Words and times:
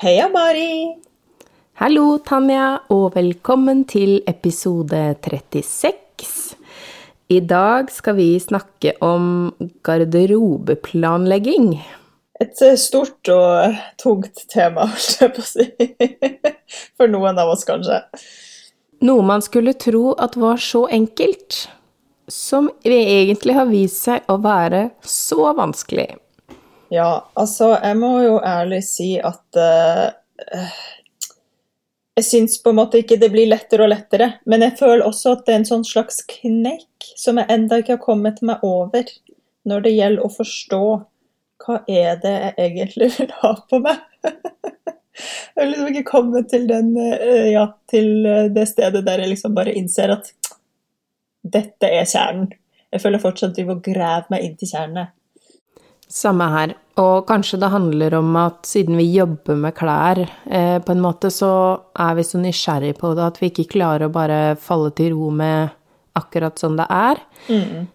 Heia, 0.00 0.30
Mari! 0.32 0.96
Hallo, 1.76 2.04
Tanja, 2.24 2.78
og 2.88 3.18
velkommen 3.18 3.82
til 3.84 4.22
episode 4.30 4.96
36. 5.20 6.54
I 7.28 7.40
dag 7.44 7.90
skal 7.92 8.16
vi 8.16 8.30
snakke 8.40 8.94
om 9.04 9.50
garderobeplanlegging. 9.84 11.66
Et 12.40 12.62
eh, 12.64 12.78
stort 12.80 13.28
og 13.28 13.76
tungt 14.00 14.40
tema, 14.48 14.88
holdt 14.94 15.20
jeg 15.20 15.34
på 15.36 15.44
å 15.44 15.50
si. 15.50 15.68
For 16.96 17.12
noen 17.12 17.36
av 17.36 17.52
oss, 17.52 17.66
kanskje. 17.68 18.00
Noe 19.04 19.28
man 19.34 19.44
skulle 19.44 19.76
tro 19.76 20.14
at 20.16 20.40
var 20.40 20.64
så 20.64 20.86
enkelt, 20.88 21.66
som 22.24 22.72
egentlig 22.88 23.60
har 23.60 23.68
vist 23.68 24.00
seg 24.08 24.24
å 24.32 24.40
være 24.40 24.86
så 25.04 25.52
vanskelig. 25.60 26.14
Ja, 26.90 27.30
altså, 27.38 27.76
jeg 27.78 27.96
må 28.00 28.16
jo 28.24 28.38
ærlig 28.42 28.80
si 28.82 29.12
at 29.22 29.58
uh, 29.58 30.10
Jeg 32.18 32.26
syns 32.26 32.56
på 32.62 32.72
en 32.72 32.80
måte 32.80 32.98
ikke 32.98 33.20
det 33.20 33.30
blir 33.30 33.46
lettere 33.48 33.86
og 33.86 33.92
lettere, 33.92 34.32
men 34.50 34.64
jeg 34.66 34.74
føler 34.80 35.06
også 35.06 35.36
at 35.36 35.44
det 35.46 35.54
er 35.54 35.60
en 35.60 35.68
sånn 35.68 35.86
slags 35.86 36.18
kneik 36.28 37.12
som 37.16 37.38
jeg 37.38 37.48
enda 37.54 37.78
ikke 37.80 37.94
har 37.94 38.02
kommet 38.02 38.42
meg 38.42 38.64
over 38.66 39.06
når 39.70 39.86
det 39.86 39.94
gjelder 39.94 40.26
å 40.26 40.32
forstå 40.34 40.82
hva 41.60 41.76
er 41.92 42.18
det 42.24 42.34
jeg 42.34 42.54
egentlig 42.66 43.10
vil 43.20 43.32
ha 43.38 43.52
på 43.70 43.80
meg. 43.84 44.02
jeg 44.26 45.60
har 45.60 45.70
liksom 45.70 45.92
ikke 45.92 46.06
kommet 46.10 46.50
til, 46.50 46.66
den, 46.72 46.90
uh, 46.98 47.46
ja, 47.52 47.68
til 47.92 48.10
det 48.50 48.66
stedet 48.72 49.04
der 49.06 49.22
jeg 49.22 49.36
liksom 49.36 49.54
bare 49.54 49.76
innser 49.78 50.16
at 50.16 50.34
dette 51.40 51.86
er 51.86 52.02
kjernen. 52.02 52.50
Jeg 52.90 53.06
føler 53.06 53.22
fortsatt 53.22 53.54
driver 53.54 53.78
og 53.78 53.86
graver 53.86 54.34
meg 54.34 54.42
inn 54.44 54.58
til 54.58 54.74
kjernene. 54.74 55.06
Samme 56.10 56.46
her. 56.50 56.72
Og 57.00 57.22
kanskje 57.28 57.58
det 57.62 57.70
handler 57.72 58.14
om 58.18 58.34
at 58.36 58.66
siden 58.66 58.96
vi 58.98 59.06
jobber 59.14 59.56
med 59.56 59.74
klær, 59.78 60.18
eh, 60.50 60.78
på 60.82 60.92
en 60.92 61.00
måte, 61.04 61.30
så 61.32 61.50
er 61.94 62.16
vi 62.18 62.24
så 62.26 62.40
nysgjerrig 62.42 62.96
på 62.98 63.12
det 63.16 63.24
at 63.28 63.38
vi 63.40 63.50
ikke 63.52 63.68
klarer 63.76 64.08
å 64.08 64.12
bare 64.12 64.40
falle 64.60 64.90
til 64.98 65.14
ro 65.14 65.30
med 65.30 65.70
akkurat 66.18 66.58
sånn 66.60 66.76
det 66.80 66.88
er. 66.90 67.22
Mm. 67.48 67.86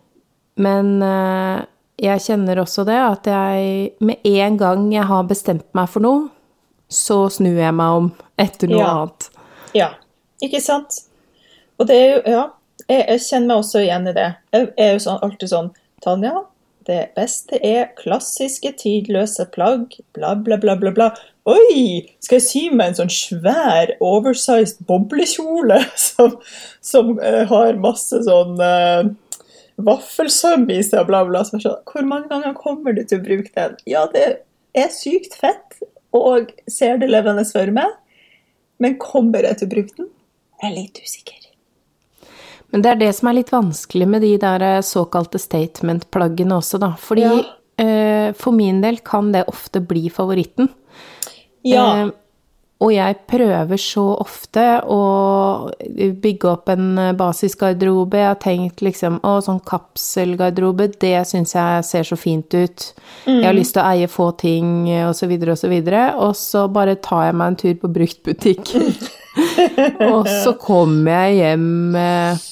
Men 0.63 0.93
eh, 1.03 1.65
jeg 2.07 2.23
kjenner 2.23 2.63
også 2.63 2.85
det 2.87 2.97
at 2.97 3.27
jeg 3.29 3.91
med 3.99 4.25
en 4.31 4.57
gang 4.57 4.87
jeg 4.95 5.05
har 5.11 5.27
bestemt 5.27 5.67
meg 5.75 5.91
for 5.91 6.05
noe, 6.07 6.25
så 6.89 7.25
snur 7.33 7.59
jeg 7.59 7.75
meg 7.75 7.99
om 7.99 8.09
etter 8.39 8.71
noe 8.71 8.79
Ja. 8.79 8.89
annet. 8.95 9.29
Ja, 9.75 9.89
ikke 10.43 10.61
sant? 10.63 11.01
Og 11.79 11.87
det 11.89 11.95
er 11.99 12.11
jo 12.15 12.21
Ja, 12.31 12.43
jeg, 12.87 13.05
jeg 13.09 13.19
kjenner 13.27 13.47
meg 13.51 13.57
også 13.63 13.81
igjen 13.83 14.07
i 14.07 14.13
det. 14.15 14.27
Jeg 14.55 14.73
er 14.79 14.93
jo 14.93 14.99
sånn, 15.03 15.19
alltid 15.25 15.49
sånn 15.51 15.71
Tanja, 16.03 16.33
det 16.85 17.01
beste 17.17 17.57
er 17.65 17.89
klassiske, 17.97 18.71
tidløse 18.81 19.47
plagg, 19.55 19.95
bla, 20.13 20.35
bla, 20.37 20.57
bla, 20.61 20.75
bla, 20.77 20.91
bla. 20.93 21.07
Oi! 21.49 22.05
Skal 22.21 22.39
jeg 22.39 22.45
sy 22.45 22.63
meg 22.73 22.91
en 22.91 22.99
sånn 22.99 23.13
svær, 23.13 23.95
oversized 24.03 24.83
boblekjole 24.89 25.79
som, 26.07 26.37
som 26.85 27.15
uh, 27.21 27.43
har 27.49 27.81
masse 27.81 28.21
sånn 28.27 28.61
uh, 28.61 29.09
vaffelsøm 29.81 30.69
i 30.73 30.81
seg 30.85 31.03
og 31.03 31.09
bla, 31.09 31.23
bla. 31.27 31.43
Så 31.47 31.59
Hvor 31.61 32.07
mange 32.07 32.29
ganger 32.31 32.57
kommer 32.57 32.95
du 32.95 33.03
til 33.03 33.21
å 33.21 33.25
bruke 33.25 33.53
den? 33.57 33.77
Ja, 33.89 34.05
det 34.13 34.27
er 34.77 34.93
sykt 34.93 35.37
fett 35.41 35.79
og 36.15 36.53
ser 36.71 37.01
det 37.01 37.09
levende 37.11 37.43
for 37.49 37.73
meg, 37.75 37.97
men 38.79 38.99
kommer 39.01 39.43
jeg 39.47 39.59
til 39.59 39.67
å 39.67 39.73
bruke 39.73 39.97
den? 39.97 40.13
Jeg 40.61 40.69
er 40.69 40.77
litt 40.77 41.01
usikker. 41.03 41.44
Men 42.75 42.81
det 42.83 42.89
er 42.91 42.97
det 42.99 43.13
som 43.15 43.29
er 43.29 43.37
litt 43.37 43.53
vanskelig 43.53 44.05
med 44.11 44.19
de 44.25 44.33
der 44.35 44.63
eh, 44.67 44.81
såkalte 44.83 45.39
statement-plaggene 45.39 46.57
også, 46.57 46.75
da. 46.83 46.89
Fordi 46.99 47.23
Ja. 47.23 47.37
eh, 47.79 48.33
for 48.35 48.51
min 48.51 48.81
del 48.81 48.97
kan 48.99 49.31
det 49.31 49.45
ofte 49.47 49.79
bli 49.79 50.09
favoritten. 50.09 50.67
Ja. 51.63 52.03
Eh, 52.03 52.09
og 52.81 52.91
jeg 52.91 53.15
prøver 53.31 53.79
så 53.79 54.19
ofte 54.19 54.81
å 54.83 55.71
bygge 56.19 56.49
opp 56.51 56.67
en 56.67 56.97
eh, 56.99 57.13
basisgarderobe. 57.13 58.17
Jeg 58.19 58.27
har 58.27 58.41
tenkt 58.43 58.83
liksom 58.83 59.21
å, 59.23 59.39
sånn 59.39 59.61
kapselgarderobe, 59.63 60.99
det 60.99 61.25
syns 61.31 61.55
jeg 61.55 61.85
ser 61.87 62.03
så 62.03 62.17
fint 62.19 62.51
ut. 62.53 62.93
Jeg 63.23 63.45
har 63.45 63.55
lyst 63.55 63.77
til 63.77 63.83
å 63.85 63.87
eie 63.93 64.07
få 64.11 64.33
ting, 64.35 64.89
og 65.07 65.15
så 65.15 65.31
videre 65.31 65.55
og 65.55 65.57
så 65.63 65.71
videre. 65.71 66.09
Og 66.19 66.35
så 66.35 66.67
bare 66.67 66.99
tar 66.99 67.29
jeg 67.29 67.39
meg 67.39 67.47
en 67.47 67.55
tur 67.55 67.73
på 67.85 67.93
bruktbutikk. 68.01 68.75
og 70.11 70.27
så 70.27 70.53
kommer 70.59 71.25
jeg 71.29 71.39
hjem 71.39 71.65
med 71.95 72.43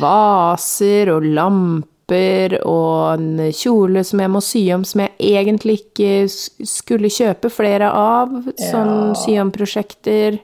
vaser 0.00 1.10
og 1.14 1.24
lamper 1.26 2.58
og 2.68 3.14
en 3.14 3.52
kjole 3.56 4.04
som 4.04 4.20
jeg 4.20 4.30
må 4.30 4.42
sy 4.44 4.62
om, 4.74 4.84
som 4.84 5.00
jeg 5.04 5.14
egentlig 5.18 5.78
ikke 5.80 6.66
skulle 6.68 7.10
kjøpe 7.12 7.50
flere 7.52 7.90
av. 7.90 8.28
Sånn 8.60 9.14
Ja. 9.14 9.14
sy 9.14 9.38
om-prosjekter. 9.40 10.38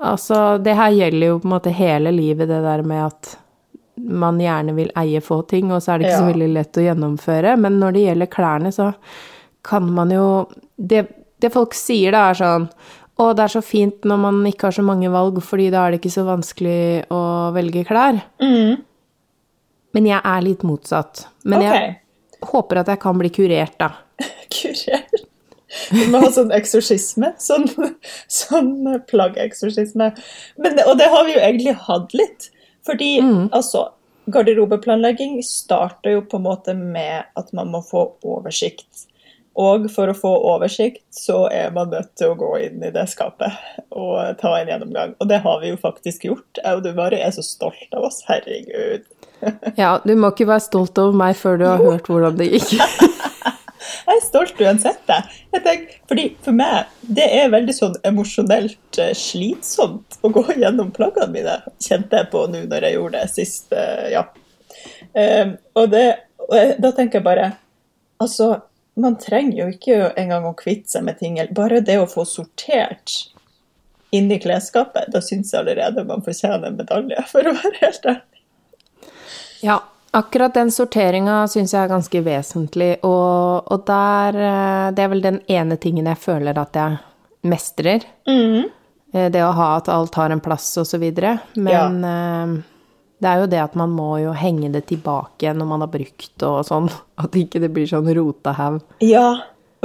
Altså, 0.00 0.62
det 0.62 0.74
her 0.76 0.90
gjelder 0.90 1.26
jo 1.26 1.38
på 1.38 1.44
en 1.44 1.60
måte 1.60 1.72
hele 1.72 2.10
livet, 2.10 2.48
det 2.48 2.62
der 2.62 2.82
med 2.82 3.06
at 3.06 3.36
man 3.98 4.38
gjerne 4.40 4.74
vil 4.74 4.90
eie 4.96 5.20
få 5.20 5.46
ting, 5.46 5.70
og 5.72 5.82
så 5.82 5.92
er 5.92 5.98
det 5.98 6.06
ikke 6.08 6.18
så 6.22 6.32
veldig 6.32 6.52
lett 6.54 6.78
å 6.80 6.84
gjennomføre. 6.86 7.56
Men 7.60 7.78
når 7.80 7.92
det 7.92 8.04
gjelder 8.06 8.26
klærne, 8.32 8.72
så 8.72 8.94
kan 9.62 9.90
man 9.92 10.10
jo 10.10 10.48
Det, 10.80 11.06
det 11.38 11.52
folk 11.52 11.74
sier 11.74 12.12
da, 12.12 12.30
er 12.30 12.34
sånn 12.34 12.70
Å, 13.20 13.30
det 13.36 13.44
er 13.44 13.52
så 13.52 13.60
fint 13.64 14.06
når 14.08 14.20
man 14.22 14.38
ikke 14.48 14.68
har 14.68 14.76
så 14.76 14.84
mange 14.86 15.10
valg, 15.12 15.40
fordi 15.44 15.68
da 15.72 15.84
er 15.84 15.92
det 15.92 16.00
ikke 16.00 16.14
så 16.14 16.24
vanskelig 16.28 17.08
å 17.12 17.22
velge 17.56 17.84
klær. 17.88 18.22
Mm. 18.40 18.80
Men 19.96 20.06
jeg 20.08 20.20
er 20.32 20.46
litt 20.46 20.62
motsatt. 20.64 21.26
Men 21.44 21.66
jeg 21.66 21.90
håper 22.48 22.80
at 22.80 22.92
jeg 22.92 23.02
kan 23.02 23.18
bli 23.20 23.32
kurert, 23.34 23.76
da. 23.80 23.90
kurert? 24.56 25.26
Du 25.90 26.00
må 26.10 26.22
ha 26.24 26.30
sånn 26.34 26.50
eksorsisme. 26.54 27.34
Sånn, 27.38 27.68
sånn 28.40 28.72
plaggeksorsisme. 29.10 30.10
Og 30.58 30.96
det 30.98 31.10
har 31.12 31.28
vi 31.28 31.36
jo 31.36 31.42
egentlig 31.44 31.76
hatt 31.86 32.16
litt. 32.16 32.50
Fordi 32.88 33.18
altså 33.52 33.90
Garderobeplanlegging 34.30 35.40
starter 35.44 36.16
jo 36.16 36.24
på 36.28 36.38
en 36.40 36.46
måte 36.46 36.74
med 36.76 37.28
at 37.38 37.52
man 37.56 37.70
må 37.72 37.82
få 37.86 38.06
oversikt. 38.24 39.06
Og 39.60 39.86
for 39.92 40.08
å 40.08 40.16
få 40.16 40.30
oversikt 40.54 41.02
så 41.12 41.42
er 41.52 41.72
man 41.74 41.90
nødt 41.92 42.14
til 42.18 42.32
å 42.32 42.38
gå 42.38 42.50
inn 42.64 42.84
i 42.86 42.92
det 42.94 43.06
skapet 43.12 43.56
og 43.90 44.38
ta 44.40 44.54
en 44.56 44.70
gjennomgang. 44.70 45.14
Og 45.20 45.28
det 45.28 45.42
har 45.44 45.60
vi 45.60 45.72
jo 45.72 45.80
faktisk 45.80 46.24
gjort. 46.30 46.60
Du 46.84 46.90
bare 46.96 47.18
er 47.20 47.34
så 47.36 47.44
stolt 47.44 47.96
av 47.96 48.08
oss. 48.10 48.22
Herregud. 48.30 49.08
Ja, 49.80 49.94
du 50.04 50.10
må 50.20 50.34
ikke 50.34 50.44
være 50.50 50.60
stolt 50.60 50.98
over 51.00 51.14
meg 51.16 51.38
før 51.40 51.54
du 51.56 51.64
har 51.64 51.80
hørt 51.80 52.08
hvordan 52.12 52.36
det 52.36 52.50
gikk. 52.50 52.74
Jeg 54.10 54.18
er 54.18 54.24
stolt 54.24 54.58
uansett. 54.60 55.00
Jeg. 55.08 55.38
Jeg 55.54 55.62
tenker, 55.64 55.94
fordi 56.10 56.24
For 56.44 56.56
meg 56.56 56.90
det 57.20 57.26
er 57.38 57.52
veldig 57.52 57.74
sånn 57.74 57.94
emosjonelt 58.06 58.98
eh, 59.00 59.12
slitsomt 59.16 60.18
å 60.20 60.30
gå 60.34 60.44
gjennom 60.60 60.90
plaggene 60.94 61.32
mine, 61.32 61.56
kjente 61.82 62.20
jeg 62.20 62.28
på 62.32 62.44
nå 62.52 62.66
når 62.68 62.86
jeg 62.86 62.98
gjorde 62.98 63.22
det 63.22 63.32
sist. 63.32 63.72
ja. 64.12 64.26
Eh, 65.16 65.54
og 65.74 65.88
det, 65.94 66.04
og 66.46 66.54
jeg, 66.58 66.76
da 66.84 66.92
tenker 66.96 67.20
jeg 67.20 67.26
bare 67.26 67.48
Altså, 68.20 68.52
man 69.00 69.18
trenger 69.20 69.64
jo 69.64 69.68
ikke 69.74 69.98
engang 70.20 70.46
å 70.48 70.56
kvitte 70.58 70.94
seg 70.94 71.06
med 71.06 71.20
ting. 71.20 71.38
Bare 71.56 71.82
det 71.84 71.98
å 72.00 72.08
få 72.10 72.24
sortert 72.28 73.16
inni 74.14 74.40
klesskapet, 74.42 75.10
da 75.12 75.22
syns 75.22 75.52
jeg 75.52 75.62
allerede 75.62 76.04
man 76.06 76.24
fortjener 76.26 76.70
en 76.70 76.80
medalje, 76.80 77.22
for 77.32 77.46
å 77.46 77.54
være 77.56 77.82
helt 77.84 78.10
ærlig. 78.12 78.42
Ja, 79.60 79.76
akkurat 80.16 80.56
den 80.56 80.72
sorteringa 80.72 81.42
syns 81.52 81.74
jeg 81.76 81.84
er 81.84 81.92
ganske 81.92 82.24
vesentlig, 82.26 82.90
og, 83.06 83.70
og 83.70 83.86
der 83.88 84.38
eh, 84.40 84.86
Det 84.96 85.04
er 85.04 85.12
vel 85.12 85.24
den 85.24 85.40
ene 85.52 85.76
tingen 85.80 86.08
jeg 86.08 86.20
føler 86.20 86.58
at 86.58 86.76
jeg 86.76 87.00
mestrer. 87.46 88.06
Mm. 88.28 88.70
Det 89.10 89.42
å 89.42 89.54
ha 89.58 89.72
at 89.76 89.88
alt 89.90 90.14
har 90.14 90.30
en 90.30 90.42
plass 90.42 90.68
og 90.78 90.86
så 90.86 90.98
videre. 91.02 91.36
Men 91.58 92.04
eh, 92.06 92.52
det 93.20 93.28
er 93.28 93.42
jo 93.42 93.50
det 93.52 93.60
at 93.62 93.74
man 93.76 93.92
må 93.92 94.14
jo 94.22 94.32
henge 94.36 94.70
det 94.72 94.86
tilbake 94.88 95.52
når 95.56 95.68
man 95.68 95.84
har 95.84 95.90
brukt 95.92 96.44
og 96.46 96.62
sånn. 96.68 96.88
At 97.20 97.36
ikke 97.36 97.60
det 97.60 97.68
blir 97.76 97.86
sånn 97.90 98.08
rota 98.16 98.54
haug. 98.56 98.80
Ja, 99.04 99.28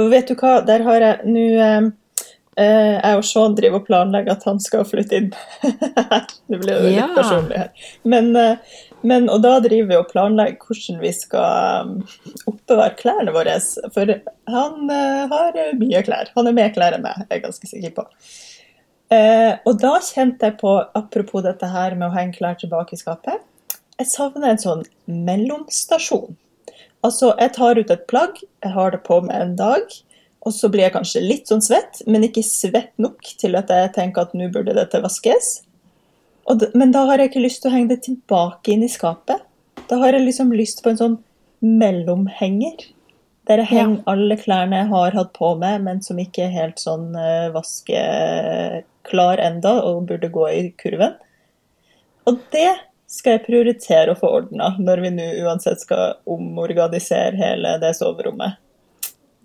og 0.00 0.10
vet 0.12 0.28
du 0.32 0.34
hva, 0.40 0.58
der 0.64 0.84
har 0.86 1.04
jeg 1.04 1.28
nå 1.28 1.44
eh, 1.60 1.88
eh, 2.56 2.94
Jeg 2.96 3.18
og 3.20 3.24
Sean 3.28 3.54
driver 3.58 3.82
og 3.82 3.86
planlegger 3.88 4.32
at 4.36 4.44
han 4.48 4.60
skal 4.64 4.84
flytte 4.88 5.20
inn. 5.20 5.30
Det 6.48 6.60
blir 6.62 6.72
jo 6.76 6.82
litt 6.86 6.96
Ja. 6.96 7.08
personlig 7.16 7.60
her. 7.60 7.86
Men, 8.08 8.32
eh, 8.40 8.56
men, 9.06 9.28
og 9.32 9.42
da 9.44 9.58
driver 9.60 9.88
vi 9.92 9.98
og 10.00 10.08
planlegger 10.12 10.56
hvordan 10.64 11.00
vi 11.02 11.12
skal 11.14 11.86
um, 11.86 11.94
oppbevare 12.48 12.96
klærne 13.00 13.34
våre. 13.36 13.56
For 13.94 14.12
han 14.56 14.90
eh, 14.96 15.24
har 15.32 15.60
mye 15.80 16.02
klær. 16.06 16.32
Han 16.38 16.48
er 16.48 16.56
mer 16.56 16.72
klær 16.76 16.96
enn 16.96 17.04
meg, 17.04 17.24
er 17.26 17.36
jeg 17.36 17.44
ganske 17.48 17.68
sikker 17.72 17.96
på. 18.00 18.06
Eh, 19.12 19.52
og 19.68 19.76
da 19.78 19.96
kjente 20.02 20.48
jeg 20.48 20.56
på, 20.58 20.72
apropos 20.98 21.44
dette 21.44 21.68
her 21.70 21.94
med 21.94 22.08
å 22.08 22.14
henge 22.16 22.38
klær 22.40 22.58
tilbake 22.58 22.96
i 22.96 23.00
skapet, 23.00 23.44
jeg 23.96 24.10
savner 24.10 24.52
en 24.52 24.60
sånn 24.60 24.82
mellomstasjon. 25.06 26.34
Altså, 27.06 27.30
jeg 27.38 27.54
tar 27.54 27.78
ut 27.78 27.92
et 27.92 28.06
plagg, 28.10 28.40
jeg 28.64 28.74
har 28.74 28.92
det 28.92 29.04
på 29.06 29.20
meg 29.24 29.36
en 29.38 29.54
dag, 29.58 29.94
og 30.46 30.54
så 30.54 30.70
blir 30.70 30.86
jeg 30.86 30.94
kanskje 30.94 31.22
litt 31.22 31.50
sånn 31.50 31.62
svett, 31.64 32.02
men 32.06 32.26
ikke 32.26 32.42
svett 32.46 32.92
nok 33.02 33.22
til 33.38 33.56
at 33.58 33.70
jeg 33.72 33.94
tenker 33.96 34.26
at 34.26 34.34
nå 34.36 34.50
burde 34.54 34.74
dette 34.76 35.00
vaskes. 35.02 35.60
Og 36.46 36.60
d- 36.62 36.70
men 36.78 36.92
da 36.94 37.04
har 37.08 37.18
jeg 37.18 37.32
ikke 37.32 37.46
lyst 37.46 37.62
til 37.62 37.72
å 37.72 37.74
henge 37.74 37.94
det 37.94 38.04
tilbake 38.06 38.74
inn 38.74 38.84
i 38.86 38.90
skapet. 38.90 39.42
Da 39.90 39.98
har 40.02 40.14
jeg 40.14 40.26
liksom 40.26 40.52
lyst 40.54 40.82
på 40.82 40.92
en 40.92 41.00
sånn 41.00 41.16
mellomhenger. 41.62 42.84
Der 43.46 43.62
jeg 43.62 43.70
henger 43.70 44.02
alle 44.10 44.36
klærne 44.38 44.82
jeg 44.82 44.90
har 44.90 45.18
hatt 45.18 45.32
på 45.34 45.52
meg, 45.58 45.80
men 45.82 46.02
som 46.02 46.18
ikke 46.18 46.46
er 46.46 46.54
helt 46.54 46.82
sånn 46.82 47.12
uh, 47.14 47.50
vaskeklar 49.06 49.38
enda, 49.38 49.82
og 49.82 50.06
burde 50.06 50.28
gå 50.28 50.48
i 50.48 50.72
kurven. 50.76 51.14
Og 52.26 52.38
det 52.50 52.76
skal 53.06 53.36
jeg 53.36 53.46
prioritere 53.46 54.12
å 54.12 54.18
få 54.18 54.26
ordna, 54.40 54.76
når 54.78 55.00
vi 55.00 55.10
nå 55.10 55.26
uansett 55.46 55.80
skal 55.80 56.16
omorganisere 56.26 57.36
hele 57.36 57.78
det 57.78 57.94
soverommet. 57.94 58.56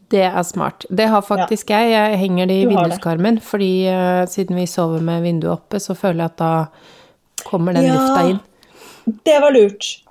Det 0.10 0.26
er 0.26 0.44
smart. 0.44 0.86
Det 0.90 1.06
har 1.08 1.22
faktisk 1.22 1.70
ja. 1.70 1.80
jeg. 1.80 1.92
Jeg 1.92 2.18
henger 2.18 2.48
det 2.48 2.62
i 2.62 2.66
vinduskarmen, 2.68 3.40
fordi 3.40 3.88
uh, 3.88 4.26
siden 4.28 4.58
vi 4.58 4.68
sover 4.68 5.00
med 5.00 5.22
vinduet 5.24 5.54
oppe, 5.54 5.80
så 5.80 5.96
føler 5.96 6.26
jeg 6.26 6.32
at 6.34 6.42
da 6.42 7.46
kommer 7.46 7.74
den 7.74 7.86
ja, 7.86 7.94
lufta 7.96 8.26
inn. 8.28 8.42
Det 9.24 9.38
var 9.40 9.54
lurt. 9.54 10.04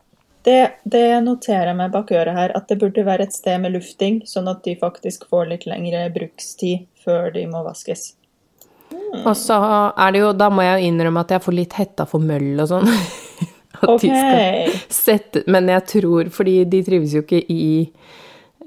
Det, 0.42 0.80
det, 0.88 1.20
noterer 1.20 1.68
jeg 1.68 1.76
meg 1.76 1.92
bak 1.92 2.14
øret 2.16 2.32
her, 2.32 2.54
at 2.56 2.70
det 2.70 2.78
burde 2.80 3.04
være 3.04 3.26
et 3.26 3.34
sted 3.36 3.60
med 3.60 3.74
lufting, 3.74 4.22
sånn 4.24 4.48
at 4.48 4.62
de 4.64 4.72
faktisk 4.80 5.26
får 5.28 5.50
litt 5.50 5.66
lengre 5.68 6.06
brukstid 6.14 6.86
før 7.04 7.28
de 7.34 7.44
må 7.50 7.60
vaskes. 7.66 8.14
Mm. 8.90 9.24
Og 9.24 9.34
så 9.38 9.56
er 9.94 10.12
det 10.14 10.20
jo 10.22 10.30
Da 10.38 10.48
må 10.50 10.64
jeg 10.64 10.88
innrømme 10.88 11.22
at 11.22 11.34
jeg 11.34 11.42
får 11.44 11.54
litt 11.54 11.74
hetta 11.78 12.06
for 12.10 12.22
møll 12.22 12.62
og 12.62 12.70
sånn. 12.70 12.88
okay. 13.92 14.70
sette 14.90 15.44
Men 15.50 15.70
jeg 15.70 15.86
tror 15.92 16.30
Fordi 16.34 16.56
de 16.70 16.82
trives 16.86 17.14
jo 17.16 17.22
ikke 17.24 17.42
i 17.50 17.68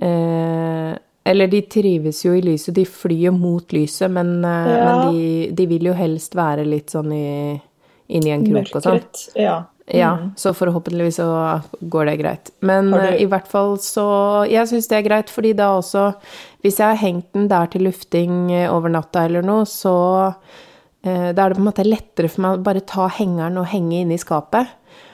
eh, 0.02 0.94
eller 1.24 1.48
de 1.48 1.62
trives 1.72 2.26
jo 2.26 2.34
i 2.36 2.42
lyset, 2.44 2.74
de 2.76 2.84
flyr 2.84 3.30
jo 3.30 3.32
mot 3.32 3.72
lyset, 3.72 4.12
men, 4.12 4.34
eh, 4.44 4.72
ja. 4.74 4.88
men 4.90 5.14
de, 5.16 5.28
de, 5.56 5.68
vil 5.72 5.88
jo 5.88 5.94
helst 5.96 6.36
være 6.36 6.66
litt 6.68 6.92
sånn 6.92 7.14
i, 7.16 7.28
inni 8.12 8.34
en 8.34 8.44
krok 8.44 8.74
og 8.76 8.84
sånn. 8.84 9.00
Ja. 9.40 9.54
Mm. 9.88 10.00
ja. 10.00 10.18
Så 10.36 10.54
forhåpentligvis 10.54 11.16
så 11.16 11.60
går 11.80 12.06
det 12.06 12.18
greit. 12.18 12.52
Men 12.60 12.92
du... 12.92 12.98
Eh, 13.00 13.22
i 13.22 13.26
hvert 13.26 13.48
fall 13.52 13.76
så 13.84 14.06
Jeg 14.48 14.70
syns 14.70 14.88
det 14.88 14.96
er 14.96 15.08
greit, 15.10 15.30
fordi 15.30 15.52
da 15.60 15.74
også 15.76 16.14
Hvis 16.64 16.80
jeg 16.80 16.88
har 16.88 17.02
hengt 17.02 17.34
den 17.36 17.50
der 17.52 17.68
til 17.68 17.84
lufting 17.84 18.52
eh, 18.54 18.70
over 18.72 18.94
natta 18.94 19.26
eller 19.28 19.44
noe, 19.44 19.66
så 19.70 19.96
da 21.04 21.10
er 21.20 21.52
det 21.52 21.58
på 21.58 21.60
en 21.60 21.66
måte 21.68 21.84
lettere 21.84 22.30
for 22.32 22.40
meg 22.46 22.54
å 22.56 22.64
bare 22.64 22.80
ta 22.88 23.10
hengeren 23.12 23.58
og 23.60 23.66
henge 23.68 23.98
inne 24.06 24.16
i 24.16 24.22
skapet. 24.22 24.70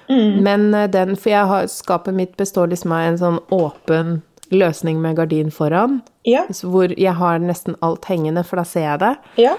Mm. 0.06 0.36
Men 0.46 0.68
den 0.94 1.16
For 1.18 1.32
jeg 1.32 1.50
har, 1.50 1.66
skapet 1.66 2.14
mitt 2.14 2.36
består 2.38 2.70
liksom 2.70 2.94
av 2.94 3.08
en 3.08 3.18
sånn 3.18 3.40
åpen 3.50 4.20
løsning 4.54 5.02
med 5.02 5.18
gardin 5.18 5.52
foran, 5.54 6.00
ja. 6.28 6.44
hvor 6.62 6.94
jeg 6.94 7.14
har 7.18 7.42
nesten 7.42 7.78
alt 7.86 8.06
hengende, 8.10 8.44
for 8.46 8.62
da 8.62 8.66
ser 8.68 8.86
jeg 8.86 9.02
det. 9.02 9.12
Ja. 9.42 9.56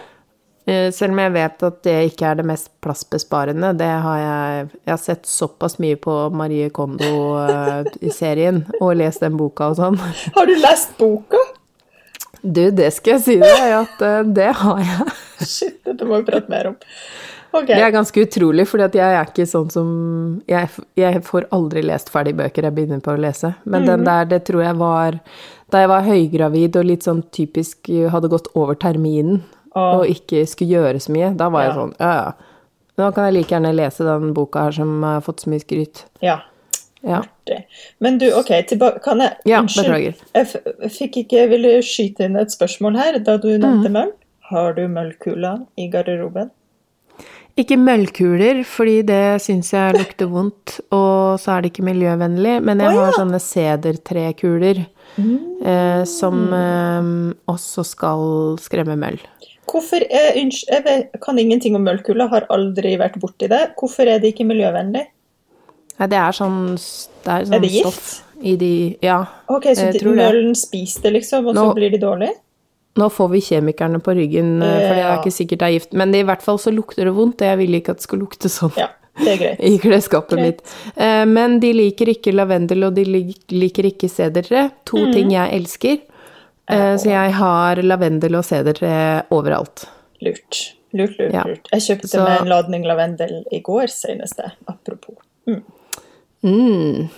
Eh, 0.70 0.90
selv 0.94 1.14
om 1.14 1.18
jeg 1.18 1.32
vet 1.34 1.62
at 1.66 1.78
det 1.86 1.94
ikke 2.12 2.28
er 2.28 2.36
det 2.38 2.46
mest 2.46 2.68
plassbesparende. 2.84 3.72
Det 3.78 3.90
har 4.04 4.18
jeg 4.20 4.68
Jeg 4.84 4.92
har 4.92 5.00
sett 5.02 5.26
såpass 5.26 5.78
mye 5.82 5.96
på 5.96 6.14
Marie 6.30 6.70
Kondo-serien 6.70 8.62
eh, 8.66 8.76
og 8.80 8.94
lest 9.00 9.24
den 9.24 9.38
boka 9.40 9.70
og 9.72 9.80
sånn. 9.80 9.98
Har 10.36 10.46
du 10.46 10.54
lest 10.60 10.94
boka? 10.98 11.40
Du, 12.42 12.70
det 12.70 12.92
skal 12.96 13.18
jeg 13.18 13.24
si 13.24 13.36
deg, 13.40 13.74
at 13.80 14.04
eh, 14.06 14.22
det 14.38 14.52
har 14.62 14.80
jeg. 14.84 15.10
Shit, 15.40 15.76
dette 15.84 16.06
må 16.06 16.20
vi 16.20 16.30
prate 16.30 16.52
mer 16.52 16.72
om. 16.72 16.80
Okay. 17.50 17.74
Det 17.74 17.82
er 17.82 17.90
ganske 17.90 18.22
utrolig, 18.22 18.64
for 18.70 18.78
jeg 18.78 19.02
er 19.02 19.24
ikke 19.26 19.44
sånn 19.50 19.72
som 19.74 19.88
jeg, 20.46 20.68
jeg, 20.94 21.22
får 21.26 21.48
aldri 21.50 21.82
lest 21.82 22.12
ferdig 22.14 22.36
bøker 22.38 22.68
jeg 22.68 22.76
begynner 22.76 23.02
på 23.02 23.16
å 23.16 23.18
lese. 23.18 23.56
Men 23.64 23.82
mm. 23.82 23.88
den 23.88 24.04
der, 24.06 24.28
det 24.30 24.44
tror 24.46 24.62
jeg 24.62 24.78
var 24.78 25.18
da 25.70 25.82
jeg 25.82 25.90
var 25.90 26.06
høygravid 26.06 26.78
og 26.78 26.86
litt 26.86 27.06
sånn 27.06 27.24
typisk 27.34 27.90
hadde 28.14 28.30
gått 28.30 28.46
over 28.54 28.78
terminen. 28.78 29.42
Og 29.78 30.06
ikke 30.10 30.44
skulle 30.50 30.78
gjøre 30.78 31.00
så 31.02 31.14
mye. 31.14 31.32
Da 31.38 31.50
var 31.52 31.64
ja. 31.64 31.70
jeg 31.70 31.78
sånn 31.78 31.96
Ja, 32.00 32.12
ja. 32.20 32.30
Nå 33.00 33.08
kan 33.16 33.28
jeg 33.28 33.36
like 33.38 33.54
gjerne 33.54 33.72
lese 33.72 34.04
den 34.04 34.32
boka 34.36 34.66
her 34.66 34.76
som 34.76 35.04
har 35.06 35.22
fått 35.24 35.44
så 35.44 35.50
mye 35.52 35.62
skryt. 35.62 36.02
Ja. 36.24 36.40
ja. 37.06 37.22
Men 38.04 38.18
du, 38.20 38.26
OK, 38.36 38.50
tilbake 38.68 39.00
Kan 39.04 39.22
jeg 39.24 39.38
Ja, 39.48 39.62
beklager. 39.64 40.18
Jeg 40.36 40.90
fikk 40.98 41.22
ikke 41.24 41.46
ville 41.54 41.78
skyte 41.86 42.28
inn 42.28 42.36
et 42.40 42.52
spørsmål 42.52 42.98
her 43.00 43.20
da 43.24 43.38
du 43.40 43.52
nevnte 43.54 43.88
mm. 43.88 43.96
møll. 43.96 44.16
Har 44.50 44.74
du 44.76 44.82
møllkula 44.90 45.60
i 45.78 45.86
garderoben? 45.92 46.50
Ikke 47.58 47.76
møllkuler, 47.78 48.62
fordi 48.66 49.00
det 49.06 49.40
syns 49.44 49.72
jeg 49.74 49.96
lukter 49.98 50.28
vondt, 50.30 50.78
og 50.94 51.38
så 51.42 51.56
er 51.56 51.62
det 51.62 51.72
ikke 51.72 51.84
miljøvennlig. 51.86 52.56
Men 52.66 52.82
jeg 52.82 52.92
oh, 52.92 52.98
ja. 52.98 53.08
har 53.08 53.18
sånne 53.18 53.40
sedertrekuler 53.42 54.84
mm. 55.16 55.34
eh, 55.66 56.02
som 56.08 56.40
eh, 56.56 57.10
også 57.50 57.84
skal 57.86 58.24
skremme 58.62 58.96
møll. 59.00 59.20
Hvorfor 59.70 60.02
er, 60.02 60.34
Jeg 60.34 60.82
vet, 60.84 61.20
kan 61.22 61.38
ingenting 61.38 61.76
om 61.78 61.84
møllkuler, 61.86 62.30
har 62.32 62.48
aldri 62.50 62.96
vært 62.98 63.20
borti 63.22 63.48
det. 63.50 63.70
Hvorfor 63.78 64.08
er 64.08 64.18
det 64.18 64.34
ikke 64.34 64.48
miljøvennlig? 64.48 65.06
Nei, 66.00 66.08
det 66.08 66.16
er 66.16 66.34
sånn, 66.34 66.60
det 66.74 67.30
er 67.30 67.46
sånn 67.46 67.56
er 67.58 67.64
det 67.64 67.72
gift? 67.74 68.12
i 68.40 68.56
de 68.56 68.96
Ja. 69.02 69.24
Ok, 69.48 69.68
så 69.76 69.90
møllen 70.04 70.54
spiser 70.56 71.02
det, 71.02 71.12
liksom, 71.20 71.46
og 71.46 71.54
Nå, 71.54 71.64
så 71.68 71.74
blir 71.76 71.90
de 71.92 72.00
dårlige? 72.00 72.38
Nå 72.96 73.08
får 73.12 73.28
vi 73.30 73.40
kjemikerne 73.40 74.00
på 74.02 74.14
ryggen, 74.16 74.62
eh, 74.62 74.88
for 74.88 74.94
det 74.96 75.04
er 75.04 75.18
ikke 75.18 75.34
sikkert 75.34 75.60
det 75.60 75.66
er 75.66 75.74
gift. 75.76 75.92
Men 75.92 76.14
i 76.14 76.22
hvert 76.22 76.42
fall 76.42 76.58
så 76.58 76.72
lukter 76.74 77.04
det 77.04 77.14
vondt, 77.14 77.42
og 77.42 77.52
jeg 77.52 77.58
ville 77.60 77.80
ikke 77.80 77.94
at 77.94 78.00
det 78.00 78.06
skulle 78.08 78.24
lukte 78.24 78.48
sånn. 78.48 78.72
Ja, 78.76 78.88
det 79.20 79.28
er 79.34 79.38
greit. 79.44 79.60
I 79.70 79.78
klesskapet 79.78 80.40
mitt. 80.40 80.64
Eh, 80.96 81.24
men 81.28 81.60
de 81.60 81.72
liker 81.76 82.10
ikke 82.10 82.34
lavendel, 82.34 82.88
og 82.88 82.96
de 82.96 83.04
liker 83.06 83.90
ikke 83.92 84.08
sedertre. 84.10 84.70
To 84.90 85.04
mm. 85.04 85.12
ting 85.14 85.34
jeg 85.36 85.60
elsker. 85.60 86.00
Eh, 86.72 86.94
så 87.00 87.10
jeg 87.10 87.34
har 87.38 87.82
lavendel 87.82 88.38
og 88.40 88.46
sedertre 88.46 88.92
overalt. 89.34 89.88
Lurt. 90.24 90.62
Lurt, 90.92 91.18
lurt, 91.18 91.34
ja. 91.34 91.44
lurt. 91.46 91.68
Jeg 91.72 91.86
kjøpte 91.86 92.10
så... 92.10 92.24
meg 92.26 92.42
en 92.42 92.50
ladning 92.50 92.86
lavendel 92.88 93.36
i 93.54 93.60
går 93.64 93.90
seneste, 93.92 94.50
apropos. 94.70 95.20
Mm. 95.46 95.62
Mm. 96.42 97.08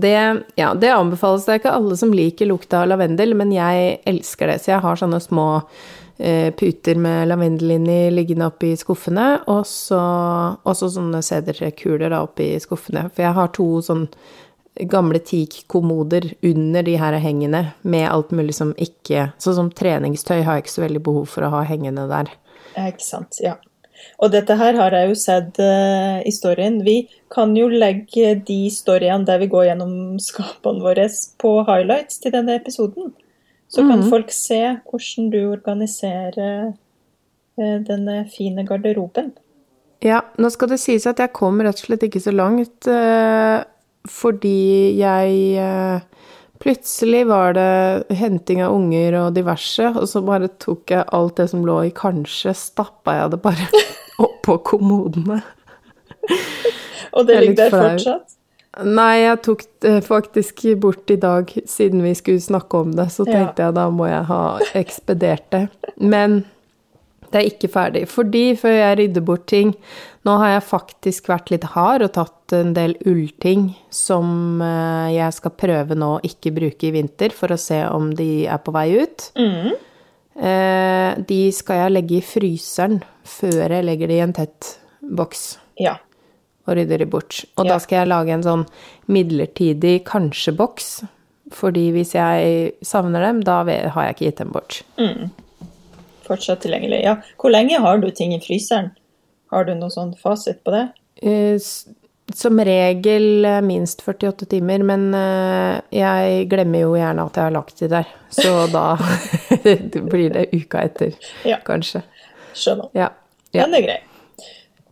Det, 0.00 0.42
ja, 0.54 0.74
det 0.74 0.92
anbefales. 0.92 1.44
Det 1.44 1.54
er 1.54 1.60
ikke 1.60 1.74
alle 1.76 1.96
som 2.00 2.14
liker 2.16 2.48
lukta 2.48 2.82
av 2.82 2.92
lavendel, 2.92 3.34
men 3.38 3.52
jeg 3.54 3.98
elsker 4.08 4.50
det. 4.50 4.62
Så 4.62 4.72
jeg 4.72 4.82
har 4.84 4.98
sånne 4.98 5.20
små 5.22 5.48
eh, 6.16 6.48
puter 6.56 6.98
med 7.00 7.28
lavendel 7.30 7.76
inni 7.76 7.98
liggende 8.14 8.48
oppi 8.48 8.72
skuffene, 8.80 9.28
og 9.52 9.66
så 9.68 10.74
sånne 10.82 11.22
sedertrekuler 11.24 12.16
oppi 12.18 12.54
skuffene. 12.62 13.06
For 13.12 13.26
jeg 13.26 13.38
har 13.38 13.52
to 13.56 13.68
sånn 13.84 14.06
gamle 14.74 15.18
teak-kommoder 15.18 16.32
under 16.42 16.82
de 16.82 16.96
her 16.96 17.16
hengene 17.20 17.64
med 17.82 18.06
alt 18.08 18.30
mulig 18.32 18.54
som 18.56 18.72
ikke 18.80 19.32
Sånn 19.42 19.58
som 19.58 19.68
treningstøy 19.74 20.40
har 20.40 20.56
jeg 20.56 20.64
ikke 20.64 20.76
så 20.76 20.86
veldig 20.86 21.02
behov 21.04 21.28
for 21.28 21.44
å 21.44 21.52
ha 21.52 21.60
hengende 21.68 22.06
der. 22.10 22.32
Ikke 22.72 23.04
sant. 23.04 23.36
Ja. 23.44 23.58
Og 24.22 24.32
dette 24.32 24.56
her 24.58 24.76
har 24.78 24.94
jeg 24.96 25.10
jo 25.10 25.18
sett 25.18 25.58
uh, 25.62 26.22
i 26.24 26.32
storyen. 26.34 26.80
Vi 26.86 26.96
kan 27.32 27.52
jo 27.56 27.68
legge 27.70 28.34
de 28.46 28.60
storyene 28.72 29.26
der 29.28 29.42
vi 29.42 29.50
går 29.52 29.68
gjennom 29.70 29.94
skapene 30.22 30.82
våre 30.82 31.08
på 31.42 31.52
highlights 31.68 32.22
til 32.22 32.34
denne 32.34 32.56
episoden. 32.58 33.12
Så 33.72 33.84
kan 33.84 34.02
mm. 34.02 34.08
folk 34.12 34.32
se 34.34 34.60
hvordan 34.88 35.30
du 35.32 35.40
organiserer 35.44 36.72
uh, 36.72 37.78
denne 37.86 38.22
fine 38.32 38.66
garderoben. 38.68 39.32
Ja, 40.02 40.24
nå 40.34 40.50
skal 40.50 40.72
det 40.72 40.80
sies 40.82 41.06
at 41.06 41.20
jeg 41.22 41.34
kom 41.36 41.60
rett 41.62 41.78
og 41.78 41.86
slett 41.86 42.08
ikke 42.08 42.22
så 42.22 42.34
langt 42.34 42.88
uh, 42.90 43.62
fordi 44.08 44.98
jeg 44.98 46.02
Plutselig 46.62 47.24
var 47.26 47.56
det 47.56 48.14
henting 48.14 48.60
av 48.62 48.70
unger 48.76 49.16
og 49.18 49.32
diverse, 49.34 49.88
og 49.98 50.04
så 50.06 50.20
bare 50.22 50.46
tok 50.62 50.92
jeg 50.94 51.02
alt 51.10 51.40
det 51.40 51.48
som 51.50 51.64
lå 51.66 51.80
i 51.88 51.90
kanskje, 51.90 52.54
stappa 52.54 53.16
jeg 53.16 53.32
det 53.32 53.40
bare 53.42 53.66
oppå 54.28 54.60
kommodene. 54.70 55.40
og 57.10 57.26
det 57.26 57.40
ligger 57.40 57.64
der 57.64 57.74
fortsatt? 57.74 58.36
Nei, 58.86 59.24
jeg 59.24 59.40
tok 59.44 59.66
det 59.82 59.96
faktisk 60.06 60.62
bort 60.80 61.10
i 61.10 61.18
dag, 61.20 61.50
siden 61.66 62.06
vi 62.06 62.14
skulle 62.16 62.40
snakke 62.40 62.78
om 62.86 62.94
det. 62.96 63.10
Så 63.12 63.26
tenkte 63.26 63.60
ja. 63.60 63.66
jeg 63.66 63.76
da 63.76 63.88
må 63.92 64.06
jeg 64.08 64.22
ha 64.30 64.44
ekspedert 64.78 65.44
det. 65.52 65.66
Men 65.98 66.44
det 67.32 67.42
er 67.42 67.50
ikke 67.50 67.68
ferdig. 67.74 68.06
Fordi 68.08 68.46
før 68.56 68.78
jeg 68.78 68.98
rydder 69.02 69.26
bort 69.28 69.44
ting 69.50 69.74
Nå 70.22 70.34
har 70.38 70.52
jeg 70.52 70.66
faktisk 70.68 71.30
vært 71.32 71.50
litt 71.50 71.64
hard 71.74 72.04
og 72.06 72.12
tatt 72.14 72.54
en 72.54 72.74
del 72.76 72.94
ullting 73.08 73.72
som 73.90 74.60
eh, 74.62 75.16
jeg 75.16 75.34
skal 75.34 75.54
prøve 75.58 75.96
nå 75.98 76.10
å 76.16 76.20
ikke 76.26 76.52
bruke 76.54 76.86
i 76.86 76.92
vinter, 76.94 77.34
for 77.34 77.50
å 77.50 77.58
se 77.58 77.80
om 77.88 78.12
de 78.14 78.46
er 78.46 78.62
på 78.62 78.74
vei 78.74 78.86
ut. 79.02 79.26
Mm. 79.34 79.72
Eh, 80.46 81.10
de 81.26 81.40
skal 81.54 81.82
jeg 81.82 81.96
legge 81.96 82.20
i 82.20 82.24
fryseren 82.24 83.02
før 83.26 83.74
jeg 83.78 83.88
legger 83.88 84.12
de 84.12 84.20
i 84.20 84.22
en 84.22 84.36
tett 84.36 84.72
boks. 85.02 85.44
Ja. 85.82 85.96
Og 86.68 86.78
rydder 86.78 87.02
de 87.02 87.10
bort. 87.10 87.42
Og 87.58 87.66
ja. 87.66 87.74
da 87.74 87.82
skal 87.82 88.04
jeg 88.04 88.12
lage 88.12 88.36
en 88.36 88.46
sånn 88.46 88.66
midlertidig 89.10 90.04
kanskje-boks. 90.06 91.00
Fordi 91.52 91.88
hvis 91.92 92.14
jeg 92.14 92.76
savner 92.86 93.26
dem, 93.26 93.42
da 93.44 93.64
har 93.66 94.06
jeg 94.06 94.14
ikke 94.14 94.28
gitt 94.30 94.44
dem 94.44 94.54
bort. 94.54 94.84
Mm 95.02 95.32
fortsatt 96.32 96.64
tilgjengelig. 96.64 97.02
Ja. 97.04 97.16
Hvor 97.40 97.52
lenge 97.52 97.80
har 97.82 98.02
du 98.02 98.10
ting 98.10 98.34
i 98.36 98.40
fryseren? 98.42 98.92
Har 99.52 99.66
du 99.68 99.74
noen 99.76 99.92
sånn 99.92 100.12
fasit 100.16 100.62
på 100.64 100.72
det? 100.72 100.86
Eh, 101.20 101.60
som 102.32 102.60
regel 102.64 103.44
eh, 103.44 103.58
minst 103.64 104.00
48 104.00 104.46
timer, 104.48 104.84
men 104.88 105.10
eh, 105.16 105.80
jeg 105.92 106.46
glemmer 106.48 106.86
jo 106.86 106.94
gjerne 106.96 107.26
at 107.28 107.36
jeg 107.36 107.44
har 107.44 107.54
lagt 107.58 107.82
de 107.82 107.88
der. 107.92 108.14
Så 108.32 108.52
da 108.72 108.86
blir 110.12 110.32
det 110.32 110.46
uka 110.54 110.86
etter, 110.86 111.12
ja. 111.44 111.58
kanskje. 111.66 112.00
Skjønner. 112.56 112.88
Ja. 112.96 113.10
ja. 113.52 113.66
Den 113.66 113.76
er 113.76 113.84
grei. 113.84 113.98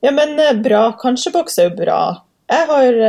Ja, 0.04 0.12
men 0.16 0.36
bra. 0.64 0.82
Kanskje 1.00 1.32
boks 1.32 1.56
er 1.60 1.70
jo 1.70 1.78
bra. 1.80 2.02
Jeg 2.50 2.68
har 2.68 3.00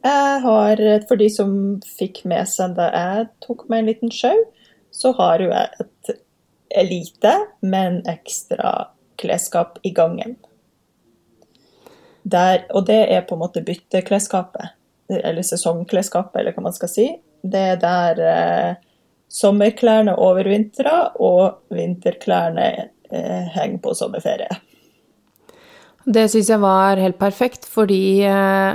Jeg 0.00 0.36
har, 0.44 0.80
for 1.08 1.20
de 1.20 1.26
som 1.28 1.50
fikk 1.98 2.22
med 2.28 2.48
seg 2.48 2.72
da 2.78 2.86
jeg 2.88 3.26
tok 3.44 3.66
meg 3.68 3.82
en 3.82 3.90
liten 3.90 4.12
sjau, 4.12 4.46
så 4.96 5.12
har 5.18 5.44
jo 5.44 5.50
jeg 5.52 5.84
et 5.84 6.88
lite, 6.88 7.34
men 7.60 8.00
ekstra 8.08 8.88
klesskap 9.20 9.76
i 9.84 9.92
gangen. 9.92 10.38
Der, 12.22 12.66
og 12.76 12.86
det 12.90 13.00
er 13.12 13.24
på 13.26 13.36
en 13.36 13.42
måte 13.42 13.62
bytteklesskapet, 13.64 14.76
eller 15.10 15.42
sesongklesskapet, 15.46 16.40
eller 16.40 16.56
hva 16.56 16.66
man 16.68 16.76
skal 16.76 16.92
si. 16.92 17.06
Det 17.40 17.62
er 17.74 17.78
der 17.80 18.20
eh, 18.30 18.74
sommerklærne 19.32 20.16
overvintrer, 20.20 21.16
og 21.22 21.62
vinterklærne 21.72 22.68
eh, 22.76 23.46
henger 23.56 23.80
på 23.82 23.94
sommerferie. 23.96 24.60
Det 26.04 26.26
syns 26.32 26.50
jeg 26.50 26.62
var 26.62 27.00
helt 27.00 27.18
perfekt, 27.20 27.66
fordi 27.68 28.22
eh, 28.28 28.74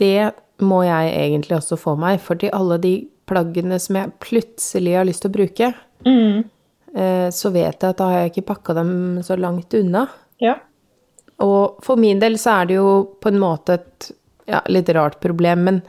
det 0.00 0.30
må 0.60 0.82
jeg 0.84 1.12
egentlig 1.14 1.58
også 1.58 1.78
få 1.80 1.96
meg. 2.00 2.20
Fordi 2.22 2.52
alle 2.54 2.78
de 2.82 2.94
plaggene 3.30 3.78
som 3.82 3.98
jeg 4.00 4.14
plutselig 4.22 4.96
har 4.98 5.06
lyst 5.08 5.24
til 5.24 5.32
å 5.32 5.38
bruke, 5.38 5.74
mm. 6.06 6.48
Eh, 6.90 7.28
så 7.30 7.52
vet 7.54 7.84
jeg 7.84 7.92
at 7.92 7.98
da 8.00 8.06
har 8.10 8.16
jeg 8.24 8.32
ikke 8.32 8.48
pakka 8.48 8.74
dem 8.74 9.20
så 9.22 9.36
langt 9.38 9.74
unna. 9.78 10.08
Ja. 10.42 10.56
Og 11.46 11.84
for 11.84 12.00
min 12.00 12.20
del 12.22 12.38
så 12.40 12.60
er 12.60 12.70
det 12.70 12.80
jo 12.80 12.90
på 13.20 13.30
en 13.32 13.40
måte 13.40 13.78
et 13.78 14.10
ja, 14.50 14.60
litt 14.66 14.88
rart 14.96 15.20
problem, 15.22 15.64
men 15.68 15.80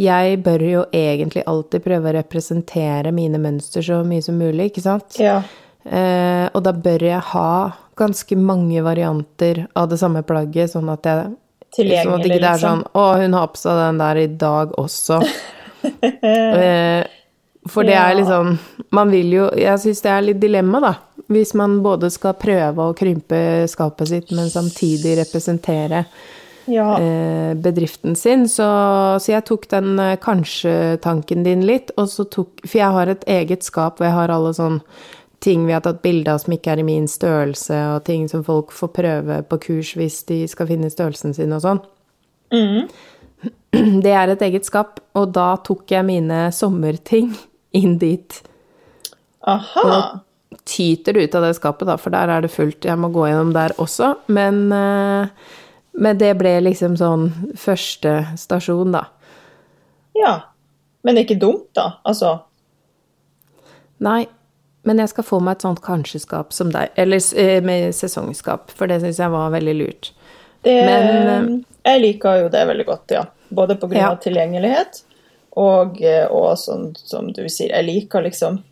jeg 0.00 0.40
bør 0.44 0.64
jo 0.66 0.84
egentlig 0.92 1.44
alltid 1.48 1.84
prøve 1.84 2.10
å 2.10 2.16
representere 2.18 3.12
mine 3.16 3.40
mønster 3.40 3.84
så 3.84 4.02
mye 4.06 4.24
som 4.24 4.38
mulig, 4.40 4.70
ikke 4.70 4.84
sant? 4.84 5.16
Ja. 5.20 5.40
Eh, 5.84 6.46
og 6.52 6.60
da 6.66 6.74
bør 6.76 7.06
jeg 7.06 7.22
ha 7.32 7.52
ganske 8.00 8.36
mange 8.36 8.82
varianter 8.84 9.64
av 9.76 9.88
det 9.92 10.00
samme 10.00 10.22
plagget, 10.26 10.72
sånn 10.74 10.90
at 10.92 11.08
jeg 11.08 11.30
sånn 11.70 11.86
at 12.16 12.26
ikke 12.26 12.36
er 12.36 12.42
liksom. 12.42 12.60
sånn 12.60 12.84
Å, 12.98 13.06
hun 13.20 13.36
har 13.38 13.50
på 13.52 13.60
seg 13.60 13.80
den 13.80 14.00
der 14.00 14.20
i 14.20 14.28
dag 14.40 14.72
også. 14.80 15.20
eh, 16.02 17.02
for 17.68 17.84
det 17.84 17.94
er 17.94 18.14
liksom 18.16 18.54
Man 18.90 19.10
vil 19.12 19.32
jo 19.34 19.46
Jeg 19.58 19.80
syns 19.82 20.00
det 20.04 20.10
er 20.10 20.24
litt 20.24 20.40
dilemma, 20.40 20.80
da. 20.80 20.94
Hvis 21.30 21.52
man 21.54 21.78
både 21.84 22.08
skal 22.10 22.34
prøve 22.40 22.88
å 22.88 22.94
krympe 22.96 23.68
skapet 23.70 24.08
sitt, 24.10 24.30
men 24.34 24.50
samtidig 24.50 25.18
representere 25.20 26.04
Ja. 26.66 26.98
eh, 26.98 27.54
bedriften 27.54 28.16
sin. 28.16 28.48
Så, 28.48 28.66
så 29.20 29.32
jeg 29.32 29.44
tok 29.46 29.68
den 29.70 29.98
eh, 29.98 30.16
kanskje-tanken 30.16 31.44
din 31.44 31.62
litt, 31.66 31.92
og 31.96 32.08
så 32.10 32.24
tok 32.24 32.64
For 32.64 32.78
jeg 32.78 32.96
har 32.96 33.12
et 33.12 33.24
eget 33.26 33.62
skap 33.62 33.98
hvor 33.98 34.08
jeg 34.08 34.16
har 34.16 34.30
alle 34.34 34.52
sånn 34.54 34.80
ting 35.40 35.66
vi 35.66 35.72
har 35.72 35.80
tatt 35.80 36.02
bilde 36.02 36.32
av 36.32 36.42
som 36.42 36.52
ikke 36.52 36.74
er 36.74 36.82
i 36.82 36.84
min 36.84 37.06
størrelse, 37.08 37.76
og 37.94 38.04
ting 38.04 38.26
som 38.28 38.42
folk 38.44 38.74
får 38.76 38.90
prøve 38.92 39.38
på 39.48 39.58
kurs 39.62 39.94
hvis 39.96 40.22
de 40.28 40.42
skal 40.50 40.68
finne 40.68 40.90
størrelsen 40.92 41.32
sin 41.36 41.54
og 41.56 41.62
sånn. 41.64 41.80
Mm. 42.52 42.90
Det 44.04 44.12
er 44.12 44.34
et 44.34 44.42
eget 44.42 44.66
skap, 44.68 45.00
og 45.16 45.30
da 45.32 45.54
tok 45.64 45.86
jeg 45.94 46.04
mine 46.04 46.48
sommerting 46.52 47.30
inn 47.76 47.98
dit. 47.98 48.42
Aha. 49.46 50.20
Tyter 50.66 51.12
det 51.16 51.22
ut 51.28 51.34
av 51.38 51.42
det 51.46 51.54
skapet, 51.56 51.86
da, 51.88 51.96
for 52.00 52.10
der 52.14 52.28
er 52.28 52.44
det 52.44 52.50
fullt. 52.52 52.84
Jeg 52.84 52.98
må 52.98 53.08
gå 53.14 53.26
gjennom 53.28 53.52
der 53.54 53.74
også. 53.80 54.14
Men, 54.28 54.72
eh, 54.72 55.28
men 55.92 56.18
det 56.18 56.34
ble 56.38 56.56
liksom 56.66 56.96
sånn 56.98 57.54
første 57.58 58.20
stasjon, 58.38 58.92
da. 58.92 59.04
Ja. 60.18 60.34
Men 61.06 61.16
ikke 61.22 61.38
dumt, 61.40 61.70
da. 61.74 61.92
Altså. 62.04 62.40
Nei, 64.04 64.26
men 64.84 64.98
jeg 65.00 65.12
skal 65.12 65.24
få 65.24 65.38
meg 65.44 65.58
et 65.58 65.64
sånt 65.64 65.80
kanskje-skap 65.84 66.52
som 66.56 66.70
deg. 66.72 66.90
Eller 67.00 67.22
eh, 67.40 67.60
med 67.64 67.94
sesongskap, 67.96 68.70
for 68.76 68.90
det 68.90 69.00
syns 69.02 69.20
jeg 69.22 69.32
var 69.32 69.52
veldig 69.54 69.76
lurt. 69.78 70.10
Det, 70.64 70.74
Men, 70.84 71.62
jeg 71.86 72.00
liker 72.02 72.42
jo 72.42 72.48
det 72.52 72.66
veldig 72.68 72.84
godt, 72.88 73.14
ja. 73.16 73.24
Både 73.48 73.76
på 73.80 73.88
grunn 73.88 74.02
Ja. 74.02 74.10
av 74.12 74.20
tilgjengelighet 74.20 75.02
og, 75.56 76.00
eh, 76.02 76.26
og 76.30 76.56
sånn 76.58 76.90
som 76.96 77.32
du 77.32 77.44
sier, 77.48 77.70
jeg 77.74 77.84
liker 77.86 78.22
liksom 78.22 78.62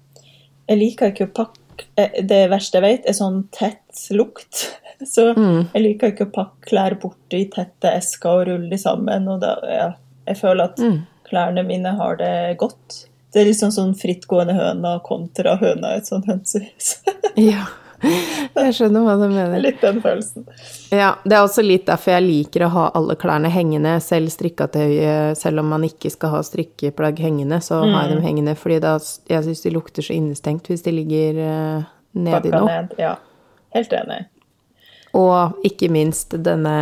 Jeg 0.69 0.79
liker 0.79 1.11
ikke 1.13 1.27
å 1.27 1.33
pakke 1.35 1.87
eh, 1.97 2.23
Det 2.23 2.49
verste 2.51 2.79
jeg 2.79 2.83
vet, 2.85 3.07
er 3.09 3.17
sånn 3.17 3.45
tett 3.51 4.03
lukt. 4.11 4.65
Så 5.07 5.33
Mm. 5.37 5.69
jeg 5.75 5.83
liker 5.83 6.11
ikke 6.13 6.27
å 6.27 6.33
pakke 6.35 6.69
klær 6.71 6.95
bort 7.01 7.35
i 7.35 7.45
tette 7.51 7.93
esker 7.95 8.29
og 8.41 8.47
rulle 8.49 8.69
de 8.71 8.77
sammen. 8.79 9.29
Og 9.29 9.41
da, 9.41 9.57
ja, 9.71 9.93
jeg 10.27 10.37
føler 10.41 10.65
at 10.65 10.79
Mm. 10.79 11.07
klærne 11.31 11.65
mine 11.67 11.97
har 11.97 12.17
det 12.17 12.57
godt. 12.59 13.05
Det 13.33 13.43
er 13.43 13.47
liksom 13.51 13.71
sånn 13.71 13.95
frittgående 13.95 14.55
høna 14.57 14.97
kontra 15.05 15.57
høna 15.61 15.95
i 15.95 15.99
et 15.99 16.07
sånt 16.09 16.27
hønsehus. 16.27 16.97
Ja, 17.37 17.67
jeg 18.03 18.75
skjønner 18.75 19.05
hva 19.05 19.17
du 19.21 19.29
mener. 19.29 19.59
Litt 19.67 19.81
den 19.81 20.01
følelsen. 20.03 20.47
Ja, 20.91 21.19
det 21.25 21.37
er 21.37 21.43
også 21.45 21.63
litt 21.65 21.87
derfor 21.89 22.15
jeg 22.15 22.25
liker 22.25 22.65
å 22.65 22.69
ha 22.73 22.85
alle 22.97 23.17
klærne 23.21 23.51
hengende, 23.53 24.01
selv 24.01 24.31
strikkatøyet, 24.33 25.37
selv 25.39 25.61
om 25.61 25.69
man 25.75 25.85
ikke 25.85 26.11
skal 26.13 26.33
ha 26.33 26.41
strikkeplagg 26.47 27.21
hengende, 27.21 27.61
så 27.65 27.83
har 27.83 28.07
jeg 28.07 28.13
dem 28.15 28.25
hengende, 28.25 28.55
fordi 28.57 28.79
da, 28.85 28.95
jeg 29.29 29.45
syns 29.45 29.63
de 29.67 29.71
lukter 29.75 30.03
så 30.07 30.17
innestengt 30.17 30.71
hvis 30.71 30.85
de 30.87 30.93
ligger 30.97 31.31
uh, 31.43 31.83
nedi 32.17 32.49
nå. 32.55 32.59
noe. 32.63 32.69
ned. 32.73 32.87
Ja. 33.01 33.15
Helt 33.77 33.93
enig. 33.99 34.21
Og 35.19 35.37
ikke 35.69 35.89
minst 35.93 36.37
denne 36.45 36.77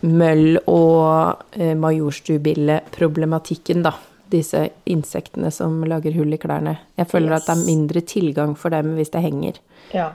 møll- 0.00 0.62
og 0.64 1.44
uh, 1.58 1.74
majorstuebille-problematikken, 1.84 3.82
da. 3.84 3.92
Disse 4.28 4.60
insektene 4.84 5.48
som 5.52 5.84
lager 5.88 6.12
hull 6.18 6.32
i 6.36 6.40
klærne. 6.40 6.74
Jeg 7.00 7.08
føler 7.08 7.32
at 7.32 7.46
det 7.48 7.54
er 7.54 7.64
mindre 7.64 8.00
tilgang 8.04 8.52
for 8.60 8.68
dem 8.72 8.92
hvis 8.98 9.12
det 9.14 9.24
henger. 9.24 9.56
Ja. 9.96 10.10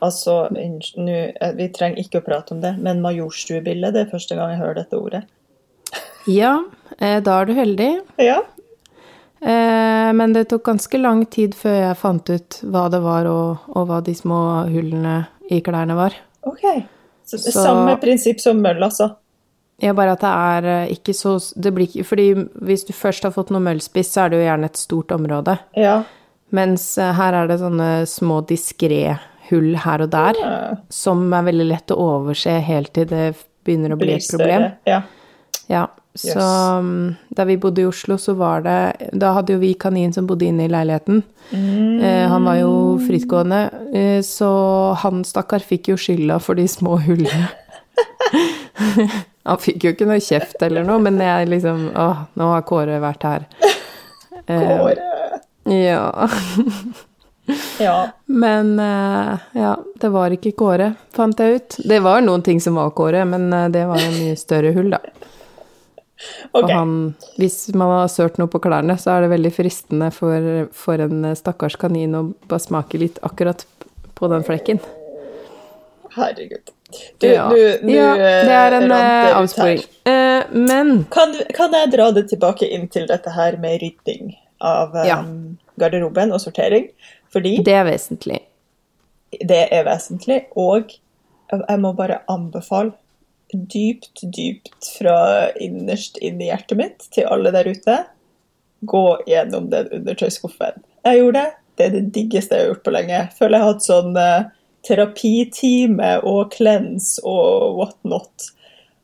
Altså, 0.00 0.48
nu, 0.52 1.32
eh, 1.40 1.52
vi 1.58 1.68
trenger 1.68 1.98
ikke 2.00 2.20
å 2.22 2.24
prate 2.24 2.54
om 2.54 2.60
det, 2.62 2.74
men 2.80 3.02
majorstuebille, 3.04 3.90
det 3.92 4.06
er 4.06 4.10
første 4.12 4.36
gang 4.38 4.54
jeg 4.54 4.60
hører 4.62 4.74
dette 4.80 4.96
ordet. 4.96 5.22
Ja, 6.28 6.54
eh, 6.98 7.20
da 7.20 7.40
er 7.42 7.46
du 7.50 7.54
heldig. 7.54 7.90
Ja. 8.18 8.38
Eh, 9.40 10.12
men 10.12 10.32
det 10.36 10.48
tok 10.50 10.64
ganske 10.68 10.98
lang 11.00 11.24
tid 11.32 11.54
før 11.56 11.76
jeg 11.88 11.96
fant 12.00 12.28
ut 12.32 12.58
hva 12.68 12.86
det 12.92 13.00
var, 13.04 13.28
og, 13.28 13.68
og 13.74 13.86
hva 13.88 14.00
de 14.04 14.14
små 14.16 14.40
hullene 14.68 15.26
i 15.50 15.60
klærne 15.64 15.96
var. 15.96 16.16
OK. 16.48 16.64
Så, 17.24 17.38
Så- 17.38 17.52
Samme 17.62 17.96
prinsipp 18.00 18.40
som 18.40 18.60
møll, 18.60 18.80
altså. 18.82 19.14
Ja, 19.80 19.94
bare 19.96 20.12
at 20.12 20.20
det 20.20 20.28
er 20.28 20.88
ikke 20.92 21.14
så 21.16 21.38
det 21.56 21.70
blir 21.72 22.04
Fordi 22.04 22.34
hvis 22.60 22.82
du 22.84 22.92
først 22.92 23.22
har 23.24 23.30
fått 23.32 23.48
noe 23.50 23.62
møllspiss, 23.64 24.10
så 24.12 24.26
er 24.26 24.28
det 24.28 24.40
jo 24.42 24.44
gjerne 24.50 24.64
et 24.68 24.76
stort 24.76 25.08
område. 25.16 25.58
Ja. 25.74 26.02
Mens 26.52 26.96
her 26.96 27.32
er 27.38 27.46
det 27.48 27.60
sånne 27.62 28.04
små 28.06 28.42
diskré 28.44 29.18
hull 29.50 29.74
her 29.84 30.02
og 30.06 30.10
der, 30.10 30.34
Ja. 30.40 30.76
som 30.90 31.32
er 31.32 31.42
veldig 31.50 31.68
lett 31.68 31.90
å 31.94 31.96
overse 31.98 32.58
helt 32.62 32.92
til 32.94 33.06
det 33.10 33.34
begynner 33.64 33.92
å 33.94 33.98
bli 34.00 34.14
et 34.16 34.28
problem. 34.30 34.70
Ja. 34.86 35.02
Ja, 35.68 35.86
så 36.16 36.34
Yes. 36.34 36.36
um, 36.80 37.16
da 37.36 37.44
vi 37.46 37.56
bodde 37.56 37.82
i 37.82 37.86
Oslo, 37.86 38.16
så 38.18 38.34
var 38.34 38.62
det 38.62 39.10
Da 39.16 39.32
hadde 39.36 39.52
jo 39.54 39.58
vi 39.60 39.74
kanin 39.74 40.12
som 40.12 40.26
bodde 40.26 40.42
inne 40.48 40.64
i 40.64 40.68
leiligheten. 40.72 41.22
Eh, 41.52 42.26
han 42.28 42.44
var 42.44 42.56
jo 42.56 42.98
frittgående, 42.98 43.60
eh, 43.94 44.20
så 44.26 44.94
han 44.96 45.22
stakkar 45.24 45.60
fikk 45.62 45.88
jo 45.92 45.96
skylda 45.96 46.40
for 46.40 46.54
de 46.58 46.66
små 46.66 46.96
hullene. 46.98 47.48
han 49.46 49.58
fikk 49.58 49.84
jo 49.84 49.92
ikke 49.94 50.06
noe 50.08 50.20
kjeft 50.22 50.62
eller 50.62 50.84
noe, 50.84 50.98
men 51.02 51.18
jeg 51.18 51.48
liksom 51.48 51.90
Å, 51.94 52.08
nå 52.38 52.50
har 52.54 52.62
Kåre 52.68 52.98
vært 53.02 53.22
her. 53.22 53.46
Eh, 54.48 54.66
Kåre. 54.66 55.40
ja. 55.70 56.28
Ja. 57.80 57.96
Men 58.26 58.78
eh, 58.78 59.46
ja, 59.58 59.74
det 60.00 60.10
var 60.12 60.34
ikke 60.34 60.52
Kåre, 60.58 60.92
fant 61.16 61.40
jeg 61.40 61.60
ut. 61.60 61.76
Det 61.88 62.00
var 62.04 62.22
noen 62.24 62.44
ting 62.46 62.60
som 62.60 62.78
var 62.78 62.92
Kåre, 62.96 63.24
men 63.28 63.52
eh, 63.52 63.68
det 63.72 63.86
var 63.88 64.02
jo 64.02 64.10
mye 64.18 64.38
større 64.38 64.74
hull, 64.76 64.92
da. 64.96 65.02
Okay. 66.52 66.60
Og 66.60 66.68
han, 66.68 66.90
hvis 67.40 67.70
man 67.72 67.94
har 67.94 68.08
sølt 68.12 68.36
noe 68.36 68.50
på 68.52 68.58
klærne, 68.60 68.92
så 69.00 69.14
er 69.14 69.24
det 69.24 69.30
veldig 69.32 69.52
fristende 69.56 70.10
for, 70.12 70.66
for 70.76 71.00
en 71.00 71.24
stakkars 71.32 71.78
kanin 71.80 72.12
å 72.18 72.20
bare 72.44 72.60
smake 72.60 73.00
litt 73.00 73.16
akkurat 73.24 73.64
på 74.18 74.28
den 74.28 74.44
flekken. 74.44 74.82
Herregud. 76.12 76.74
Du, 77.18 77.26
ja. 77.26 77.48
du, 77.48 77.78
du 77.82 77.92
ja, 77.94 78.14
det 78.18 78.56
er 78.56 78.76
en 78.80 78.92
eh, 78.92 79.36
avsporing. 79.38 79.82
Uh, 80.08 80.42
men 80.50 81.04
Kan, 81.14 81.34
kan 81.54 81.74
jeg 81.76 81.92
dra 81.94 82.10
det 82.14 82.26
tilbake 82.32 82.66
inn 82.66 82.88
til 82.90 83.06
dette 83.10 83.30
her 83.34 83.56
med 83.62 83.78
rydding 83.82 84.34
av 84.58 84.96
um, 84.96 85.34
garderoben 85.80 86.34
og 86.34 86.42
sortering? 86.42 86.90
Fordi 87.32 87.56
det 87.66 87.76
er 87.78 87.86
vesentlig. 87.86 88.40
det 89.46 89.62
er 89.70 89.84
vesentlig, 89.86 90.40
og 90.58 90.90
jeg 91.52 91.78
må 91.82 91.92
bare 91.94 92.22
anbefale 92.30 92.92
dypt, 93.52 94.22
dypt 94.22 94.88
fra 94.98 95.50
innerst 95.60 96.18
inn 96.22 96.40
i 96.42 96.50
hjertet 96.50 96.78
mitt 96.78 97.06
til 97.14 97.26
alle 97.30 97.52
der 97.54 97.70
ute, 97.70 97.96
gå 98.80 99.04
gjennom 99.28 99.68
den 99.72 99.90
undertøyskuffen. 100.00 100.82
Jeg 101.04 101.20
gjorde 101.20 101.42
det. 101.42 101.56
Det 101.76 101.86
er 101.86 101.92
det 101.94 102.06
diggeste 102.14 102.56
jeg 102.56 102.64
har 102.64 102.72
gjort 102.74 102.84
på 102.86 102.94
lenge. 102.94 103.14
Jeg 103.16 103.36
føler 103.38 103.56
jeg 103.56 103.64
har 103.64 103.72
hatt 103.72 103.86
sånn 103.86 104.16
eh, 104.20 104.48
terapitime 104.86 106.10
og 106.28 106.54
cleanse 106.54 107.22
og 107.26 107.78
what 107.78 107.96
not. 108.04 108.50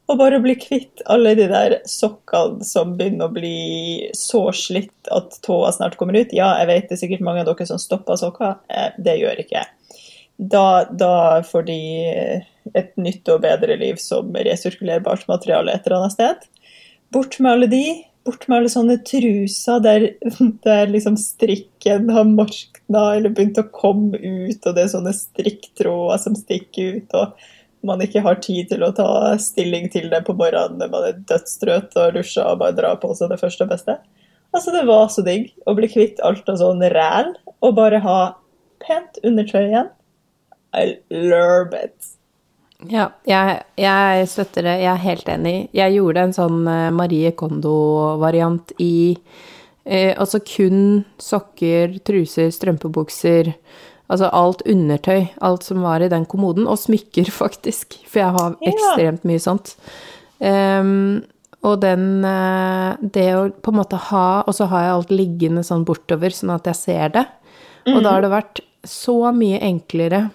Og 0.06 0.18
bare 0.20 0.38
bli 0.38 0.54
kvitt 0.54 1.02
alle 1.10 1.32
de 1.34 1.48
der 1.50 1.80
sokkene 1.90 2.62
som 2.66 2.92
begynner 2.98 3.26
å 3.26 3.34
bli 3.34 4.10
så 4.14 4.44
slitt 4.54 5.10
at 5.10 5.34
tåa 5.42 5.72
snart 5.74 5.96
kommer 5.98 6.14
ut. 6.20 6.34
Ja, 6.36 6.52
jeg 6.60 6.68
vet 6.70 6.88
det 6.88 6.94
er 6.94 7.00
sikkert 7.00 7.24
mange 7.26 7.42
av 7.42 7.48
dere 7.50 7.66
som 7.66 7.80
stopper 7.82 8.18
sokker. 8.20 8.60
Eh, 8.70 8.92
Det 9.02 9.16
gjør 9.18 9.42
ikke 9.42 9.58
jeg. 9.58 9.72
Da, 10.36 10.84
da 10.92 11.42
får 11.48 11.64
de 11.66 11.78
et 12.76 12.92
nytt 13.00 13.28
og 13.32 13.40
bedre 13.42 13.78
liv 13.80 13.98
som 14.02 14.30
resirkulerbart 14.34 15.26
materiale 15.30 15.72
et 15.74 15.86
eller 15.86 16.02
annet 16.02 16.14
sted. 16.14 16.46
bort 17.10 17.38
med 17.40 17.52
alle 17.52 17.66
de. 17.72 17.82
Bort 18.26 18.48
med 18.48 18.58
alle 18.58 18.70
sånne 18.70 18.98
truser 19.06 19.82
der, 19.82 20.08
der 20.66 20.90
liksom 20.90 21.16
strikken 21.18 22.10
har 22.10 22.26
morkna 22.30 23.04
eller 23.16 23.30
begynt 23.34 23.58
å 23.62 23.68
komme 23.70 24.18
ut, 24.18 24.58
og 24.66 24.74
det 24.74 24.82
er 24.84 24.92
sånne 24.94 25.14
strikktråder 25.14 26.18
som 26.22 26.34
stikker 26.38 26.98
ut, 27.00 27.14
og 27.14 27.46
man 27.88 28.02
ikke 28.04 28.22
har 28.24 28.40
tid 28.44 28.70
til 28.72 28.84
å 28.84 28.92
ta 28.96 29.08
stilling 29.42 29.88
til 29.92 30.10
det 30.12 30.22
på 30.26 30.34
morgenen 30.36 30.80
når 30.80 30.92
man 30.92 31.08
er 31.08 31.20
dødstrøtt 31.30 31.96
og 32.00 32.18
rusher 32.18 32.50
og 32.50 32.60
bare 32.62 32.76
drar 32.78 33.00
på 33.02 33.12
seg 33.16 33.32
det 33.32 33.40
første 33.40 33.66
og 33.66 33.72
beste. 33.72 33.98
Altså, 34.54 34.72
det 34.72 34.86
var 34.88 35.08
så 35.12 35.24
digg 35.26 35.50
å 35.68 35.74
bli 35.76 35.88
kvitt 35.92 36.20
alt 36.24 36.48
av 36.48 36.60
sånn 36.60 36.84
ræl 36.92 37.34
og 37.60 37.76
bare 37.76 38.00
ha 38.04 38.18
pent 38.82 39.18
undertøy 39.26 39.66
igjen. 39.66 39.90
I 40.76 40.98
love 41.10 41.76
it. 41.76 42.16
Ja, 42.84 43.08
jeg, 43.24 43.62
jeg 43.80 44.28
støtter 44.28 44.66
det. 44.66 44.76
Jeg 44.82 44.90
er 44.92 45.04
helt 45.04 45.28
enig. 45.32 45.54
Jeg 45.76 45.96
gjorde 45.96 46.26
en 46.26 46.34
sånn 46.36 46.58
eh, 46.68 46.88
Marie 46.92 47.32
Kondo-variant 47.32 48.74
i 48.82 49.16
eh, 49.84 50.12
Altså 50.12 50.42
kun 50.44 51.06
sokker, 51.22 51.96
truser, 52.04 52.52
strømpebukser. 52.52 53.54
Altså 54.12 54.30
alt 54.32 54.62
undertøy. 54.68 55.26
Alt 55.44 55.66
som 55.66 55.82
var 55.84 56.02
i 56.04 56.10
den 56.12 56.26
kommoden. 56.28 56.68
Og 56.70 56.78
smykker, 56.82 57.30
faktisk. 57.42 57.98
For 58.10 58.22
jeg 58.22 58.36
har 58.38 58.60
ekstremt 58.72 59.26
mye 59.28 59.42
sånt. 59.42 59.76
Um, 60.40 61.24
og 61.64 61.80
den 61.80 62.24
eh, 62.28 62.96
Det 63.00 63.26
å 63.32 63.46
på 63.48 63.72
en 63.72 63.78
måte 63.78 63.96
ha 64.10 64.42
Og 64.44 64.52
så 64.52 64.66
har 64.68 64.82
jeg 64.84 64.90
alt 64.92 65.12
liggende 65.14 65.62
sånn 65.64 65.86
bortover, 65.88 66.34
sånn 66.34 66.52
at 66.52 66.68
jeg 66.68 66.78
ser 66.78 67.14
det. 67.14 67.22
Og 67.88 68.02
da 68.04 68.16
har 68.16 68.24
det 68.26 68.32
vært 68.34 68.60
så 68.86 69.30
mye 69.34 69.58
enklere 69.64 70.26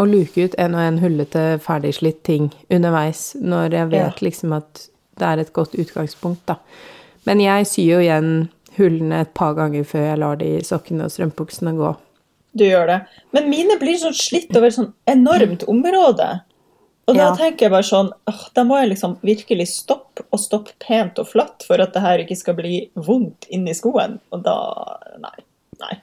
å 0.00 0.06
luke 0.08 0.48
ut 0.48 0.56
en 0.58 0.74
og 0.74 0.82
en 0.82 0.98
hullete, 0.98 1.42
ferdigslitt 1.62 2.22
ting 2.26 2.48
underveis, 2.72 3.34
når 3.38 3.76
jeg 3.76 3.90
vet 3.92 4.22
liksom 4.24 4.54
at 4.56 4.86
det 5.20 5.28
er 5.28 5.42
et 5.42 5.52
godt 5.54 5.76
utgangspunkt, 5.78 6.42
da. 6.50 6.56
Men 7.28 7.40
jeg 7.40 7.68
syr 7.70 7.90
jo 7.92 8.00
igjen 8.02 8.30
hullene 8.78 9.20
et 9.22 9.34
par 9.38 9.54
ganger 9.56 9.86
før 9.86 10.08
jeg 10.08 10.20
lar 10.20 10.40
de 10.40 10.50
sokkene 10.66 11.06
og 11.06 11.14
strømpuksene 11.14 11.76
gå. 11.78 11.92
Du 12.56 12.64
gjør 12.64 12.86
det. 12.86 12.98
Men 13.32 13.48
mine 13.50 13.76
blir 13.80 13.96
sånn 13.98 14.14
slitt 14.14 14.54
over 14.56 14.66
et 14.70 14.76
sånn 14.76 14.92
enormt 15.10 15.64
område. 15.68 16.40
Og 17.08 17.16
da 17.18 17.24
Ja. 17.28 17.34
tenker 17.36 17.66
jeg 17.66 17.70
bare 17.70 17.82
sånn 17.82 18.10
åh, 18.30 18.44
Da 18.54 18.62
må 18.64 18.78
jeg 18.80 18.90
liksom 18.96 19.18
virkelig 19.20 19.66
stoppe, 19.68 20.22
og 20.32 20.38
stoppe 20.40 20.72
pent 20.80 21.18
og 21.18 21.26
flatt 21.28 21.62
for 21.66 21.80
at 21.80 21.92
det 21.92 22.00
her 22.02 22.18
ikke 22.18 22.36
skal 22.36 22.54
bli 22.54 22.88
vondt 22.96 23.48
inni 23.50 23.74
skoen. 23.74 24.20
Og 24.32 24.42
da 24.42 24.96
Nei. 25.20 25.36
Nei. 25.80 25.98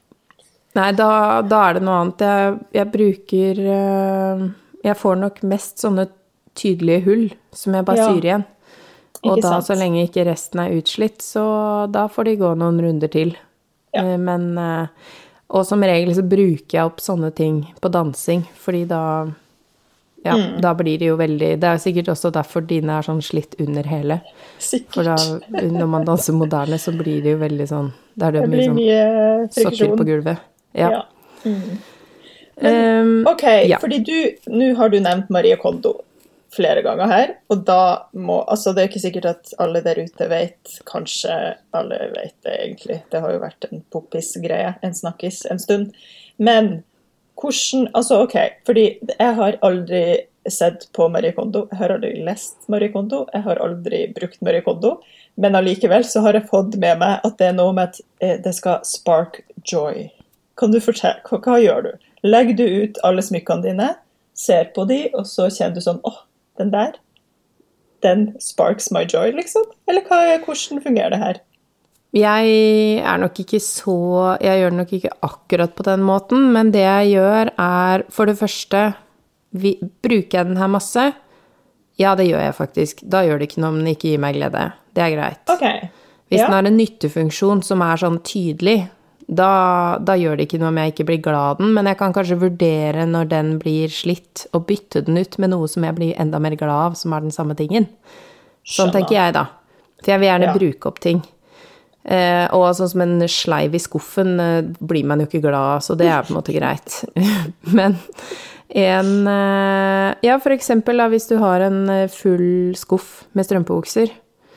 Nei, 0.76 0.92
da, 0.94 1.42
da 1.42 1.70
er 1.70 1.74
det 1.74 1.82
noe 1.84 2.02
annet. 2.02 2.18
Jeg, 2.18 2.60
jeg 2.74 2.92
bruker 2.92 3.64
øh, 3.76 4.52
Jeg 4.84 4.96
får 4.98 5.18
nok 5.20 5.42
mest 5.44 5.78
sånne 5.84 6.08
tydelige 6.56 7.04
hull 7.06 7.30
som 7.54 7.74
jeg 7.74 7.86
bare 7.86 7.98
Ja. 7.98 8.08
syr 8.14 8.22
igjen. 8.22 8.46
Og 9.24 9.42
da, 9.42 9.60
så 9.62 9.76
lenge 9.78 10.08
ikke 10.10 10.26
resten 10.26 10.60
er 10.60 10.72
utslitt, 10.82 11.20
så 11.22 11.88
da 11.92 12.08
får 12.08 12.24
de 12.26 12.36
gå 12.38 12.56
noen 12.58 12.80
runder 12.82 13.08
til. 13.12 13.36
Ja. 13.94 14.02
Eh, 14.02 14.18
Men 14.18 14.58
eh, 14.58 14.88
Og 15.52 15.66
som 15.68 15.82
regel 15.84 16.14
så 16.16 16.24
bruker 16.24 16.78
jeg 16.78 16.86
opp 16.88 17.02
sånne 17.04 17.34
ting 17.36 17.62
på 17.82 17.92
dansing, 17.92 18.46
fordi 18.58 18.86
da 18.88 19.04
Ja, 20.24 20.36
Mm. 20.38 20.62
da 20.62 20.74
blir 20.76 21.00
det 21.00 21.06
jo 21.08 21.16
veldig 21.18 21.60
Det 21.60 21.64
er 21.64 21.78
sikkert 21.82 22.08
også 22.14 22.30
derfor 22.32 22.62
dine 22.62 22.92
er 22.94 23.02
sånn 23.02 23.24
slitt 23.26 23.56
under 23.60 23.82
hele. 23.90 24.22
Sikkert. 24.60 24.94
For 24.94 25.04
da, 25.04 25.16
når 25.64 25.88
man 25.90 26.06
danser 26.06 26.34
moderne, 26.38 26.78
så 26.78 26.92
blir 26.96 27.24
det 27.24 27.32
jo 27.32 27.38
veldig 27.40 27.68
sånn 27.68 27.92
Da 28.16 28.28
er 28.28 28.32
det 28.32 28.42
Det 28.52 28.70
mye 28.70 29.50
sånn 29.50 29.72
sokker 29.74 29.98
på 29.98 30.06
gulvet. 30.06 30.38
Ja. 30.76 30.90
Ja. 30.92 31.02
Mm. 31.44 31.78
Men, 32.62 33.28
OK, 33.28 33.44
Ja. 33.68 33.78
fordi 33.80 34.04
du 34.06 34.52
Nå 34.52 34.76
har 34.78 34.90
du 34.90 35.00
nevnt 35.00 35.30
Marie 35.32 35.56
Kondo 35.58 36.02
flere 36.52 36.84
ganger 36.84 37.08
her, 37.08 37.34
og 37.52 37.66
da 37.68 38.08
må 38.14 38.42
Altså, 38.44 38.74
det 38.74 38.84
er 38.84 38.90
ikke 38.90 39.04
sikkert 39.06 39.28
at 39.30 39.54
alle 39.64 39.82
der 39.86 40.02
ute 40.04 40.28
vet 40.32 40.74
Kanskje 40.90 41.36
alle 41.78 42.00
vet 42.16 42.36
det, 42.44 42.56
egentlig. 42.58 42.98
Det 43.12 43.22
har 43.24 43.34
jo 43.34 43.44
vært 43.44 43.68
en 43.70 43.84
poppis-greie, 43.94 44.74
en 44.84 44.96
snakkis, 44.96 45.46
en 45.52 45.62
stund. 45.62 45.94
Men 46.38 46.84
hvordan 47.42 47.88
Altså, 47.96 48.22
OK, 48.26 48.36
fordi 48.66 48.86
jeg 49.00 49.36
har 49.40 49.58
aldri 49.62 50.04
sett 50.50 50.88
på 50.92 51.08
Marie 51.10 51.32
Kondo. 51.32 51.68
Jeg 51.72 51.78
har 51.78 51.94
aldri 51.96 52.14
lest 52.26 52.68
Marie 52.70 52.92
Kondo. 52.92 53.26
Jeg 53.34 53.46
har 53.46 53.62
aldri 53.62 54.06
brukt 54.16 54.42
Marie 54.42 54.62
Kondo. 54.66 54.96
Men 55.36 55.56
allikevel 55.56 56.06
så 56.06 56.24
har 56.26 56.38
jeg 56.38 56.50
fått 56.50 56.76
med 56.82 57.00
meg 57.02 57.22
at 57.26 57.38
det 57.40 57.52
er 57.52 57.58
noe 57.58 57.74
med 57.78 57.92
at 57.92 58.02
eh, 58.20 58.38
det 58.42 58.54
skal 58.58 58.82
spark 58.88 59.42
joy. 59.64 60.08
Kan 60.60 60.74
du 60.74 60.82
fortelle, 60.84 61.22
hva, 61.30 61.40
hva 61.42 61.60
gjør 61.62 61.86
du? 61.88 61.92
Legger 62.26 62.58
du 62.58 62.66
ut 62.66 63.00
alle 63.08 63.24
smykkene 63.26 63.66
dine, 63.66 63.88
ser 64.38 64.70
på 64.76 64.86
de, 64.90 65.04
og 65.18 65.26
så 65.30 65.48
kjenner 65.50 65.78
du 65.78 65.86
sånn 65.86 66.02
åh, 66.08 66.20
den 66.60 66.74
der, 66.74 66.98
den 68.04 68.28
sparks 68.42 68.90
my 68.92 69.06
joy, 69.06 69.32
liksom? 69.38 69.64
Eller 69.90 70.06
hva, 70.08 70.24
hvordan 70.46 70.82
fungerer 70.84 71.14
det 71.14 71.22
her? 71.22 71.42
Jeg 72.12 72.48
er 73.00 73.20
nok 73.22 73.38
ikke 73.40 73.62
så 73.64 74.36
Jeg 74.44 74.60
gjør 74.60 74.74
det 74.74 74.78
nok 74.82 74.90
ikke 74.98 75.14
akkurat 75.24 75.76
på 75.78 75.86
den 75.88 76.02
måten, 76.04 76.50
men 76.52 76.74
det 76.74 76.84
jeg 76.84 77.14
gjør, 77.14 77.54
er 77.56 78.04
for 78.12 78.28
det 78.28 78.36
første 78.40 78.90
vi, 79.52 79.78
Bruker 80.04 80.40
jeg 80.42 80.50
den 80.50 80.60
her 80.60 80.68
masse? 80.72 81.12
Ja, 82.00 82.16
det 82.16 82.28
gjør 82.28 82.42
jeg 82.42 82.56
faktisk. 82.56 83.04
Da 83.04 83.24
gjør 83.24 83.40
det 83.40 83.50
ikke 83.50 83.62
noe 83.64 83.74
om 83.76 83.82
den 83.82 83.92
ikke 83.94 84.10
gir 84.10 84.22
meg 84.24 84.36
glede. 84.40 84.72
Det 84.96 85.04
er 85.06 85.16
greit. 85.16 85.42
Okay. 85.52 85.92
Hvis 86.32 86.40
ja. 86.40 86.48
den 86.48 86.56
har 86.56 86.68
en 86.68 86.80
nyttefunksjon 86.80 87.62
som 87.68 87.84
er 87.86 88.00
sånn 88.00 88.18
tydelig, 88.26 88.78
da, 89.32 89.98
da 90.04 90.16
gjør 90.20 90.36
det 90.38 90.46
ikke 90.50 90.60
noe 90.60 90.68
om 90.74 90.80
jeg 90.82 90.92
ikke 90.92 91.06
blir 91.08 91.22
glad 91.24 91.40
av 91.54 91.60
den, 91.62 91.70
men 91.78 91.88
jeg 91.88 91.98
kan 92.02 92.12
kanskje 92.16 92.36
vurdere 92.42 93.06
når 93.08 93.30
den 93.32 93.52
blir 93.62 93.88
slitt, 93.94 94.46
og 94.54 94.66
bytte 94.68 95.06
den 95.08 95.18
ut 95.22 95.38
med 95.40 95.54
noe 95.54 95.70
som 95.72 95.86
jeg 95.88 95.96
blir 95.96 96.18
enda 96.20 96.40
mer 96.44 96.58
glad 96.60 96.74
av, 96.92 96.98
som 97.00 97.14
er 97.16 97.24
den 97.24 97.32
samme 97.32 97.56
tingen. 97.56 97.88
Sånn 98.68 98.92
Skjønner. 98.92 98.98
tenker 99.00 99.16
jeg, 99.16 99.34
da. 99.40 99.46
For 100.04 100.12
jeg 100.12 100.20
vil 100.20 100.30
gjerne 100.30 100.50
Ja. 100.50 100.54
bruke 100.58 100.90
opp 100.92 101.00
ting. 101.00 101.22
Eh, 102.04 102.48
og 102.58 102.74
sånn 102.76 102.90
som 102.90 103.02
en 103.02 103.20
sleiv 103.30 103.76
i 103.78 103.80
skuffen 103.80 104.40
eh, 104.42 104.62
blir 104.82 105.06
man 105.06 105.20
jo 105.22 105.28
ikke 105.28 105.42
glad 105.44 105.54
av, 105.78 105.80
så 105.86 105.96
det 105.96 106.08
er 106.10 106.24
på 106.26 106.34
en 106.34 106.40
måte 106.42 106.54
greit. 106.56 107.06
Men 107.78 107.98
en 108.74 109.28
eh, 109.28 110.16
Ja, 110.26 110.38
for 110.42 110.52
eksempel 110.52 110.98
da, 110.98 111.08
hvis 111.14 111.28
du 111.30 111.38
har 111.38 111.62
en 111.62 111.88
eh, 111.90 112.08
full 112.12 112.74
skuff 112.76 113.24
med 113.34 113.46
strømpebukser, 113.48 114.12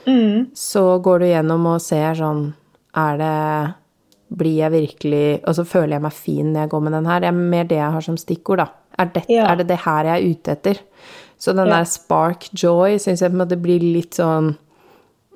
Mm. 0.06 0.50
så 0.52 1.00
går 1.00 1.18
du 1.22 1.24
gjennom 1.30 1.64
og 1.66 1.80
ser 1.80 2.12
sånn 2.18 2.52
Er 2.94 3.16
det 3.16 3.74
Blir 4.36 4.56
jeg 4.64 4.72
virkelig 4.72 5.40
Og 5.46 5.54
så 5.54 5.64
føler 5.66 5.96
jeg 5.96 6.02
meg 6.02 6.12
fin 6.16 6.52
når 6.52 6.60
jeg 6.64 6.70
går 6.70 6.82
med 6.82 6.92
den 6.92 7.06
her. 7.06 7.20
Det 7.20 7.28
er 7.28 7.38
mer 7.38 7.64
det 7.70 7.76
jeg 7.78 7.92
har 7.92 8.00
som 8.06 8.16
stikkord, 8.20 8.58
da. 8.58 8.66
Er 8.98 9.10
det 9.14 9.24
Ja. 9.28 9.46
er 9.52 9.56
det, 9.56 9.66
det 9.68 9.78
her 9.84 10.04
jeg 10.04 10.14
er 10.22 10.30
ute 10.34 10.52
etter? 10.52 10.78
Så 11.38 11.54
den 11.54 11.66
Ja. 11.68 11.78
der 11.78 11.84
spark 11.84 12.48
joy 12.54 12.96
syns 12.98 13.20
jeg 13.20 13.30
på 13.30 13.34
en 13.40 13.42
måte 13.46 13.60
blir 13.60 13.80
litt 13.80 14.14
sånn 14.14 14.56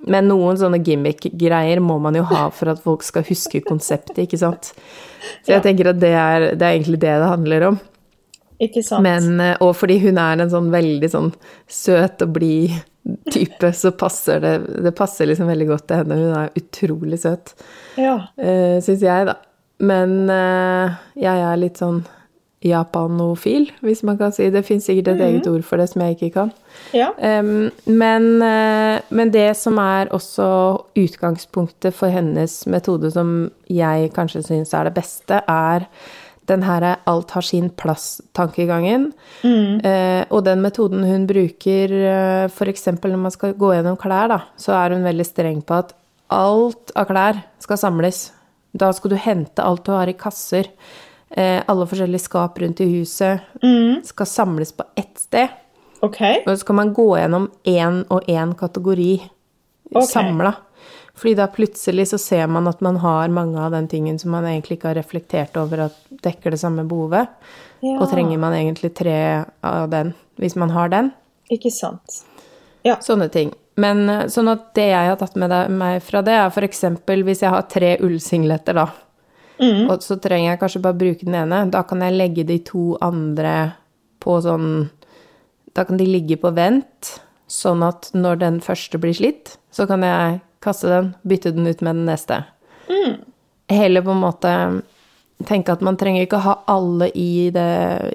Men 0.07 0.29
noen 0.29 0.55
sånne 0.57 0.79
gimmick-greier 0.85 1.81
må 1.83 2.01
man 2.01 2.15
jo 2.15 2.23
ha 2.23 2.49
for 2.55 2.69
at 2.71 2.79
folk 2.79 3.03
skal 3.03 3.25
huske 3.25 3.61
konseptet, 3.67 4.17
ikke 4.29 4.39
sant? 4.39 4.73
Så 5.43 5.49
jeg 5.57 5.63
tenker 5.65 5.89
at 5.91 5.99
det 5.99 6.13
er, 6.15 6.55
det 6.55 6.63
er 6.63 6.77
egentlig 6.79 7.01
det 7.01 7.17
det 7.19 7.29
handler 7.29 7.67
om. 7.73 7.81
Ikke 8.61 8.83
sant? 8.85 9.03
Men, 9.03 9.41
eh, 9.41 9.57
og 9.61 9.75
fordi 9.75 9.99
hun 10.01 10.17
er 10.19 10.41
en 10.41 10.51
sånn 10.51 10.71
veldig 10.71 11.11
sånn 11.11 11.33
søt 11.67 12.23
og 12.23 12.33
blid 12.33 12.71
type, 13.31 13.73
så 13.75 13.91
passer 13.97 14.41
det 14.45 14.55
Det 14.85 14.93
passer 14.97 15.27
liksom 15.31 15.49
veldig 15.51 15.67
godt 15.71 15.87
til 15.89 16.03
henne. 16.03 16.19
Hun 16.21 16.37
er 16.43 16.55
utrolig 16.61 17.19
søt, 17.23 17.55
Ja. 17.99 18.17
uh, 18.39 18.79
syns 18.85 19.03
jeg, 19.03 19.27
da. 19.31 19.35
Men 19.79 20.31
uh, 20.31 20.97
jeg 21.15 21.45
er 21.49 21.61
litt 21.61 21.79
sånn 21.79 22.03
japanofil, 22.67 23.69
hvis 23.87 24.01
man 24.03 24.17
kan 24.19 24.33
si. 24.35 24.49
Det 24.51 24.65
fins 24.67 24.89
sikkert 24.89 25.13
et 25.13 25.21
eget 25.29 25.47
ord 25.47 25.63
for 25.67 25.79
det 25.79 25.89
som 25.93 26.03
jeg 26.03 26.17
ikke 26.17 26.33
kan. 26.35 26.49
ja. 26.97 27.13
Um, 27.19 27.71
men, 27.87 28.27
uh, 28.43 28.99
men 29.15 29.31
det 29.35 29.53
som 29.57 29.79
er 29.79 30.11
også 30.11 30.49
utgangspunktet 30.99 31.95
for 31.95 32.11
hennes 32.11 32.65
metode, 32.67 33.13
som 33.15 33.51
jeg 33.71 34.11
kanskje 34.17 34.43
syns 34.49 34.75
er 34.75 34.89
det 34.91 34.97
beste, 34.99 35.39
er 35.47 35.87
den 36.49 36.65
her 36.65 36.85
alt 37.09 37.33
har 37.37 37.45
sin 37.45 37.69
plass-tankegangen. 37.71 39.11
Eh, 39.85 40.23
og 40.33 40.45
den 40.47 40.63
metoden 40.65 41.05
hun 41.07 41.27
bruker 41.29 41.95
eh, 41.99 42.45
f.eks. 42.49 42.87
når 42.97 43.21
man 43.21 43.35
skal 43.35 43.57
gå 43.59 43.73
gjennom 43.75 43.99
klær, 44.01 44.31
da, 44.33 44.41
så 44.61 44.75
er 44.79 44.97
hun 44.97 45.07
veldig 45.07 45.27
streng 45.29 45.61
på 45.67 45.79
at 45.83 45.95
alt 46.35 46.93
av 46.97 47.09
klær 47.11 47.43
skal 47.63 47.81
samles. 47.81 48.23
Da 48.73 48.91
skal 48.97 49.15
du 49.15 49.19
hente 49.21 49.65
alt 49.65 49.85
du 49.87 49.93
har 49.95 50.11
i 50.11 50.17
kasser. 50.19 50.71
Eh, 51.31 51.61
alle 51.69 51.89
forskjellige 51.89 52.25
skap 52.25 52.59
rundt 52.61 52.81
i 52.81 52.89
huset 52.97 53.45
skal 54.09 54.29
samles 54.29 54.73
på 54.73 54.87
ett 54.97 55.17
sted. 55.21 55.53
Okay. 56.05 56.45
Og 56.45 56.53
så 56.53 56.63
skal 56.63 56.79
man 56.79 56.95
gå 56.95 57.11
gjennom 57.19 57.51
én 57.67 58.05
og 58.15 58.29
én 58.31 58.55
kategori 58.57 59.13
okay. 59.91 60.09
samla. 60.09 60.55
Fordi 61.19 61.35
da 61.35 61.49
plutselig 61.51 62.09
så 62.13 62.19
ser 62.23 62.47
man 62.47 62.69
at 62.71 62.83
man 62.85 63.01
har 63.03 63.31
mange 63.35 63.59
av 63.59 63.73
den 63.75 63.89
tingen 63.91 64.19
som 64.19 64.31
man 64.31 64.47
egentlig 64.47 64.79
ikke 64.79 64.93
har 64.93 65.01
reflektert 65.01 65.57
over 65.59 65.89
at 65.89 65.97
dekker 66.23 66.55
det 66.55 66.61
samme 66.63 66.85
behovet. 66.87 67.33
Ja. 67.83 67.97
Og 67.99 68.07
trenger 68.13 68.39
man 68.39 68.55
egentlig 68.55 68.93
tre 68.99 69.19
av 69.67 69.89
den, 69.91 70.13
hvis 70.39 70.55
man 70.59 70.71
har 70.75 70.93
den. 70.95 71.11
Ikke 71.51 71.73
sant. 71.75 72.23
Ja. 72.87 73.01
Sånne 73.03 73.29
ting. 73.35 73.51
Men 73.79 74.09
eh, 74.11 74.27
sånn 74.31 74.51
at 74.53 74.71
det 74.79 74.89
jeg 74.91 75.11
har 75.11 75.19
tatt 75.19 75.37
med 75.39 75.55
meg 75.75 76.01
fra 76.07 76.23
det, 76.27 76.35
er 76.39 76.51
f.eks. 76.51 76.85
hvis 77.07 77.45
jeg 77.45 77.55
har 77.55 77.69
tre 77.71 77.95
ullsingletter, 78.05 78.79
da. 78.79 78.89
Mm. 79.59 79.89
Og 79.91 80.03
så 80.07 80.19
trenger 80.23 80.53
jeg 80.53 80.61
kanskje 80.61 80.83
bare 80.85 80.99
bruke 80.99 81.27
den 81.27 81.39
ene. 81.39 81.65
Da 81.73 81.83
kan 81.87 82.03
jeg 82.05 82.15
legge 82.15 82.47
de 82.47 82.61
to 82.63 82.93
andre 83.03 83.75
på 84.23 84.39
sånn 84.43 84.89
Da 85.75 85.85
kan 85.87 85.99
de 85.99 86.07
ligge 86.07 86.39
på 86.41 86.51
vent. 86.55 87.19
sånn 87.49 87.81
at 87.81 88.11
når 88.13 88.41
den 88.43 88.57
første 88.61 88.99
blir 89.01 89.15
slitt, 89.17 89.55
så 89.73 89.87
kan 89.89 90.03
jeg 90.05 90.41
kaste 90.65 90.91
den, 90.91 91.13
bytte 91.23 91.53
den 91.55 91.67
ut 91.67 91.81
med 91.81 91.97
den 91.97 92.07
neste. 92.09 92.43
Heller 93.69 94.03
på 94.03 94.15
en 94.15 94.23
måte 94.23 94.53
tenke 95.47 95.75
at 95.75 95.83
man 95.85 95.97
trenger 95.99 96.25
ikke 96.25 96.41
ha 96.43 96.57
alle 96.71 97.11
i, 97.15 97.51
det, 97.55 97.69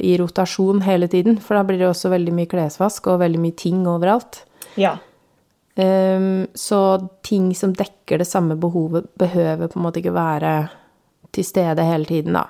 i 0.03 0.17
rotasjon 0.19 0.81
hele 0.83 1.07
tiden, 1.07 1.37
for 1.39 1.55
da 1.55 1.63
blir 1.67 1.79
det 1.79 1.87
også 1.87 2.11
veldig 2.11 2.33
mye 2.35 2.49
klesvask 2.51 3.07
og 3.11 3.21
veldig 3.21 3.39
mye 3.39 3.55
ting 3.59 3.85
overalt. 3.87 4.41
Ja. 4.79 4.97
Um, 5.75 6.45
så 6.53 6.81
ting 7.25 7.53
som 7.55 7.73
dekker 7.77 8.19
det 8.21 8.27
samme 8.29 8.57
behovet, 8.59 9.07
behøver 9.19 9.71
på 9.71 9.79
en 9.79 9.85
måte 9.87 10.03
ikke 10.03 10.15
være 10.15 10.53
til 11.33 11.47
stede 11.47 11.87
hele 11.87 12.09
tiden, 12.09 12.35
da. 12.37 12.49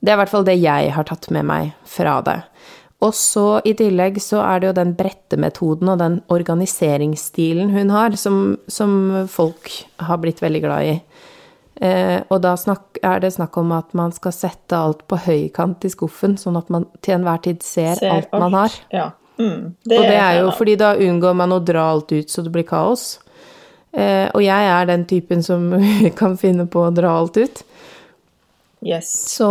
Det 0.00 0.12
er 0.12 0.16
i 0.16 0.20
hvert 0.22 0.32
fall 0.32 0.46
det 0.46 0.56
jeg 0.56 0.92
har 0.94 1.08
tatt 1.08 1.26
med 1.34 1.44
meg 1.48 1.72
fra 1.88 2.20
det. 2.24 2.38
Og 3.00 3.14
så 3.16 3.60
i 3.64 3.72
tillegg 3.76 4.18
så 4.20 4.42
er 4.44 4.60
det 4.60 4.68
jo 4.68 4.76
den 4.76 4.90
brettemetoden 4.98 5.88
og 5.88 6.00
den 6.02 6.18
organiseringsstilen 6.32 7.70
hun 7.72 7.92
har, 7.94 8.16
som, 8.20 8.58
som 8.68 8.92
folk 9.32 9.70
har 10.04 10.20
blitt 10.20 10.42
veldig 10.44 10.60
glad 10.66 10.88
i. 10.90 10.98
Eh, 11.80 12.18
og 12.28 12.42
da 12.44 12.52
snakk, 12.60 13.00
er 13.00 13.22
det 13.22 13.32
snakk 13.38 13.56
om 13.56 13.72
at 13.72 13.94
man 13.96 14.12
skal 14.12 14.34
sette 14.36 14.76
alt 14.76 15.06
på 15.08 15.16
høykant 15.24 15.86
i 15.88 15.92
skuffen, 15.92 16.36
sånn 16.36 16.60
at 16.60 16.68
man 16.68 16.84
til 17.00 17.16
enhver 17.16 17.40
tid 17.46 17.64
ser, 17.64 17.94
Ser 17.96 18.18
alt, 18.18 18.36
man 18.36 18.58
har. 18.58 18.76
Ja. 18.92 19.08
Mm, 19.40 19.72
og 19.72 20.04
det 20.04 20.18
er 20.20 20.42
jo 20.42 20.50
fordi 20.52 20.74
da 20.76 20.92
unngår 21.00 21.36
man 21.40 21.56
å 21.56 21.62
dra 21.64 21.86
alt 21.94 22.12
ut 22.12 22.28
så 22.28 22.44
det 22.44 22.52
blir 22.52 22.68
kaos. 22.68 23.14
Eh, 23.96 24.28
og 24.28 24.42
jeg 24.44 24.66
er 24.74 24.90
den 24.92 25.06
typen 25.08 25.40
som 25.42 25.70
kan 26.20 26.36
finne 26.40 26.68
på 26.68 26.84
å 26.84 26.92
dra 26.92 27.16
alt 27.22 27.40
ut. 27.40 27.64
Yes. 28.80 29.10
Så 29.28 29.46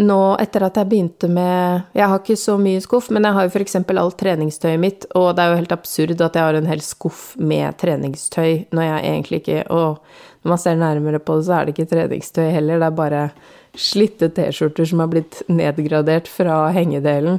nå 0.00 0.20
etter 0.40 0.64
at 0.64 0.78
jeg 0.80 0.88
begynte 0.88 1.28
med 1.28 1.82
Jeg 1.92 2.06
har 2.08 2.22
ikke 2.22 2.36
så 2.40 2.54
mye 2.56 2.80
skuff, 2.80 3.10
men 3.12 3.26
jeg 3.28 3.36
har 3.36 3.44
jo 3.44 3.52
f.eks. 3.52 3.76
alt 3.76 4.16
treningstøyet 4.22 4.80
mitt, 4.80 5.04
og 5.12 5.34
det 5.36 5.44
er 5.44 5.52
jo 5.52 5.58
helt 5.58 5.74
absurd 5.76 6.14
at 6.24 6.38
jeg 6.38 6.46
har 6.46 6.56
en 6.56 6.70
hel 6.70 6.80
skuff 6.84 7.34
med 7.36 7.76
treningstøy 7.82 8.72
når 8.72 8.86
jeg 8.86 9.10
egentlig 9.10 9.42
ikke 9.42 9.64
Og 9.68 10.00
når 10.40 10.54
man 10.54 10.62
ser 10.62 10.80
nærmere 10.80 11.20
på 11.20 11.36
det, 11.36 11.44
så 11.44 11.58
er 11.58 11.68
det 11.68 11.74
ikke 11.76 11.90
treningstøy 11.92 12.46
heller, 12.54 12.80
det 12.80 12.88
er 12.88 12.96
bare 13.02 13.24
slitte 13.76 14.30
T-skjorter 14.34 14.88
som 14.88 15.04
har 15.04 15.10
blitt 15.12 15.42
nedgradert 15.52 16.26
fra 16.26 16.72
hengedelen, 16.74 17.38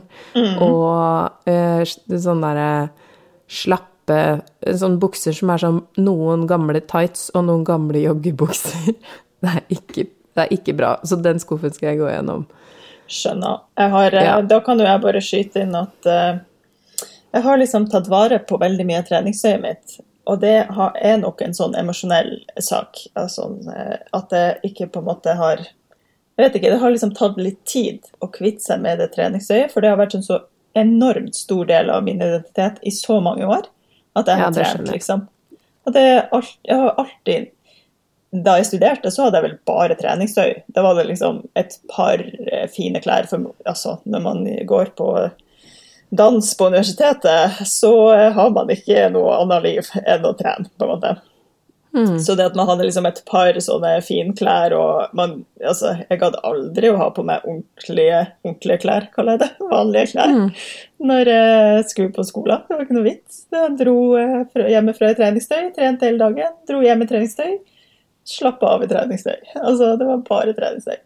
og 0.63 1.49
eh, 1.49 1.81
sånn 1.83 2.45
derre 2.45 2.69
slappe 3.51 3.87
Sånne 4.11 4.99
bukser 4.99 5.31
som 5.31 5.53
er 5.53 5.61
som 5.61 5.77
noen 6.01 6.41
gamle 6.49 6.81
tights 6.83 7.29
og 7.31 7.45
noen 7.47 7.61
gamle 7.63 8.01
joggebukser. 8.01 8.97
Det 9.41 9.53
er 9.55 9.61
ikke 9.71 10.03
det 10.35 10.45
er 10.45 10.53
ikke 10.55 10.75
bra, 10.77 10.95
så 11.03 11.17
den 11.19 11.41
skuffen 11.41 11.73
skal 11.75 11.91
jeg 11.91 12.01
gå 12.01 12.07
gjennom. 12.11 12.45
Skjønner. 13.11 13.65
Har, 13.75 14.15
eh, 14.15 14.23
Ja. 14.23 14.41
Da 14.41 14.61
kan 14.63 14.79
jo 14.79 14.85
jeg 14.85 15.01
bare 15.01 15.21
skyte 15.21 15.65
inn 15.65 15.75
at 15.75 16.07
uh, 16.07 16.39
jeg 17.31 17.43
har 17.43 17.57
liksom 17.57 17.89
tatt 17.91 18.07
vare 18.07 18.39
på 18.39 18.59
veldig 18.59 18.85
mye 18.87 19.01
av 19.01 19.09
treningsøyet 19.09 19.61
mitt. 19.61 19.99
Og 20.29 20.39
det 20.39 20.67
har, 20.69 20.95
er 20.95 21.17
nok 21.17 21.41
en 21.41 21.53
sånn 21.55 21.75
emosjonell 21.75 22.35
sak. 22.61 22.99
Altså, 23.19 23.49
eh, 23.73 23.97
at 24.13 24.35
jeg 24.35 24.71
ikke 24.71 24.91
på 24.93 25.03
en 25.03 25.11
måte 25.11 25.35
har 25.37 25.67
Jeg 26.39 26.47
vet 26.47 26.55
ikke, 26.55 26.69
det 26.71 26.79
har 26.79 26.91
liksom 26.93 27.11
tatt 27.13 27.35
litt 27.37 27.59
tid 27.67 28.05
å 28.23 28.29
kvitte 28.31 28.63
seg 28.63 28.79
med 28.81 28.97
det 28.97 29.09
treningsøyet, 29.13 29.69
for 29.69 29.83
det 29.83 29.89
har 29.91 29.99
vært 29.99 30.15
en 30.15 30.23
så 30.25 30.39
enormt 30.79 31.35
stor 31.35 31.67
del 31.69 31.91
av 31.91 32.05
min 32.05 32.21
identitet 32.23 32.79
i 32.87 32.93
så 32.95 33.19
mange 33.21 33.45
år 33.45 33.67
at 34.17 34.31
jeg 34.31 34.39
har 34.39 34.47
ja, 34.47 34.53
trent, 34.55 34.87
liksom. 34.89 35.25
Og 35.85 35.93
det 35.93 36.05
jeg 36.07 36.77
har 36.79 36.95
alltid 36.95 37.51
da 38.31 38.53
jeg 38.59 38.69
studerte, 38.69 39.11
så 39.11 39.25
hadde 39.27 39.41
jeg 39.41 39.47
vel 39.49 39.57
bare 39.67 39.95
treningstøy. 39.99 40.61
Da 40.71 40.83
var 40.85 40.95
det 40.95 41.07
liksom 41.09 41.41
et 41.59 41.73
par 41.91 42.21
eh, 42.23 42.67
fine 42.71 43.01
klær. 43.03 43.27
For, 43.27 43.49
altså, 43.67 43.97
når 44.07 44.23
man 44.23 44.45
går 44.69 44.93
på 44.95 45.09
dans 46.09 46.53
på 46.57 46.67
universitetet, 46.71 47.59
så 47.67 47.91
eh, 48.13 48.29
har 48.35 48.49
man 48.55 48.71
ikke 48.71 49.09
noe 49.13 49.35
annet 49.41 49.63
liv 49.67 49.91
enn 50.05 50.25
å 50.27 50.33
trene, 50.39 50.67
på 50.77 50.87
en 50.87 50.93
måte. 50.95 51.17
Så 52.23 52.37
det 52.39 52.45
at 52.47 52.55
man 52.55 52.69
hadde 52.69 52.85
liksom 52.87 53.03
et 53.09 53.17
par 53.27 53.57
sånne 53.59 53.97
finklær 54.07 54.71
og 54.77 55.09
man, 55.19 55.33
altså, 55.59 55.89
Jeg 56.07 56.21
gadd 56.21 56.37
aldri 56.47 56.87
å 56.87 56.95
ha 57.01 57.09
på 57.11 57.25
meg 57.27 57.43
ordentlige, 57.43 58.21
ordentlige 58.47 58.77
klær, 58.85 59.09
kaller 59.11 59.35
jeg 59.35 59.41
det. 59.43 59.49
Vanlige 59.73 60.11
klær. 60.13 60.31
Når 61.11 61.31
jeg 61.33 61.83
skulle 61.91 62.13
på 62.15 62.23
skolen. 62.29 62.63
Det 62.69 62.77
var 62.77 62.85
ikke 62.87 62.95
noe 62.95 63.09
vits. 63.09 63.41
Jeg 63.51 63.75
dro 63.83 63.97
eh, 64.15 64.37
fra- 64.53 64.69
hjemmefra 64.71 65.11
i 65.11 65.17
treningstøy, 65.19 65.59
trente 65.75 66.07
hele 66.07 66.23
dagen. 66.23 66.55
Dro 66.71 66.79
hjem 66.87 67.03
i 67.03 67.09
treningstøy. 67.11 67.51
Slappe 68.27 68.67
av 68.67 68.83
i 68.83 68.89
treningstøy. 68.89 69.37
Altså, 69.61 69.95
det 69.97 70.07
var 70.07 70.23
bare 70.27 70.53
treningstøy. 70.57 70.99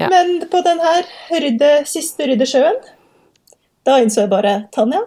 Ja. 0.00 0.08
Men 0.10 0.40
på 0.50 0.60
den 0.64 0.80
her 0.82 1.06
rydde, 1.44 1.70
siste 1.86 2.26
ryddesjøen, 2.26 2.78
da 3.86 3.98
innså 4.02 4.24
jeg 4.24 4.32
bare 4.32 4.54
Tanja, 4.74 5.04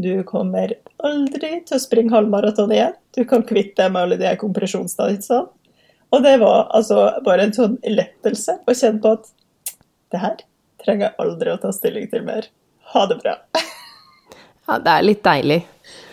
du 0.00 0.22
kommer 0.26 0.74
aldri 1.04 1.58
til 1.66 1.76
å 1.76 1.82
springe 1.82 2.14
halvmaraton 2.14 2.72
igjen. 2.74 2.94
Du 3.14 3.24
kan 3.28 3.44
kvitte 3.46 3.82
deg 3.82 3.92
med 3.92 4.06
alle 4.06 4.18
de 4.20 4.26
her 4.30 4.38
kompresjonsdagsene. 4.40 5.44
Og 6.12 6.24
det 6.24 6.34
var 6.42 6.66
altså 6.76 7.06
bare 7.24 7.46
en 7.46 7.54
sånn 7.56 7.78
lettelse 7.88 8.58
å 8.68 8.74
kjenne 8.76 9.00
på 9.00 9.14
at 9.16 9.30
det 10.12 10.20
her 10.20 10.40
trenger 10.82 11.06
jeg 11.06 11.18
aldri 11.24 11.52
å 11.52 11.60
ta 11.60 11.70
stilling 11.72 12.08
til 12.12 12.24
mer. 12.26 12.48
Ha 12.92 13.06
det 13.08 13.20
bra. 13.22 13.38
Ja, 14.68 14.76
det 14.78 14.92
er 14.92 15.06
litt 15.06 15.22
deilig. 15.24 15.62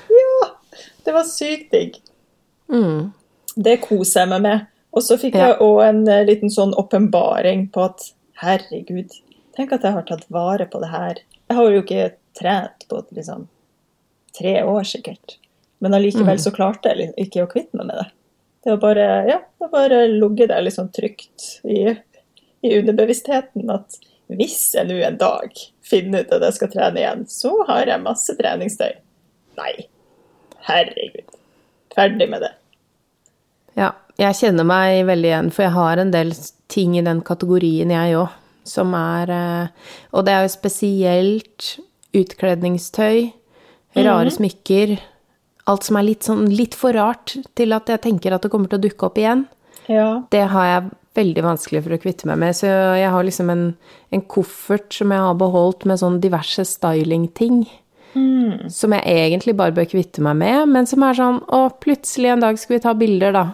Ja. 0.09 0.47
Det 1.05 1.15
var 1.15 1.27
sykt 1.27 1.73
digg. 1.73 1.99
Mm. 2.71 3.11
Det 3.59 3.79
koser 3.83 4.23
jeg 4.23 4.31
meg 4.33 4.43
med. 4.45 4.67
Og 4.95 5.03
så 5.05 5.17
fikk 5.21 5.35
Ja. 5.37 5.49
jeg 5.51 5.59
òg 5.65 5.81
en 5.85 6.07
eh, 6.07 6.23
liten 6.25 6.49
sånn 6.49 6.73
åpenbaring 6.79 7.67
på 7.73 7.83
at 7.85 8.11
herregud, 8.41 9.11
tenk 9.55 9.73
at 9.75 9.83
jeg 9.85 9.93
har 9.93 10.05
tatt 10.07 10.25
vare 10.31 10.65
på 10.65 10.79
det 10.81 10.89
her. 10.89 11.19
Jeg 11.49 11.57
har 11.57 11.69
jo 11.69 11.81
ikke 11.83 12.13
trent 12.39 12.87
på 12.89 13.03
liksom 13.11 13.47
tre 14.37 14.63
år, 14.63 14.83
sikkert. 14.87 15.37
Men 15.79 15.93
allikevel 15.93 16.39
så 16.39 16.51
klarte 16.51 16.91
jeg 16.91 17.13
ikke 17.17 17.43
å 17.43 17.51
kvitte 17.51 17.77
meg 17.77 17.87
med 17.91 17.95
det. 18.01 18.07
Det 18.63 18.71
var 18.73 18.81
bare 18.83 19.07
ja, 19.29 19.39
det 19.59 19.71
bare 19.71 20.07
ligget 20.11 20.49
der 20.51 20.69
sånn 20.69 20.91
trygt 20.91 21.61
i, 21.63 21.95
i 22.61 22.73
underbevisstheten 22.79 23.69
at 23.71 23.99
hvis 24.29 24.75
jeg 24.75 24.85
nå 24.89 24.99
en 25.05 25.17
dag 25.17 25.55
finner 25.81 26.21
ut 26.25 26.33
at 26.35 26.43
jeg 26.45 26.57
skal 26.59 26.71
trene 26.73 26.99
igjen, 27.01 27.23
så 27.31 27.53
har 27.69 27.87
jeg 27.89 28.03
masse 28.03 28.35
treningstøy. 28.37 28.91
Nei. 29.57 29.87
Herregud. 30.67 31.37
Ferdig 31.95 32.27
med 32.29 32.43
det. 32.45 32.51
Ja, 33.79 33.93
jeg 34.19 34.35
kjenner 34.41 34.67
meg 34.67 35.05
veldig 35.07 35.29
igjen, 35.29 35.51
for 35.55 35.65
jeg 35.65 35.75
har 35.77 36.01
en 36.01 36.11
del 36.11 36.33
ting 36.71 36.97
i 36.99 37.05
den 37.05 37.21
kategorien, 37.25 37.93
jeg 37.95 38.17
òg, 38.19 38.33
som 38.67 38.91
er 38.97 39.31
eh, 39.33 39.93
Og 40.13 40.25
det 40.27 40.33
er 40.35 40.43
jo 40.45 40.51
spesielt 40.53 41.69
utkledningstøy, 42.17 43.29
rare 43.97 44.33
smykker 44.33 44.97
Alt 45.69 45.85
som 45.85 45.99
er 45.99 46.07
litt 46.07 46.25
sånn 46.25 46.47
litt 46.49 46.75
for 46.77 46.97
rart 46.97 47.35
til 47.57 47.75
at 47.77 47.89
jeg 47.89 48.01
tenker 48.05 48.33
at 48.33 48.45
det 48.45 48.51
kommer 48.51 48.71
til 48.71 48.79
å 48.79 48.85
dukke 48.87 49.05
opp 49.05 49.19
igjen. 49.21 49.43
Ja. 49.85 50.23
Det 50.33 50.47
har 50.49 50.65
jeg 50.65 50.87
veldig 51.19 51.43
vanskelig 51.45 51.83
for 51.85 51.93
å 51.93 51.99
kvitte 52.01 52.29
meg 52.29 52.39
med. 52.41 52.57
Så 52.57 52.69
jeg 52.69 53.11
har 53.13 53.27
liksom 53.27 53.51
en, 53.53 53.67
en 54.09 54.23
koffert 54.33 54.95
som 54.97 55.13
jeg 55.13 55.25
har 55.27 55.37
beholdt 55.37 55.85
med 55.89 56.01
sånn 56.01 56.17
diverse 56.23 56.65
stylingting. 56.65 57.63
Som 58.73 58.95
jeg 58.97 59.05
egentlig 59.05 59.53
bare 59.59 59.75
bør 59.75 59.85
kvitte 59.91 60.23
meg 60.25 60.39
med, 60.41 60.71
men 60.73 60.89
som 60.89 61.03
er 61.05 61.17
sånn 61.17 61.43
Å, 61.45 61.67
plutselig 61.83 62.31
en 62.33 62.41
dag 62.41 62.57
skal 62.57 62.79
vi 62.79 62.83
ta 62.87 62.95
bilder, 62.97 63.35
da. 63.35 63.45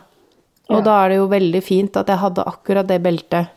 Og 0.69 0.79
Ja. 0.79 0.85
da 0.85 0.95
er 1.03 1.09
det 1.09 1.17
jo 1.19 1.27
veldig 1.29 1.61
fint 1.63 1.97
at 1.97 2.07
jeg 2.09 2.21
hadde 2.23 2.47
akkurat 2.47 2.87
det 2.87 3.01
beltet. 3.03 3.47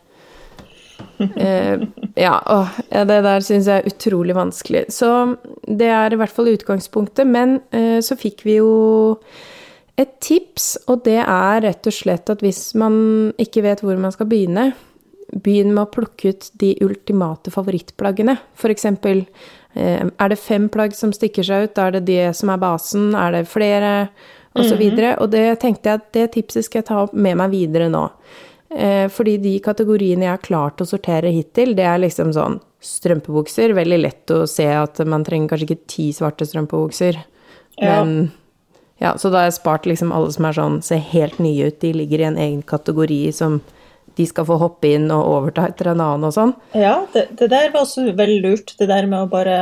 uh, 1.20 1.86
ja, 2.26 2.34
å, 2.38 2.58
ja, 2.90 3.04
det 3.08 3.22
der 3.24 3.40
syns 3.44 3.66
jeg 3.70 3.82
er 3.82 3.88
utrolig 3.88 4.34
vanskelig. 4.36 4.86
Så 4.92 5.36
det 5.66 5.88
er 5.88 6.12
i 6.12 6.18
hvert 6.20 6.34
fall 6.34 6.52
utgangspunktet. 6.52 7.26
Men 7.26 7.60
uh, 7.74 8.00
så 8.04 8.18
fikk 8.18 8.44
vi 8.44 8.58
jo 8.60 8.72
et 9.98 10.18
tips, 10.22 10.76
og 10.86 11.02
det 11.08 11.18
er 11.24 11.62
rett 11.64 11.88
og 11.90 11.94
slett 11.94 12.30
at 12.30 12.42
hvis 12.44 12.70
man 12.78 13.32
ikke 13.40 13.64
vet 13.64 13.82
hvor 13.82 13.98
man 13.98 14.14
skal 14.14 14.28
begynne, 14.30 14.70
begynn 15.34 15.72
med 15.74 15.82
å 15.82 15.90
plukke 15.90 16.32
ut 16.32 16.46
de 16.60 16.70
ultimate 16.84 17.50
favorittplaggene. 17.52 18.36
Eksempel, 18.70 19.24
eh, 19.74 20.06
er 20.06 20.28
det 20.30 20.38
fem 20.38 20.68
plagg 20.72 20.94
som 20.94 21.12
stikker 21.12 21.44
seg 21.44 21.66
ut, 21.66 21.74
da 21.74 21.88
er 21.88 21.98
det 21.98 22.04
det 22.06 22.36
som 22.38 22.52
er 22.54 22.62
basen, 22.62 23.10
er 23.18 23.32
det 23.32 23.48
flere, 23.50 24.08
og 24.58 24.68
så 24.68 24.78
videre. 24.78 25.14
Og 25.22 25.30
det 25.32 25.46
tenkte 25.62 25.90
jeg 25.90 26.02
at 26.02 26.12
det 26.16 26.26
tipset 26.36 26.66
skal 26.66 26.82
jeg 26.82 26.88
ta 26.90 27.02
opp 27.04 27.16
med 27.16 27.38
meg 27.40 27.52
videre 27.54 27.88
nå. 27.92 28.04
Eh, 28.68 29.06
fordi 29.12 29.38
de 29.40 29.54
kategoriene 29.64 30.26
jeg 30.26 30.34
har 30.34 30.44
klart 30.44 30.82
å 30.84 30.88
sortere 30.88 31.32
hittil, 31.32 31.72
det 31.78 31.86
er 31.88 32.02
liksom 32.02 32.34
sånn 32.36 32.58
strømpebukser. 32.84 33.72
Veldig 33.76 34.00
lett 34.02 34.34
å 34.34 34.42
se 34.50 34.68
at 34.70 35.00
man 35.08 35.24
trenger 35.26 35.54
kanskje 35.54 35.70
ikke 35.70 35.88
ti 35.90 36.10
svarte 36.16 36.46
strømpebukser. 36.48 37.22
Ja. 37.78 38.02
Men 38.02 38.30
ja, 38.98 39.14
så 39.18 39.30
da 39.30 39.42
har 39.42 39.48
jeg 39.48 39.60
spart 39.60 39.86
liksom 39.86 40.12
alle 40.14 40.30
som 40.34 40.46
er 40.48 40.56
sånn, 40.56 40.80
ser 40.82 41.02
helt 41.12 41.38
nye 41.42 41.70
ut. 41.70 41.80
De 41.82 41.92
ligger 41.94 42.22
i 42.22 42.30
en 42.32 42.40
egen 42.40 42.62
kategori 42.66 43.20
som 43.34 43.60
de 44.18 44.26
skal 44.26 44.48
få 44.48 44.56
hoppe 44.58 44.90
inn 44.96 45.06
og 45.14 45.28
overta 45.30 45.68
etter 45.70 45.92
en 45.92 46.02
annen 46.02 46.26
og 46.26 46.34
sånn. 46.34 46.52
Ja, 46.74 46.96
det, 47.14 47.28
det 47.38 47.50
der 47.52 47.70
var 47.70 47.84
også 47.84 48.08
veldig 48.18 48.40
lurt. 48.42 48.74
Det 48.80 48.88
der 48.90 49.06
med 49.06 49.22
å 49.22 49.30
bare 49.30 49.58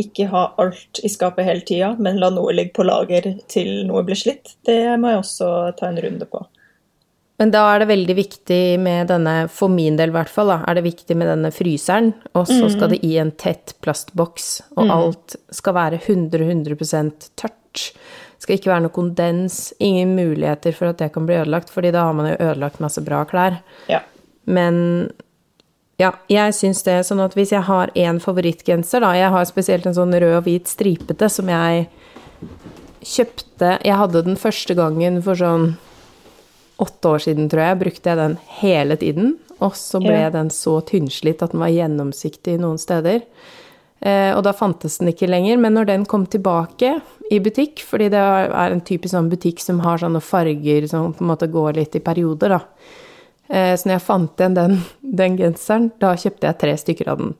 ikke 0.00 0.28
ha 0.32 0.46
alt 0.60 1.02
i 1.04 1.10
skapet 1.12 1.46
hele 1.46 1.64
tida, 1.66 1.92
men 1.98 2.20
la 2.20 2.30
noe 2.34 2.54
ligge 2.56 2.74
på 2.76 2.86
lager 2.86 3.28
til 3.50 3.84
noe 3.88 4.02
blir 4.06 4.18
slitt. 4.18 4.56
Det 4.66 4.96
må 5.00 5.12
jeg 5.12 5.22
også 5.22 5.50
ta 5.78 5.90
en 5.90 6.00
runde 6.02 6.28
på. 6.30 6.42
Men 7.40 7.52
da 7.54 7.62
er 7.72 7.80
det 7.80 7.88
veldig 7.88 8.14
viktig 8.18 8.64
med 8.84 9.08
denne, 9.08 9.34
for 9.48 9.72
min 9.72 9.94
del 9.96 10.10
i 10.12 10.16
hvert 10.18 10.28
fall, 10.28 10.50
da, 10.52 10.58
er 10.68 10.76
det 10.76 10.84
viktig 10.84 11.14
med 11.16 11.30
denne 11.30 11.48
fryseren. 11.56 12.10
Og 12.36 12.44
så 12.50 12.68
skal 12.68 12.92
det 12.92 12.98
i 13.06 13.14
en 13.22 13.30
tett 13.40 13.72
plastboks, 13.80 14.50
og 14.76 14.92
alt 14.92 15.38
skal 15.56 15.76
være 15.78 16.02
100-100 16.02 17.30
tørt. 17.40 17.56
Det 17.80 18.44
skal 18.44 18.58
ikke 18.58 18.72
være 18.74 18.84
noe 18.84 18.92
kondens, 18.92 19.56
ingen 19.80 20.12
muligheter 20.18 20.76
for 20.76 20.92
at 20.92 21.00
det 21.00 21.08
kan 21.14 21.24
bli 21.28 21.38
ødelagt, 21.40 21.72
fordi 21.72 21.94
da 21.96 22.04
har 22.10 22.18
man 22.18 22.28
jo 22.28 22.36
ødelagt 22.36 22.84
masse 22.84 23.00
bra 23.08 23.22
klær. 23.28 23.56
Ja. 23.88 24.02
Men 24.44 25.08
ja, 26.00 26.14
jeg 26.32 26.54
syns 26.56 26.80
det. 26.86 26.96
Sånn 27.06 27.20
at 27.22 27.36
hvis 27.36 27.52
jeg 27.52 27.66
har 27.68 27.92
én 27.98 28.20
favorittgenser, 28.22 29.04
da 29.04 29.12
Jeg 29.18 29.30
har 29.34 29.44
spesielt 29.48 29.86
en 29.86 29.96
sånn 29.96 30.16
rød 30.16 30.38
og 30.38 30.46
hvit 30.48 30.70
stripete 30.70 31.28
som 31.30 31.50
jeg 31.52 31.86
kjøpte 33.04 33.78
Jeg 33.84 33.96
hadde 34.00 34.24
den 34.26 34.36
første 34.40 34.76
gangen 34.76 35.20
for 35.24 35.38
sånn 35.38 35.74
åtte 36.80 37.10
år 37.12 37.20
siden, 37.20 37.48
tror 37.52 37.60
jeg. 37.60 37.78
Brukte 37.82 38.08
jeg 38.08 38.16
den 38.16 38.36
hele 38.62 38.96
tiden. 38.96 39.34
Og 39.60 39.74
så 39.76 40.00
ble 40.00 40.16
Ja. 40.16 40.30
den 40.30 40.48
så 40.48 40.80
tynnslitt 40.80 41.42
at 41.42 41.52
den 41.52 41.60
var 41.60 41.68
gjennomsiktig 41.68 42.58
noen 42.58 42.78
steder. 42.80 43.20
Eh, 44.00 44.32
og 44.34 44.42
da 44.44 44.52
fantes 44.52 44.96
den 44.96 45.08
ikke 45.12 45.28
lenger. 45.28 45.58
Men 45.58 45.74
når 45.74 45.86
den 45.86 46.06
kom 46.06 46.24
tilbake 46.26 47.02
i 47.30 47.38
butikk, 47.38 47.84
fordi 47.84 48.08
det 48.08 48.14
er 48.16 48.72
en 48.72 48.80
typisk 48.80 49.12
sånn 49.12 49.28
butikk 49.28 49.60
som 49.60 49.80
har 49.80 49.98
sånne 49.98 50.22
farger 50.22 50.88
som 50.88 51.12
på 51.12 51.20
en 51.20 51.28
måte 51.28 51.52
går 51.52 51.74
litt 51.74 51.94
i 51.94 52.00
perioder, 52.00 52.48
da. 52.48 52.60
Eh, 53.50 53.74
så 53.76 53.88
når 53.88 53.96
jeg 53.96 54.06
fant 54.06 54.42
igjen 54.42 54.56
den, 54.56 54.76
den 55.02 55.38
genseren, 55.38 55.90
da 56.02 56.14
kjøpte 56.18 56.46
jeg 56.46 56.60
tre 56.60 56.76
stykker 56.78 57.10
av 57.10 57.22
den. 57.22 57.34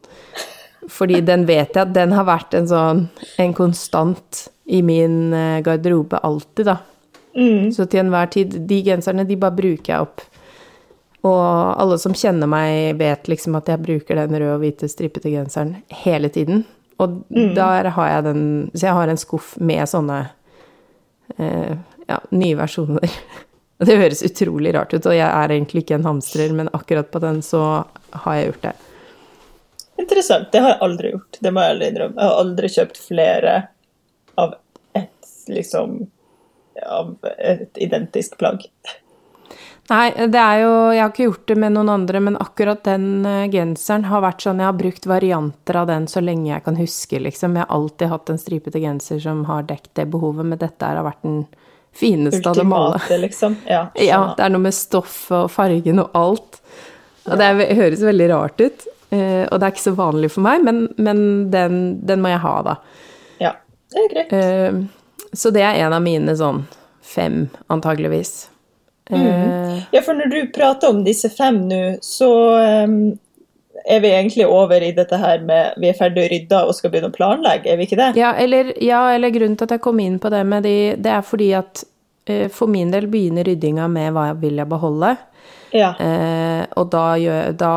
Fordi 0.90 1.20
den 1.23 1.46
vet 1.46 1.77
jeg 1.77 1.85
at 1.85 1.94
den 1.94 2.14
har 2.16 2.27
vært 2.27 2.57
en 2.59 2.66
sånn 2.70 3.05
en 3.38 3.55
konstant 3.55 4.46
i 4.70 4.83
min 4.87 5.35
eh, 5.37 5.61
garderobe 5.66 6.18
alltid, 6.27 6.73
da. 6.73 6.81
Så 7.70 7.85
til 7.87 8.01
enhver 8.01 8.27
tid 8.35 8.57
De 8.66 8.81
genserne, 8.83 9.23
de 9.23 9.37
bare 9.38 9.55
bruker 9.55 9.92
jeg 9.92 10.03
opp. 10.03 10.25
Og 11.23 11.42
alle 11.79 11.99
som 12.01 12.14
kjenner 12.16 12.49
meg, 12.51 12.96
vet 12.99 13.29
liksom 13.31 13.55
at 13.59 13.68
jeg 13.70 13.83
bruker 13.85 14.18
den 14.18 14.35
røde 14.35 14.57
og 14.57 14.64
hvite 14.64 14.88
strippete 14.90 15.31
genseren 15.31 15.77
hele 16.03 16.31
tiden. 16.33 16.64
Og 17.01 17.20
der 17.31 17.90
har 17.94 18.09
jeg 18.11 18.25
den 18.27 18.42
Så 18.75 18.87
jeg 18.87 18.96
har 18.99 19.09
en 19.09 19.20
skuff 19.20 19.55
med 19.61 19.88
sånne 19.88 20.18
eh, 21.38 21.77
ja, 22.09 22.18
nye 22.31 22.59
versjoner. 22.59 23.14
Det 23.81 23.97
høres 23.97 24.23
utrolig 24.27 24.75
rart 24.77 24.93
ut, 24.93 25.07
og 25.09 25.16
jeg 25.16 25.27
er 25.27 25.53
egentlig 25.55 25.85
ikke 25.85 25.97
en 25.97 26.05
hamstrer, 26.05 26.53
men 26.53 26.69
akkurat 26.77 27.09
på 27.11 27.23
den 27.23 27.40
så 27.45 27.62
har 28.25 28.37
jeg 28.37 28.51
gjort 28.51 28.64
det. 28.69 28.73
Interessant. 30.01 30.49
Det 30.53 30.61
har 30.61 30.75
jeg 30.75 30.83
aldri 30.85 31.12
gjort. 31.14 31.38
Det 31.40 31.53
må 31.53 31.64
jeg 31.64 31.75
ærlig 31.75 31.93
innrømme. 31.93 32.16
Jeg 32.16 32.29
har 32.29 32.40
aldri 32.43 32.73
kjøpt 32.75 33.01
flere 33.09 33.55
av 34.40 34.57
ett, 34.97 35.31
liksom 35.49 36.03
Av 36.81 37.11
et 37.37 37.77
identisk 37.83 38.38
plagg. 38.40 38.62
Nei, 39.90 40.07
det 40.31 40.38
er 40.38 40.61
jo 40.62 40.75
Jeg 40.95 41.03
har 41.03 41.11
ikke 41.11 41.27
gjort 41.27 41.49
det 41.51 41.57
med 41.61 41.75
noen 41.75 41.90
andre, 41.93 42.21
men 42.23 42.38
akkurat 42.40 42.85
den 42.87 43.27
eh, 43.27 43.49
genseren 43.53 44.07
har 44.09 44.23
vært 44.25 44.45
sånn 44.45 44.62
Jeg 44.62 44.69
har 44.71 44.79
brukt 44.79 45.09
varianter 45.11 45.81
av 45.81 45.88
den 45.90 46.07
så 46.09 46.23
lenge 46.25 46.53
jeg 46.53 46.64
kan 46.64 46.79
huske, 46.79 47.21
liksom. 47.21 47.59
Jeg 47.59 47.66
har 47.66 47.75
alltid 47.75 48.12
hatt 48.12 48.31
en 48.31 48.40
stripete 48.40 48.81
genser 48.81 49.21
som 49.25 49.43
har 49.51 49.66
dekket 49.69 49.93
det 49.99 50.07
behovet, 50.14 50.47
men 50.47 50.62
dette 50.62 50.87
har 50.87 51.05
vært 51.05 51.27
den 51.27 51.43
fineste 51.96 52.48
av 52.50 52.57
dem 52.57 52.72
alle. 52.72 53.00
Liksom. 53.24 53.57
Ja, 53.66 53.87
Ja, 54.11 54.20
det 54.37 54.44
er 54.46 54.53
noe 54.55 54.64
med 54.68 54.74
stoffet 54.76 55.37
og 55.44 55.50
fargen 55.50 55.98
og 56.03 56.11
alt. 56.16 56.61
Og 57.26 57.37
det 57.38 57.46
er, 57.50 57.74
høres 57.76 58.00
veldig 58.03 58.29
rart 58.33 58.61
ut, 58.62 58.87
eh, 59.12 59.44
og 59.50 59.59
det 59.61 59.66
er 59.66 59.74
ikke 59.74 59.85
så 59.90 59.92
vanlig 59.98 60.31
for 60.33 60.42
meg, 60.46 60.62
men, 60.64 60.87
men 60.96 61.20
den, 61.53 61.81
den 62.07 62.22
må 62.24 62.33
jeg 62.33 62.42
ha, 62.46 62.55
da. 62.66 62.76
ja. 63.42 63.53
Det 63.90 64.05
er 64.05 64.12
greit. 64.14 64.33
Eh, 64.33 64.81
Så 65.35 65.50
det 65.55 65.62
er 65.62 65.76
en 65.85 65.92
av 65.94 66.03
mine 66.03 66.33
sånn 66.38 66.64
fem, 67.07 67.44
antageligvis. 67.70 68.48
Mm. 69.11 69.81
Ja, 69.90 70.00
for 70.07 70.14
når 70.14 70.31
du 70.31 70.38
prater 70.55 70.90
om 70.90 71.00
disse 71.07 71.31
fem 71.35 71.57
nå, 71.68 71.79
så 72.03 72.29
ehm, 72.59 72.96
er 73.90 74.00
vi 74.05 74.11
egentlig 74.14 74.46
over 74.46 74.83
i 74.87 74.92
dette 74.96 75.18
her 75.20 75.42
med 75.46 75.79
vi 75.83 75.88
er 75.90 75.96
ferdig 75.98 76.26
rydda 76.33 76.62
og 76.68 76.74
skal 76.79 76.92
begynne 76.92 77.11
å 77.12 77.16
planlegge, 77.16 77.70
er 77.72 77.81
vi 77.81 77.87
ikke 77.88 77.98
det? 78.00 78.09
Ja, 78.20 78.33
eller, 78.38 78.72
ja, 78.83 79.03
eller 79.14 79.33
grunnen 79.35 79.57
til 79.61 79.68
at 79.68 79.76
jeg 79.76 79.83
kom 79.85 80.00
inn 80.03 80.18
på 80.22 80.31
det 80.33 80.42
med 80.48 80.66
de, 80.68 80.74
det 80.96 81.12
er 81.18 81.24
fordi 81.26 81.50
at 81.59 81.85
eh, 82.31 82.46
for 82.55 82.70
min 82.70 82.90
del 82.94 83.09
begynner 83.12 83.46
ryddinga 83.48 83.88
med 83.92 84.12
hva 84.16 84.29
jeg 84.31 84.40
vil 84.44 84.61
jeg 84.62 84.70
beholde. 84.70 85.14
Ja. 85.76 85.92
Eh, 86.03 86.64
og 86.81 86.90
da, 86.92 87.07
gjør, 87.20 87.53
da 87.59 87.72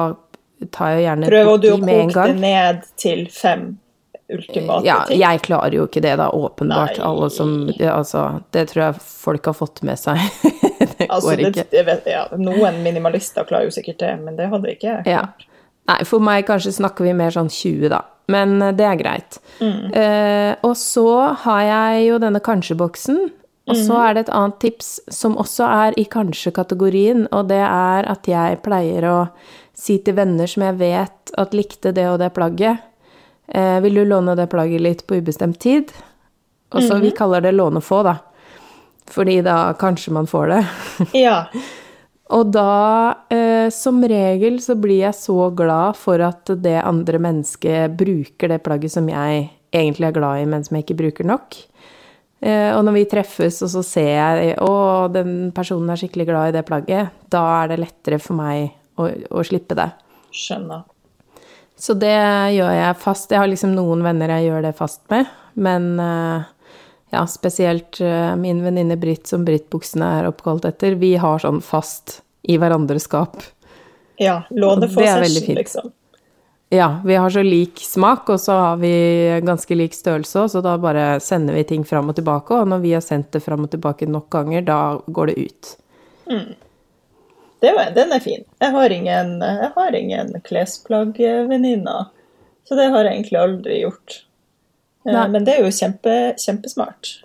tar 0.73 0.95
jeg 0.95 1.03
gjerne 1.07 1.27
Prøver 1.29 1.57
du 1.61 1.69
å 1.73 1.77
koke 1.83 2.27
det 2.31 2.35
ned 2.41 2.85
til 2.97 3.25
fem 3.33 3.71
ultimate 4.33 4.87
Ja, 4.87 5.01
ting? 5.09 5.19
jeg 5.19 5.41
klarer 5.45 5.75
jo 5.77 5.85
ikke 5.89 6.01
det, 6.01 6.15
da, 6.21 6.29
åpenbart. 6.33 6.97
Nei. 6.97 7.05
Alle 7.05 7.29
som 7.33 7.51
ja, 7.77 7.97
Altså, 7.99 8.23
det 8.55 8.67
tror 8.71 8.85
jeg 8.87 9.01
folk 9.03 9.49
har 9.51 9.57
fått 9.57 9.81
med 9.85 9.99
seg. 9.99 10.21
det 10.79 11.09
Altså, 11.09 11.33
går 11.33 11.41
det, 11.43 11.49
ikke. 11.53 11.67
jeg 11.77 11.87
vet, 11.89 12.07
ja, 12.15 12.23
noen 12.39 12.79
minimalister 12.85 13.45
klarer 13.49 13.67
jo 13.69 13.75
sikkert 13.75 13.99
det, 14.01 14.13
men 14.23 14.39
det 14.39 14.47
hadde 14.53 14.71
ikke 14.73 14.89
jeg. 14.89 15.11
Ja. 15.11 15.25
Nei, 15.89 15.99
for 16.07 16.23
meg 16.23 16.45
kanskje 16.47 16.75
snakker 16.77 17.07
vi 17.07 17.15
mer 17.17 17.33
sånn 17.35 17.51
20, 17.51 17.89
da. 17.91 18.03
Men 18.31 18.61
eh, 18.61 18.73
det 18.75 18.85
er 18.87 18.99
greit. 18.99 19.39
Eh, 19.59 20.53
og 20.63 20.75
så 20.79 21.07
har 21.43 21.63
jeg 21.67 22.05
jo 22.07 22.19
denne 22.23 22.43
kanskje-boksen. 22.43 23.25
Og 23.71 23.77
så 23.79 23.95
er 24.03 24.15
det 24.15 24.25
et 24.25 24.33
annet 24.35 24.57
tips 24.59 24.87
som 25.07 25.37
også 25.39 25.63
er 25.63 25.95
i 25.95 26.03
kanskje-kategorien, 26.11 27.29
og 27.31 27.47
det 27.47 27.61
er 27.63 28.09
at 28.11 28.27
jeg 28.27 28.57
pleier 28.65 29.05
å 29.07 29.19
si 29.71 30.01
til 30.03 30.17
venner 30.17 30.49
som 30.51 30.65
jeg 30.67 30.75
vet 30.81 31.31
at 31.39 31.55
likte 31.55 31.93
det 31.95 32.09
og 32.11 32.17
det 32.19 32.33
plagget, 32.35 32.83
eh, 33.47 33.77
vil 33.85 34.01
du 34.01 34.03
låne 34.09 34.35
det 34.35 34.49
plagget 34.51 34.83
litt 34.83 35.05
på 35.07 35.15
ubestemt 35.15 35.61
tid? 35.63 35.95
Og 36.75 36.83
så 36.83 36.97
vi 36.99 37.13
kaller 37.15 37.39
det 37.45 37.53
låne 37.55 37.79
få, 37.85 38.01
da. 38.03 38.17
Fordi 39.13 39.39
da 39.45 39.73
kanskje 39.79 40.11
man 40.15 40.27
får 40.27 40.47
det. 40.51 40.61
Ja. 41.23 41.45
Og 42.31 42.53
da, 42.55 43.25
eh, 43.29 43.67
som 43.69 43.99
regel, 44.07 44.61
så 44.63 44.77
blir 44.79 45.03
jeg 45.03 45.17
så 45.17 45.49
glad 45.55 45.97
for 45.99 46.21
at 46.23 46.47
det 46.63 46.79
andre 46.79 47.19
mennesket 47.19 47.97
bruker 47.99 48.53
det 48.53 48.61
plagget 48.63 48.95
som 48.95 49.09
jeg 49.11 49.49
egentlig 49.73 50.07
er 50.07 50.15
glad 50.15 50.41
i, 50.41 50.47
men 50.47 50.63
som 50.63 50.77
jeg 50.77 50.85
ikke 50.85 51.01
bruker 51.01 51.27
nok. 51.27 51.57
Eh, 52.43 52.71
og 52.75 52.83
når 52.87 52.95
vi 52.97 53.03
treffes, 53.11 53.61
og 53.63 53.73
så 53.75 53.83
ser 53.83 54.09
jeg 54.13 54.55
å, 54.63 54.71
den 55.11 55.51
personen 55.55 55.91
er 55.91 55.99
skikkelig 55.99 56.29
glad 56.31 56.49
i 56.49 56.55
det 56.57 56.65
plagget, 56.67 57.11
da 57.31 57.43
er 57.61 57.73
det 57.73 57.81
lettere 57.83 58.19
for 58.23 58.39
meg 58.39 58.71
å, 58.99 59.09
å 59.11 59.43
slippe 59.47 59.77
det. 59.79 59.89
Skjønner. 60.33 60.87
Så 61.83 61.95
det 61.99 62.15
gjør 62.55 62.71
jeg 62.71 62.99
fast. 63.01 63.31
Jeg 63.33 63.41
har 63.41 63.49
liksom 63.49 63.73
noen 63.75 64.03
venner 64.05 64.31
jeg 64.37 64.47
gjør 64.47 64.67
det 64.67 64.75
fast 64.77 65.01
med, 65.11 65.27
men 65.59 65.93
eh, 65.99 66.51
ja, 67.13 67.27
spesielt 67.27 68.01
eh, 68.01 68.35
min 68.35 68.63
venninne 68.63 68.97
Britt, 68.97 69.27
som 69.27 69.45
Britt-buksene 69.45 70.07
er 70.19 70.29
oppkalt 70.31 70.65
etter, 70.65 70.95
vi 70.97 71.13
har 71.21 71.43
sånn 71.43 71.59
fast 71.61 72.21
i 72.41 72.57
hverandres 72.57 73.05
skap. 73.05 73.43
Ja. 74.17 74.41
Låne 74.49 74.89
for 74.89 75.05
session, 75.05 75.59
liksom. 75.59 75.91
Ja, 76.73 76.87
vi 77.05 77.15
har 77.21 77.29
så 77.29 77.43
lik 77.45 77.77
smak, 77.85 78.29
og 78.33 78.41
så 78.41 78.55
har 78.57 78.81
vi 78.81 78.95
ganske 79.45 79.77
lik 79.77 79.93
størrelse 79.93 80.41
òg, 80.41 80.49
så 80.49 80.63
da 80.65 80.73
bare 80.81 81.19
sender 81.21 81.53
vi 81.53 81.67
ting 81.69 81.85
fram 81.85 82.09
og 82.09 82.17
tilbake, 82.17 82.57
og 82.57 82.71
når 82.71 82.81
vi 82.81 82.95
har 82.97 83.05
sendt 83.05 83.29
det 83.35 83.43
fram 83.45 83.67
og 83.67 83.69
tilbake 83.75 84.09
nok 84.09 84.31
ganger, 84.33 84.65
da 84.65 84.79
går 85.05 85.29
det 85.29 85.37
ut. 85.37 85.73
Det 87.61 87.75
den 87.93 88.17
er 88.17 88.25
fin. 88.25 88.41
Jeg 88.57 88.73
har 88.73 88.97
ingen, 88.97 89.35
jeg 89.45 89.71
har 89.75 89.95
ingen 90.01 90.33
klesplaggvenninner, 90.49 92.09
så 92.65 92.81
det 92.81 92.89
har 92.89 93.05
jeg 93.05 93.19
egentlig 93.19 93.43
aldri 93.43 93.81
gjort. 93.83 94.23
Eh, 95.05 95.11
Nei. 95.11 95.27
Men 95.33 95.47
det 95.47 95.57
er 95.57 95.65
jo 95.67 95.73
kjempe, 95.73 96.17
kjempesmart. 96.39 97.17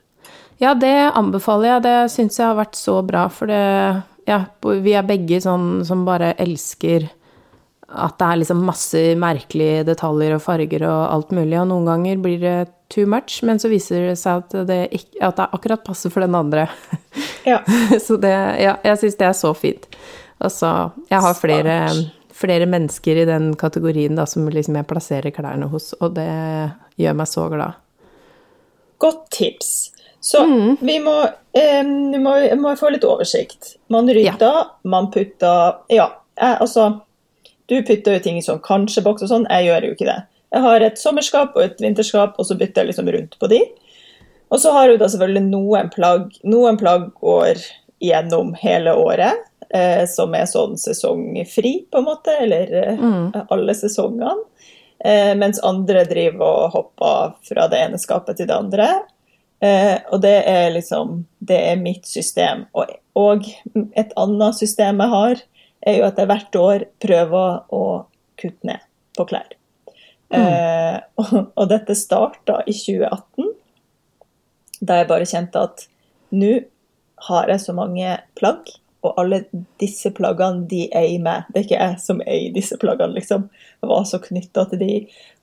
Ja, 0.58 0.74
det 0.74 0.94
anbefaler 1.14 1.76
jeg. 1.76 1.84
Det 1.86 1.98
syns 2.14 2.38
jeg 2.40 2.48
har 2.48 2.58
vært 2.58 2.78
så 2.78 3.00
bra, 3.06 3.28
for 3.32 3.50
det 3.50 3.62
Ja, 4.28 4.42
vi 4.60 4.92
er 4.92 5.06
begge 5.08 5.38
sånn 5.40 5.86
som 5.88 6.02
bare 6.04 6.34
elsker 6.36 7.06
at 7.88 8.18
det 8.20 8.26
er 8.26 8.40
liksom 8.42 8.66
masse 8.68 9.00
merkelige 9.16 9.86
detaljer 9.88 10.34
og 10.36 10.42
farger 10.44 10.82
og 10.84 10.98
alt 11.08 11.30
mulig, 11.32 11.56
og 11.56 11.70
noen 11.70 11.86
ganger 11.88 12.18
blir 12.20 12.42
det 12.42 12.56
too 12.92 13.08
much, 13.08 13.38
men 13.48 13.60
så 13.60 13.70
viser 13.72 14.10
det 14.10 14.18
seg 14.20 14.42
at 14.42 14.56
det, 14.68 14.78
ikke, 14.92 15.22
at 15.24 15.38
det 15.40 15.46
akkurat 15.56 15.84
passer 15.86 16.12
for 16.12 16.24
den 16.24 16.36
andre. 16.36 16.66
Ja. 17.48 17.62
så 18.06 18.18
det 18.20 18.34
Ja, 18.60 18.76
jeg 18.84 19.00
syns 19.00 19.16
det 19.16 19.28
er 19.30 19.36
så 19.36 19.54
fint. 19.56 19.88
Altså, 20.38 20.90
jeg 21.08 21.24
har 21.24 21.38
flere, 21.38 21.76
flere 22.38 22.66
mennesker 22.70 23.18
i 23.22 23.26
den 23.28 23.50
kategorien 23.58 24.14
da, 24.18 24.24
som 24.30 24.46
liksom 24.48 24.76
jeg 24.78 24.86
plasserer 24.90 25.34
klærne 25.34 25.68
hos, 25.72 25.90
og 26.00 26.14
det 26.14 26.28
gjør 27.00 27.16
meg 27.18 27.26
så 27.30 27.48
glad. 27.50 27.78
Godt 28.98 29.28
tips. 29.30 29.90
Så 30.20 30.40
Mm. 30.46 30.76
vi 30.80 30.98
må, 30.98 31.14
eh, 31.54 31.82
må, 32.18 32.32
må 32.58 32.72
få 32.76 32.90
litt 32.90 33.04
oversikt. 33.06 33.76
Man 33.88 34.08
rydder, 34.08 34.64
man 34.84 35.10
putter 35.14 35.76
Ja, 35.90 36.08
jeg, 36.36 36.58
altså 36.60 37.00
Du 37.68 37.82
putter 37.82 38.14
jo 38.16 38.18
ting 38.24 38.36
i 38.38 38.40
sånn 38.40 38.62
kanskje-boks 38.64 39.22
og 39.22 39.28
sånn, 39.28 39.46
jeg 39.50 39.66
gjør 39.68 39.84
jo 39.84 39.90
ikke 39.94 40.06
det. 40.08 40.22
Jeg 40.54 40.62
har 40.62 40.80
et 40.80 40.96
sommerskap 40.98 41.54
og 41.56 41.62
et 41.62 41.78
vinterskap, 41.78 42.34
og 42.38 42.46
så 42.46 42.56
bytter 42.56 42.80
jeg 42.82 42.86
liksom 42.94 43.10
rundt 43.12 43.34
på 43.38 43.48
de. 43.52 43.58
Og 44.50 44.58
så 44.58 44.72
har 44.72 44.88
du 44.88 44.96
da 44.96 45.04
selvfølgelig 45.04 45.50
noen 45.50 45.90
plagg 45.92 46.32
Noen 46.48 46.78
plagg 46.80 47.10
går 47.20 47.60
gjennom 48.00 48.54
hele 48.56 48.94
året, 48.96 49.36
eh, 49.74 50.04
som 50.10 50.34
er 50.34 50.48
sånn 50.48 50.78
sesongfri, 50.80 51.74
på 51.90 52.00
en 52.00 52.08
måte, 52.08 52.34
eller 52.44 52.72
eh, 52.82 53.38
alle 53.48 53.76
sesongene. 53.76 54.36
Eh, 54.98 55.34
mens 55.38 55.60
andre 55.62 56.02
driver 56.08 56.64
og 56.64 56.72
hopper 56.74 57.36
fra 57.46 57.68
det 57.70 57.84
ene 57.84 58.00
skapet 58.02 58.40
til 58.40 58.48
det 58.50 58.56
andre. 58.56 58.88
Eh, 59.62 59.96
og 60.14 60.22
det 60.22 60.36
er 60.46 60.68
liksom 60.70 61.24
Det 61.38 61.58
er 61.70 61.80
mitt 61.82 62.06
system. 62.06 62.66
Og, 62.74 62.90
og 63.18 63.46
et 63.98 64.12
annet 64.16 64.58
system 64.58 65.02
jeg 65.02 65.14
har, 65.14 65.44
er 65.86 66.00
jo 66.00 66.08
at 66.08 66.18
jeg 66.18 66.30
hvert 66.30 66.58
år 66.58 66.84
prøver 67.02 67.62
å 67.74 67.84
kutte 68.38 68.66
ned 68.66 68.82
på 69.18 69.26
klær. 69.30 69.54
Eh, 70.34 70.98
og, 71.20 71.36
og 71.54 71.70
dette 71.70 71.96
starta 71.96 72.60
i 72.66 72.74
2018, 72.76 73.54
da 74.84 75.00
jeg 75.00 75.08
bare 75.10 75.28
kjente 75.28 75.62
at 75.62 75.86
nå 76.36 76.52
har 77.28 77.50
jeg 77.50 77.62
så 77.64 77.74
mange 77.74 78.18
plagg, 78.38 78.68
og 79.06 79.20
alle 79.20 79.42
disse 79.80 80.10
plaggene 80.14 80.66
de 80.70 80.86
eier 80.96 81.20
meg. 81.22 81.46
Det 81.52 81.60
er 81.60 81.66
ikke 81.66 81.82
jeg 81.82 82.00
som 82.02 82.22
eier 82.24 82.54
disse 82.54 82.78
plaggene, 82.82 83.14
liksom. 83.18 83.46
Jeg 83.82 83.90
var 83.92 84.08
så 84.10 84.20
knytta 84.22 84.64
til 84.70 84.82
de, 84.82 84.94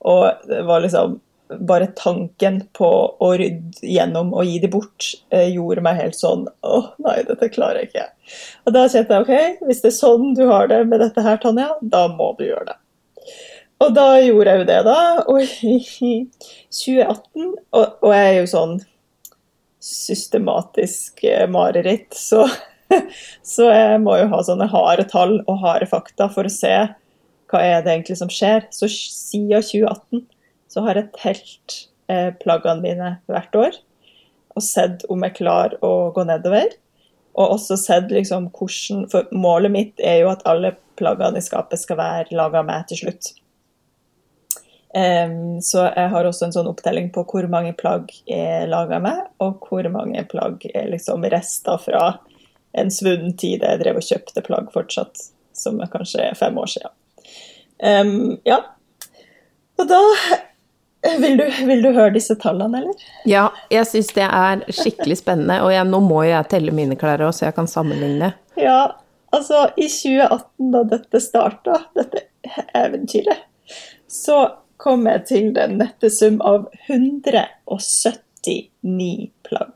og 0.04 0.48
det 0.50 0.64
var 0.68 0.84
liksom 0.84 1.20
bare 1.62 1.86
tanken 1.94 2.60
på 2.74 2.88
å 3.22 3.28
rydde 3.38 3.86
gjennom 3.86 4.32
og 4.34 4.48
gi 4.48 4.56
de 4.62 4.70
bort 4.70 5.12
eh, 5.30 5.52
gjorde 5.54 5.84
meg 5.84 6.00
helt 6.00 6.16
sånn 6.18 6.42
Å, 6.66 6.80
nei, 7.04 7.20
dette 7.28 7.46
klarer 7.54 7.84
jeg 7.84 7.90
ikke. 7.92 8.06
Og 8.66 8.74
da 8.74 8.82
kjente 8.90 9.14
jeg 9.14 9.26
OK, 9.26 9.60
hvis 9.68 9.84
det 9.84 9.92
er 9.92 9.94
sånn 10.00 10.34
du 10.34 10.42
har 10.50 10.66
det 10.72 10.80
med 10.90 11.04
dette 11.04 11.22
her, 11.22 11.38
Tanja, 11.42 11.68
da 11.80 12.06
må 12.10 12.32
du 12.38 12.48
gjøre 12.48 12.72
det. 12.72 12.76
Og 13.84 13.94
da 13.94 14.08
gjorde 14.24 14.52
jeg 14.52 14.62
jo 14.62 14.68
det, 14.72 14.80
da. 14.88 14.98
Og 15.30 15.40
i 15.44 16.12
2018 16.80 17.46
Og, 17.46 17.84
og 17.84 18.10
jeg 18.14 18.26
er 18.26 18.38
jo 18.40 18.50
sånn 18.50 18.76
systematisk 19.86 21.22
eh, 21.24 21.44
mareritt, 21.50 22.10
så, 22.18 22.42
så 23.54 23.70
jeg 23.72 23.98
må 24.04 24.16
jo 24.20 24.30
ha 24.32 24.40
sånne 24.46 24.68
harde 24.70 25.06
tall 25.10 25.40
og 25.44 25.60
harde 25.64 25.88
fakta 25.90 26.28
for 26.32 26.48
å 26.48 26.52
se 26.52 26.74
hva 27.50 27.62
er 27.62 27.82
det 27.84 27.92
egentlig 27.92 28.18
som 28.20 28.30
skjer. 28.32 28.66
Så 28.74 28.88
siden 28.90 29.62
2018 29.62 30.24
så 30.72 30.82
har 30.86 30.98
jeg 30.98 31.12
telt 31.18 31.76
eh, 32.10 32.32
plaggene 32.42 32.82
mine 32.82 33.12
hvert 33.30 33.58
år 33.58 33.78
og 34.56 34.64
sett 34.64 35.04
om 35.12 35.24
jeg 35.26 35.36
klarer 35.36 35.76
å 35.84 36.10
gå 36.16 36.24
nedover. 36.26 36.70
Og 37.36 37.58
også 37.58 37.76
sett 37.76 38.12
liksom 38.12 38.48
hvordan 38.56 39.04
For 39.12 39.28
målet 39.36 39.72
mitt 39.72 40.00
er 40.00 40.22
jo 40.22 40.30
at 40.32 40.46
alle 40.48 40.72
plaggene 40.96 41.42
i 41.42 41.44
skapet 41.44 41.82
skal 41.82 42.00
være 42.00 42.36
laga 42.36 42.62
meg 42.64 42.86
til 42.88 43.04
slutt. 43.04 43.34
Um, 44.96 45.58
så 45.60 45.90
jeg 45.90 46.08
har 46.08 46.24
også 46.24 46.46
en 46.46 46.54
sånn 46.54 46.70
opptelling 46.70 47.10
på 47.12 47.26
hvor 47.28 47.44
mange 47.52 47.74
plagg 47.76 48.08
er 48.32 48.64
laga 48.70 48.96
med, 49.04 49.26
og 49.44 49.66
hvor 49.68 49.84
mange 49.92 50.22
plagg 50.30 50.64
er 50.72 50.88
liksom 50.88 51.26
rester 51.28 51.76
fra 51.82 52.14
en 52.76 52.92
svunnen 52.92 53.36
tid 53.38 53.64
jeg 53.64 53.82
drev 53.82 54.00
og 54.00 54.06
kjøpte 54.06 54.44
plagg 54.46 54.70
fortsatt, 54.74 55.28
som 55.56 55.80
er 55.80 55.92
kanskje 55.92 56.30
er 56.30 56.38
fem 56.38 56.58
år 56.60 56.72
siden. 56.76 56.96
Um, 57.82 58.36
ja. 58.48 58.62
Og 59.76 59.88
da 59.88 60.00
vil 61.20 61.36
du, 61.38 61.44
vil 61.66 61.82
du, 61.84 61.90
høre 61.92 62.14
disse 62.16 62.34
tallene, 62.40 62.78
eller? 62.80 62.94
Ja, 63.28 63.50
jeg 63.72 63.86
syns 63.90 64.08
det 64.16 64.26
er 64.26 64.64
skikkelig 64.72 65.16
spennende, 65.20 65.60
og 65.64 65.70
jeg, 65.74 65.84
nå 65.88 65.98
må 66.04 66.22
jeg 66.26 66.48
telle 66.50 66.72
mine 66.74 66.96
klær 66.98 67.24
òg, 67.26 67.32
så 67.36 67.42
jeg 67.48 67.54
kan 67.58 67.68
sammenligne. 67.70 68.28
Ja, 68.60 68.80
altså 69.36 69.58
i 69.76 69.88
2018, 69.92 70.72
da 70.74 70.80
dette 70.96 71.18
starta, 71.22 71.74
dette 71.98 72.18
eventyret, 72.76 73.38
så 74.10 74.36
kom 74.80 75.06
jeg 75.08 75.24
til 75.28 75.54
den 75.56 75.78
nette 75.80 76.10
sum 76.12 76.40
av 76.44 76.68
179 76.88 79.30
plagg. 79.46 79.72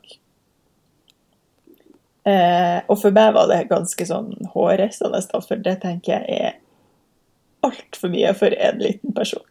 Eh, 2.27 2.81
og 2.85 2.99
for 3.01 3.13
meg 3.15 3.31
var 3.33 3.47
det 3.49 3.63
ganske 3.71 4.05
sånn 4.05 4.33
hårreisende, 4.53 5.21
for 5.33 5.63
det 5.65 5.79
tenker 5.81 6.19
jeg 6.19 6.41
er 6.51 6.59
altfor 7.65 8.11
mye 8.13 8.33
for 8.37 8.53
en 8.53 8.81
liten 8.81 9.15
person. 9.15 9.43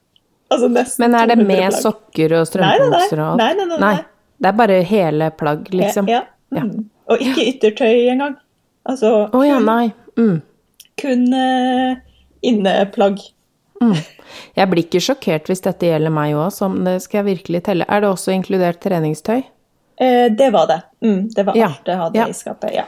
Altså 0.51 0.69
Men 0.99 1.15
er 1.15 1.27
det 1.31 1.37
med 1.39 1.61
plagg. 1.61 1.79
sokker 1.79 2.33
og 2.41 2.47
strømpebukser 2.51 3.21
og 3.23 3.27
alt? 3.33 3.43
Nei, 3.43 3.51
nei, 3.55 3.67
nei, 3.71 3.79
nei, 3.79 3.97
Det 4.41 4.49
er 4.51 4.57
bare 4.59 4.79
hele 4.87 5.31
plagg, 5.39 5.69
liksom? 5.71 6.09
Ja. 6.11 6.25
ja. 6.51 6.65
Mm. 6.67 6.89
Og 7.11 7.23
ikke 7.23 7.45
yttertøy 7.53 8.09
engang. 8.11 8.39
Altså 8.89 9.29
oh, 9.33 9.45
ja, 9.47 9.61
nei. 9.63 9.93
Mm. 10.19 10.41
kun 10.99 11.23
uh, 11.35 12.01
inneplagg. 12.43 13.23
Mm. 13.81 13.95
Jeg 14.59 14.71
blir 14.71 14.85
ikke 14.85 15.03
sjokkert 15.05 15.49
hvis 15.51 15.63
dette 15.65 15.87
gjelder 15.87 16.13
meg 16.13 16.35
òg, 16.35 16.51
som 16.55 16.81
det 16.87 16.99
skal 17.05 17.23
jeg 17.23 17.29
virkelig 17.37 17.63
telle. 17.69 17.87
Er 17.89 18.03
det 18.03 18.11
også 18.11 18.35
inkludert 18.35 18.83
treningstøy? 18.83 19.45
Eh, 20.01 20.33
det 20.33 20.51
var 20.51 20.67
det. 20.67 20.81
Mm, 21.05 21.29
det 21.29 21.43
var 21.43 21.59
alt 21.69 21.89
jeg 21.93 21.97
hadde 21.97 22.29
i 22.31 22.35
skapet, 22.35 22.75
ja. 22.75 22.87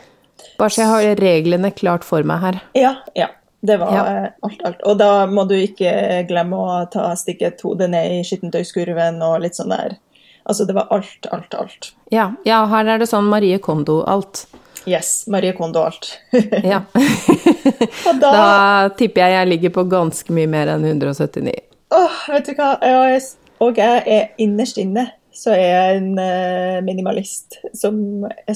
Bare 0.59 0.71
så 0.73 0.81
jeg 0.83 0.91
har 0.91 1.21
reglene 1.21 1.71
klart 1.71 2.07
for 2.09 2.25
meg 2.25 2.41
her. 2.41 2.61
Ja, 2.79 2.95
ja. 3.15 3.29
Det 3.63 3.77
var 3.79 3.93
ja. 3.95 4.31
alt, 4.43 4.63
alt. 4.67 4.81
Og 4.91 4.97
da 4.99 5.27
må 5.31 5.45
du 5.47 5.55
ikke 5.55 5.93
glemme 6.27 6.59
å 6.59 6.79
ta, 6.91 7.13
stikke 7.15 7.53
et 7.53 7.61
hode 7.63 7.87
ned 7.93 8.17
i 8.17 8.25
skittentøyskurven 8.27 9.21
og 9.23 9.37
litt 9.45 9.55
sånn 9.55 9.71
der. 9.71 9.95
Altså, 10.43 10.65
det 10.67 10.75
var 10.75 10.89
alt, 10.91 11.29
alt, 11.31 11.55
alt. 11.55 11.93
Ja, 12.11 12.33
ja 12.49 12.65
her 12.73 12.91
er 12.91 12.99
det 12.99 13.07
sånn 13.13 13.29
Marie 13.31 13.61
Kondo-alt. 13.63 14.49
Yes. 14.89 15.29
Marie 15.31 15.53
Kondo-alt. 15.55 16.11
ja. 16.73 16.81
da, 18.19 18.33
da, 18.33 18.49
tipper 18.99 19.29
jeg 19.29 19.37
jeg 19.37 19.51
ligger 19.53 19.77
på 19.77 19.87
ganske 19.93 20.35
mye 20.35 20.51
mer 20.51 20.73
enn 20.73 20.89
179. 20.89 21.55
Åh, 21.95 22.21
vet 22.35 22.51
du 22.51 22.57
hva. 22.59 22.73
Og 23.63 23.79
jeg 23.79 24.03
er 24.11 24.31
innerst 24.43 24.81
inne 24.83 25.13
så 25.33 25.55
er 25.55 25.65
jeg 25.65 25.99
en 25.99 26.13
uh, 26.21 26.79
minimalist 26.85 27.59
som, 27.77 27.97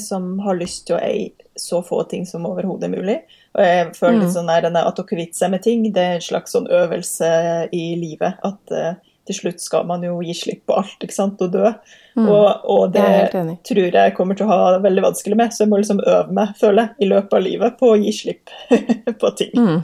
som, 0.00 0.36
har 0.44 0.58
lyst 0.60 0.86
til 0.88 0.98
å 0.98 1.02
eie 1.02 1.32
så 1.56 1.80
få 1.84 2.02
ting 2.10 2.26
som 2.28 2.44
overhodet 2.48 2.90
mulig. 2.92 3.16
Og 3.56 3.64
jeg 3.64 3.90
føler 3.96 4.18
litt 4.20 4.28
mm. 4.28 4.34
sånn 4.34 4.50
der, 4.52 4.68
at 4.82 5.00
å 5.00 5.06
kvitte 5.08 5.38
seg 5.38 5.54
med 5.54 5.64
ting, 5.64 5.86
det 5.88 6.02
er 6.02 6.18
en 6.18 6.26
slags 6.26 6.52
sånn 6.52 6.68
øvelse 6.68 7.28
i 7.72 7.86
livet. 7.96 8.36
At 8.44 8.74
uh, 8.76 8.92
til 9.26 9.38
slutt 9.40 9.62
skal 9.62 9.86
man 9.88 10.04
jo 10.06 10.18
gi 10.22 10.34
slipp 10.36 10.66
på 10.68 10.76
alt 10.78 11.02
ikke 11.02 11.16
sant, 11.16 11.40
og 11.42 11.54
dø. 11.54 11.72
Mm. 12.16 12.28
Og, 12.28 12.46
og, 12.72 12.84
det 12.94 13.56
tror 13.66 13.98
jeg 13.98 14.14
kommer 14.16 14.38
til 14.38 14.46
å 14.46 14.52
ha 14.52 14.78
veldig 14.84 15.04
vanskelig 15.08 15.38
med, 15.38 15.52
så 15.52 15.64
jeg 15.64 15.72
må 15.72 15.80
liksom 15.80 16.00
øve 16.04 16.36
meg, 16.36 16.54
føler 16.60 16.82
jeg, 16.82 16.94
i 17.02 17.10
løpet 17.10 17.36
av 17.38 17.44
livet 17.44 17.76
på 17.80 17.90
å 17.92 17.98
gi 18.00 18.14
slipp 18.14 18.54
på 19.22 19.32
ting. 19.40 19.52
Mm. 19.58 19.82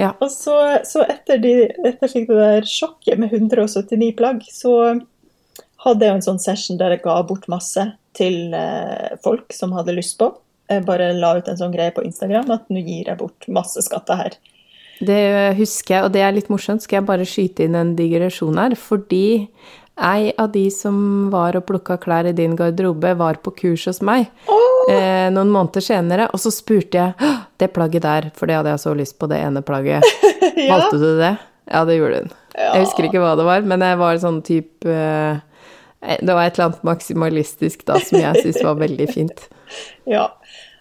Ja. 0.00 0.14
Og 0.16 0.30
så, 0.32 0.56
så 0.88 1.04
etter, 1.04 1.42
de, 1.42 1.54
etter 1.90 2.14
det 2.16 2.40
der 2.40 2.68
sjokket 2.68 3.20
med 3.20 3.34
179 3.36 4.12
plagg, 4.18 4.44
så 4.48 4.74
hadde 5.84 6.06
jeg 6.06 6.18
en 6.18 6.24
sånn 6.24 6.42
session 6.42 6.78
der 6.80 6.96
jeg 6.96 7.04
ga 7.04 7.20
bort 7.26 7.48
masse 7.50 7.86
til 8.16 8.54
eh, 8.56 9.16
folk 9.24 9.54
som 9.56 9.74
hadde 9.76 9.96
lyst 9.96 10.18
på. 10.20 10.30
Jeg 10.70 10.86
bare 10.86 11.10
la 11.16 11.34
ut 11.38 11.48
en 11.50 11.58
sånn 11.58 11.74
greie 11.74 11.94
på 11.94 12.04
Instagram 12.06 12.50
at 12.54 12.68
nå 12.70 12.82
gir 12.84 13.10
jeg 13.10 13.18
bort 13.18 13.48
masse 13.50 13.82
skatter 13.86 14.20
her. 14.20 14.38
Det 15.00 15.20
husker 15.56 15.94
jeg, 15.94 16.04
og 16.04 16.12
det 16.12 16.22
er 16.22 16.34
litt 16.36 16.50
morsomt. 16.52 16.84
Skal 16.84 17.00
jeg 17.00 17.08
bare 17.08 17.26
skyte 17.28 17.64
inn 17.64 17.78
en 17.78 17.94
digresjon 17.96 18.60
her? 18.60 18.76
Fordi 18.76 19.48
ei 20.00 20.30
av 20.40 20.50
de 20.52 20.66
som 20.72 21.30
var 21.32 21.56
og 21.56 21.66
plukka 21.68 21.96
klær 22.00 22.28
i 22.28 22.36
din 22.36 22.54
garderobe, 22.56 23.14
var 23.16 23.40
på 23.44 23.52
kurs 23.56 23.86
hos 23.88 24.00
meg 24.04 24.28
eh, 24.88 25.28
noen 25.32 25.50
måneder 25.52 25.84
senere, 25.84 26.28
og 26.32 26.40
så 26.40 26.52
spurte 26.54 27.00
jeg 27.00 27.32
det 27.60 27.68
plagget 27.74 28.06
der, 28.06 28.30
for 28.36 28.48
det 28.48 28.60
hadde 28.60 28.72
jeg 28.76 28.84
så 28.84 28.94
lyst 28.96 29.18
på, 29.20 29.28
det 29.32 29.40
ene 29.40 29.64
plagget. 29.64 30.04
ja. 30.56 30.70
Valgte 30.72 31.00
du 31.00 31.10
det? 31.20 31.34
Ja, 31.70 31.84
det 31.88 31.98
gjorde 31.98 32.22
hun. 32.24 32.32
Ja. 32.54 32.72
Jeg 32.74 32.86
husker 32.86 33.08
ikke 33.08 33.20
hva 33.22 33.34
det 33.38 33.46
var, 33.48 33.64
men 33.64 33.84
jeg 33.84 34.00
var 34.00 34.20
sånn 34.20 34.40
type 34.44 34.88
Eh, 34.88 35.36
det 36.00 36.34
var 36.34 36.46
et 36.46 36.56
eller 36.56 36.70
annet 36.70 36.82
maksimalistisk 36.88 37.84
da 37.88 38.00
som 38.00 38.18
jeg 38.20 38.42
syntes 38.42 38.64
var 38.64 38.80
veldig 38.80 39.08
fint. 39.12 39.46
Ja. 40.08 40.24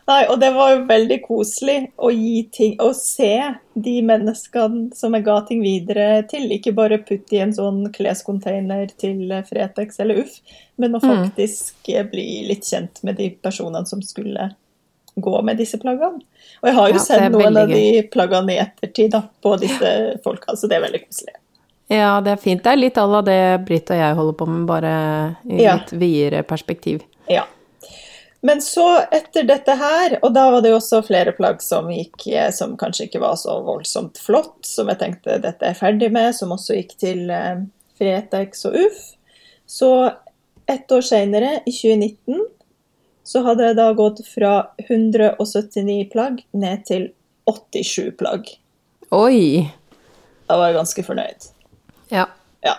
Nei, 0.09 0.23
og 0.31 0.39
det 0.41 0.47
var 0.55 0.71
jo 0.73 0.85
veldig 0.89 1.17
koselig 1.21 1.75
å 2.01 2.09
gi 2.09 2.39
ting 2.49 2.71
Å 2.81 2.87
se 2.97 3.35
de 3.77 3.91
menneskene 4.01 4.95
som 4.97 5.13
jeg 5.13 5.25
ga 5.27 5.35
ting 5.45 5.59
videre 5.61 6.23
til. 6.31 6.47
Ikke 6.55 6.73
bare 6.73 6.97
putte 7.05 7.37
i 7.37 7.43
en 7.43 7.53
sånn 7.53 7.83
klescontainer 7.93 8.89
til 8.97 9.29
Fretex 9.45 10.01
eller 10.01 10.23
Uff, 10.23 10.39
men 10.81 10.97
å 10.97 11.03
mm. 11.03 11.11
faktisk 11.11 11.91
mm. 11.91 12.09
bli 12.09 12.25
litt 12.49 12.65
kjent 12.65 13.03
med 13.05 13.19
de 13.21 13.29
personene 13.37 13.85
som 13.85 14.01
skulle 14.01 14.49
gå 15.13 15.41
med 15.45 15.61
disse 15.61 15.77
plaggene. 15.77 16.23
Og 16.63 16.71
jeg 16.71 16.77
har 16.79 16.89
jo 16.89 16.97
ja, 16.97 17.05
sett 17.05 17.27
noen 17.35 17.61
av 17.61 17.69
de 17.69 17.83
plaggene 18.09 18.55
i 18.55 18.61
ettertid 18.63 19.13
da, 19.13 19.21
på 19.43 19.53
disse 19.61 19.93
folka, 20.25 20.57
så 20.57 20.71
det 20.71 20.79
er 20.79 20.87
veldig 20.87 21.03
koselig. 21.05 21.37
Ja, 21.89 22.19
det 22.21 22.35
er 22.35 22.41
fint. 22.41 22.61
Det 22.63 22.69
er 22.69 22.77
litt 22.77 22.97
à 23.01 23.05
la 23.09 23.23
det 23.25 23.39
Britt 23.65 23.89
og 23.89 23.97
jeg 23.97 24.17
holder 24.19 24.35
på 24.37 24.45
med, 24.45 24.65
bare 24.69 24.91
i 25.49 25.63
ja. 25.63 25.79
litt 25.79 25.93
videre 25.97 26.43
perspektiv. 26.45 27.01
Ja. 27.25 27.47
Men 28.45 28.61
så, 28.61 28.85
etter 29.11 29.43
dette 29.43 29.73
her, 29.75 30.15
og 30.21 30.35
da 30.35 30.45
var 30.53 30.61
det 30.63 30.69
jo 30.71 30.77
også 30.77 31.01
flere 31.03 31.33
plagg 31.35 31.63
som 31.65 31.89
gikk 31.91 32.27
eh, 32.29 32.51
som 32.55 32.77
kanskje 32.79 33.09
ikke 33.09 33.23
var 33.25 33.35
så 33.41 33.57
voldsomt 33.65 34.21
flott, 34.21 34.61
som 34.69 34.87
jeg 34.93 35.01
tenkte 35.01 35.41
dette 35.43 35.65
er 35.65 35.75
ferdig 35.75 36.11
med, 36.13 36.31
som 36.37 36.53
også 36.55 36.77
gikk 36.77 36.95
til 37.01 37.25
eh, 37.33 37.65
Fretex 37.99 38.63
og 38.69 38.77
UFF. 38.79 39.03
Så 39.69 39.91
ett 40.69 40.91
år 40.93 41.03
seinere, 41.09 41.57
i 41.65 41.73
2019, 41.73 42.45
så 43.25 43.43
hadde 43.49 43.65
jeg 43.67 43.81
da 43.81 43.91
gått 43.97 44.23
fra 44.29 44.53
179 44.85 46.03
plagg 46.13 46.43
ned 46.53 46.85
til 46.87 47.11
87 47.49 48.13
plagg. 48.21 48.53
Oi! 49.09 49.65
Da 50.45 50.57
var 50.57 50.69
jeg 50.69 50.79
ganske 50.79 51.05
fornøyd. 51.05 51.55
Ja. 52.13 52.25
ja. 52.65 52.75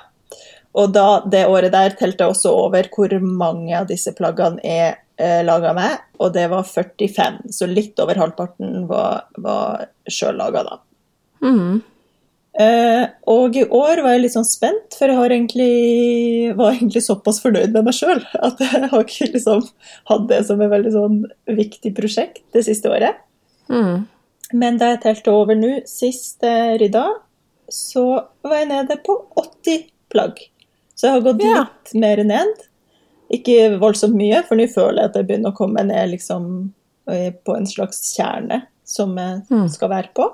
Og 0.78 0.92
da, 0.94 1.06
det 1.30 1.46
året 1.50 1.74
der 1.74 1.94
telte 1.98 2.26
jeg 2.26 2.34
også 2.34 2.54
over 2.66 2.90
hvor 2.94 3.14
mange 3.22 3.74
av 3.78 3.88
disse 3.90 4.14
plaggene 4.16 4.62
er 4.64 4.98
eh, 5.20 5.40
laga 5.46 5.74
med, 5.76 6.02
og 6.20 6.34
det 6.36 6.48
var 6.52 6.66
45. 6.66 7.40
Så 7.54 7.70
litt 7.70 8.00
over 8.02 8.18
halvparten 8.20 8.84
var, 8.90 9.26
var 9.38 9.88
sjøl 10.10 10.38
laga, 10.40 10.66
da. 10.66 10.80
Mm. 11.44 11.80
Eh, 12.60 13.04
og 13.30 13.54
i 13.56 13.62
år 13.62 14.00
var 14.02 14.16
jeg 14.16 14.24
litt 14.24 14.34
sånn 14.34 14.48
spent, 14.48 14.96
for 14.98 15.10
jeg 15.10 15.18
har 15.20 15.32
egentlig, 15.32 16.54
var 16.58 16.74
egentlig 16.74 17.04
såpass 17.06 17.38
fornøyd 17.44 17.76
med 17.76 17.86
meg 17.86 17.96
sjøl 17.96 18.22
at 18.46 18.62
jeg 18.64 18.90
har 18.90 19.04
ikke 19.04 19.30
liksom 19.36 19.62
hatt 20.10 20.26
det 20.32 20.40
som 20.48 20.62
et 20.64 20.72
veldig 20.72 20.94
sånn 20.96 21.20
viktig 21.60 21.94
prosjekt 21.96 22.42
det 22.56 22.64
siste 22.66 22.90
året. 22.90 23.22
Mm. 23.70 24.08
Men 24.60 24.80
da 24.80 24.94
jeg 24.94 25.02
telte 25.04 25.34
over 25.34 25.54
nå, 25.54 25.76
sist 25.88 26.42
jeg 26.42 26.80
rydda, 26.82 27.06
så 27.70 28.04
var 28.42 28.56
jeg 28.60 28.68
nede 28.68 28.96
på 29.06 29.16
80 29.40 29.84
plagg. 30.10 30.38
Så 30.94 31.06
jeg 31.08 31.12
har 31.16 31.20
gått 31.32 31.42
Ja. 31.42 31.60
litt 31.64 31.94
mer 31.94 32.22
ned. 32.24 32.66
Ikke 33.32 33.78
voldsomt 33.78 34.14
mye, 34.18 34.42
for 34.46 34.56
nå 34.58 34.66
føler 34.72 35.02
jeg 35.02 35.10
at 35.10 35.14
jeg 35.20 35.26
begynner 35.28 35.52
å 35.52 35.56
komme 35.56 35.84
ned 35.86 36.10
liksom, 36.10 36.72
eh, 37.08 37.30
på 37.46 37.56
en 37.56 37.66
slags 37.66 38.00
kjerne 38.16 38.62
som 38.84 39.16
jeg 39.16 39.42
Mm. 39.50 39.68
skal 39.70 39.88
være 39.88 40.08
på. 40.14 40.32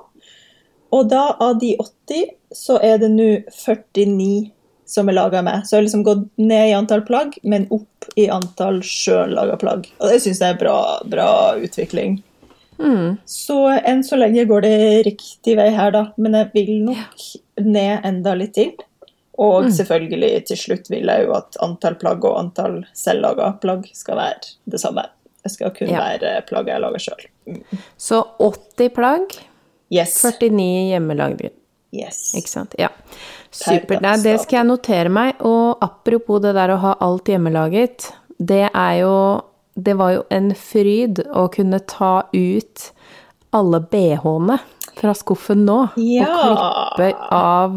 Og 0.92 1.08
da, 1.08 1.36
av 1.40 1.58
de 1.60 1.76
80, 1.78 2.30
så 2.54 2.78
er 2.82 2.98
det 2.98 3.10
nå 3.10 3.44
49 3.52 4.52
som 4.86 5.08
er 5.08 5.12
laga 5.14 5.42
med. 5.42 5.62
Så 5.66 5.70
jeg 5.72 5.78
har 5.80 5.86
liksom 5.88 6.04
gått 6.04 6.28
ned 6.38 6.70
i 6.70 6.74
antall 6.74 7.02
plagg, 7.02 7.34
men 7.44 7.66
opp 7.70 8.06
i 8.16 8.28
antall 8.28 8.80
sjøl 8.80 9.34
laga 9.34 9.58
plagg. 9.58 9.88
Og 10.00 10.08
det 10.08 10.20
syns 10.22 10.38
jeg 10.38 10.54
er 10.54 10.58
bra, 10.58 11.00
bra 11.04 11.54
utvikling. 11.58 12.22
Mm. 12.78 13.18
Så 13.24 13.56
enn 13.84 14.02
så 14.04 14.16
lenge 14.18 14.46
går 14.48 14.62
det 14.62 15.06
riktig 15.06 15.56
vei 15.56 15.70
her, 15.70 15.90
da. 15.94 16.04
Men 16.16 16.32
jeg 16.34 16.50
vil 16.54 16.72
nok 16.84 17.26
ned 17.64 18.04
enda 18.04 18.34
litt 18.34 18.54
til. 18.54 18.72
Og 19.38 19.64
Mm. 19.66 19.70
selvfølgelig, 19.70 20.46
til 20.46 20.56
slutt 20.56 20.88
vil 20.90 21.04
jeg 21.06 21.26
jo 21.26 21.32
at 21.36 21.56
antall 21.62 21.94
plagg 22.00 22.24
og 22.24 22.38
antall 22.38 22.84
selvlaga 22.94 23.60
plagg 23.60 23.84
skal 23.92 24.16
være 24.16 24.54
det 24.66 24.80
samme. 24.80 25.04
Det 25.42 25.52
skal 25.52 25.70
kun 25.70 25.88
Ja. 25.88 25.98
være 26.00 26.46
plagg 26.46 26.66
jeg 26.68 26.80
lager 26.80 26.98
sjøl. 26.98 27.60
Så 27.98 28.24
80 28.40 28.88
plagg, 28.94 29.36
Yes. 29.92 30.22
49 30.22 30.88
hjemmelagde. 30.90 31.50
yes. 31.94 32.34
Ikke 32.34 32.48
sant? 32.48 32.74
Ja. 32.78 32.88
Supert. 33.52 34.02
Det 34.22 34.40
skal 34.40 34.56
jeg 34.58 34.66
notere 34.66 35.08
meg. 35.08 35.36
Og 35.40 35.78
apropos 35.80 36.40
det 36.42 36.54
der 36.54 36.68
å 36.70 36.78
ha 36.78 36.94
alt 37.00 37.24
hjemmelaget, 37.24 38.10
det 38.44 38.70
er 38.74 39.00
jo 39.00 39.42
Det 39.76 39.94
var 39.98 40.14
jo 40.14 40.22
en 40.32 40.50
fryd 40.56 41.20
å 41.36 41.46
kunne 41.52 41.78
ta 41.84 42.14
ut 42.32 42.86
alle 43.56 43.80
bh-ene 43.92 44.58
fra 44.96 45.12
skuffen 45.16 45.66
nå. 45.68 45.80
Ja. 46.00 46.30
Og 46.32 46.62
klippe 46.96 47.34
av 47.36 47.76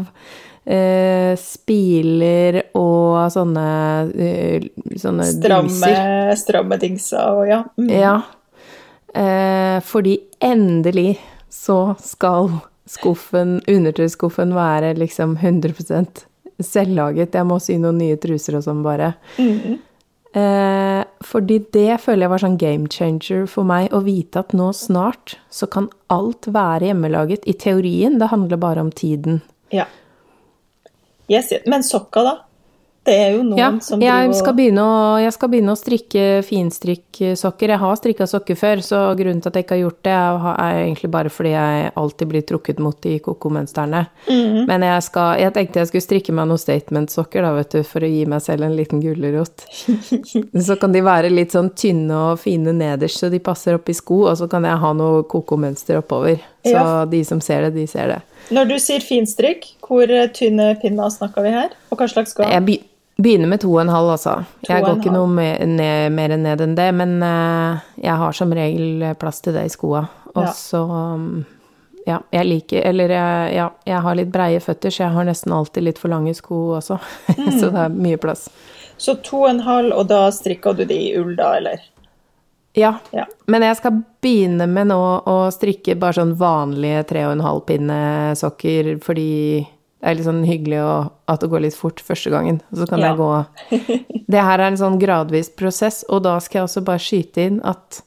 eh, 0.64 1.34
spiler 1.40 2.62
og 2.78 3.28
sånne, 3.34 3.66
eh, 4.16 4.68
sånne 4.96 5.26
Stramme, 5.28 5.68
dingser. 5.68 6.32
stramme 6.40 6.80
dingser 6.80 7.36
og 7.36 7.50
ja. 7.50 7.60
Mm. 7.76 7.92
Ja. 7.92 8.14
Eh, 9.12 9.76
fordi 9.84 10.16
endelig 10.40 11.18
så 11.52 11.94
skal 12.00 12.50
skuffen, 12.90 13.58
undertøyskuffen 13.70 14.54
være 14.56 14.94
liksom 14.98 15.36
100% 15.38 16.24
selvlaget. 16.60 17.36
Jeg 17.36 17.46
må 17.48 17.60
sy 17.62 17.76
noen 17.80 18.00
nye 18.00 18.18
truser 18.20 18.58
og 18.58 18.64
sånn, 18.66 18.82
bare. 18.84 19.14
Eh, 20.32 21.00
fordi 21.26 21.56
det 21.74 21.96
føler 22.04 22.24
jeg 22.24 22.32
var 22.32 22.42
sånn 22.44 22.58
game 22.60 22.90
changer 22.92 23.48
for 23.50 23.66
meg, 23.66 23.88
å 23.90 24.02
vite 24.06 24.44
at 24.44 24.54
nå 24.54 24.68
snart 24.76 25.38
så 25.50 25.66
kan 25.66 25.88
alt 26.12 26.46
være 26.46 26.90
hjemmelaget. 26.90 27.48
I 27.50 27.56
teorien, 27.58 28.20
det 28.20 28.30
handler 28.30 28.60
bare 28.62 28.86
om 28.86 28.92
tiden. 28.92 29.42
ja. 29.74 29.88
Yes. 31.30 31.52
Men 31.66 31.84
sokka, 31.86 32.24
da? 32.26 32.32
Det 33.00 33.14
er 33.16 33.30
jo 33.32 33.44
noen 33.46 33.56
Ja, 33.56 33.68
som 33.80 34.02
jeg 34.04 34.34
skal, 34.36 34.58
å, 34.82 34.90
jeg 35.22 35.32
skal 35.32 35.48
begynne 35.48 35.72
å 35.72 35.78
strikke 35.78 36.24
finstrikksokker. 36.44 37.72
Jeg 37.72 37.80
har 37.80 37.96
strikka 37.96 38.26
sokker 38.28 38.58
før, 38.60 38.82
så 38.84 39.00
grunnen 39.16 39.40
til 39.40 39.48
at 39.48 39.56
jeg 39.56 39.64
ikke 39.64 39.78
har 39.78 39.82
gjort 39.86 40.02
det, 40.04 40.16
er 40.50 40.80
egentlig 40.82 41.10
bare 41.14 41.32
fordi 41.32 41.54
jeg 41.54 41.92
alltid 42.02 42.30
blir 42.34 42.44
trukket 42.50 42.82
mot 42.84 42.98
de 43.00 43.14
koko-mønstrene. 43.24 44.04
-hmm. 44.26 44.66
Men 44.68 44.84
jeg, 44.84 45.02
skal, 45.02 45.40
jeg 45.40 45.54
tenkte 45.54 45.80
jeg 45.80 45.88
skulle 45.88 46.08
strikke 46.08 46.32
meg 46.32 46.48
noen 46.48 46.60
statement-sokker, 46.60 47.42
da, 47.42 47.54
vet 47.56 47.70
du, 47.70 47.82
for 47.82 48.04
å 48.04 48.12
gi 48.12 48.26
meg 48.26 48.42
selv 48.42 48.68
en 48.68 48.76
liten 48.76 49.00
gulrot. 49.00 49.64
så 50.68 50.76
kan 50.76 50.92
de 50.92 51.00
være 51.00 51.32
litt 51.32 51.56
sånn 51.56 51.70
tynne 51.70 52.14
og 52.32 52.38
fine 52.38 52.72
nederst, 52.72 53.18
så 53.18 53.30
de 53.32 53.38
passer 53.38 53.74
opp 53.74 53.88
i 53.88 53.94
sko, 53.96 54.26
og 54.28 54.36
så 54.36 54.48
kan 54.48 54.64
jeg 54.64 54.76
ha 54.76 54.92
noe 54.92 55.24
koko-mønster 55.24 55.96
oppover. 56.04 56.36
Så 56.62 56.76
Ja. 56.76 57.04
de 57.06 57.24
som 57.24 57.40
ser 57.40 57.62
det, 57.62 57.74
de 57.74 57.86
ser 57.86 58.08
det. 58.08 58.20
Når 58.50 58.68
du 58.68 58.78
sier 58.78 59.00
finstrikk, 59.00 59.64
hvor 59.80 60.06
tynne 60.34 60.76
pinner 60.82 61.08
snakker 61.08 61.42
vi 61.42 61.48
her? 61.48 61.70
Og 61.90 61.98
hva 61.98 62.08
slags 62.08 62.34
garn? 62.34 62.50
Begynner 63.20 63.50
med 63.50 63.60
to 63.60 63.68
og 63.74 63.82
en 63.82 63.92
halv, 63.92 64.10
altså. 64.14 64.38
Jeg 64.64 64.84
går 64.84 64.96
ikke 65.00 65.12
noe 65.12 65.28
mer 65.28 65.60
ned, 65.68 66.12
mer 66.16 66.32
ned 66.40 66.62
enn 66.64 66.76
det, 66.78 66.88
men 66.96 67.18
uh, 67.20 67.80
jeg 68.00 68.16
har 68.22 68.36
som 68.36 68.52
regel 68.56 69.04
plass 69.20 69.42
til 69.44 69.56
det 69.58 69.66
i 69.68 69.72
skoa. 69.72 70.06
Og 70.34 70.44
Ja. 70.46 70.52
så 70.56 70.80
um, 70.88 71.44
ja, 72.06 72.20
jeg 72.32 72.46
liker 72.46 72.84
Eller 72.86 73.10
jeg, 73.10 73.54
ja, 73.56 73.64
jeg 73.84 74.00
har 74.04 74.14
litt 74.16 74.30
breie 74.32 74.60
føtter, 74.62 74.90
så 74.94 75.02
jeg 75.04 75.12
har 75.16 75.26
nesten 75.28 75.52
alltid 75.52 75.84
litt 75.84 75.98
for 76.00 76.08
lange 76.12 76.32
sko 76.38 76.60
også. 76.78 76.96
så 77.60 77.68
det 77.68 77.86
er 77.86 77.96
mye 77.96 78.20
plass. 78.22 78.46
Så 79.00 79.16
to 79.24 79.42
og 79.44 79.50
en 79.50 79.60
halv, 79.66 79.92
og 79.96 80.08
da 80.08 80.26
strikker 80.32 80.76
du 80.78 80.84
de 80.88 80.96
i 81.10 81.12
ull, 81.20 81.34
da, 81.36 81.54
eller? 81.58 81.82
Ja. 82.78 82.94
Ja. 83.10 83.24
Men 83.50 83.64
jeg 83.66 83.76
skal 83.80 84.00
begynne 84.22 84.66
med 84.70 84.90
nå 84.92 85.00
å 85.26 85.36
strikke 85.52 85.96
bare 85.98 86.20
sånn 86.20 86.36
vanlige 86.38 87.02
tre 87.10 87.24
og 87.26 87.32
en 87.34 87.44
halv 87.44 87.64
pinne 87.66 88.00
sokker, 88.38 88.94
fordi 89.02 89.66
det 90.00 90.08
er 90.08 90.14
litt 90.16 90.24
sånn 90.26 90.44
hyggelig 90.48 90.78
å, 90.80 90.92
at 91.28 91.40
det 91.42 91.50
går 91.52 91.60
litt 91.66 91.76
fort 91.76 92.00
første 92.00 92.30
gangen. 92.32 92.60
Så 92.72 92.86
kan 92.88 93.00
Ja. 93.02 93.10
jeg 93.10 93.18
gå 93.20 93.30
Det 94.30 94.42
her 94.46 94.58
er 94.60 94.68
en 94.70 94.76
sånn 94.80 94.98
gradvis 95.00 95.50
prosess, 95.56 96.04
og 96.08 96.22
da 96.24 96.38
skal 96.40 96.60
jeg 96.60 96.68
også 96.68 96.84
bare 96.86 97.02
skyte 97.04 97.42
inn 97.50 97.60
at 97.66 98.02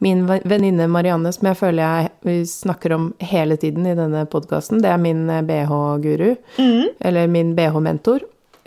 min 0.00 0.26
venninne 0.26 0.88
Marianne, 0.92 1.30
som 1.32 1.46
jeg 1.48 1.56
føler 1.56 2.08
jeg 2.26 2.46
snakker 2.50 2.92
om 2.92 3.14
hele 3.20 3.56
tiden 3.56 3.86
i 3.88 3.94
denne 3.96 4.26
podkasten, 4.28 4.82
det 4.82 4.90
er 4.92 4.98
min 5.00 5.22
BH-guru, 5.48 6.34
eller 7.00 7.26
min 7.32 7.54
BH-mentor, 7.56 8.20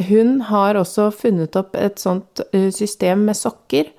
hun 0.09 0.39
har 0.47 0.75
også 0.79 1.09
funnet 1.11 1.55
opp 1.59 1.75
et 1.75 1.99
sånt 1.99 2.39
eh, 2.53 2.69
system 2.71 3.25
med 3.27 3.35
sokker 3.35 3.89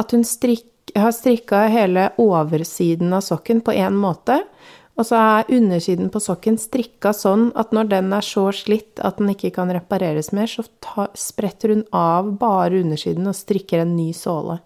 at 0.00 0.10
hun 0.16 0.24
strikk, 0.24 0.64
har 0.96 1.12
strikka 1.12 1.66
hele 1.70 2.08
oversiden 2.18 3.12
av 3.14 3.20
sokken 3.26 3.60
på 3.62 3.74
én 3.76 3.94
måte, 4.00 4.40
og 5.00 5.06
så 5.08 5.16
er 5.16 5.50
undersiden 5.56 6.10
på 6.12 6.20
sokken 6.20 6.58
strikka 6.60 7.14
sånn 7.16 7.48
at 7.58 7.72
når 7.72 7.88
den 7.94 8.12
er 8.12 8.24
så 8.26 8.46
slitt 8.52 9.00
at 9.06 9.16
den 9.20 9.32
ikke 9.32 9.50
kan 9.56 9.72
repareres 9.72 10.28
mer, 10.36 10.50
så 10.50 10.66
ta, 10.84 11.06
spretter 11.16 11.72
hun 11.72 11.84
av 11.96 12.28
bare 12.40 12.82
undersiden 12.84 13.26
og 13.30 13.38
strikker 13.38 13.82
en 13.86 13.94
ny 13.96 14.10
såle. 14.16 14.58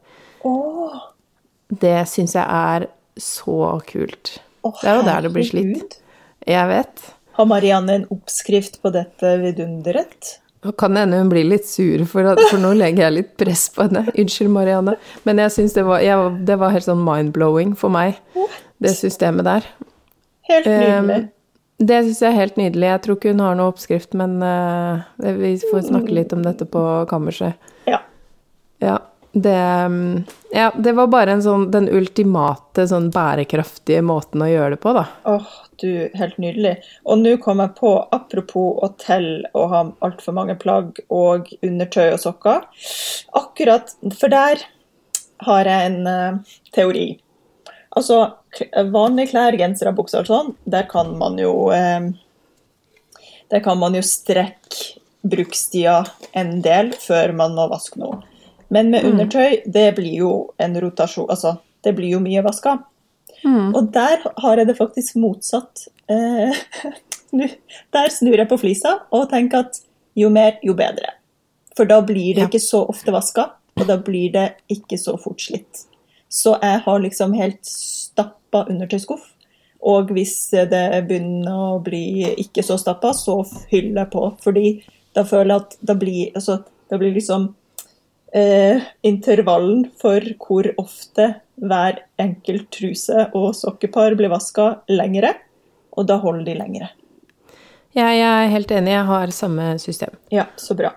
Oh. 0.44 0.96
Det 1.70 2.00
syns 2.10 2.34
jeg 2.36 2.44
er 2.44 2.88
så 3.20 3.78
kult. 3.86 4.38
Oh, 4.66 4.74
det 4.82 4.90
er 4.90 4.98
jo 4.98 5.06
der 5.06 5.26
det 5.28 5.32
blir 5.36 5.46
slitt. 5.46 6.00
Jeg 6.50 6.68
vet. 6.72 7.04
Har 7.38 7.46
Marianne 7.50 8.00
en 8.00 8.08
oppskrift 8.14 8.80
på 8.82 8.90
dette 8.94 9.36
vidunderet? 9.42 10.34
Nå 10.64 10.72
kan 10.80 10.94
det 10.96 11.02
hende 11.04 11.18
hun 11.20 11.30
blir 11.32 11.44
litt 11.44 11.66
sur, 11.68 12.02
for, 12.08 12.24
at, 12.32 12.40
for 12.48 12.60
nå 12.62 12.70
legger 12.78 13.04
jeg 13.06 13.14
litt 13.18 13.32
press 13.40 13.66
på 13.74 13.84
henne. 13.84 14.06
Unnskyld, 14.16 14.52
Marianne. 14.54 14.94
Men 15.28 15.42
jeg 15.42 15.52
syns 15.52 15.74
det, 15.76 15.84
var- 15.84 16.04
det 16.48 16.56
var 16.60 16.72
helt 16.72 16.86
sånn 16.86 17.02
mind-blowing 17.04 17.74
for 17.76 17.92
meg, 17.92 18.16
det 18.80 18.94
systemet 18.96 19.44
der. 19.44 19.66
Helt 20.48 20.68
nydelig. 20.68 21.22
Um, 21.24 21.30
det 21.84 22.02
syns 22.04 22.20
jeg 22.22 22.30
er 22.30 22.38
helt 22.38 22.60
nydelig. 22.60 22.90
Jeg 22.90 23.02
tror 23.04 23.18
ikke 23.18 23.32
hun 23.32 23.42
har 23.42 23.56
noe 23.58 23.72
oppskrift, 23.72 24.14
men 24.18 24.36
uh, 24.44 25.02
vi 25.18 25.56
får 25.70 25.88
snakke 25.88 26.14
litt 26.14 26.34
om 26.36 26.44
dette 26.44 26.68
på 26.70 26.84
kammerset. 27.10 27.72
Ja. 27.90 28.00
Ja. 28.84 29.00
Det, 29.34 29.84
um, 29.86 30.24
ja, 30.54 30.68
det 30.78 30.92
var 30.94 31.08
bare 31.10 31.32
en 31.34 31.42
sånn, 31.42 31.64
den 31.74 31.88
ultimate, 31.90 32.84
sånn 32.86 33.08
bærekraftige 33.10 34.04
måten 34.06 34.44
å 34.46 34.46
gjøre 34.46 34.76
det 34.76 34.80
på, 34.84 34.92
da. 34.94 35.02
Åh, 35.26 35.48
du, 35.82 35.88
helt 36.14 36.38
nydelig. 36.38 36.76
Og 37.02 37.18
nå 37.18 37.32
kom 37.42 37.58
jeg 37.64 37.74
på, 37.80 37.96
apropos 38.14 38.78
å 38.78 38.92
telle 39.02 39.50
og 39.58 39.66
ha 39.72 39.82
altfor 40.06 40.38
mange 40.38 40.54
plagg 40.60 41.02
og 41.08 41.50
undertøy 41.66 42.12
og 42.12 42.20
sokker 42.22 42.62
Akkurat, 43.34 43.90
for 44.14 44.30
der 44.30 44.62
har 45.48 45.72
jeg 45.72 45.90
en 45.90 46.06
uh, 46.06 46.56
teori. 46.76 47.08
Altså, 47.96 48.18
vanlige 48.92 49.30
klær, 49.32 49.56
gensere, 49.58 49.92
bukser 49.94 50.24
og 50.24 50.26
sånn, 50.30 50.52
der 50.66 50.86
kan 50.90 51.12
man 51.18 51.38
jo 51.38 51.70
eh, 51.74 52.08
Der 53.50 53.60
kan 53.62 53.78
man 53.78 53.94
jo 53.94 54.02
strekke 54.02 54.98
brukstida 55.24 56.00
en 56.36 56.58
del 56.64 56.90
før 57.00 57.32
man 57.36 57.54
må 57.56 57.68
vaske 57.70 58.00
noe. 58.00 58.18
Men 58.74 58.90
med 58.90 59.04
undertøy, 59.06 59.62
det 59.70 59.94
blir 59.96 60.16
jo 60.18 60.30
en 60.60 60.74
rotasjon 60.82 61.30
Altså, 61.30 61.54
det 61.84 61.94
blir 61.96 62.16
jo 62.16 62.20
mye 62.24 62.42
vaska. 62.44 62.78
Og 63.76 63.90
der 63.92 64.22
har 64.40 64.56
jeg 64.56 64.66
det 64.70 64.76
faktisk 64.78 65.16
motsatt. 65.20 65.86
Eh, 66.08 66.54
der 67.94 68.08
snur 68.12 68.36
jeg 68.40 68.48
på 68.48 68.58
flisa 68.60 68.98
og 69.12 69.28
tenker 69.30 69.66
at 69.66 69.80
jo 70.16 70.30
mer, 70.32 70.56
jo 70.64 70.74
bedre. 70.78 71.12
For 71.76 71.84
da 71.90 72.00
blir 72.06 72.34
det 72.34 72.44
Ja. 72.44 72.48
ikke 72.48 72.62
så 72.62 72.84
ofte 72.88 73.12
vaska, 73.12 73.50
og 73.76 73.86
da 73.86 73.96
blir 73.98 74.32
det 74.32 74.46
ikke 74.70 74.96
så 75.00 75.16
fort 75.20 75.40
slitt. 75.42 75.84
Så 76.34 76.56
jeg 76.58 76.82
har 76.84 77.02
liksom 77.02 77.34
helt 77.38 77.62
stappa 77.68 78.64
undertøyskuff. 78.66 79.30
Og 79.84 80.10
hvis 80.16 80.48
det 80.50 80.86
begynner 81.06 81.76
å 81.76 81.82
bli 81.84 82.24
ikke 82.40 82.64
så 82.64 82.78
stappa, 82.80 83.12
så 83.14 83.42
fyller 83.44 84.02
jeg 84.02 84.12
på. 84.14 84.24
Fordi 84.42 84.68
da 85.14 85.26
føler 85.28 85.52
jeg 85.52 85.62
at 85.62 85.76
da 85.90 85.96
blir, 86.00 86.32
altså, 86.34 86.58
da 86.90 86.98
blir 86.98 87.14
liksom 87.14 87.50
eh, 88.34 88.82
intervallen 89.06 89.86
for 90.00 90.24
hvor 90.40 90.70
ofte 90.80 91.28
hver 91.60 92.02
enkelt 92.18 92.70
truse 92.74 93.28
og 93.36 93.52
sokkepar 93.54 94.16
blir 94.18 94.32
vaska, 94.32 94.70
lengre. 94.90 95.36
Og 95.94 96.08
da 96.10 96.18
holder 96.18 96.48
de 96.48 96.58
lengre. 96.58 96.90
Ja, 97.94 98.08
jeg 98.10 98.26
er 98.26 98.50
helt 98.50 98.72
enig, 98.74 98.96
jeg 98.96 99.06
har 99.06 99.30
samme 99.36 99.68
system. 99.78 100.16
Ja, 100.34 100.48
så 100.58 100.74
bra. 100.74 100.96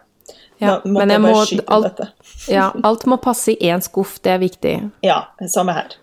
Ja, 0.60 0.80
da 0.84 0.89
måtte 0.89 0.97
men 0.97 1.10
jeg 1.10 1.22
bare 1.22 1.34
må- 1.34 1.45
skyte 1.45 1.66
alt- 1.68 1.88
dette. 1.97 2.10
Ja, 2.58 2.72
alt 2.84 3.05
må 3.05 3.18
passe 3.22 3.51
i 3.53 3.58
én 3.72 3.82
skuff, 3.84 4.20
det 4.24 4.32
er 4.36 4.39
viktig. 4.39 4.76
Ja, 5.03 5.24
samme 5.47 5.74
her. 5.78 5.95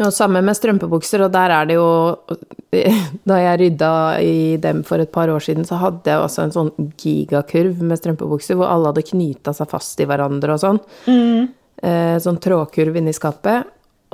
Og 0.00 0.12
samme 0.16 0.40
med 0.42 0.56
strømpebukser, 0.56 1.20
og 1.26 1.32
der 1.34 1.50
er 1.52 1.66
det 1.68 1.74
jo 1.76 2.16
Da 3.26 3.36
jeg 3.42 3.58
rydda 3.60 3.90
i 4.22 4.56
dem 4.62 4.82
for 4.86 5.02
et 5.02 5.10
par 5.12 5.28
år 5.28 5.42
siden, 5.42 5.64
så 5.66 5.76
hadde 5.80 6.06
jeg 6.12 6.22
også 6.22 6.44
en 6.46 6.52
sånn 6.54 6.70
gigakurv 6.96 7.80
med 7.82 7.98
strømpebukser 7.98 8.56
hvor 8.56 8.70
alle 8.70 8.92
hadde 8.92 9.02
knyta 9.10 9.52
seg 9.56 9.68
fast 9.72 10.00
i 10.00 10.06
hverandre 10.06 10.54
og 10.54 10.62
sånn. 10.62 10.78
Eh, 11.82 12.16
sånn 12.22 12.38
trådkurv 12.40 12.96
inni 13.00 13.12
skapet. 13.16 13.66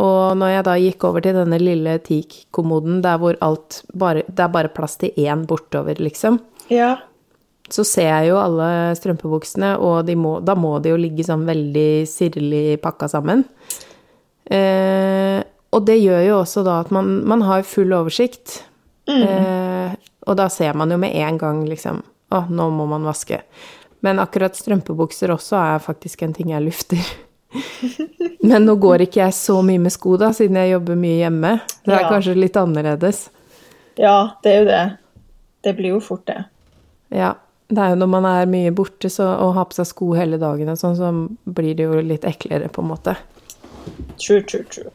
Og 0.02 0.36
når 0.40 0.50
jeg 0.54 0.64
da 0.66 0.74
gikk 0.80 1.04
over 1.08 1.24
til 1.24 1.36
denne 1.38 1.58
lille 1.60 1.98
teak-kommoden 2.04 2.98
der 3.04 3.16
hvor 3.20 3.36
alt 3.44 3.78
bare 3.96 4.24
Det 4.28 4.42
er 4.44 4.48
bare 4.52 4.68
plass 4.72 4.96
til 5.00 5.10
én 5.16 5.44
bortover, 5.48 5.94
liksom. 6.00 6.40
Ja. 6.72 6.96
Så 7.68 7.82
ser 7.84 8.06
jeg 8.06 8.28
jo 8.30 8.36
alle 8.38 8.94
strømpebuksene, 8.94 9.72
og 9.82 10.04
de 10.06 10.14
må, 10.14 10.36
da 10.46 10.54
må 10.54 10.76
de 10.82 10.92
jo 10.92 10.98
ligge 11.00 11.24
sånn 11.26 11.42
veldig 11.48 12.06
sirlig 12.06 12.80
pakka 12.84 13.08
sammen. 13.10 13.42
Eh, 14.50 15.40
og 15.74 15.84
det 15.88 15.96
gjør 15.98 16.22
jo 16.28 16.36
også 16.44 16.62
da 16.66 16.76
at 16.84 16.92
man, 16.94 17.08
man 17.26 17.42
har 17.42 17.64
full 17.66 17.90
oversikt. 17.96 18.60
Eh, 19.10 19.94
og 20.26 20.36
da 20.38 20.48
ser 20.50 20.74
man 20.78 20.90
jo 20.90 20.98
med 20.98 21.14
en 21.14 21.36
gang 21.38 21.60
liksom 21.70 22.00
Å, 22.34 22.40
nå 22.50 22.64
må 22.74 22.88
man 22.90 23.04
vaske. 23.06 23.36
Men 24.02 24.18
akkurat 24.18 24.56
strømpebukser 24.58 25.30
også 25.30 25.54
er 25.60 25.82
faktisk 25.84 26.24
en 26.26 26.32
ting 26.34 26.48
jeg 26.50 26.64
lufter. 26.64 27.04
Men 28.50 28.66
nå 28.66 28.74
går 28.82 29.04
ikke 29.04 29.20
jeg 29.20 29.36
så 29.38 29.60
mye 29.62 29.78
med 29.84 29.94
sko, 29.94 30.16
da, 30.18 30.32
siden 30.34 30.58
jeg 30.58 30.72
jobber 30.72 30.98
mye 30.98 31.20
hjemme. 31.20 31.52
Det 31.86 31.94
er 31.94 32.02
Ja. 32.02 32.08
kanskje 32.10 32.34
litt 32.34 32.58
annerledes. 32.58 33.28
ja, 33.96 34.16
det 34.42 34.52
er 34.52 34.58
jo 34.58 34.66
det. 34.72 34.82
Det 35.62 35.76
blir 35.78 35.94
jo 35.94 36.00
fort 36.02 36.26
det. 36.26 36.40
Ja. 37.14 37.30
Det 37.68 37.82
er 37.82 37.94
jo 37.94 37.98
når 37.98 38.10
man 38.12 38.28
er 38.30 38.50
mye 38.50 38.74
borte 38.74 39.10
så, 39.10 39.26
og 39.42 39.56
har 39.56 39.66
på 39.70 39.78
seg 39.80 39.88
sko 39.90 40.12
hele 40.14 40.38
dagen 40.38 40.70
og 40.70 40.78
sånn, 40.78 40.94
så 40.98 41.10
blir 41.56 41.74
det 41.78 41.88
jo 41.88 41.98
litt 41.98 42.26
eklere, 42.28 42.70
på 42.70 42.84
en 42.84 42.92
måte. 42.92 43.16
True, 44.22 44.42
true, 44.46 44.64
true. 44.70 44.92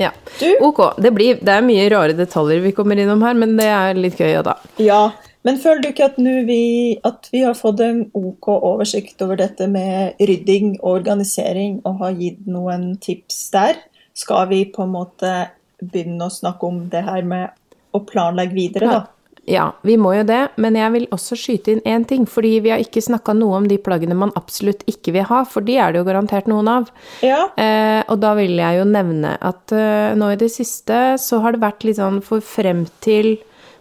Ja. 0.00 0.10
Du? 0.40 0.48
Ok. 0.64 0.80
Det, 1.02 1.10
blir, 1.10 1.38
det 1.44 1.52
er 1.52 1.64
mye 1.64 1.88
rare 1.92 2.16
detaljer 2.16 2.62
vi 2.64 2.72
kommer 2.76 2.98
innom 3.00 3.22
her, 3.24 3.36
men 3.38 3.56
det 3.58 3.68
er 3.68 3.98
litt 4.00 4.20
gøy, 4.20 4.32
da. 4.46 4.56
Ja, 4.82 5.02
men 5.46 5.60
føler 5.62 5.84
du 5.84 5.90
ikke 5.92 6.08
at, 6.10 6.16
vi, 6.48 6.62
at 7.06 7.28
vi 7.32 7.44
har 7.44 7.56
fått 7.58 7.82
en 7.84 8.06
OK 8.16 8.48
oversikt 8.56 9.22
over 9.22 9.38
dette 9.38 9.68
med 9.70 10.18
rydding 10.18 10.78
og 10.80 11.02
organisering, 11.02 11.78
og 11.86 12.00
har 12.02 12.16
gitt 12.18 12.48
noen 12.50 12.94
tips 13.02 13.44
der? 13.54 13.78
Skal 14.16 14.48
vi 14.50 14.64
på 14.72 14.86
en 14.86 14.94
måte 14.96 15.34
begynne 15.82 16.26
å 16.26 16.32
snakke 16.32 16.66
om 16.66 16.86
det 16.92 17.04
her 17.06 17.26
med 17.28 17.52
å 17.94 18.00
planlegge 18.08 18.56
videre, 18.56 18.88
da? 18.88 19.02
Ja, 19.04 19.15
vi 19.46 19.96
må 20.00 20.12
jo 20.16 20.24
det, 20.26 20.40
men 20.58 20.74
jeg 20.78 20.92
vil 20.94 21.04
også 21.14 21.36
skyte 21.38 21.74
inn 21.74 21.82
én 21.86 22.06
ting, 22.08 22.24
fordi 22.26 22.56
vi 22.64 22.72
har 22.72 22.82
ikke 22.82 23.02
snakka 23.04 23.34
noe 23.36 23.60
om 23.60 23.68
de 23.70 23.78
plaggene 23.78 24.16
man 24.18 24.34
absolutt 24.38 24.82
ikke 24.90 25.14
vil 25.14 25.26
ha, 25.28 25.44
for 25.46 25.66
de 25.66 25.76
er 25.78 25.92
det 25.92 26.00
jo 26.00 26.06
garantert 26.08 26.48
noen 26.50 26.70
av. 26.70 26.88
Ja. 27.22 27.44
Eh, 27.54 28.02
og 28.10 28.18
da 28.24 28.34
vil 28.38 28.56
jeg 28.58 28.80
jo 28.80 28.88
nevne 28.90 29.36
at 29.38 29.74
eh, 29.74 30.16
nå 30.18 30.32
i 30.34 30.40
det 30.40 30.50
siste 30.54 31.14
så 31.22 31.40
har 31.44 31.54
det 31.54 31.62
vært 31.62 31.86
litt 31.86 32.00
sånn 32.00 32.22
for 32.26 32.44
frem 32.44 32.86
til 33.04 33.36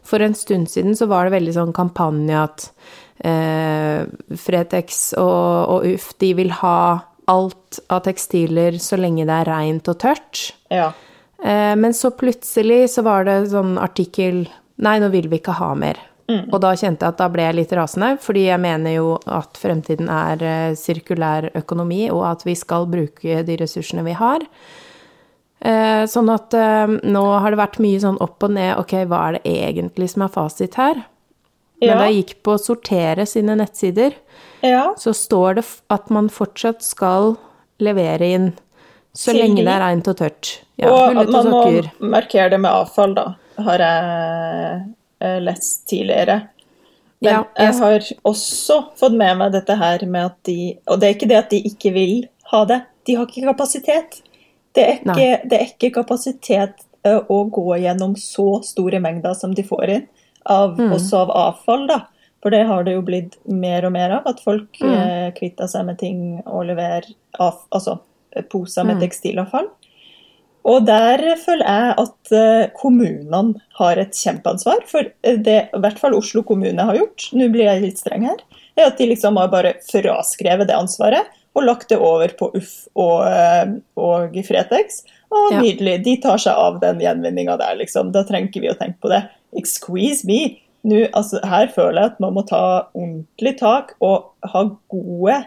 For 0.05 0.21
en 0.21 0.35
stund 0.37 0.69
siden 0.69 0.93
så 0.93 1.07
var 1.09 1.25
det 1.25 1.33
veldig 1.33 1.53
sånn 1.55 1.71
kampanje 1.73 2.37
at 2.37 2.65
eh, 3.25 4.05
Fretex 4.37 5.15
og, 5.17 5.71
og 5.73 5.87
Uff, 5.95 6.11
de 6.21 6.29
vil 6.37 6.51
ha 6.59 6.77
alt 7.25 7.79
av 7.89 8.03
tekstiler 8.05 8.77
så 8.77 8.99
lenge 9.01 9.25
det 9.25 9.33
er 9.33 9.49
reint 9.49 9.89
og 9.89 9.97
tørt. 10.05 10.51
ja. 10.69 10.91
Eh, 11.43 11.75
men 11.75 11.93
så 11.93 12.13
plutselig 12.15 12.93
så 12.93 13.03
var 13.05 13.25
det 13.27 13.49
sånn 13.51 13.75
artikkel 13.81 14.45
Nei, 14.83 14.97
nå 14.99 15.09
vil 15.13 15.29
vi 15.31 15.39
ikke 15.39 15.55
ha 15.59 15.71
mer. 15.77 16.01
Og 16.25 16.57
da 16.57 16.71
kjente 16.73 17.05
jeg 17.05 17.13
at 17.13 17.19
da 17.21 17.27
ble 17.29 17.43
jeg 17.45 17.55
litt 17.59 17.73
rasende, 17.77 18.15
fordi 18.21 18.47
jeg 18.47 18.61
mener 18.61 18.95
jo 18.95 19.11
at 19.29 19.59
fremtiden 19.61 20.07
er 20.09 20.41
eh, 20.41 20.77
sirkulær 20.79 21.51
økonomi, 21.53 22.07
og 22.09 22.23
at 22.31 22.45
vi 22.47 22.55
skal 22.57 22.87
bruke 22.89 23.43
de 23.45 23.57
ressursene 23.61 24.01
vi 24.07 24.15
har. 24.17 24.41
Eh, 25.61 26.03
sånn 26.09 26.31
at 26.33 26.55
eh, 26.57 26.95
nå 27.05 27.23
har 27.43 27.53
det 27.53 27.61
vært 27.61 27.77
mye 27.83 28.01
sånn 28.01 28.17
opp 28.25 28.41
og 28.47 28.55
ned, 28.57 28.73
ok, 28.81 28.97
hva 29.05 29.21
er 29.27 29.37
det 29.37 29.53
egentlig 29.53 30.09
som 30.15 30.25
er 30.25 30.33
fasit 30.33 30.79
her? 30.81 31.05
Men 31.83 31.91
Ja. 31.91 31.95
da 31.99 32.09
jeg 32.09 32.23
gikk 32.23 32.35
på 32.47 32.57
Sortere 32.57 33.25
sine 33.29 33.53
nettsider, 33.59 34.17
ja. 34.65 34.95
så 34.97 35.13
står 35.13 35.59
det 35.59 35.65
at 35.93 36.09
man 36.09 36.29
fortsatt 36.33 36.81
skal 36.81 37.35
levere 37.77 38.33
inn 38.33 38.53
så 39.15 39.31
Til 39.31 39.45
lenge 39.45 39.63
det 39.63 39.71
er 39.71 39.79
reint 39.79 40.07
og 40.11 40.17
tørt. 40.19 40.49
Ja, 40.81 40.89
og 40.91 41.15
man 41.15 41.47
må 41.47 41.61
markere 42.03 42.49
det 42.51 42.59
med 42.59 42.71
avfall, 42.71 43.13
da, 43.15 43.35
har 43.57 43.77
jeg 43.77 44.81
eh, 45.21 45.39
lest 45.41 45.87
tidligere. 45.87 46.41
Men 47.21 47.31
Ja, 47.33 47.43
jeg- 47.57 47.73
jeg 47.73 47.79
har 47.81 47.99
også 48.25 48.85
fått 48.99 49.13
med 49.15 49.37
meg 49.37 49.51
dette 49.51 49.75
her 49.77 50.05
med 50.05 50.25
at 50.25 50.43
de 50.43 50.77
Og 50.87 50.99
det 50.99 51.07
er 51.09 51.13
ikke 51.15 51.27
det 51.29 51.37
at 51.37 51.49
de 51.49 51.61
ikke 51.63 51.93
vil 51.93 52.27
ha 52.51 52.65
det, 52.65 52.81
de 53.05 53.15
har 53.15 53.25
ikke 53.25 53.45
kapasitet. 53.47 54.21
Det 54.73 54.83
er 54.83 54.99
ikke, 54.99 55.49
det 55.49 55.53
er 55.61 55.65
ikke 55.65 55.93
kapasitet 55.93 56.73
eh, 57.05 57.19
å 57.29 57.49
gå 57.49 57.79
gjennom 57.79 58.15
så 58.17 58.63
store 58.63 58.99
mengder 58.99 59.33
som 59.35 59.53
de 59.53 59.63
får 59.63 59.89
inn, 59.89 60.07
av, 60.45 60.77
Mm. 60.77 60.91
også 60.91 61.13
av 61.17 61.29
avfall, 61.29 61.87
da. 61.87 61.99
For 62.41 62.49
det 62.51 62.65
har 62.67 62.83
det 62.83 62.93
jo 62.93 63.01
blitt 63.01 63.35
mer 63.47 63.85
og 63.85 63.91
mer 63.93 64.11
av, 64.11 64.23
at 64.27 64.39
folk 64.39 64.73
Mm. 64.81 64.93
eh, 64.93 65.31
kvitter 65.31 65.67
seg 65.67 65.85
med 65.85 65.97
ting 65.99 66.41
og 66.45 66.65
leverer 66.65 67.05
av, 67.39 67.59
altså, 67.71 67.99
eh, 68.35 68.41
poser 68.43 68.83
med 68.83 68.97
Mm. 68.97 69.01
tekstilavfall. 69.01 69.67
Og 70.65 70.85
der 70.87 71.21
føler 71.37 71.65
jeg 71.65 71.95
at 72.01 72.31
eh, 72.33 72.67
kommunene 72.77 73.59
har 73.77 73.99
et 74.01 74.17
kjempeansvar. 74.17 74.81
For 74.89 75.05
eh, 75.05 75.37
det 75.45 75.57
i 75.69 75.81
hvert 75.83 75.99
fall 76.01 76.17
Oslo 76.17 76.41
kommune 76.47 76.87
har 76.87 76.97
gjort, 76.97 77.27
nå 77.37 77.51
blir 77.53 77.67
jeg 77.69 77.83
litt 77.83 78.01
streng 78.01 78.25
her, 78.25 78.41
er 78.75 78.89
at 78.89 78.97
de 78.97 79.11
liksom 79.11 79.37
har 79.37 79.51
bare 79.53 79.75
fraskrevet 79.85 80.67
det 80.71 80.77
ansvaret 80.77 81.29
og 81.55 81.63
lagt 81.69 81.87
det 81.93 81.99
over 82.03 82.33
på 82.35 82.49
Uff 82.57 82.73
og, 82.97 83.27
eh, 83.29 83.77
og 84.01 84.35
Fretex. 84.47 85.03
Og 85.31 85.51
Ja. 85.53 85.61
nydelig, 85.61 86.03
de 86.03 86.17
tar 86.21 86.37
seg 86.41 86.53
av 86.57 86.79
den 86.81 86.99
gjenvinninga 86.99 87.57
der, 87.59 87.75
liksom. 87.79 88.11
Da 88.11 88.23
trenger 88.23 88.49
ikke 88.49 88.61
vi 88.61 88.73
å 88.73 88.77
tenke 88.79 88.99
på 89.01 89.09
det. 89.09 89.23
Excuse 89.57 90.25
me. 90.25 90.57
Nå, 90.85 91.07
altså, 91.13 91.39
her 91.43 91.67
føler 91.73 92.01
jeg 92.01 92.11
at 92.11 92.19
man 92.21 92.35
må 92.35 92.43
ta 92.47 92.87
ordentlig 92.93 93.57
tak 93.57 93.95
og 94.01 94.31
ha 94.43 94.63
gode 94.91 95.45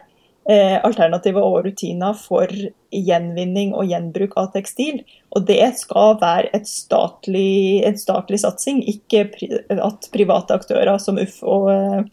eh, 0.49 0.79
alternativer 0.83 1.45
og 1.45 1.65
rutiner 1.67 2.17
for 2.19 2.49
gjenvinning 2.95 3.75
og 3.77 3.89
gjenbruk 3.91 4.37
av 4.41 4.53
tekstil. 4.55 5.03
Og 5.37 5.47
det 5.49 5.61
skal 5.77 6.17
være 6.23 6.63
statlig, 6.65 7.85
en 7.87 7.99
statlig 8.01 8.41
satsing, 8.45 8.83
ikke 8.89 9.27
pri 9.35 9.51
at 9.77 10.09
private 10.15 10.57
aktører 10.57 10.99
som 11.03 11.21
Uff 11.21 11.43
og, 11.43 11.71
eh, 11.73 12.05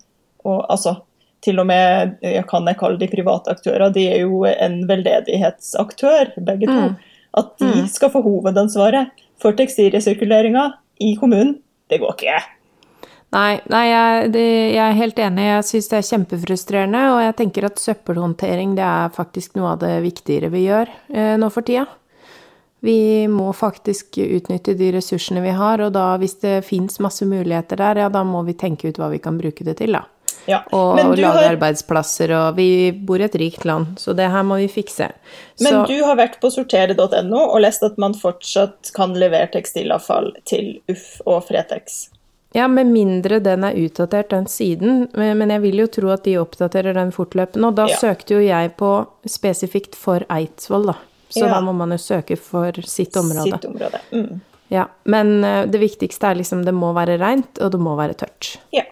og 0.46 0.66
altså 0.70 0.98
til 1.46 1.60
og 1.62 1.68
med 1.70 2.18
jeg 2.26 2.46
kan 2.50 2.66
jeg 2.66 2.80
kalle 2.80 2.98
de 3.00 3.08
private 3.12 3.52
aktører, 3.54 3.92
de 3.94 4.08
er 4.10 4.24
jo 4.24 4.44
en 4.50 4.80
veldedighetsaktør, 4.90 6.34
begge 6.42 6.68
to. 6.68 6.82
Mm. 6.90 6.96
At 7.38 7.58
de 7.60 7.66
Mm. 7.84 7.88
skal 7.92 8.10
få 8.10 8.24
hovedansvaret 8.24 9.12
for 9.38 9.52
tekstilresirkuleringa 9.52 10.74
i 11.02 11.16
kommunen, 11.20 11.60
det 11.90 12.00
går 12.00 12.16
ikke. 12.16 12.55
Nei, 13.36 13.60
nei 13.68 13.84
jeg, 13.90 14.32
det, 14.32 14.46
jeg 14.72 14.80
er 14.86 14.96
helt 15.02 15.20
enig. 15.20 15.46
Jeg 15.50 15.68
syns 15.68 15.90
det 15.92 15.98
er 16.00 16.08
kjempefrustrerende, 16.08 17.02
og 17.12 17.20
jeg 17.26 17.36
tenker 17.42 17.68
at 17.68 17.82
søppelhåndtering 17.84 18.76
det 18.78 18.86
er 18.88 19.12
faktisk 19.16 19.58
noe 19.60 19.74
av 19.76 19.82
det 19.84 19.98
viktigere 20.06 20.52
vi 20.54 20.66
gjør 20.70 20.92
eh, 21.12 21.36
nå 21.42 21.50
for 21.52 21.68
tida. 21.68 21.84
Vi 22.86 23.26
må 23.32 23.50
faktisk 23.58 24.20
utnytte 24.22 24.76
de 24.78 24.92
ressursene 24.94 25.42
vi 25.42 25.54
har, 25.58 25.82
og 25.82 25.94
da 25.96 26.12
hvis 26.22 26.38
det 26.44 26.60
fins 26.68 27.00
masse 27.02 27.26
muligheter 27.26 27.80
der, 27.82 28.04
ja, 28.06 28.10
da 28.14 28.22
må 28.28 28.44
vi 28.46 28.54
tenke 28.62 28.92
ut 28.92 29.00
hva 29.02 29.10
vi 29.12 29.20
kan 29.24 29.40
bruke 29.42 29.66
det 29.66 29.80
til, 29.82 29.98
da. 29.98 30.04
Ja. 30.46 30.60
Og, 30.78 30.92
Men 31.00 31.08
og 31.10 31.18
lage 31.18 31.34
har- 31.42 31.56
arbeidsplasser, 31.56 32.30
og 32.38 32.60
vi 32.60 32.92
bor 32.94 33.18
i 33.18 33.26
et 33.26 33.36
rikt 33.42 33.66
land, 33.66 33.96
så 33.98 34.14
det 34.16 34.28
her 34.30 34.44
må 34.46 34.60
vi 34.62 34.68
fikse. 34.70 35.08
Men 35.66 35.72
Så- 35.80 35.86
du 35.90 36.04
har 36.06 36.16
vært 36.20 36.38
på 36.40 36.52
sortere.no 36.54 37.40
og 37.50 37.60
lest 37.66 37.82
at 37.84 37.98
man 37.98 38.14
fortsatt 38.14 38.94
kan 38.94 39.16
levere 39.18 39.50
tekstilavfall 39.52 40.36
til 40.46 40.76
Uff 40.88 41.22
og 41.26 41.48
Fretex. 41.50 42.12
Ja, 42.56 42.68
med 42.72 42.88
mindre 42.88 43.42
den 43.44 43.66
er 43.68 43.76
utdatert, 43.76 44.30
den 44.32 44.46
siden. 44.48 45.10
Men 45.14 45.50
jeg 45.52 45.62
vil 45.66 45.82
jo 45.84 45.88
tro 45.92 46.10
at 46.14 46.24
de 46.24 46.38
oppdaterer 46.40 46.96
den 46.96 47.12
fortløpende. 47.12 47.68
Og 47.68 47.76
da 47.76 47.88
Ja. 47.92 47.98
søkte 48.00 48.38
jo 48.38 48.40
jeg 48.40 48.78
på 48.78 48.92
spesifikt 49.28 49.96
for 50.00 50.24
Eidsvoll, 50.32 50.86
da. 50.88 50.96
Så 51.30 51.44
Ja. 51.48 51.56
da 51.56 51.62
må 51.62 51.74
man 51.76 51.90
jo 51.92 51.98
søke 51.98 52.38
for 52.38 52.72
sitt 52.82 53.14
område. 53.18 53.60
Sitt 53.60 53.66
område. 53.66 54.00
Mm. 54.14 54.42
Ja, 54.72 54.86
Men 55.06 55.44
eh, 55.44 55.66
det 55.68 55.80
viktigste 55.82 56.24
er 56.32 56.36
liksom 56.36 56.64
det 56.66 56.74
må 56.74 56.94
være 56.96 57.20
reint, 57.20 57.60
og 57.62 57.72
det 57.72 57.80
må 57.80 57.96
være 57.98 58.16
tørt. 58.16 58.58
Ja. 58.72 58.84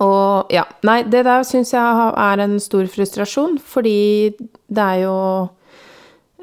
Og 0.00 0.50
ja, 0.52 0.64
nei, 0.84 1.02
det 1.08 1.24
der 1.24 1.44
syns 1.48 1.70
jeg 1.72 2.12
er 2.16 2.42
en 2.44 2.58
stor 2.60 2.84
frustrasjon, 2.92 3.58
fordi 3.58 4.34
det 4.68 4.82
er 4.84 5.02
jo 5.06 5.14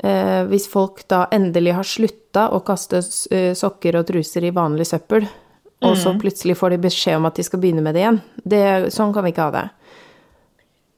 eh, 0.03 0.43
Hvis 0.49 0.68
folk 0.68 1.03
da 1.07 1.28
endelig 1.32 1.74
har 1.78 1.84
slutta 1.84 2.47
å 2.51 2.64
kaste 2.66 2.97
eh, 3.32 3.53
sokker 3.53 3.99
og 3.99 4.07
truser 4.09 4.43
i 4.43 4.51
vanlig 4.51 4.88
søppel, 4.89 5.28
og 5.84 5.98
så 6.00 6.14
plutselig 6.20 6.56
får 6.60 6.76
de 6.76 6.84
beskjed 6.86 7.20
om 7.20 7.28
at 7.30 7.40
de 7.40 7.46
skal 7.46 7.62
begynne 7.64 7.84
med 7.86 7.96
det 7.98 8.06
igjen, 8.06 8.22
det, 8.44 8.64
sånn 8.96 9.14
kan 9.16 9.26
vi 9.26 9.34
ikke 9.34 9.50
ha 9.50 9.54
det. 9.56 9.66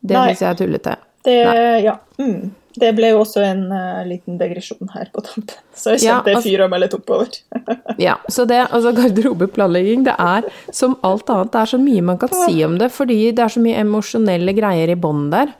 Det 0.05 0.21
syns 0.21 0.43
jeg 0.43 0.49
er 0.51 0.59
tullete. 0.59 0.95
Det, 1.25 1.39
ja. 1.81 1.95
Mm. 2.21 2.53
Det 2.75 2.89
ble 2.97 3.13
jo 3.13 3.21
også 3.21 3.39
en 3.45 3.61
uh, 3.71 4.01
liten 4.07 4.35
degresjon 4.39 4.89
her 4.91 5.07
på 5.15 5.23
tampen, 5.23 5.55
så 5.79 5.95
jeg 5.95 6.03
Ja, 6.03 6.17
kjente 6.17 6.35
altså- 6.35 6.49
fyra 6.49 6.67
meg 6.71 6.83
litt 6.83 6.97
oppover. 6.97 7.39
Ja, 8.01 8.17
så 8.27 8.43
det, 8.49 8.59
altså 8.75 8.91
garderobeplanlegging, 8.97 10.03
det 10.07 10.15
er 10.19 10.49
som 10.75 10.97
alt 11.07 11.29
annet, 11.31 11.53
det 11.53 11.61
er 11.61 11.71
så 11.71 11.79
mye 11.79 12.03
man 12.03 12.19
kan 12.19 12.33
si 12.35 12.59
om 12.67 12.75
det, 12.81 12.91
fordi 12.91 13.31
det 13.31 13.45
er 13.45 13.53
så 13.55 13.63
mye 13.63 13.79
emosjonelle 13.79 14.55
greier 14.57 14.91
i 14.91 14.99
bånn 14.99 15.29
der, 15.31 15.55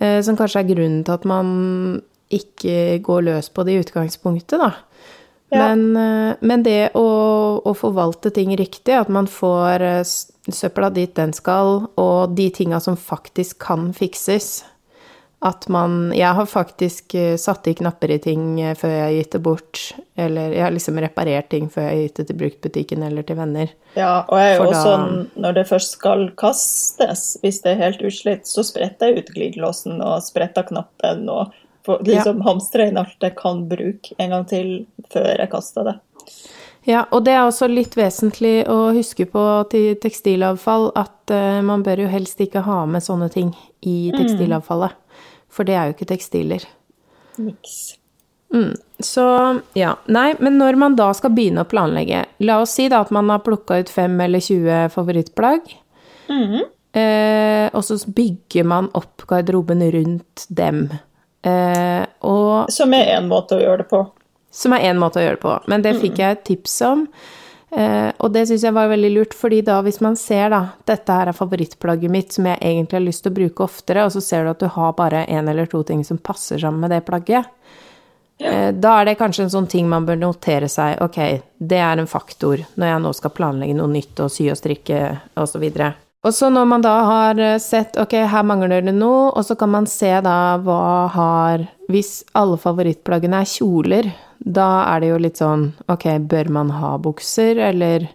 uh, 0.00 0.20
som 0.24 0.38
kanskje 0.40 0.64
er 0.64 0.70
grunnen 0.72 1.04
til 1.04 1.18
at 1.18 1.28
man 1.28 2.02
ikke 2.34 2.98
går 3.04 3.26
løs 3.28 3.50
på 3.52 3.66
det 3.66 3.74
i 3.76 3.84
utgangspunktet, 3.84 4.56
da. 4.58 4.72
Ja. 5.54 5.70
Men, 5.74 5.96
eh, 5.96 6.34
men 6.40 6.62
det 6.66 6.90
å, 6.98 7.06
å 7.64 7.74
forvalte 7.78 8.32
ting 8.34 8.56
riktig, 8.58 8.94
at 8.98 9.08
man 9.12 9.28
får 9.30 9.82
eh, 9.86 10.04
søpla 10.50 10.90
dit 10.90 11.14
den 11.16 11.32
skal, 11.36 11.86
og 12.00 12.34
de 12.36 12.50
tinga 12.50 12.80
som 12.82 12.96
faktisk 12.98 13.60
kan 13.64 13.92
fikses, 13.96 14.64
at 15.44 15.66
man 15.68 16.08
Jeg 16.16 16.32
har 16.38 16.46
faktisk 16.48 17.14
eh, 17.20 17.34
satt 17.36 17.66
i 17.68 17.74
knapper 17.76 18.14
i 18.14 18.16
ting 18.18 18.44
før 18.80 18.88
jeg 18.94 19.02
har 19.02 19.12
gitt 19.12 19.34
det 19.34 19.40
bort. 19.44 19.80
Eller 20.16 20.54
jeg 20.56 20.62
har 20.64 20.72
liksom 20.72 21.00
reparert 21.04 21.50
ting 21.52 21.66
før 21.68 21.84
jeg 21.84 21.90
har 21.90 22.00
gitt 22.06 22.16
det 22.16 22.26
til 22.30 22.38
bruktbutikken 22.40 23.02
eller 23.04 23.26
til 23.28 23.36
venner. 23.36 23.74
Ja, 23.92 24.22
og 24.24 24.40
jeg 24.40 24.54
er 24.54 24.56
jo 24.56 24.70
også 24.70 24.94
da- 24.94 25.42
når 25.44 25.58
det 25.58 25.66
først 25.68 25.98
skal 25.98 26.24
kastes, 26.40 27.26
hvis 27.42 27.60
det 27.60 27.74
er 27.74 27.82
helt 27.82 28.00
utslitt, 28.08 28.48
så 28.48 28.64
spretter 28.64 29.12
jeg 29.12 29.18
ut 29.18 29.34
glidelåsen 29.36 30.00
og 30.00 30.22
spretter 30.24 30.64
knappen 30.70 31.28
og 31.28 31.52
får 31.86 32.04
liksom 32.08 32.42
hamstrer 32.46 32.90
inn 32.90 33.00
alt 33.00 33.24
jeg 33.24 33.36
kan 33.38 33.64
bruke 33.68 34.16
en 34.18 34.34
gang 34.34 34.44
til 34.48 34.68
før 35.12 35.32
jeg 35.32 35.50
kaster 35.52 35.90
det. 35.90 35.96
Ja, 36.84 37.06
og 37.16 37.24
det 37.24 37.32
er 37.32 37.46
også 37.46 37.68
litt 37.70 37.96
vesentlig 37.96 38.66
å 38.68 38.92
huske 38.92 39.24
på 39.30 39.42
til 39.72 39.94
tekstilavfall 40.02 40.90
at 41.00 41.32
uh, 41.32 41.62
man 41.64 41.84
bør 41.84 42.04
jo 42.04 42.10
helst 42.12 42.40
ikke 42.44 42.64
ha 42.66 42.82
med 42.88 43.04
sånne 43.04 43.30
ting 43.32 43.54
i 43.80 44.12
tekstilavfallet. 44.12 44.92
For 45.48 45.64
det 45.64 45.78
er 45.78 45.88
jo 45.88 45.94
ikke 45.96 46.10
tekstiler. 46.12 46.66
Niks. 47.40 47.94
Mm. 48.54 48.74
Så 48.98 49.24
ja. 49.74 49.94
Nei, 50.06 50.34
men 50.38 50.58
når 50.60 50.76
man 50.78 50.98
da 50.98 51.08
skal 51.16 51.32
begynne 51.34 51.64
å 51.64 51.68
planlegge 51.68 52.20
La 52.46 52.60
oss 52.62 52.76
si 52.76 52.86
da 52.92 53.00
at 53.02 53.10
man 53.14 53.32
har 53.32 53.42
plukka 53.42 53.80
ut 53.82 53.90
fem 53.90 54.14
eller 54.20 54.42
20 54.44 54.92
favorittplagg. 54.94 55.72
eh, 57.00 57.66
og 57.72 57.82
så 57.84 57.98
bygger 58.06 58.68
man 58.68 58.92
opp 58.94 59.26
garderoben 59.30 59.82
rundt 59.96 60.46
dem. 60.48 60.86
Eh, 61.44 62.04
og 62.24 62.72
Som 62.72 62.94
er 62.96 63.16
en 63.18 63.28
måte 63.28 63.58
å 63.58 63.62
gjøre 63.62 63.84
det 63.84 63.88
på. 63.90 64.04
som 64.54 64.72
er 64.72 64.86
én 64.86 65.00
måte 65.02 65.18
å 65.18 65.24
gjøre 65.24 65.36
det 65.36 65.42
på. 65.42 65.54
Men 65.66 65.82
det 65.82 65.96
fikk 65.98 66.20
jeg 66.22 66.30
et 66.36 66.44
tips 66.46 66.76
om. 66.86 67.08
Eh, 67.74 68.12
og 68.22 68.30
det 68.32 68.44
syns 68.46 68.62
jeg 68.62 68.72
var 68.76 68.86
veldig 68.86 69.10
lurt, 69.10 69.34
fordi 69.34 69.60
da 69.66 69.80
hvis 69.82 69.98
man 70.00 70.14
ser 70.16 70.52
da 70.54 70.60
dette 70.86 71.10
her 71.10 71.26
er 71.26 71.34
favorittplagget 71.34 72.10
mitt 72.10 72.32
som 72.32 72.46
jeg 72.46 72.60
egentlig 72.60 73.00
har 73.00 73.02
lyst 73.08 73.24
til 73.24 73.32
å 73.32 73.38
bruke 73.40 73.64
oftere, 73.66 74.04
og 74.06 74.12
så 74.14 74.22
ser 74.22 74.44
du 74.44 74.52
at 74.52 74.62
du 74.62 74.68
har 74.70 74.92
bare 74.94 75.24
én 75.26 75.50
eller 75.50 75.66
to 75.66 75.82
ting 75.82 76.04
som 76.06 76.18
passer 76.22 76.62
sammen 76.62 76.84
med 76.86 76.94
det 76.94 77.00
plagget, 77.08 77.50
eh, 78.38 78.70
da 78.70 79.00
er 79.00 79.04
det 79.10 79.18
kanskje 79.18 79.48
en 79.48 79.50
sånn 79.56 79.66
ting 79.68 79.88
man 79.90 80.06
bør 80.06 80.22
notere 80.22 80.68
seg. 80.70 81.02
Ok, 81.02 81.18
det 81.58 81.82
er 81.82 81.98
en 81.98 82.06
faktor 82.06 82.62
når 82.76 82.92
jeg 82.92 83.02
nå 83.02 83.12
skal 83.18 83.34
planlegge 83.34 83.74
noe 83.74 83.90
nytt 83.90 84.22
og 84.22 84.30
sy 84.30 84.46
og 84.54 84.60
strikke 84.62 85.02
osv. 85.34 85.66
Og 85.66 85.74
så 85.74 85.92
når 86.24 86.64
man 86.64 86.84
da 86.84 86.94
har 87.04 87.40
eh, 87.40 87.58
sett 87.60 87.98
ok, 88.00 88.14
her 88.32 88.44
mangler 88.48 88.80
det 88.80 88.94
noe, 88.96 89.28
og 89.36 89.44
så 89.44 89.56
kan 89.60 89.72
man 89.74 89.88
se 89.90 90.08
da 90.24 90.56
hva 90.64 91.08
har 91.12 91.66
Hvis 91.92 92.22
alle 92.32 92.56
favorittplaggene 92.56 93.42
er 93.42 93.50
kjoler, 93.50 94.06
da 94.40 94.86
er 94.88 95.02
det 95.02 95.10
jo 95.10 95.18
litt 95.20 95.40
sånn 95.40 95.66
ok, 95.92 96.06
bør 96.24 96.48
man 96.48 96.70
ha 96.72 96.94
bukser, 96.96 97.60
eller 97.60 98.06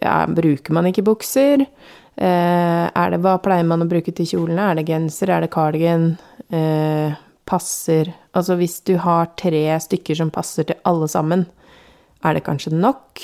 ja, 0.00 0.26
bruker 0.26 0.74
man 0.74 0.88
ikke 0.90 1.04
bukser? 1.06 1.62
Eh, 1.62 2.86
er 2.90 3.14
det, 3.14 3.20
hva 3.22 3.36
pleier 3.42 3.66
man 3.66 3.86
å 3.86 3.88
bruke 3.88 4.10
til 4.10 4.26
kjolene? 4.26 4.72
Er 4.72 4.80
det 4.80 4.88
genser, 4.90 5.30
er 5.30 5.46
det 5.46 5.52
cardigan? 5.54 6.16
Eh, 6.50 7.14
passer 7.48 8.12
Altså 8.36 8.56
hvis 8.58 8.78
du 8.86 8.94
har 9.02 9.30
tre 9.38 9.62
stykker 9.82 10.16
som 10.18 10.30
passer 10.32 10.66
til 10.68 10.78
alle 10.88 11.08
sammen, 11.10 11.46
er 12.24 12.36
det 12.36 12.44
kanskje 12.46 12.72
nok? 12.74 13.22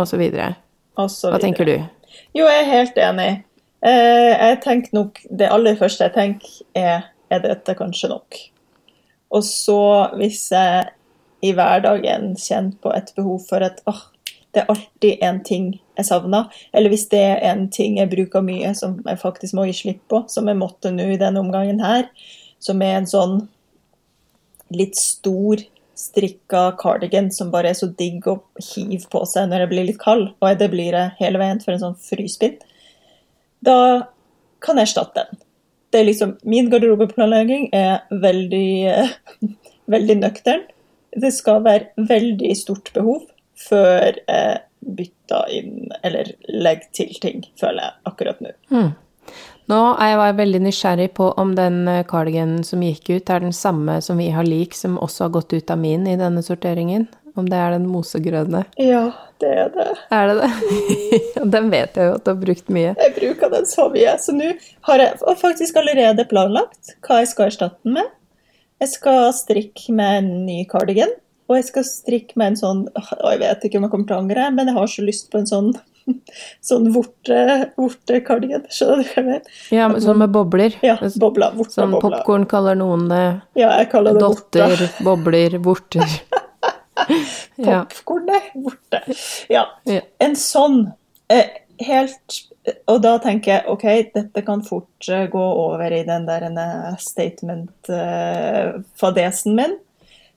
Og 0.00 0.08
så 0.08 0.16
videre. 0.20 0.54
og 0.96 1.10
så 1.10 1.32
Hva 1.32 1.40
tenker 1.42 1.66
du? 1.66 1.76
Jo, 2.34 2.46
jeg 2.46 2.60
er 2.62 2.70
helt 2.70 2.98
enig. 3.02 3.30
Eh, 3.82 4.32
jeg 4.36 4.60
tenker 4.62 4.94
nok, 4.94 5.18
Det 5.38 5.48
aller 5.50 5.76
første 5.76 6.04
jeg 6.04 6.14
tenker, 6.14 6.50
er 6.74 7.00
er 7.30 7.42
dette 7.44 7.74
kanskje 7.78 8.10
nok? 8.10 8.38
Og 9.30 9.44
så, 9.46 10.10
hvis 10.18 10.48
jeg 10.50 10.88
i 11.46 11.52
hverdagen 11.56 12.34
kjenner 12.36 12.76
på 12.82 12.92
et 12.92 13.12
behov 13.16 13.40
for 13.48 13.62
at 13.64 13.78
åh, 13.88 14.02
det 14.50 14.64
er 14.64 14.72
alltid 14.72 15.22
en 15.22 15.38
ting 15.46 15.66
jeg 15.96 16.06
savner, 16.08 16.50
eller 16.74 16.90
hvis 16.90 17.06
det 17.12 17.20
er 17.20 17.52
en 17.52 17.68
ting 17.70 18.00
jeg 18.00 18.10
bruker 18.10 18.42
mye 18.42 18.72
som 18.74 18.98
jeg 19.06 19.20
faktisk 19.20 19.54
må 19.54 19.68
gi 19.68 19.76
slipp 19.78 20.02
på, 20.10 20.24
som 20.28 20.48
jeg 20.50 20.58
måtte 20.58 20.90
nå 20.90 21.06
i 21.14 21.20
denne 21.20 21.40
omgangen 21.40 21.78
her, 21.84 22.08
som 22.58 22.82
er 22.82 22.98
en 22.98 23.06
sånn 23.06 23.36
litt 24.74 24.98
stor 24.98 25.62
strikka 26.00 26.62
cardigan 26.80 27.28
som 27.34 27.52
bare 27.52 27.72
er 27.72 27.78
så 27.78 27.90
digg 27.98 28.26
å 28.30 28.38
hive 28.72 29.04
på 29.12 29.22
seg 29.28 29.50
når 29.50 29.64
jeg 29.64 29.72
blir 29.72 29.88
litt 29.90 30.00
kald, 30.02 30.30
og 30.40 30.58
det 30.60 30.70
blir 30.72 30.96
jeg 30.96 31.16
hele 31.20 31.40
veien 31.42 31.60
for 31.62 31.74
en 31.74 31.82
sånn 31.84 31.98
fryspinn, 32.00 32.56
da 33.64 33.76
kan 34.64 34.80
jeg 34.80 34.90
erstatte 34.90 35.26
den. 35.26 35.42
Det 35.90 36.00
er 36.00 36.06
liksom, 36.06 36.36
min 36.46 36.70
garderobeplanlegging 36.70 37.68
er 37.74 38.04
veldig, 38.22 38.72
eh, 38.92 39.14
veldig 39.94 40.16
nøktern. 40.22 40.64
Det 41.10 41.32
skal 41.34 41.64
være 41.64 42.06
veldig 42.08 42.52
stort 42.56 42.92
behov 42.94 43.24
før 43.58 44.20
jeg 44.20 44.60
bytter 44.80 45.50
inn 45.52 45.90
eller 46.06 46.30
legger 46.48 46.92
til 46.96 47.16
ting, 47.20 47.42
føler 47.60 47.88
jeg 47.88 47.96
akkurat 48.08 48.38
nå. 48.44 48.52
Nå 49.70 49.78
er 50.02 50.16
jeg 50.16 50.38
veldig 50.40 50.60
nysgjerrig 50.64 51.10
på 51.14 51.30
om 51.38 51.54
den 51.54 51.84
eh, 51.88 52.02
cardiganen 52.08 52.64
som 52.66 52.82
gikk 52.82 53.10
ut, 53.12 53.30
er 53.30 53.44
den 53.44 53.54
samme 53.54 54.00
som 54.02 54.18
vi 54.18 54.30
har 54.34 54.46
lik, 54.46 54.74
som 54.74 54.98
også 54.98 55.28
har 55.28 55.34
gått 55.36 55.54
ut 55.54 55.70
av 55.70 55.78
min 55.78 56.08
i 56.10 56.16
denne 56.18 56.42
sorteringen. 56.42 57.06
Om 57.38 57.46
det 57.46 57.58
er 57.62 57.76
den 57.76 57.86
mosegrønne. 57.86 58.64
Ja, 58.82 59.04
det 59.38 59.50
er 59.62 59.68
det. 59.76 59.90
Er 60.10 60.32
det 60.32 60.40
det? 60.40 61.20
den 61.54 61.68
vet 61.70 61.94
jeg 61.94 62.08
jo 62.08 62.16
at 62.16 62.24
du 62.26 62.32
har 62.32 62.40
brukt 62.40 62.72
mye. 62.74 62.94
Jeg 62.98 63.14
bruker 63.20 63.52
den 63.52 63.68
så 63.70 63.86
mye. 63.92 64.16
Så 64.18 64.34
nå 64.34 64.48
har 64.88 65.04
jeg 65.04 65.36
faktisk 65.38 65.78
allerede 65.78 66.26
planlagt 66.32 66.96
hva 67.06 67.20
jeg 67.22 67.30
skal 67.30 67.52
erstatte 67.52 67.78
den 67.86 68.00
med. 68.00 68.10
Jeg 68.82 68.94
skal 68.96 69.30
strikke 69.36 69.94
med 69.94 70.18
en 70.18 70.32
ny 70.48 70.64
cardigan, 70.66 71.12
og 71.46 71.58
jeg 71.60 71.68
skal 71.68 71.86
strikke 71.86 72.38
med 72.40 72.54
en 72.54 72.58
sånn 72.58 72.82
Jeg 72.96 73.40
vet 73.42 73.64
ikke 73.66 73.78
om 73.78 73.86
jeg 73.86 73.92
kommer 73.92 74.08
til 74.08 74.16
å 74.16 74.20
angre, 74.24 74.50
men 74.56 74.70
jeg 74.70 74.78
har 74.80 74.90
så 74.90 75.06
lyst 75.06 75.30
på 75.30 75.38
en 75.38 75.50
sånn 75.50 75.72
sånn 76.68 76.86
vorte-cardigan. 76.94 78.62
Skjønner 78.72 78.96
du 79.00 79.04
hva 79.08 79.14
jeg 79.16 79.24
mener? 79.28 79.44
Ja, 79.74 79.84
men 79.92 80.00
sånn 80.04 80.20
med 80.22 80.30
bobler. 80.34 80.72
Ja, 80.86 80.94
bobla. 81.22 81.46
Vorta, 81.56 81.74
Sånn 81.80 81.94
popkorn 82.02 82.44
kaller 82.50 82.76
noen 82.78 83.02
det. 83.10 83.26
Ja, 83.60 83.68
jeg 83.80 83.86
kaller 83.94 84.12
det 84.18 84.24
vorta. 84.26 84.58
Dotter, 84.70 84.80
bobler, 85.06 85.50
vorter. 85.64 86.08
Ja. 87.60 87.84
Popkorn, 87.88 88.24
nei. 88.28 88.44
Vorte. 88.60 88.98
Ja. 89.48 89.62
En 90.20 90.34
sånn 90.36 90.92
eh, 91.32 91.48
helt 91.86 92.28
Og 92.90 92.98
da 93.04 93.18
tenker 93.24 93.50
jeg 93.54 93.66
OK, 93.72 93.84
dette 94.14 94.40
kan 94.46 94.62
fort 94.66 95.08
eh, 95.08 95.26
gå 95.32 95.40
over 95.40 95.90
i 95.96 96.04
den 96.06 96.26
der 96.28 96.42
statement-fadesen 97.00 99.54
min, 99.56 99.74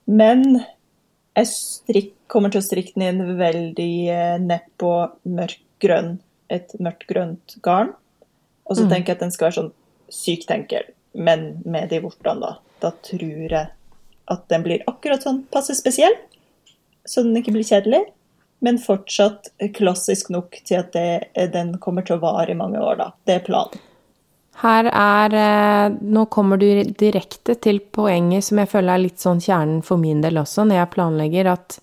men 0.07 0.61
jeg 1.33 1.49
strikk, 1.49 2.13
kommer 2.31 2.53
til 2.53 2.61
å 2.61 2.65
strikke 2.65 2.95
den 2.95 3.03
i 3.05 3.11
en 3.11 3.37
veldig 3.39 3.93
eh, 4.13 4.59
mørk 5.23 5.61
grønn, 5.83 6.17
et 6.53 6.73
mørkgrønt 6.79 7.57
garn. 7.65 7.93
Og 8.69 8.77
så 8.79 8.87
tenker 8.87 9.11
jeg 9.11 9.17
at 9.17 9.23
den 9.25 9.33
skal 9.33 9.49
være 9.49 9.57
sånn 9.57 9.71
sykt 10.13 10.51
enkel, 10.53 10.85
men 11.13 11.57
med 11.67 11.91
de 11.91 11.99
vortene, 12.03 12.39
da. 12.39 12.53
Da 12.83 12.91
tror 13.05 13.51
jeg 13.51 13.65
at 14.31 14.43
den 14.51 14.63
blir 14.63 14.85
akkurat 14.87 15.25
sånn 15.25 15.43
passe 15.51 15.75
spesiell, 15.75 16.15
så 17.03 17.25
den 17.25 17.35
ikke 17.39 17.55
blir 17.55 17.67
kjedelig. 17.67 18.05
Men 18.63 18.79
fortsatt 18.79 19.49
klassisk 19.75 20.29
nok 20.31 20.55
til 20.63 20.79
at 20.79 20.93
det, 20.95 21.49
den 21.51 21.75
kommer 21.83 22.05
til 22.07 22.15
å 22.15 22.23
vare 22.23 22.53
i 22.53 22.59
mange 22.59 22.79
år, 22.79 23.01
da. 23.01 23.09
Det 23.27 23.35
er 23.35 23.43
planen. 23.49 23.81
Her 24.61 24.85
er 24.85 25.33
eh, 25.33 25.95
Nå 26.13 26.25
kommer 26.31 26.59
du 26.61 26.67
direkte 26.99 27.55
til 27.59 27.79
poenget 27.93 28.45
som 28.45 28.61
jeg 28.61 28.69
føler 28.71 28.93
er 28.93 29.01
litt 29.07 29.23
sånn 29.23 29.41
kjernen 29.43 29.81
for 29.85 29.97
min 30.01 30.21
del 30.23 30.37
også, 30.41 30.67
når 30.69 30.81
jeg 30.81 30.91
planlegger 30.93 31.49
at 31.55 31.79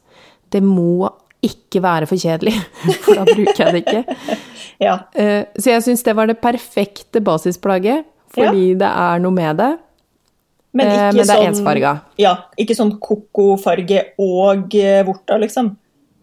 det 0.55 0.63
må 0.67 1.09
ikke 1.45 1.81
være 1.83 2.07
for 2.07 2.21
kjedelig, 2.21 2.55
for 3.05 3.17
da 3.19 3.27
bruker 3.29 3.63
jeg 3.65 3.77
det 3.77 3.85
ikke. 3.85 4.17
Ja. 4.81 4.95
Eh, 5.13 5.45
Så 5.61 5.75
jeg 5.75 5.83
syns 5.85 6.01
det 6.07 6.15
var 6.17 6.31
det 6.31 6.39
perfekte 6.41 7.21
basisplagget, 7.21 8.07
fordi 8.33 8.71
det 8.81 8.89
er 8.89 9.21
noe 9.21 9.35
med 9.37 9.59
det. 9.61 9.75
Men 10.73 10.87
Eh, 10.89 11.03
men 11.11 11.19
det 11.19 11.25
er 11.27 11.29
sånn 11.29 11.49
ensfarga. 11.51 11.91
Ja, 12.17 12.31
ikke 12.57 12.77
sånn 12.79 12.95
koko-farge 13.03 14.05
og 14.23 14.73
vorta, 15.05 15.37
liksom. 15.43 15.75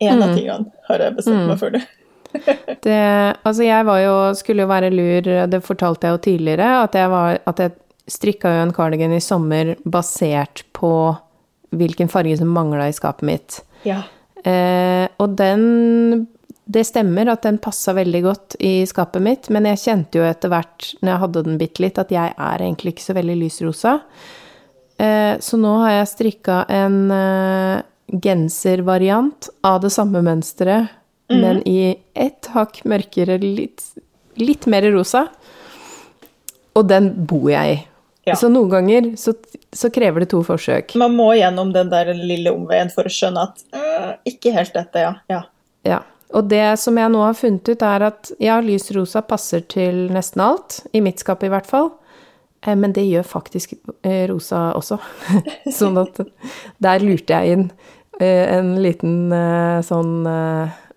Mm. 0.02 0.22
av 0.22 0.34
tingene 0.36 0.72
har 0.88 1.02
jeg 1.02 1.16
bestemt 1.18 1.48
meg 1.50 1.58
for 1.58 1.74
det. 1.74 1.82
Det, 2.88 2.98
altså 3.44 3.66
jeg 3.66 3.86
var 3.88 4.00
jo, 4.00 4.16
skulle 4.38 4.64
jo 4.64 4.70
være 4.70 4.92
lur, 4.94 5.26
det 5.50 5.60
fortalte 5.66 6.08
jeg 6.08 6.16
jo 6.16 6.20
tidligere, 6.24 6.68
at 6.86 6.96
jeg, 6.96 7.10
var, 7.12 7.40
at 7.50 7.62
jeg 7.64 7.74
strikka 8.08 8.52
jo 8.54 8.66
en 8.66 8.74
cardigan 8.76 9.16
i 9.16 9.24
sommer 9.24 9.74
basert 9.84 10.64
på 10.78 10.92
hvilken 11.76 12.08
farge 12.12 12.38
som 12.40 12.54
mangla 12.54 12.88
i 12.88 12.96
skapet 12.96 13.28
mitt. 13.28 13.60
Ja. 13.88 14.04
Eh, 14.44 15.08
og 15.18 15.38
den 15.40 16.28
Det 16.68 16.84
stemmer 16.84 17.30
at 17.32 17.46
den 17.48 17.62
passa 17.64 17.94
veldig 17.96 18.20
godt 18.26 18.56
i 18.60 18.82
skapet 18.84 19.24
mitt, 19.24 19.46
men 19.50 19.64
jeg 19.70 19.80
kjente 19.86 20.20
jo 20.20 20.26
etter 20.28 20.52
hvert, 20.52 20.90
når 21.00 21.14
jeg 21.14 21.22
hadde 21.22 21.44
den 21.46 21.60
bitte 21.62 21.84
litt, 21.84 22.00
at 22.02 22.12
jeg 22.12 22.34
er 22.36 22.64
egentlig 22.64 22.92
ikke 22.92 23.06
så 23.06 23.16
veldig 23.16 23.38
lysrosa. 23.40 23.94
Eh, 25.00 25.40
så 25.40 25.60
nå 25.62 25.72
har 25.86 25.94
jeg 25.94 26.10
strikka 26.12 26.58
en 26.68 26.98
eh, 27.16 27.86
genservariant 28.20 29.48
av 29.64 29.80
det 29.86 29.94
samme 29.96 30.20
mønsteret, 30.28 30.92
Mhm. 31.30 31.42
men 31.42 31.62
i 31.68 31.98
ett 32.16 32.48
hakk 32.54 32.84
mørkere, 32.86 33.38
litt, 33.42 33.84
litt 34.40 34.66
mer 34.66 34.86
rosa. 34.94 35.28
Og 36.78 36.88
den 36.88 37.10
bor 37.28 37.50
jeg 37.52 37.74
i. 37.74 37.78
Ja. 38.28 38.36
Så 38.36 38.50
noen 38.52 38.70
ganger 38.70 39.14
så, 39.18 39.34
så 39.72 39.90
krever 39.90 40.24
det 40.24 40.30
to 40.34 40.42
forsøk. 40.44 40.96
Man 41.00 41.16
må 41.16 41.30
gjennom 41.40 41.72
den 41.74 41.90
der 41.90 42.12
lille 42.14 42.52
omveien 42.52 42.92
for 42.92 43.08
å 43.08 43.12
skjønne 43.12 43.46
at 43.48 43.64
øh, 43.76 44.10
ikke 44.28 44.52
helt 44.56 44.74
dette, 44.76 45.04
ja. 45.04 45.14
ja. 45.32 45.44
Ja. 45.88 46.02
Og 46.36 46.50
det 46.52 46.76
som 46.80 46.98
jeg 47.00 47.12
nå 47.14 47.22
har 47.24 47.38
funnet 47.40 47.70
ut, 47.72 47.84
er 47.88 48.04
at 48.10 48.32
ja, 48.44 48.58
lys 48.60 48.90
rosa 48.96 49.22
passer 49.24 49.64
til 49.72 50.10
nesten 50.12 50.44
alt. 50.44 50.82
I 50.92 51.00
mitt 51.04 51.24
skap 51.24 51.46
i 51.48 51.52
hvert 51.52 51.70
fall. 51.70 51.94
Eh, 52.66 52.76
Men 52.76 52.94
det 52.94 53.06
gjør 53.08 53.24
faktisk 53.24 53.78
eh, 54.04 54.26
rosa 54.28 54.74
også. 54.76 55.00
sånn 55.80 56.00
at 56.04 56.20
der 56.84 57.06
lurte 57.06 57.40
jeg 57.40 57.56
inn 57.56 57.66
eh, 58.20 58.44
en 58.58 58.76
liten 58.84 59.32
sånn 59.88 60.28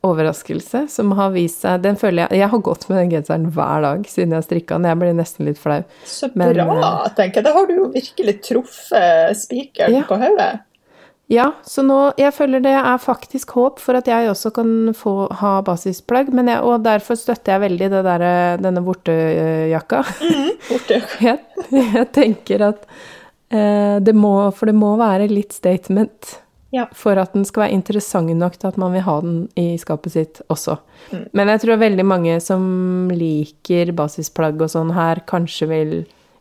overraskelse 0.06 0.86
som 0.88 1.10
har 1.18 1.32
vist 1.34 1.60
seg 1.64 1.82
Den 1.84 1.98
føler 2.00 2.24
jeg 2.24 2.40
Jeg 2.40 2.48
har 2.54 2.62
gått 2.64 2.86
med 2.88 2.98
den 3.02 3.10
genseren 3.12 3.50
hver 3.52 3.82
dag 3.84 4.06
siden 4.08 4.32
jeg 4.32 4.46
strikka 4.46 4.78
den. 4.78 4.88
Jeg 4.88 5.00
blir 5.02 5.12
nesten 5.18 5.48
litt 5.50 5.60
flau. 5.60 5.82
Så 6.08 6.30
Men, 6.34 6.54
bra, 6.56 7.08
tenker 7.16 7.40
jeg. 7.42 7.44
Da 7.50 7.52
har 7.56 7.68
du 7.68 7.74
jo 7.76 7.86
virkelig 7.92 8.38
truffet 8.48 9.36
spikeren 9.36 9.98
Ja. 10.00 10.02
på 10.08 10.16
hodet. 10.22 10.50
Ja, 11.30 11.52
så 11.62 11.84
nå 11.86 12.12
Jeg 12.18 12.32
føler 12.34 12.58
det 12.64 12.72
er 12.74 12.98
faktisk 12.98 13.52
håp 13.54 13.78
for 13.78 13.94
at 13.94 14.08
jeg 14.10 14.26
også 14.32 14.50
kan 14.56 14.72
få 14.98 15.28
ha 15.38 15.60
basisplagg, 15.62 16.32
men 16.34 16.48
jeg, 16.50 16.58
og 16.66 16.82
derfor 16.82 17.14
støtter 17.14 17.52
jeg 17.54 17.60
veldig 17.68 17.90
det 17.92 18.02
der, 18.08 18.24
denne 18.58 18.82
vortejakka. 18.82 20.02
Borte. 20.68 21.02
jeg, 21.28 21.38
jeg 21.70 22.06
tenker 22.16 22.64
at 22.72 22.82
eh, 23.52 23.98
det 24.02 24.14
må 24.16 24.50
For 24.56 24.66
det 24.66 24.74
må 24.74 24.96
være 24.98 25.28
litt 25.30 25.52
statement 25.54 26.38
Ja. 26.72 26.86
for 26.94 27.18
at 27.18 27.32
den 27.34 27.44
skal 27.44 27.64
være 27.64 27.74
interessant 27.74 28.30
nok 28.38 28.56
til 28.58 28.68
at 28.68 28.76
man 28.78 28.92
vil 28.94 29.02
ha 29.02 29.16
den 29.24 29.48
i 29.58 29.74
skapet 29.80 30.12
sitt 30.14 30.40
også. 30.48 30.78
Men 31.34 31.50
jeg 31.50 31.64
tror 31.64 31.80
veldig 31.82 32.04
mange 32.06 32.36
som 32.44 33.10
liker 33.10 33.90
basisplagg 33.98 34.60
og 34.62 34.70
sånn 34.70 34.94
her, 34.94 35.22
kanskje 35.26 35.66
vil 35.70 35.92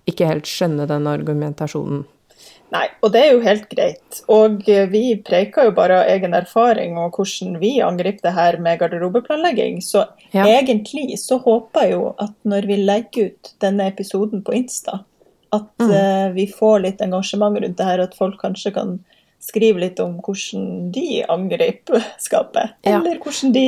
ikke 0.09 0.29
helt 0.29 0.49
skjønne 0.49 0.85
den 0.89 1.09
argumentasjonen. 1.09 2.05
Nei, 2.69 2.85
og 3.01 3.13
det 3.15 3.21
er 3.23 3.31
jo 3.33 3.41
helt 3.41 3.65
greit. 3.71 4.19
Og 4.29 4.67
eh, 4.69 4.85
vi 4.91 5.15
preiker 5.25 5.65
jo 5.69 5.73
bare 5.77 6.03
av 6.03 6.11
egen 6.13 6.35
erfaring 6.37 6.99
og 7.01 7.17
hvordan 7.17 7.57
vi 7.61 7.79
angriper 7.81 8.27
det 8.27 8.33
her 8.35 8.59
med 8.61 8.77
garderobeplanlegging. 8.83 9.81
Så 9.81 10.05
Ja. 10.31 10.45
egentlig 10.45 11.17
så 11.17 11.39
håper 11.41 11.81
jeg 11.81 11.91
jo 11.97 12.15
at 12.19 12.35
når 12.45 12.67
vi 12.69 12.75
legger 12.85 13.31
ut 13.31 13.53
denne 13.59 13.87
episoden 13.89 14.43
på 14.45 14.53
Insta, 14.53 14.99
at 15.51 15.81
eh, 15.81 16.29
vi 16.35 16.45
får 16.45 16.83
litt 16.83 17.01
engasjement 17.01 17.57
rundt 17.57 17.77
det 17.77 17.85
her, 17.85 17.99
at 18.05 18.13
folk 18.13 18.37
kanskje 18.41 18.73
kan 18.73 18.99
skrive 19.43 19.85
litt 19.85 19.99
om 20.03 20.19
hvordan 20.23 20.91
de 20.95 21.23
angriper 21.29 22.03
skapet. 22.21 22.75
Ja. 22.83 22.99
Eller 22.99 23.21
hvordan 23.23 23.55
de 23.55 23.67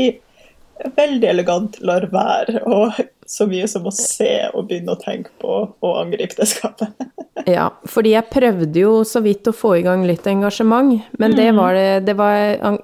veldig 0.98 1.28
elegant 1.30 1.80
lar 1.86 2.08
være 2.12 2.64
og 2.66 3.00
så 3.30 3.46
mye 3.48 3.68
som 3.70 3.86
å 3.88 3.94
se 3.96 4.32
og 4.52 4.68
begynne 4.68 4.96
å 4.96 5.00
tenke 5.00 5.32
på 5.40 5.58
å 5.72 5.92
angripe 6.02 6.40
det 6.42 6.52
skapet. 6.52 6.94
Ja, 7.48 7.72
fordi 7.90 8.12
jeg 8.12 8.30
prøvde 8.30 8.82
jo 8.84 8.90
så 9.08 9.18
vidt 9.24 9.48
å 9.50 9.54
få 9.56 9.72
i 9.80 9.82
gang 9.82 10.04
litt 10.06 10.28
engasjement, 10.30 11.08
men 11.18 11.34
det 11.34 11.48
var 11.58 11.74
det, 11.74 12.04
det 12.06 12.14
var, 12.20 12.36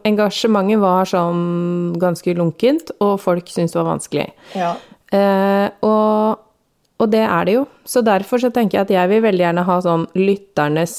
Engasjementet 0.07 0.79
var 0.81 1.05
sånn 1.05 1.91
ganske 2.01 2.33
lunkent, 2.33 2.89
og 3.03 3.19
folk 3.21 3.51
syntes 3.53 3.75
det 3.75 3.79
var 3.81 3.89
vanskelig. 3.91 4.25
Ja. 4.57 4.71
Eh, 5.13 5.67
og, 5.85 6.41
og 6.97 7.11
det 7.13 7.21
er 7.27 7.45
det 7.45 7.57
jo. 7.59 7.67
Så 7.85 8.01
derfor 8.07 8.41
så 8.41 8.49
tenker 8.55 8.79
jeg 8.79 8.87
at 8.87 8.95
jeg 8.95 9.11
vil 9.13 9.25
veldig 9.27 9.45
gjerne 9.45 9.67
ha 9.67 9.77
sånn 9.83 10.07
lytternes 10.17 10.97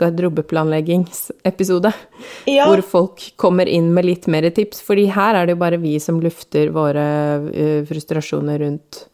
garderobeplanleggingsepisode. 0.00 1.92
Ja. 2.50 2.66
Hvor 2.68 2.82
folk 2.96 3.26
kommer 3.40 3.68
inn 3.68 3.92
med 3.94 4.08
litt 4.08 4.26
mer 4.30 4.48
tips. 4.54 4.82
Fordi 4.86 5.06
her 5.14 5.38
er 5.38 5.46
det 5.46 5.56
jo 5.56 5.62
bare 5.62 5.80
vi 5.82 5.98
som 6.02 6.20
lufter 6.22 6.72
våre 6.74 7.06
eh, 7.52 7.80
frustrasjoner 7.88 8.58
rundt, 8.64 9.04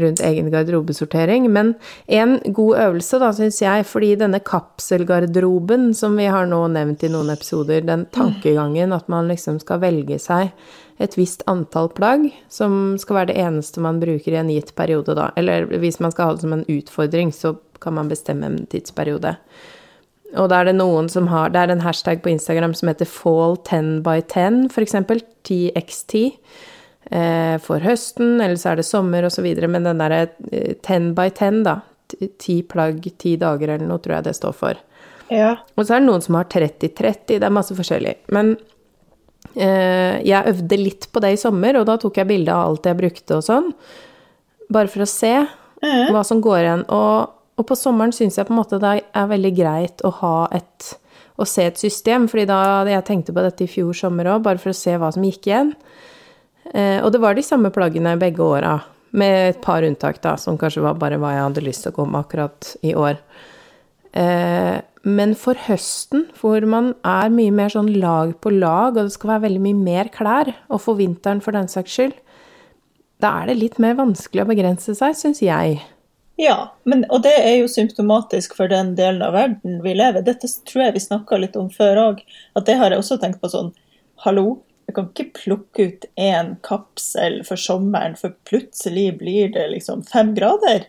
rundt 0.00 0.20
egen 0.26 0.50
garderobesortering. 0.52 1.48
Men 1.52 1.74
en 2.06 2.38
god 2.46 2.84
øvelse, 2.84 3.22
da, 3.22 3.32
syns 3.36 3.62
jeg, 3.62 3.88
fordi 3.88 4.14
denne 4.20 4.42
kapselgarderoben 4.44 5.90
som 5.96 6.18
vi 6.20 6.28
har 6.30 6.46
nå 6.50 6.60
nevnt 6.76 7.02
i 7.06 7.12
noen 7.12 7.32
episoder, 7.34 7.82
den 7.86 8.06
tankegangen 8.14 8.94
at 8.96 9.10
man 9.12 9.32
liksom 9.32 9.58
skal 9.64 9.82
velge 9.82 10.20
seg 10.22 10.54
et 11.00 11.16
visst 11.16 11.42
antall 11.48 11.88
plagg 11.96 12.26
som 12.52 12.98
skal 13.00 13.20
være 13.20 13.32
det 13.32 13.40
eneste 13.40 13.80
man 13.80 14.00
bruker 14.02 14.34
i 14.34 14.40
en 14.40 14.52
gitt 14.52 14.74
periode, 14.76 15.16
da. 15.16 15.30
Eller 15.40 15.64
hvis 15.80 16.00
man 16.00 16.12
skal 16.12 16.28
ha 16.28 16.36
det 16.36 16.44
som 16.44 16.52
en 16.52 16.66
utfordring, 16.68 17.32
så 17.32 17.54
kan 17.80 17.96
man 17.96 18.10
bestemme 18.10 18.46
en 18.46 18.66
tidsperiode. 18.68 19.34
Og 20.38 20.50
da 20.50 20.60
er 20.60 20.70
det 20.70 20.76
noen 20.78 21.08
som 21.10 21.26
har 21.30 21.50
Det 21.50 21.58
er 21.58 21.72
en 21.72 21.82
hashtag 21.82 22.20
på 22.22 22.30
Instagram 22.30 22.74
som 22.78 22.90
heter 22.90 23.08
fall10by10, 23.08 24.68
for 24.70 24.84
eksempel. 24.84 25.22
10x10. 25.46 26.36
Eh, 27.10 27.56
for 27.64 27.82
høsten, 27.82 28.36
eller 28.38 28.58
så 28.60 28.72
er 28.72 28.80
det 28.80 28.86
sommer, 28.86 29.26
videre. 29.42 29.70
Men 29.70 29.88
den 29.88 30.02
derre 30.02 30.28
eh, 30.52 30.76
10 30.76 31.14
by 31.16 31.30
10, 31.30 31.62
da. 31.66 31.80
Ti 32.38 32.60
plagg, 32.66 33.06
ti 33.18 33.36
dager, 33.40 33.74
eller 33.74 33.86
noe, 33.86 34.02
tror 34.02 34.18
jeg 34.18 34.28
det 34.28 34.36
står 34.38 34.54
for. 34.56 34.84
ja. 35.30 35.56
Og 35.76 35.86
så 35.86 35.96
er 35.96 36.02
det 36.02 36.10
noen 36.10 36.22
som 36.22 36.38
har 36.38 36.50
30-30. 36.50 37.38
Det 37.38 37.46
er 37.46 37.54
masse 37.54 37.74
forskjellig. 37.74 38.14
Men 38.34 38.56
eh, 39.54 40.20
jeg 40.26 40.54
øvde 40.54 40.78
litt 40.78 41.10
på 41.10 41.22
det 41.22 41.34
i 41.34 41.40
sommer, 41.40 41.80
og 41.80 41.88
da 41.90 41.98
tok 42.02 42.18
jeg 42.20 42.30
bilde 42.30 42.54
av 42.54 42.70
alt 42.70 42.86
jeg 42.90 42.98
brukte 42.98 43.38
og 43.38 43.46
sånn. 43.46 43.70
Bare 44.70 44.90
for 44.90 45.06
å 45.06 45.10
se 45.10 45.34
hva 45.80 46.22
som 46.26 46.42
går 46.44 46.58
igjen. 46.60 46.82
Og, 46.92 47.36
og 47.60 47.68
på 47.68 47.76
sommeren 47.76 48.14
syns 48.16 48.38
jeg 48.40 48.48
på 48.48 48.54
en 48.54 48.60
måte 48.62 48.80
det 48.80 48.96
er 49.04 49.30
veldig 49.30 49.52
greit 49.56 50.04
å 50.06 50.12
ha 50.22 50.34
et 50.56 50.94
å 51.40 51.46
se 51.48 51.64
et 51.70 51.80
system, 51.80 52.26
fordi 52.28 52.46
da 52.50 52.84
jeg 52.88 53.06
tenkte 53.08 53.32
på 53.32 53.44
dette 53.44 53.64
i 53.64 53.70
fjor 53.70 53.96
sommer 53.96 54.28
òg, 54.28 54.42
bare 54.44 54.60
for 54.60 54.74
å 54.74 54.76
se 54.76 54.92
hva 55.00 55.08
som 55.14 55.24
gikk 55.24 55.48
igjen. 55.48 55.72
Eh, 56.74 56.98
og 57.00 57.14
det 57.14 57.20
var 57.22 57.36
de 57.36 57.44
samme 57.44 57.72
plaggene 57.74 58.18
begge 58.20 58.44
åra, 58.44 58.76
med 59.16 59.56
et 59.56 59.62
par 59.64 59.82
unntak, 59.82 60.20
da, 60.22 60.36
som 60.38 60.58
kanskje 60.60 60.84
var 60.84 60.98
bare 61.00 61.16
hva 61.18 61.32
jeg 61.34 61.42
hadde 61.42 61.64
lyst 61.66 61.82
til 61.82 61.94
å 61.94 61.96
gå 61.96 62.04
med 62.06 62.20
akkurat 62.20 62.68
i 62.86 62.92
år. 62.94 63.18
Eh, 64.20 64.76
men 65.08 65.32
for 65.38 65.58
høsten, 65.64 66.26
hvor 66.38 66.62
man 66.68 66.92
er 67.08 67.32
mye 67.32 67.54
mer 67.56 67.72
sånn 67.72 67.88
lag 68.02 68.36
på 68.42 68.52
lag, 68.52 68.92
og 68.92 69.08
det 69.08 69.16
skal 69.16 69.32
være 69.34 69.46
veldig 69.48 69.62
mye 69.64 69.80
mer 69.80 70.12
klær, 70.14 70.52
og 70.68 70.84
for 70.84 71.00
vinteren 71.00 71.40
for 71.42 71.56
den 71.56 71.72
saks 71.72 71.96
skyld, 71.96 72.18
da 73.20 73.32
er 73.40 73.50
det 73.50 73.58
litt 73.58 73.80
mer 73.82 73.96
vanskelig 73.98 74.44
å 74.44 74.50
begrense 74.52 74.94
seg, 74.96 75.16
syns 75.16 75.42
jeg. 75.44 75.80
Ja, 76.40 76.74
men, 76.88 77.02
og 77.12 77.20
det 77.26 77.34
er 77.36 77.58
jo 77.58 77.68
symptomatisk 77.68 78.54
for 78.56 78.70
den 78.72 78.94
delen 78.96 79.20
av 79.20 79.34
verden 79.36 79.82
vi 79.84 79.92
lever. 79.92 80.24
Dette 80.24 80.48
tror 80.70 80.86
jeg 80.86 80.94
vi 80.94 81.02
snakka 81.04 81.36
litt 81.36 81.58
om 81.60 81.66
før 81.74 82.00
òg. 82.00 82.22
At 82.56 82.64
det 82.64 82.78
har 82.80 82.94
jeg 82.94 83.02
også 83.02 83.18
tenkt 83.20 83.42
på 83.42 83.50
sånn 83.52 83.74
Hallo, 84.24 84.62
jeg 84.88 84.96
kan 84.96 85.10
ikke 85.10 85.36
plukke 85.36 85.84
ut 85.90 86.06
én 86.16 86.54
kapsel 86.64 87.42
for 87.44 87.60
sommeren, 87.60 88.16
for 88.16 88.32
plutselig 88.48 89.18
blir 89.20 89.52
det 89.52 89.66
liksom 89.74 90.00
fem 90.08 90.32
grader. 90.36 90.88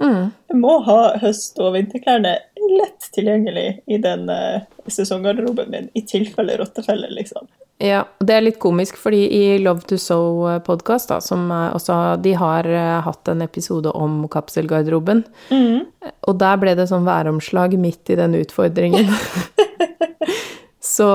Jeg 0.00 0.58
må 0.58 0.78
ha 0.86 1.00
høst- 1.22 1.60
og 1.62 1.74
vinterklærne 1.76 2.36
lett 2.78 3.08
tilgjengelig 3.14 3.82
i 3.90 3.98
den 4.02 4.28
uh, 4.30 4.62
sesonggarderoben 4.90 5.70
min, 5.72 5.90
i 5.98 6.04
tilfelle 6.08 6.56
rottefelle, 6.60 7.10
liksom. 7.12 7.48
Ja, 7.82 8.04
og 8.06 8.26
det 8.28 8.34
er 8.36 8.44
litt 8.44 8.60
komisk, 8.62 8.98
fordi 9.00 9.24
i 9.34 9.58
Love 9.58 9.82
to 9.90 9.96
Sow-podkast, 9.98 11.10
som 11.26 11.48
er 11.50 11.72
også 11.74 11.96
De 12.22 12.34
har 12.38 12.68
eh, 12.68 13.00
hatt 13.02 13.30
en 13.32 13.42
episode 13.42 13.90
om 13.90 14.20
kapselgarderoben. 14.30 15.24
Og 16.30 16.38
der 16.38 16.60
ble 16.62 16.76
det 16.78 16.86
sånn 16.92 17.08
væromslag 17.08 17.74
midt 17.82 18.12
i 18.14 18.18
den 18.20 18.36
utfordringen. 18.38 19.10
så 20.94 21.10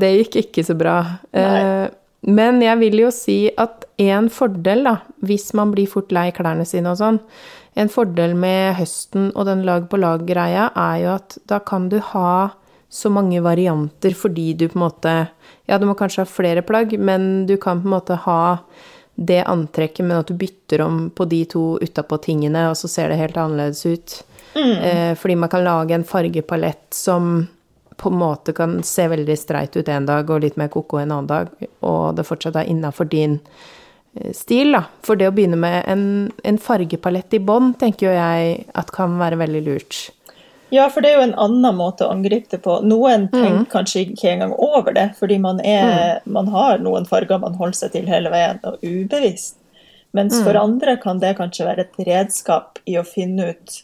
det 0.00 0.14
gikk 0.14 0.40
ikke 0.46 0.64
så 0.70 0.78
bra. 0.80 0.96
Eh, 1.28 1.84
men 2.24 2.64
jeg 2.64 2.80
vil 2.80 3.04
jo 3.04 3.12
si 3.12 3.38
at 3.60 3.84
en 4.00 4.32
fordel, 4.32 4.88
da, 4.88 4.96
hvis 5.28 5.50
man 5.58 5.76
blir 5.76 5.90
fort 5.90 6.14
lei 6.14 6.30
klærne 6.32 6.64
sine 6.68 6.94
og 6.94 7.02
sånn, 7.02 7.20
en 7.78 7.90
fordel 7.92 8.34
med 8.38 8.74
høsten 8.78 9.30
og 9.34 9.46
den 9.46 9.62
lag-på-lag-greia 9.66 10.70
er 10.74 10.96
jo 11.02 11.12
at 11.14 11.38
da 11.50 11.60
kan 11.62 11.88
du 11.92 12.00
ha 12.12 12.50
så 12.88 13.10
mange 13.12 13.42
varianter 13.44 14.16
fordi 14.16 14.52
du 14.58 14.68
på 14.68 14.78
en 14.78 14.86
måte 14.86 15.16
Ja, 15.68 15.76
du 15.78 15.84
må 15.84 15.92
kanskje 15.94 16.24
ha 16.24 16.30
flere 16.30 16.62
plagg, 16.64 16.94
men 16.98 17.44
du 17.46 17.58
kan 17.60 17.82
på 17.82 17.86
en 17.90 17.92
måte 17.92 18.16
ha 18.24 18.40
det 19.14 19.42
antrekket 19.44 20.06
med 20.06 20.22
at 20.22 20.30
du 20.30 20.38
bytter 20.40 20.80
om 20.80 21.10
på 21.10 21.26
de 21.28 21.42
to 21.44 21.64
utapå 21.82 22.16
tingene, 22.24 22.62
og 22.70 22.76
så 22.78 22.88
ser 22.88 23.10
det 23.10 23.18
helt 23.20 23.36
annerledes 23.36 23.84
ut. 23.86 24.14
Eh, 24.56 25.12
fordi 25.14 25.36
man 25.36 25.50
kan 25.52 25.66
lage 25.66 25.94
en 25.94 26.06
fargepalett 26.08 26.94
som 26.94 27.46
på 27.96 28.08
en 28.08 28.16
måte 28.16 28.54
kan 28.56 28.78
se 28.82 29.08
veldig 29.08 29.36
streit 29.38 29.76
ut 29.76 29.88
en 29.88 30.06
dag 30.06 30.30
og 30.30 30.40
litt 30.40 30.56
mer 30.56 30.70
ko-ko 30.72 31.02
en 31.02 31.12
annen 31.12 31.28
dag, 31.28 31.52
og 31.82 32.16
det 32.16 32.26
fortsatt 32.26 32.56
er 32.56 32.70
innafor 32.70 33.10
din 33.10 33.40
stil, 34.34 34.72
da. 34.76 34.84
For 35.06 35.18
det 35.18 35.28
å 35.30 35.34
begynne 35.34 35.58
med 35.60 35.82
en, 35.90 36.04
en 36.44 36.60
fargepalett 36.62 37.34
i 37.36 37.42
bånn, 37.42 37.72
tenker 37.80 38.08
jo 38.08 38.14
jeg 38.14 38.62
at 38.78 38.94
kan 38.94 39.18
være 39.20 39.40
veldig 39.40 39.64
lurt. 39.66 39.98
Ja, 40.74 40.90
for 40.92 41.00
det 41.00 41.10
er 41.10 41.20
jo 41.20 41.26
en 41.30 41.38
annen 41.40 41.78
måte 41.78 42.04
å 42.04 42.12
angripe 42.12 42.50
det 42.52 42.60
på. 42.64 42.80
Noen 42.84 43.30
tenker 43.32 43.64
kanskje 43.72 44.02
ikke 44.04 44.34
engang 44.34 44.52
over 44.52 44.92
det, 44.92 45.06
fordi 45.16 45.38
man, 45.40 45.62
er, 45.64 46.18
man 46.28 46.50
har 46.52 46.82
noen 46.84 47.08
farger 47.08 47.40
man 47.40 47.56
holder 47.56 47.78
seg 47.78 47.94
til 47.94 48.10
hele 48.10 48.32
veien, 48.34 48.60
og 48.68 48.84
ubevisst. 48.84 49.56
Mens 50.16 50.38
for 50.40 50.56
andre 50.56 50.96
kan 51.00 51.20
det 51.20 51.34
kanskje 51.36 51.66
være 51.68 51.84
et 51.84 51.98
redskap 52.08 52.80
i 52.88 52.96
å 53.00 53.04
finne 53.04 53.50
ut 53.52 53.74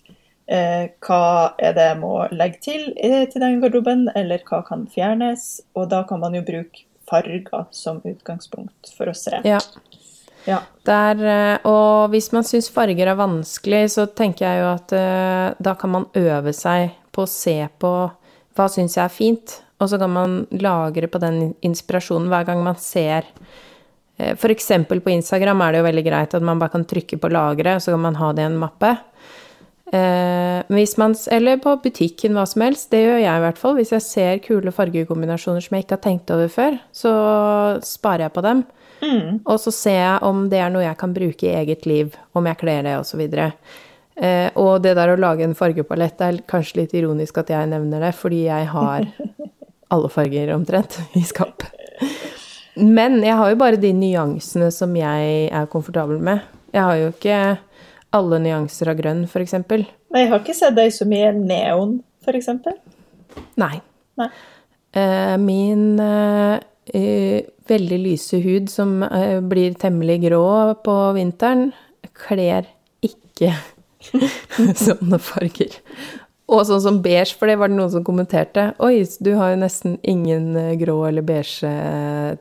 Eh, 0.46 0.90
hva 1.00 1.54
er 1.56 1.72
det 1.72 1.84
jeg 1.88 2.00
må 2.02 2.16
legge 2.36 2.58
til 2.66 2.90
eh, 3.00 3.22
til 3.32 3.40
den 3.40 3.62
garderoben, 3.62 4.10
eller 4.12 4.42
hva 4.44 4.60
kan 4.66 4.84
fjernes? 4.92 5.62
Og 5.72 5.88
da 5.92 6.02
kan 6.08 6.20
man 6.20 6.36
jo 6.36 6.42
bruke 6.44 6.84
farger 7.08 7.64
som 7.72 8.02
utgangspunkt 8.04 8.92
for 8.96 9.08
å 9.08 9.16
se. 9.16 9.40
Ja. 9.48 9.60
Ja. 10.48 10.60
Der, 10.84 11.20
eh, 11.24 11.66
og 11.68 12.12
hvis 12.12 12.30
man 12.34 12.44
syns 12.44 12.68
farger 12.72 13.08
er 13.08 13.18
vanskelig, 13.18 13.86
så 13.96 14.06
tenker 14.10 14.46
jeg 14.46 14.62
jo 14.62 14.70
at 14.74 14.96
eh, 14.96 15.54
da 15.64 15.76
kan 15.80 15.94
man 15.94 16.08
øve 16.20 16.52
seg 16.56 16.92
på 17.14 17.24
å 17.24 17.30
se 17.30 17.58
på 17.80 17.92
hva 18.54 18.66
syns 18.70 18.98
jeg 18.98 19.04
er 19.06 19.14
fint, 19.14 19.60
og 19.80 19.90
så 19.90 19.98
kan 19.98 20.12
man 20.12 20.42
lagre 20.54 21.08
på 21.10 21.20
den 21.22 21.54
inspirasjonen 21.64 22.28
hver 22.30 22.46
gang 22.50 22.62
man 22.64 22.76
ser 22.80 23.26
F.eks. 24.14 24.38
For 24.38 24.52
eksempel 24.54 25.00
på 25.02 25.10
Instagram 25.10 25.58
er 25.64 25.74
det 25.74 25.80
jo 25.80 25.86
veldig 25.88 26.04
greit 26.06 26.36
at 26.38 26.44
man 26.46 26.60
bare 26.60 26.70
kan 26.76 26.84
trykke 26.86 27.18
på 27.18 27.30
lagre, 27.34 27.80
så 27.82 27.90
kan 27.90 28.04
man 28.04 28.20
ha 28.20 28.28
det 28.30 28.44
i 28.44 28.46
en 28.46 28.60
mappe. 28.60 28.92
Eh, 29.94 30.86
man, 30.98 31.14
eller 31.30 31.58
på 31.62 31.74
butikken, 31.82 32.34
hva 32.34 32.46
som 32.46 32.64
helst. 32.64 32.90
Det 32.92 33.02
gjør 33.02 33.20
jeg 33.20 33.40
i 33.40 33.44
hvert 33.44 33.60
fall. 33.60 33.76
Hvis 33.78 33.92
jeg 33.94 34.06
ser 34.06 34.42
kule 34.44 34.74
fargekombinasjoner 34.74 35.64
som 35.64 35.76
jeg 35.76 35.86
ikke 35.86 35.98
har 35.98 36.04
tenkt 36.06 36.32
over 36.34 36.50
før, 36.52 36.78
så 36.94 37.12
sparer 37.84 38.28
jeg 38.28 38.36
på 38.36 38.46
dem. 38.46 38.64
Og 39.44 39.58
så 39.60 39.72
ser 39.74 39.98
jeg 39.98 40.22
om 40.26 40.46
det 40.52 40.60
er 40.62 40.72
noe 40.72 40.84
jeg 40.86 40.98
kan 41.00 41.14
bruke 41.16 41.48
i 41.48 41.56
eget 41.60 41.86
liv, 41.88 42.14
om 42.32 42.46
jeg 42.48 42.60
kler 42.60 42.86
det, 42.86 42.96
osv. 43.00 43.22
Eh, 43.24 44.48
og 44.60 44.82
det 44.84 44.94
der 44.98 45.14
å 45.14 45.18
lage 45.20 45.46
en 45.46 45.56
fargepalett 45.58 46.22
er 46.22 46.42
kanskje 46.50 46.82
litt 46.82 46.94
ironisk 46.94 47.40
at 47.42 47.50
jeg 47.52 47.70
nevner 47.72 48.04
det, 48.06 48.12
fordi 48.18 48.44
jeg 48.46 48.68
har 48.72 49.08
alle 49.94 50.10
farger 50.12 50.54
omtrent 50.54 51.00
i 51.18 51.24
skap. 51.26 51.66
Men 52.74 53.20
jeg 53.22 53.38
har 53.38 53.52
jo 53.52 53.60
bare 53.60 53.78
de 53.80 53.92
nyansene 53.94 54.70
som 54.74 54.94
jeg 54.98 55.48
er 55.54 55.70
komfortabel 55.70 56.18
med. 56.22 56.42
Jeg 56.74 56.82
har 56.82 56.98
jo 56.98 57.10
ikke 57.12 57.40
alle 58.14 58.40
nyanser 58.42 58.90
av 58.90 58.98
grønn, 58.98 59.24
f.eks. 59.26 59.54
Jeg 60.14 60.30
har 60.30 60.40
ikke 60.40 60.56
sett 60.56 60.76
deg 60.78 60.90
så 60.94 61.06
mye 61.10 61.30
neon, 61.36 61.98
f.eks. 62.22 62.50
Nei. 63.60 63.76
Nei. 64.18 64.28
Eh, 64.94 65.34
min 65.42 65.98
eh, 65.98 67.42
veldig 67.70 67.98
lyse 68.02 68.40
hud 68.44 68.70
som 68.70 69.02
eh, 69.02 69.40
blir 69.40 69.74
temmelig 69.80 70.20
grå 70.26 70.74
på 70.84 70.96
vinteren, 71.16 71.72
kler 72.26 72.68
ikke 73.04 73.54
sånne 74.86 75.20
farger. 75.22 75.78
Og 76.52 76.66
sånn 76.68 76.82
som 76.84 77.00
beige, 77.04 77.38
for 77.38 77.48
det 77.48 77.56
var 77.60 77.72
det 77.72 77.78
noen 77.78 77.92
som 77.94 78.04
kommenterte. 78.04 78.72
Oi, 78.84 78.98
du 79.24 79.32
har 79.38 79.54
jo 79.54 79.62
nesten 79.64 79.98
ingen 80.02 80.52
eh, 80.60 80.74
grå 80.80 80.98
eller 81.08 81.24
beige 81.24 81.68
eh, 81.68 82.36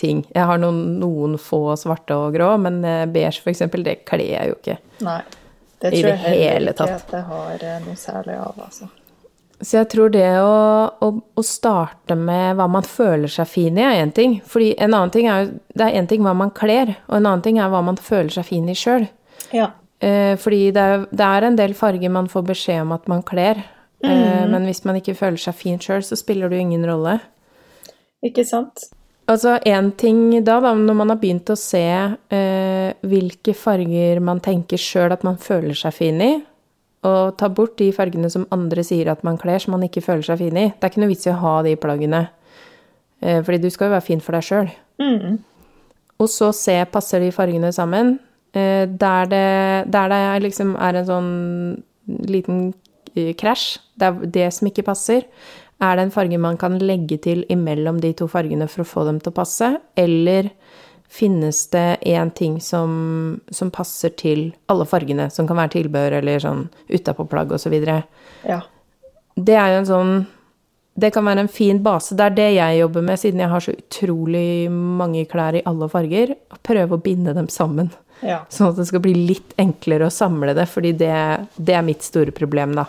ting. 0.00 0.22
Jeg 0.34 0.48
har 0.48 0.60
noen, 0.60 0.98
noen 1.00 1.36
få 1.40 1.76
svarte 1.80 2.16
og 2.16 2.36
grå, 2.36 2.54
men 2.60 2.80
beige 3.12 3.44
eksempel, 3.52 3.84
det 3.84 4.00
kler 4.08 4.30
jeg 4.32 4.52
jo 4.52 4.56
ikke. 4.60 4.78
Nei. 5.04 5.20
Det 5.80 5.94
tror 5.94 6.10
jeg 6.10 6.20
heller 6.20 6.74
ikke 6.74 6.86
at 6.92 7.12
jeg 7.16 7.24
har 7.24 7.62
noe 7.86 7.96
særlig 7.96 8.34
av, 8.36 8.56
altså. 8.60 8.88
Så 9.60 9.76
jeg 9.76 9.90
tror 9.92 10.12
det 10.14 10.28
å, 10.40 10.52
å, 11.04 11.08
å 11.36 11.42
starte 11.44 12.16
med 12.16 12.56
hva 12.56 12.64
man 12.72 12.86
føler 12.86 13.28
seg 13.28 13.48
fin 13.50 13.76
i, 13.76 13.84
er 13.84 14.00
én 14.00 14.12
ting. 14.16 14.38
Fordi 14.48 14.70
en 14.78 14.94
annen 14.94 15.12
ting 15.12 15.28
er 15.28 15.42
jo 15.42 15.50
Det 15.76 15.86
er 15.86 15.98
én 16.00 16.08
ting 16.08 16.24
hva 16.24 16.32
man 16.36 16.52
kler, 16.56 16.94
og 17.08 17.18
en 17.18 17.26
annen 17.26 17.44
ting 17.44 17.60
er 17.60 17.68
hva 17.72 17.82
man 17.84 18.00
føler 18.00 18.32
seg 18.34 18.48
fin 18.48 18.68
i 18.68 18.76
sjøl. 18.76 19.06
Ja. 19.56 19.70
Eh, 20.00 20.32
fordi 20.40 20.70
det 20.72 20.80
er, 20.80 21.04
det 21.12 21.26
er 21.26 21.46
en 21.46 21.58
del 21.58 21.76
farger 21.76 22.12
man 22.12 22.30
får 22.32 22.46
beskjed 22.48 22.86
om 22.86 22.96
at 22.96 23.06
man 23.10 23.22
kler. 23.26 23.60
Eh, 24.04 24.46
men 24.48 24.64
hvis 24.64 24.82
man 24.88 24.96
ikke 24.96 25.16
føler 25.18 25.40
seg 25.40 25.56
fin 25.58 25.78
sjøl, 25.80 26.02
så 26.04 26.16
spiller 26.16 26.48
det 26.48 26.58
jo 26.58 26.66
ingen 26.68 26.86
rolle. 26.88 27.18
Ikke 28.24 28.44
sant? 28.48 28.88
Altså, 29.30 29.58
én 29.68 29.92
ting 30.00 30.40
da, 30.42 30.56
da, 30.64 30.72
når 30.74 30.96
man 30.96 31.12
har 31.12 31.20
begynt 31.20 31.52
å 31.52 31.58
se 31.58 31.84
eh, 31.86 32.88
hvilke 33.06 33.54
farger 33.54 34.18
man 34.24 34.40
tenker 34.42 34.80
sjøl 34.80 35.12
at 35.14 35.22
man 35.26 35.38
føler 35.38 35.76
seg 35.78 35.94
fin 35.94 36.18
i, 36.24 36.32
og 37.06 37.36
ta 37.40 37.48
bort 37.48 37.78
de 37.80 37.88
fargene 37.96 38.28
som 38.32 38.48
andre 38.52 38.84
sier 38.84 39.08
at 39.08 39.22
man 39.24 39.38
kler 39.40 39.62
som 39.62 39.72
man 39.76 39.86
ikke 39.86 40.02
føler 40.04 40.26
seg 40.26 40.42
fin 40.42 40.58
i. 40.58 40.66
Det 40.68 40.84
er 40.84 40.92
ikke 40.92 41.02
noe 41.04 41.12
vits 41.12 41.28
i 41.28 41.32
å 41.32 41.38
ha 41.40 41.54
de 41.64 41.76
plaggene, 41.80 42.26
eh, 43.22 43.40
fordi 43.46 43.62
du 43.62 43.70
skal 43.72 43.88
jo 43.88 43.94
være 43.94 44.08
fin 44.08 44.20
for 44.24 44.36
deg 44.36 44.44
sjøl. 44.44 44.72
Mm. 45.00 45.38
Og 46.20 46.28
så 46.28 46.50
se 46.56 46.76
passer 46.92 47.24
de 47.24 47.30
fargene 47.32 47.72
sammen. 47.72 48.18
Eh, 48.52 48.84
der, 48.84 49.30
det, 49.30 49.46
der 49.94 50.12
det 50.12 50.20
liksom 50.44 50.74
er 50.76 51.00
en 51.00 51.08
sånn 51.08 51.32
liten 52.28 52.62
eh, 53.14 53.32
krasj, 53.38 53.78
det 53.96 54.10
er 54.10 54.30
det 54.36 54.46
som 54.56 54.68
ikke 54.68 54.84
passer, 54.90 55.24
er 55.80 55.96
det 55.96 56.04
en 56.04 56.12
farge 56.12 56.36
man 56.36 56.58
kan 56.60 56.76
legge 56.82 57.16
til 57.24 57.46
imellom 57.48 58.02
de 58.02 58.12
to 58.16 58.28
fargene 58.28 58.68
for 58.68 58.84
å 58.84 58.90
få 58.90 59.06
dem 59.08 59.20
til 59.22 59.32
å 59.32 59.38
passe, 59.38 59.70
eller 59.96 60.50
finnes 61.10 61.66
det 61.70 61.98
én 62.06 62.30
ting 62.30 62.60
som, 62.60 63.40
som 63.50 63.70
passer 63.70 64.12
til 64.14 64.52
alle 64.70 64.86
fargene, 64.86 65.26
som 65.30 65.48
kan 65.48 65.58
være 65.58 65.74
tilbehør 65.74 66.20
eller 66.20 66.42
sånn 66.42 66.68
utapå 66.88 67.26
plagg 67.30 67.50
osv. 67.56 67.74
Ja. 68.46 68.60
Det 69.34 69.56
er 69.56 69.74
jo 69.74 69.80
en 69.80 69.88
sånn 69.88 70.12
Det 71.00 71.12
kan 71.14 71.24
være 71.24 71.46
en 71.46 71.48
fin 71.48 71.78
base. 71.82 72.14
Det 72.18 72.24
er 72.26 72.34
det 72.36 72.48
jeg 72.52 72.78
jobber 72.80 73.04
med, 73.06 73.18
siden 73.18 73.40
jeg 73.40 73.48
har 73.48 73.62
så 73.64 73.72
utrolig 73.72 74.70
mange 74.70 75.22
klær 75.30 75.56
i 75.56 75.62
alle 75.64 75.86
farger. 75.88 76.34
Å 76.52 76.58
prøve 76.66 76.98
å 76.98 77.00
binde 77.00 77.32
dem 77.32 77.48
sammen. 77.48 77.88
ja. 78.20 78.42
Sånn 78.52 78.68
at 78.68 78.76
det 78.76 78.84
skal 78.90 79.00
bli 79.00 79.14
litt 79.14 79.54
enklere 79.56 80.10
å 80.10 80.12
samle 80.12 80.52
det, 80.58 80.66
fordi 80.68 80.92
det, 81.00 81.14
det 81.56 81.78
er 81.78 81.86
mitt 81.86 82.04
store 82.04 82.34
problem, 82.36 82.74
da. 82.76 82.84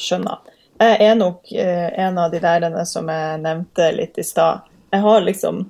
Skjønner. 0.00 0.40
Jeg 0.82 0.98
er 1.06 1.14
nok 1.14 1.52
eh, 1.52 1.92
en 2.02 2.18
av 2.18 2.32
de 2.32 2.40
lærerne 2.42 2.82
som 2.88 3.06
jeg 3.12 3.38
nevnte 3.44 3.92
litt 3.94 4.18
i 4.18 4.26
stad. 4.26 4.66
Jeg 4.90 5.04
har 5.04 5.22
liksom 5.22 5.62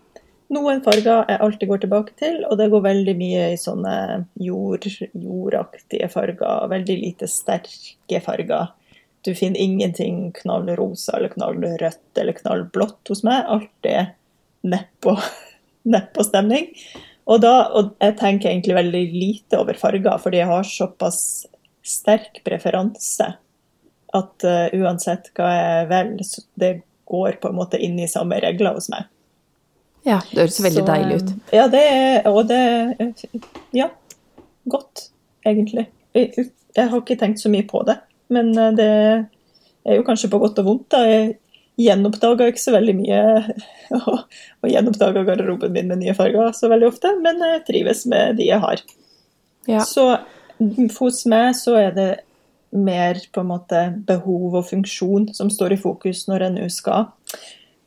noen 0.55 0.81
farger 0.85 1.27
jeg 1.29 1.41
alltid 1.45 1.71
går 1.71 1.83
tilbake 1.85 2.17
til, 2.21 2.41
og 2.49 2.59
det 2.61 2.71
går 2.73 2.85
veldig 2.87 3.15
mye 3.19 3.51
i 3.53 3.61
sånne 3.61 3.95
jord, 4.41 4.87
jordaktige 5.13 6.09
farger. 6.13 6.69
Veldig 6.73 6.97
lite 7.01 7.29
sterke 7.31 8.21
farger. 8.25 8.73
Du 9.25 9.33
finner 9.35 9.61
ingenting 9.61 10.29
knallrosa 10.37 11.17
eller 11.19 11.33
knallrødt 11.33 12.21
eller 12.21 12.37
knallblått 12.37 13.13
hos 13.13 13.25
meg. 13.27 13.47
Alt 13.49 13.89
er 13.89 14.13
nedpå 14.65 15.17
nedpå 15.95 16.25
stemning. 16.27 16.71
Og, 17.25 17.41
da, 17.41 17.55
og 17.73 17.95
jeg 18.03 18.19
tenker 18.21 18.51
egentlig 18.51 18.77
veldig 18.77 19.05
lite 19.15 19.61
over 19.61 19.79
farger, 19.81 20.21
fordi 20.21 20.43
jeg 20.43 20.51
har 20.51 20.69
såpass 20.69 21.21
sterk 21.85 22.43
preferanse 22.45 23.31
at 24.15 24.47
uh, 24.47 24.67
uansett 24.77 25.31
hva 25.37 25.49
jeg 25.53 25.89
velger, 25.91 26.45
det 26.61 26.73
går 27.11 27.41
på 27.41 27.51
en 27.51 27.59
måte 27.59 27.81
inn 27.81 27.97
i 28.01 28.11
samme 28.11 28.39
regler 28.45 28.77
hos 28.77 28.91
meg. 28.93 29.09
Ja, 30.05 30.19
det 30.31 30.43
høres 30.43 30.61
veldig 30.61 30.83
Så, 30.83 30.89
deilig 30.89 31.21
ut. 31.23 31.31
eh, 31.31 31.55
Ja, 31.59 31.67
det 31.73 31.85
er 31.91 32.29
Og 32.29 32.49
det 32.49 32.61
Ja, 33.73 33.89
godt, 34.69 35.09
egentlig. 35.47 35.87
Jeg, 36.15 36.51
jeg 36.77 36.91
har 36.91 37.01
ikke 37.01 37.19
tenkt 37.21 37.41
så 37.41 37.51
mye 37.53 37.67
på 37.69 37.81
det, 37.89 37.97
men 38.33 38.53
eh, 38.59 38.75
det 38.77 38.91
er 39.85 39.97
jo 39.99 40.05
kanskje 40.07 40.31
på 40.33 40.41
godt 40.43 40.61
og 40.63 40.69
vondt. 40.69 40.91
da. 40.95 41.03
Jeg 41.09 41.37
gjenoppdaga 41.81 42.47
ikke 42.49 42.63
så 42.63 42.73
veldig 42.77 42.95
mye 43.01 43.23
og, 43.99 44.21
og 44.63 44.71
gjenoppdaga 44.71 45.25
garderoben 45.27 45.73
min 45.75 45.89
med 45.91 46.05
nye 46.05 46.15
farger 46.15 46.53
så 46.55 46.71
veldig 46.71 46.87
ofte, 46.93 47.11
men 47.25 47.43
jeg 47.43 47.65
trives 47.67 48.05
med 48.07 48.37
de 48.39 48.47
jeg 48.53 48.63
har. 48.63 48.85
Ja. 49.67 49.83
Så 49.89 50.07
hos 51.01 51.25
meg 51.27 51.57
så 51.59 51.75
er 51.81 51.97
det 51.97 52.11
mer 52.75 53.19
på 53.35 53.43
en 53.43 53.51
måte 53.51 53.81
behov 54.07 54.55
og 54.61 54.67
funksjon 54.69 55.29
som 55.35 55.51
står 55.51 55.75
i 55.75 55.81
fokus 55.83 56.25
når 56.31 56.47
jeg 56.47 56.55
nå 56.57 56.69
skal 56.75 57.09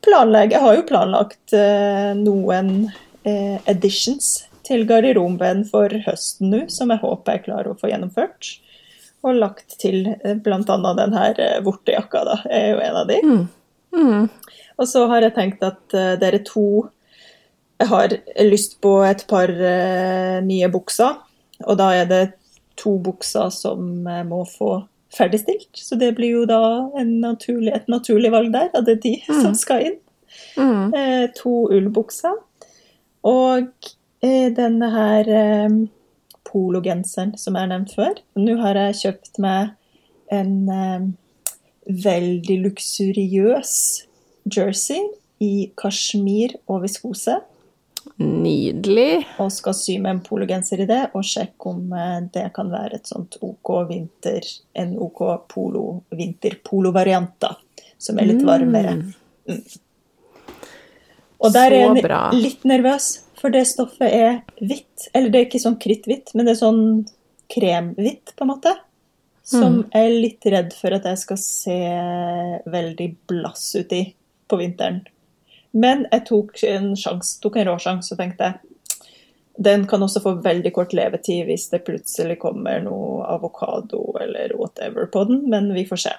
planlegge. 0.07 0.55
Jeg 0.55 0.63
har 0.63 0.77
jo 0.77 0.85
planlagt 0.87 1.55
eh, 1.55 2.11
noen 2.17 2.71
eh, 3.27 3.57
editions 3.69 4.47
til 4.67 4.85
garderoben 4.87 5.63
for 5.67 5.91
høsten 6.07 6.51
nå, 6.51 6.63
som 6.73 6.91
jeg 6.91 7.03
håper 7.03 7.37
jeg 7.37 7.45
klarer 7.47 7.71
å 7.71 7.77
få 7.79 7.91
gjennomført. 7.91 8.55
Og 9.25 9.39
lagt 9.41 9.77
til 9.81 10.05
eh, 10.17 10.35
bl.a. 10.43 10.59
den 10.99 11.15
her 11.17 11.41
eh, 11.43 11.57
vortejakka, 11.65 12.23
da, 12.27 12.37
er 12.51 12.69
jo 12.73 12.83
en 12.87 13.01
av 13.03 13.09
de. 13.11 13.21
Og 14.77 14.89
så 14.89 15.07
har 15.09 15.25
jeg 15.25 15.35
tenkt 15.37 15.63
at 15.65 15.97
eh, 15.97 16.15
dere 16.21 16.43
to 16.45 16.87
Jeg 17.77 17.89
har 17.91 18.13
lyst 18.41 18.79
på 18.81 18.91
et 19.05 19.23
par 19.29 19.51
eh, 19.53 20.37
nye 20.41 20.69
bukser, 20.73 21.19
og 21.61 21.75
da 21.77 21.91
er 21.93 22.07
det 22.09 22.21
to 22.77 22.95
bukser 23.01 23.51
som 23.53 24.05
jeg 24.05 24.25
må 24.25 24.39
få 24.49 24.79
ferdigstilt. 25.17 25.69
Så 25.73 25.97
det 25.99 26.13
blir 26.17 26.39
jo 26.39 26.45
da 26.49 26.61
en 26.99 27.17
naturlig, 27.23 27.73
et 27.75 27.89
naturlig 27.91 28.31
valg 28.33 28.53
der, 28.53 28.69
at 28.73 28.87
det 28.87 28.97
er 28.97 29.03
de 29.05 29.15
som 29.43 29.55
skal 29.57 29.89
inn. 29.89 29.99
Mm. 30.57 30.93
Eh, 30.93 31.25
to 31.37 31.67
ullbukser. 31.73 32.35
Og 33.27 33.91
eh, 34.23 34.49
denne 34.55 34.91
her 34.93 35.31
eh, 35.33 35.77
pologenseren 36.47 37.35
som 37.39 37.57
jeg 37.57 37.65
har 37.65 37.71
nevnt 37.73 37.95
før. 37.97 38.21
Nå 38.39 38.57
har 38.61 38.79
jeg 38.79 38.99
kjøpt 39.01 39.41
meg 39.43 39.73
en 40.33 40.55
eh, 40.71 41.07
veldig 41.87 42.57
luksuriøs 42.65 43.73
jersey 44.53 45.03
i 45.43 45.69
kasjmir 45.79 46.57
og 46.67 46.83
viskose. 46.85 47.39
Nydelig. 48.17 49.27
Og 49.43 49.51
skal 49.53 49.75
sy 49.77 49.97
med 50.01 50.15
en 50.15 50.21
pologenser 50.25 50.81
i 50.81 50.87
det, 50.89 51.03
og 51.13 51.25
sjekke 51.27 51.69
om 51.69 51.93
eh, 51.93 52.19
det 52.33 52.47
kan 52.55 52.71
være 52.73 52.97
et 52.97 53.09
sånt 53.09 53.37
OK 53.45 53.73
vinter, 53.89 54.45
en 54.73 54.95
OK 55.05 55.21
polo, 55.51 55.83
vinterpolovariant, 56.17 57.35
da. 57.43 57.53
Som 58.01 58.17
er 58.21 58.29
litt 58.31 58.43
varmere. 58.45 58.95
Mm. 58.97 59.61
Og 61.37 61.53
der 61.53 61.73
er 61.73 61.99
jeg 62.01 62.41
litt 62.41 62.65
nervøs, 62.65 63.11
for 63.37 63.53
det 63.53 63.67
stoffet 63.69 64.09
er 64.09 64.39
hvitt. 64.57 65.09
Eller 65.13 65.33
det 65.33 65.39
er 65.39 65.47
ikke 65.47 65.61
sånn 65.61 65.79
kritthvitt, 65.81 66.33
men 66.33 66.47
det 66.47 66.55
er 66.55 66.61
sånn 66.61 66.83
kremhvitt, 67.53 68.33
på 68.33 68.45
en 68.45 68.51
måte. 68.55 68.73
Som 69.47 69.83
jeg 69.93 70.09
er 70.09 70.15
litt 70.25 70.47
redd 70.51 70.73
for 70.75 70.97
at 70.97 71.05
jeg 71.07 71.21
skal 71.21 71.37
se 71.39 71.77
veldig 72.67 73.07
blass 73.29 73.69
ut 73.77 73.93
i 73.95 74.01
på 74.49 74.59
vinteren. 74.59 75.05
Men 75.71 76.05
jeg 76.11 76.25
tok 76.29 76.63
en 76.63 76.93
sjans, 76.97 77.35
tok 77.43 77.57
en 77.59 77.67
råsjanse 77.71 78.13
og 78.15 78.21
tenkte 78.21 78.53
den 79.57 79.87
kan 79.89 80.03
også 80.05 80.21
få 80.21 80.31
veldig 80.45 80.69
kort 80.75 80.91
levetid 80.93 81.47
hvis 81.47 81.63
det 81.71 81.79
plutselig 81.87 82.35
kommer 82.39 82.77
noe 82.85 83.25
avokado 83.25 84.03
eller 84.21 84.53
whatever 84.53 85.07
på 85.09 85.23
den, 85.25 85.39
men 85.49 85.71
vi 85.73 85.81
får 85.89 86.03
se. 86.03 86.13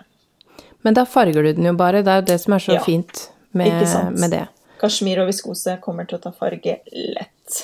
Men 0.83 0.95
da 0.99 1.05
farger 1.07 1.43
du 1.47 1.53
den 1.53 1.69
jo 1.71 1.75
bare. 1.79 2.03
Det 2.03 2.13
er 2.13 2.23
jo 2.23 2.27
det 2.33 2.39
som 2.43 2.57
er 2.57 2.65
så 2.65 2.75
Ja, 2.75 2.83
fint 2.83 3.29
med, 3.55 3.67
ikke 3.71 3.87
sant? 3.87 4.19
med 4.19 4.35
det. 4.35 4.45
Kasjmir 4.79 5.23
og 5.23 5.31
viskose 5.31 5.79
kommer 5.83 6.07
til 6.07 6.19
å 6.19 6.23
ta 6.27 6.33
farge 6.35 6.81
lett. 6.95 7.63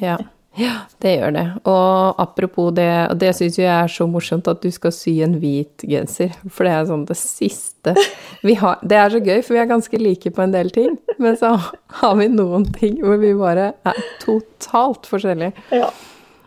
Ja. 0.00 0.18
ja, 0.58 0.74
det 1.00 1.12
gjør 1.18 1.32
det. 1.36 1.44
Og 1.70 2.18
apropos 2.22 2.72
det, 2.74 2.88
og 3.12 3.18
det 3.22 3.30
syns 3.38 3.58
jeg 3.60 3.68
er 3.70 3.88
så 3.92 4.06
morsomt 4.10 4.48
at 4.50 4.60
du 4.64 4.68
skal 4.74 4.92
sy 4.94 5.14
en 5.24 5.36
hvit 5.40 5.84
genser, 5.86 6.34
for 6.50 6.66
det 6.66 6.72
er 6.74 6.88
sånn 6.90 7.06
det 7.08 7.16
siste 7.20 7.94
vi 8.42 8.54
har 8.60 8.78
Det 8.82 8.96
er 8.98 9.10
så 9.14 9.20
gøy, 9.22 9.38
for 9.46 9.54
vi 9.56 9.60
er 9.62 9.70
ganske 9.70 9.98
like 10.02 10.30
på 10.34 10.42
en 10.44 10.52
del 10.52 10.70
ting, 10.74 10.98
men 11.18 11.36
så 11.40 11.54
har 12.02 12.14
vi 12.18 12.28
noen 12.28 12.66
ting 12.74 12.98
hvor 13.04 13.16
vi 13.22 13.32
bare 13.38 13.72
er 13.88 14.02
totalt 14.22 15.06
forskjellige. 15.08 15.52
Ja, 15.72 15.88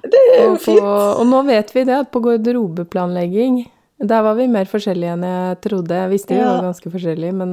det 0.03 0.22
er 0.36 0.43
jo 0.49 0.55
fint. 0.62 0.82
og 0.82 1.26
nå 1.30 1.43
vet 1.47 1.72
vi 1.76 1.84
det, 1.88 1.99
at 2.05 2.12
på 2.14 2.22
garderobeplanlegging 2.26 3.64
der 4.01 4.24
var 4.26 4.34
vi 4.34 4.47
mer 4.49 4.66
forskjellige 4.66 5.12
enn 5.14 5.24
jeg 5.28 5.57
trodde. 5.62 5.93
Jeg 5.93 6.09
visste 6.09 6.34
vi 6.34 6.39
Ja. 6.41 6.55
var 6.55 6.64
ganske 6.72 6.89
forskjellige, 6.89 7.34
men 7.38 7.51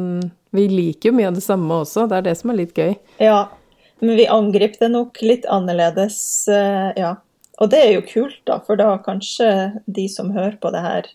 vi 0.57 0.63
liker 0.69 1.11
jo 1.11 1.17
mye 1.19 1.27
av 1.29 1.35
det 1.35 1.43
samme 1.45 1.69
også. 1.85 2.07
Det 2.09 2.17
er 2.17 2.23
det 2.23 2.37
som 2.39 2.51
er 2.51 2.57
litt 2.57 2.73
gøy. 2.75 2.95
Ja, 3.21 3.49
men 4.01 4.17
vi 4.17 4.27
angrep 4.31 4.79
det 4.81 4.91
nok 4.93 5.21
litt 5.23 5.47
annerledes, 5.47 6.49
eh, 6.49 6.93
ja. 6.97 7.17
Og 7.59 7.71
det 7.73 7.79
er 7.83 7.93
jo 7.97 8.05
kult, 8.07 8.41
da, 8.47 8.61
for 8.67 8.79
da 8.79 8.93
kanskje 9.03 9.49
de 9.87 10.09
som 10.09 10.31
hører 10.31 10.59
på 10.63 10.71
det 10.71 10.83
her, 10.85 11.09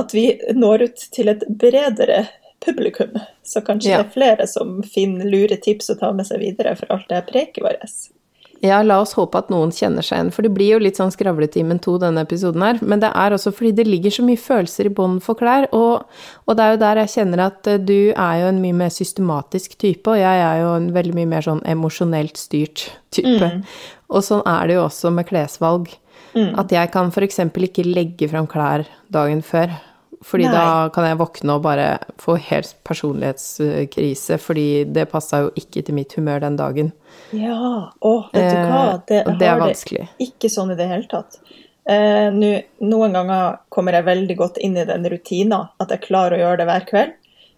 at 0.00 0.14
vi 0.16 0.40
når 0.56 0.86
ut 0.88 1.02
til 1.12 1.28
et 1.28 1.42
bredere 1.48 2.22
publikum. 2.64 3.18
Så 3.42 3.60
kanskje 3.60 3.90
Ja. 3.90 3.98
det 4.02 4.06
er 4.06 4.14
flere 4.14 4.46
som 4.46 4.82
finner 4.82 5.24
lure 5.28 5.56
tips 5.56 5.90
å 5.90 5.98
ta 5.98 6.12
med 6.12 6.26
seg 6.26 6.40
videre 6.40 6.76
for 6.76 6.86
alt 6.90 7.08
det 7.08 7.26
preiket 7.28 7.62
vårt. 7.64 8.10
Ja, 8.60 8.82
la 8.84 8.98
oss 9.00 9.14
håpe 9.16 9.40
at 9.40 9.48
noen 9.48 9.70
kjenner 9.72 10.04
seg 10.04 10.18
igjen, 10.18 10.30
for 10.36 10.44
det 10.44 10.52
blir 10.52 10.74
jo 10.74 10.80
litt 10.82 10.98
sånn 11.00 11.12
skravletimen 11.14 11.78
to 11.80 11.94
denne 12.02 12.26
episoden 12.26 12.64
her. 12.66 12.80
Men 12.84 13.00
det 13.00 13.08
er 13.16 13.32
også 13.32 13.54
fordi 13.56 13.72
det 13.78 13.86
ligger 13.88 14.12
så 14.12 14.24
mye 14.26 14.40
følelser 14.40 14.90
i 14.90 14.92
bånd 14.98 15.22
for 15.24 15.38
klær, 15.40 15.64
og, 15.76 16.04
og 16.44 16.58
det 16.58 16.66
er 16.66 16.74
jo 16.74 16.82
der 16.82 17.00
jeg 17.00 17.12
kjenner 17.14 17.44
at 17.46 17.70
eh, 17.72 17.80
du 17.80 18.12
er 18.12 18.42
jo 18.42 18.50
en 18.50 18.60
mye 18.60 18.76
mer 18.82 18.92
systematisk 18.92 19.78
type, 19.80 20.04
og 20.12 20.20
jeg 20.20 20.44
er 20.44 20.60
jo 20.60 20.74
en 20.76 20.90
veldig 20.92 21.16
mye 21.16 21.30
mer 21.32 21.46
sånn 21.48 21.64
emosjonelt 21.72 22.40
styrt 22.40 22.90
type. 23.16 23.50
Og 24.10 24.26
sånn 24.26 24.44
er 24.44 24.68
det 24.68 24.76
jo 24.76 24.84
også 24.84 25.14
med 25.14 25.28
klesvalg. 25.30 25.88
At 26.30 26.70
jeg 26.70 26.90
kan 26.94 27.08
f.eks. 27.10 27.40
ikke 27.42 27.86
legge 27.88 28.28
fram 28.30 28.46
klær 28.50 28.84
dagen 29.10 29.40
før. 29.42 29.72
Fordi 30.20 30.44
Nei. 30.44 30.52
da 30.52 30.90
kan 30.92 31.06
jeg 31.08 31.18
våkne 31.18 31.56
og 31.56 31.62
bare 31.64 31.86
få 32.20 32.36
helt 32.50 32.74
personlighetskrise, 32.84 34.36
fordi 34.38 34.84
det 34.84 35.08
passa 35.08 35.46
jo 35.46 35.52
ikke 35.56 35.82
til 35.86 35.96
mitt 35.96 36.12
humør 36.18 36.44
den 36.44 36.58
dagen. 36.60 36.92
Ja, 37.36 37.92
å, 38.00 38.12
vet 38.32 38.50
du 38.50 38.60
hva? 38.70 38.84
Det, 39.06 39.22
eh, 39.22 39.34
det 39.38 39.48
er 39.48 39.58
vanskelig. 39.60 40.06
vanskelig. 40.06 40.28
ikke 40.28 40.50
sånn 40.52 40.72
i 40.74 40.78
det 40.78 40.88
hele 40.90 41.08
tatt. 41.10 41.40
Eh, 41.90 42.28
nu, 42.34 42.48
noen 42.84 43.16
ganger 43.16 43.60
kommer 43.72 43.96
jeg 43.96 44.08
veldig 44.08 44.36
godt 44.38 44.58
inn 44.62 44.76
i 44.78 44.86
den 44.88 45.06
rutina, 45.10 45.68
at 45.80 45.94
jeg 45.94 46.04
klarer 46.06 46.36
å 46.36 46.42
gjøre 46.44 46.62
det 46.62 46.68
hver 46.70 46.88
kveld. 46.90 47.14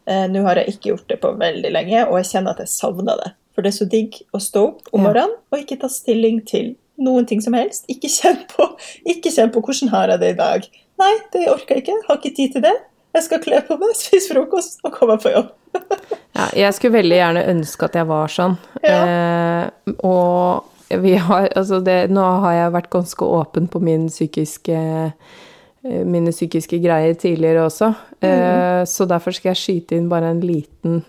Eh, 0.07 0.27
Nå 0.31 0.45
har 0.47 0.61
jeg 0.61 0.75
ikke 0.75 0.93
gjort 0.93 1.09
det 1.09 1.21
på 1.23 1.33
veldig 1.41 1.73
lenge, 1.73 2.05
og 2.09 2.19
jeg 2.21 2.31
kjenner 2.33 2.57
at 2.57 2.63
jeg 2.65 2.73
savner 2.75 3.21
det. 3.23 3.33
For 3.53 3.65
det 3.65 3.73
er 3.73 3.79
så 3.81 3.89
digg 3.89 4.23
å 4.33 4.41
stå 4.41 4.63
opp 4.71 4.95
om 4.97 5.05
morgenen 5.05 5.35
og 5.53 5.59
ikke 5.61 5.77
ta 5.83 5.91
stilling 5.93 6.41
til 6.49 6.73
noen 7.03 7.27
ting 7.29 7.43
som 7.45 7.57
helst. 7.57 7.85
Ikke 7.93 8.09
kjenn 8.09 8.41
på, 8.49 8.71
ikke 9.09 9.33
kjenn 9.35 9.53
på 9.53 9.61
hvordan 9.65 9.93
har 9.93 10.15
jeg 10.15 10.23
det 10.23 10.31
i 10.33 10.39
dag. 10.39 10.71
Nei, 11.03 11.13
det 11.35 11.45
orker 11.53 11.77
jeg 11.77 11.85
ikke. 11.85 11.99
Har 12.09 12.21
ikke 12.21 12.37
tid 12.39 12.57
til 12.57 12.65
det. 12.65 12.75
Jeg 13.13 13.27
skal 13.27 13.41
kle 13.45 13.61
på 13.67 13.77
meg, 13.81 13.95
spise 13.99 14.33
frokost 14.33 14.81
og 14.87 14.95
komme 14.97 15.19
på 15.23 15.35
jobb. 15.35 15.53
Ja, 16.33 16.47
jeg 16.57 16.73
skulle 16.73 16.97
veldig 16.97 17.17
gjerne 17.19 17.41
ønske 17.51 17.85
at 17.85 17.97
jeg 17.99 18.09
var 18.09 18.31
sånn. 18.33 18.55
Ja. 18.81 19.01
Eh, 19.05 19.93
og 20.01 20.97
vi 21.05 21.13
har, 21.21 21.51
altså 21.57 21.83
det, 21.85 22.09
nå 22.09 22.25
har 22.41 22.55
jeg 22.57 22.73
vært 22.73 22.89
ganske 22.95 23.29
åpen 23.37 23.67
på 23.69 23.83
min 23.85 24.07
psykiske, 24.09 24.79
eh, 25.13 25.99
mine 26.09 26.33
psykiske 26.33 26.81
greier 26.81 27.19
tidligere 27.21 27.67
også. 27.67 27.91
Eh, 28.25 28.81
så 28.89 29.05
derfor 29.11 29.37
skal 29.37 29.53
jeg 29.53 29.61
skyte 29.61 30.01
inn 30.01 30.09
bare 30.09 30.33
en 30.33 30.41
liten 30.41 31.03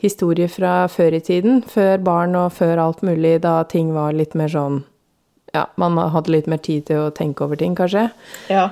historie 0.00 0.48
fra 0.48 0.86
før 0.88 1.20
i 1.20 1.22
tiden. 1.28 1.60
Før 1.60 2.00
barn 2.08 2.36
og 2.40 2.54
før 2.56 2.80
alt 2.88 3.04
mulig, 3.04 3.42
da 3.44 3.58
ting 3.68 3.92
var 3.92 4.16
litt 4.16 4.32
mer 4.40 4.52
sånn 4.52 4.82
Ja, 5.56 5.62
man 5.80 5.96
hadde 6.12 6.32
litt 6.34 6.48
mer 6.50 6.60
tid 6.60 6.84
til 6.90 7.06
å 7.06 7.12
tenke 7.16 7.46
over 7.46 7.56
ting, 7.60 7.72
kanskje. 7.78 8.06
Ja. 8.52 8.66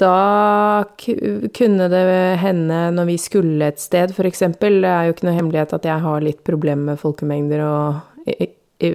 Da 0.00 0.84
ku- 1.02 1.48
kunne 1.52 1.88
det 1.92 2.02
hende 2.40 2.78
når 2.96 3.10
vi 3.12 3.18
skulle 3.20 3.68
et 3.68 3.82
sted, 3.82 4.14
f.eks. 4.16 4.42
Det 4.56 4.72
er 4.88 5.10
jo 5.10 5.14
ikke 5.16 5.28
noe 5.28 5.36
hemmelighet 5.36 5.76
at 5.76 5.84
jeg 5.88 6.00
har 6.06 6.24
litt 6.24 6.40
problemer 6.48 6.92
med 6.94 7.02
folkemengder 7.02 7.62
og 7.66 8.26
i, 8.32 8.48
i, 8.82 8.92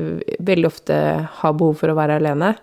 veldig 0.47 0.69
ofte 0.71 0.97
har 1.41 1.57
behov 1.59 1.77
for 1.83 1.93
å 1.93 1.97
være 1.99 2.17
alene. 2.21 2.55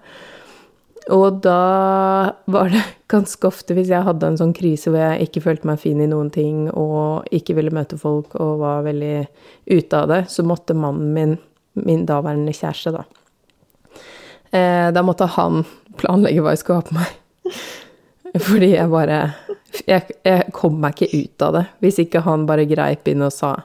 Og 1.13 1.41
da 1.45 2.33
var 2.49 2.71
det 2.73 2.83
ganske 3.15 3.47
ofte, 3.47 3.77
hvis 3.77 3.91
jeg 3.93 4.07
hadde 4.07 4.31
en 4.33 4.39
sånn 4.41 4.55
krise 4.57 4.91
hvor 4.91 5.03
jeg 5.03 5.29
ikke 5.29 5.43
følte 5.45 5.69
meg 5.69 5.83
fin 5.83 6.01
i 6.01 6.09
noen 6.11 6.31
ting 6.35 6.71
og 6.73 7.29
ikke 7.37 7.55
ville 7.59 7.75
møte 7.77 7.99
folk 8.01 8.35
og 8.41 8.63
var 8.65 8.87
veldig 8.89 9.19
ute 9.71 10.01
av 10.01 10.09
det, 10.11 10.23
så 10.33 10.43
måtte 10.49 10.75
mannen 10.77 11.13
min, 11.15 11.37
min 11.85 12.07
daværende 12.09 12.57
kjæreste, 12.57 12.95
da 12.97 13.05
eh, 14.55 14.89
Da 14.95 15.03
måtte 15.07 15.29
han 15.37 15.65
planlegge 16.01 16.43
hva 16.43 16.55
jeg 16.55 16.63
skulle 16.63 16.81
ha 16.81 16.89
på 16.89 16.97
meg. 16.97 17.59
Fordi 18.47 18.73
jeg 18.73 18.91
bare 18.91 19.19
jeg, 19.87 20.17
jeg 20.27 20.53
kom 20.55 20.79
meg 20.83 20.99
ikke 21.03 21.23
ut 21.23 21.43
av 21.45 21.57
det 21.57 21.65
hvis 21.83 22.01
ikke 22.03 22.23
han 22.27 22.47
bare 22.49 22.67
greip 22.71 23.09
inn 23.11 23.25
og 23.27 23.35
sa 23.35 23.57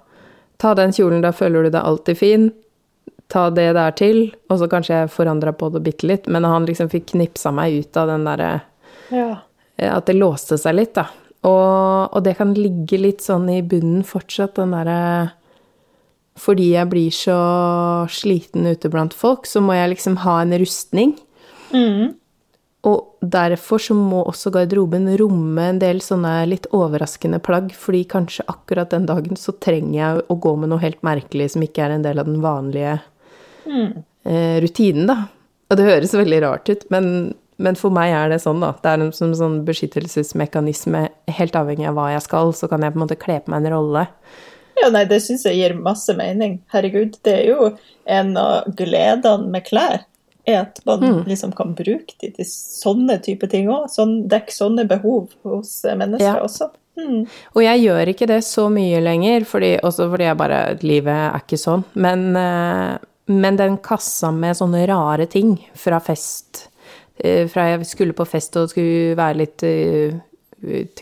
Ta 0.59 0.73
den 0.75 0.91
kjolen, 0.91 1.21
da 1.23 1.31
føler 1.31 1.63
du 1.63 1.69
deg 1.71 1.85
alltid 1.87 2.17
fin. 2.19 2.49
Ta 3.31 3.45
det 3.47 3.69
der 3.77 3.93
til. 3.95 4.17
Og 4.51 4.57
så 4.59 4.67
kanskje 4.67 4.97
jeg 4.97 5.11
forandra 5.13 5.53
på 5.55 5.69
det 5.71 5.79
bitte 5.85 6.09
litt, 6.09 6.27
men 6.27 6.43
han 6.43 6.65
liksom 6.67 6.89
fikk 6.91 7.13
knipsa 7.13 7.53
meg 7.55 7.77
ut 7.79 7.99
av 8.01 8.09
den 8.11 8.25
derre 8.27 8.49
ja. 9.07 9.29
eh, 9.79 9.87
At 9.87 10.09
det 10.11 10.17
låste 10.17 10.57
seg 10.59 10.75
litt, 10.75 10.91
da. 10.99 11.05
Og, 11.47 12.11
og 12.11 12.19
det 12.25 12.35
kan 12.41 12.51
ligge 12.57 12.99
litt 12.99 13.23
sånn 13.23 13.47
i 13.53 13.61
bunnen 13.63 14.03
fortsatt, 14.03 14.57
den 14.59 14.75
derre 14.75 14.99
Fordi 16.39 16.71
jeg 16.71 16.89
blir 16.91 17.11
så 17.13 17.39
sliten 18.11 18.67
ute 18.69 18.91
blant 18.91 19.15
folk, 19.15 19.47
så 19.49 19.61
må 19.63 19.75
jeg 19.75 19.95
liksom 19.95 20.21
ha 20.23 20.39
en 20.43 20.55
rustning. 20.61 21.17
Mm. 21.75 22.15
Og 22.87 23.19
derfor 23.19 23.81
så 23.83 23.95
må 23.97 24.21
også 24.23 24.53
garderoben 24.55 25.09
romme 25.19 25.65
en 25.67 25.81
del 25.81 25.99
sånne 26.03 26.31
litt 26.47 26.69
overraskende 26.75 27.41
plagg, 27.43 27.73
fordi 27.75 28.05
kanskje 28.07 28.45
akkurat 28.47 28.93
den 28.93 29.09
dagen 29.09 29.39
så 29.39 29.51
trenger 29.59 29.97
jeg 29.97 30.21
å 30.31 30.37
gå 30.39 30.53
med 30.61 30.71
noe 30.71 30.83
helt 30.83 31.01
merkelig 31.03 31.51
som 31.55 31.65
ikke 31.65 31.83
er 31.85 31.97
en 31.97 32.05
del 32.05 32.21
av 32.21 32.29
den 32.29 32.39
vanlige 32.43 32.95
eh, 33.67 34.55
rutinen, 34.63 35.11
da. 35.11 35.17
Og 35.69 35.77
det 35.77 35.89
høres 35.89 36.15
veldig 36.15 36.39
rart 36.45 36.71
ut, 36.71 36.87
men, 36.93 37.33
men 37.59 37.75
for 37.77 37.93
meg 37.93 38.13
er 38.15 38.31
det 38.31 38.39
sånn, 38.45 38.63
da. 38.63 38.71
Det 38.79 38.93
er 38.93 39.03
en 39.03 39.11
som 39.13 39.35
sånn 39.37 39.59
beskyttelsesmekanisme. 39.67 41.03
Helt 41.35 41.59
avhengig 41.59 41.89
av 41.91 41.99
hva 41.99 42.07
jeg 42.13 42.23
skal, 42.25 42.55
så 42.55 42.71
kan 42.71 42.85
jeg 42.85 42.95
på 42.95 43.01
en 43.01 43.03
måte 43.03 43.19
kle 43.19 43.41
på 43.43 43.51
meg 43.51 43.67
en 43.67 43.75
rolle. 43.75 44.07
Ja, 44.81 44.89
nei, 44.93 45.03
det 45.05 45.21
syns 45.21 45.43
jeg 45.45 45.55
gir 45.59 45.73
masse 45.75 46.13
mening. 46.15 46.59
Herregud, 46.73 47.17
det 47.23 47.33
er 47.41 47.47
jo 47.49 47.71
en 48.07 48.35
av 48.37 48.69
gledene 48.79 49.49
med 49.51 49.65
klær. 49.67 50.05
Er 50.47 50.61
at 50.61 50.79
man 50.85 50.99
Mm. 51.03 51.25
liksom 51.27 51.51
kan 51.55 51.75
bruke 51.75 52.15
de 52.21 52.29
til 52.31 52.45
sånne 52.45 53.21
type 53.21 53.47
ting 53.49 53.67
òg. 53.67 53.89
Sånn, 53.91 54.27
Dekke 54.27 54.49
sånne 54.55 54.87
behov 54.87 55.29
hos 55.43 55.83
eh, 55.85 55.95
mennesker 55.95 56.37
Ja. 56.39 56.39
også. 56.41 56.69
Mm. 56.97 57.27
Og 57.55 57.61
jeg 57.63 57.81
gjør 57.83 58.07
ikke 58.13 58.27
det 58.27 58.39
så 58.43 58.69
mye 58.71 58.99
lenger, 59.03 59.45
fordi, 59.45 59.79
også 59.83 60.09
fordi 60.11 60.23
jeg 60.25 60.37
bare 60.37 60.77
Livet 60.81 61.07
er 61.07 61.39
ikke 61.39 61.57
sånn. 61.59 61.83
Men, 61.95 62.35
eh, 62.35 62.97
men 63.27 63.55
den 63.55 63.77
kassa 63.77 64.31
med 64.33 64.55
sånne 64.55 64.87
rare 64.87 65.25
ting 65.29 65.57
fra 65.75 65.99
fest 65.99 66.67
eh, 67.23 67.45
Fra 67.47 67.69
jeg 67.77 67.85
skulle 67.85 68.13
på 68.13 68.25
fest 68.27 68.55
og 68.57 68.69
skulle 68.69 69.15
være 69.15 69.37
litt 69.37 69.63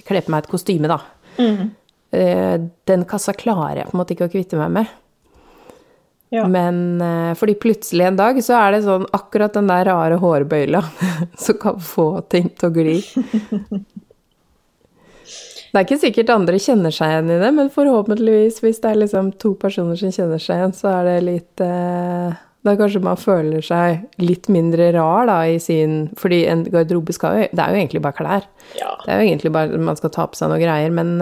Kle 0.05 0.21
på 0.21 0.29
meg 0.29 0.43
et 0.43 0.49
kostyme, 0.51 0.87
da. 0.87 0.99
Mm. 1.39 1.71
Eh, 2.15 2.55
Den 2.87 3.03
kassa 3.09 3.33
klarer 3.35 3.81
jeg 3.83 3.89
på 3.89 3.95
en 3.97 4.01
måte 4.03 4.15
ikke 4.15 4.29
å 4.29 4.33
kvitte 4.33 4.59
meg 4.59 4.71
med. 4.79 4.95
Ja. 6.29 6.43
Men 6.51 6.99
eh, 7.01 7.33
fordi 7.39 7.53
plutselig 7.55 8.03
en 8.09 8.17
dag 8.19 8.39
så 8.43 8.57
er 8.59 8.73
det 8.75 8.81
sånn 8.83 9.05
akkurat 9.15 9.53
den 9.55 9.69
der 9.71 9.85
rare 9.87 10.17
hårbøyla 10.19 10.81
som 11.43 11.57
kan 11.61 11.79
få 11.79 12.09
ting 12.31 12.49
til 12.55 12.67
å 12.69 12.73
gli. 12.75 12.97
Det 15.67 15.81
er 15.81 15.83
ikke 15.83 15.97
sikkert 15.99 16.29
andre 16.31 16.57
kjenner 16.63 16.93
seg 16.95 17.11
igjen 17.11 17.31
i 17.35 17.37
det, 17.41 17.49
men 17.53 17.67
forhåpentligvis, 17.73 18.61
hvis 18.63 18.77
det 18.81 18.87
er 18.93 18.99
liksom 19.01 19.33
to 19.41 19.51
personer 19.59 19.97
som 19.99 20.13
kjenner 20.15 20.39
seg 20.41 20.61
igjen, 20.61 20.73
så 20.73 20.87
er 20.95 21.09
det 21.09 21.15
litt 21.27 21.63
eh, 21.63 22.37
Da 22.65 22.73
kanskje 22.79 23.01
man 23.03 23.19
føler 23.19 23.61
seg 23.61 24.05
litt 24.23 24.47
mindre 24.51 24.87
rar, 24.95 25.27
da, 25.29 25.35
i 25.45 25.59
sin 25.61 26.07
Fordi 26.17 26.39
en 26.49 26.63
garderobe 26.71 27.13
skal 27.13 27.35
jo 27.35 27.49
Det 27.51 27.61
er 27.65 27.75
jo 27.75 27.81
egentlig 27.83 28.01
bare 28.07 28.17
klær. 28.17 28.47
ja. 28.79 28.93
Det 29.03 29.11
er 29.13 29.21
jo 29.21 29.27
egentlig 29.27 29.51
bare 29.59 29.77
man 29.91 29.99
skal 29.99 30.13
ta 30.15 30.25
på 30.31 30.39
seg 30.39 30.49
noen 30.51 30.63
greier, 30.63 30.95
men, 30.95 31.13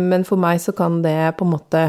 men 0.00 0.24
for 0.24 0.40
meg 0.40 0.60
så 0.62 0.74
kan 0.76 1.02
det 1.04 1.34
på 1.38 1.46
en 1.46 1.54
måte 1.54 1.84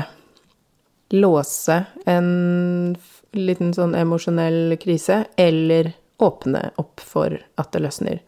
låse 1.13 1.83
en 2.09 2.95
liten 3.35 3.73
sånn 3.75 3.95
emosjonell 3.95 4.77
krise, 4.81 5.25
eller 5.35 5.91
åpne 6.23 6.69
opp 6.81 7.03
for 7.03 7.35
at 7.59 7.71
det 7.75 7.83
løsner. 7.83 8.21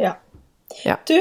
Ja. 0.00 0.14
Ja. 0.84 0.98
Du, 1.08 1.16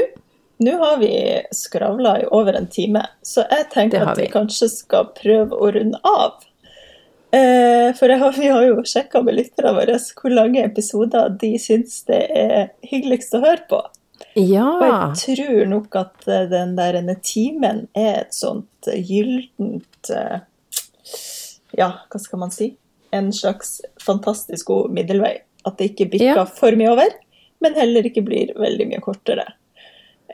nå 0.64 0.76
har 0.82 0.98
vi 1.00 1.14
skravla 1.56 2.18
i 2.22 2.28
over 2.36 2.60
en 2.60 2.68
time, 2.68 3.06
så 3.22 3.46
jeg 3.50 3.70
tenker 3.74 4.04
at 4.04 4.20
vi 4.20 4.28
vi. 4.28 4.34
kanskje 4.34 4.70
skal 4.74 5.12
prøve 5.16 5.56
å 5.56 5.72
runde 5.76 6.02
av. 6.04 6.44
Eh, 7.32 7.96
for 7.96 8.10
har, 8.10 8.34
vi 8.36 8.50
har 8.50 8.66
jo 8.66 8.84
sjekka 8.84 9.22
med 9.22 9.38
lytterne 9.38 9.76
våre 9.78 10.00
hvor 10.18 10.34
lange 10.34 10.64
episoder 10.66 11.30
de 11.42 11.54
syns 11.62 12.02
det 12.10 12.24
er 12.34 12.72
hyggeligst 12.90 13.36
å 13.38 13.44
høre 13.44 13.66
på. 13.70 13.82
Og 14.80 14.86
jeg 14.86 15.38
tror 15.38 15.66
nok 15.70 15.98
at 16.00 16.28
eh, 16.28 16.46
den 16.52 16.76
der 16.78 17.00
timen 17.26 17.88
er 17.98 18.24
et 18.24 18.36
sånt 18.36 18.90
eh, 18.90 19.02
gyllent 19.04 20.12
eh, 20.14 20.40
Ja, 21.78 21.92
hva 22.10 22.22
skal 22.22 22.42
man 22.42 22.54
si? 22.54 22.74
En 23.16 23.32
slags 23.34 23.80
fantastisk 24.02 24.70
god 24.70 24.94
middelvei. 24.96 25.40
At 25.68 25.78
det 25.78 25.92
ikke 25.92 26.12
bikker 26.16 26.44
Ja. 26.44 26.46
for 26.46 26.76
mye 26.78 26.92
over, 26.94 27.14
men 27.60 27.76
heller 27.76 28.06
ikke 28.08 28.24
blir 28.26 28.54
veldig 28.58 28.88
mye 28.90 29.02
kortere. 29.04 29.46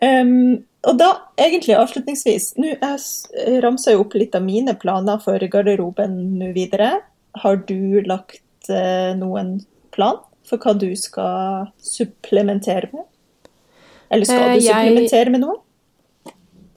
Um, 0.01 0.65
og 0.83 0.97
da, 0.99 1.07
egentlig 1.39 1.77
avslutningsvis 1.79 2.49
Nå 2.59 2.73
jeg 2.73 3.61
ramsa 3.63 3.93
jo 3.93 4.01
opp 4.03 4.17
litt 4.19 4.35
av 4.35 4.43
mine 4.43 4.73
planer 4.75 5.21
for 5.23 5.39
garderoben 5.39 6.17
nå 6.35 6.51
videre. 6.55 6.99
Har 7.41 7.61
du 7.67 8.03
lagt 8.03 8.69
uh, 8.69 9.15
noen 9.15 9.61
plan 9.95 10.19
for 10.45 10.61
hva 10.61 10.75
du 10.77 10.91
skal 10.99 11.71
supplementere 11.79 12.91
med? 12.91 13.07
Eller 14.11 14.25
skal 14.25 14.41
Eh, 14.41 14.53
du 14.59 14.65
jeg- 14.65 14.73
supplementere 14.93 15.31
med 15.31 15.41
noe? 15.41 15.55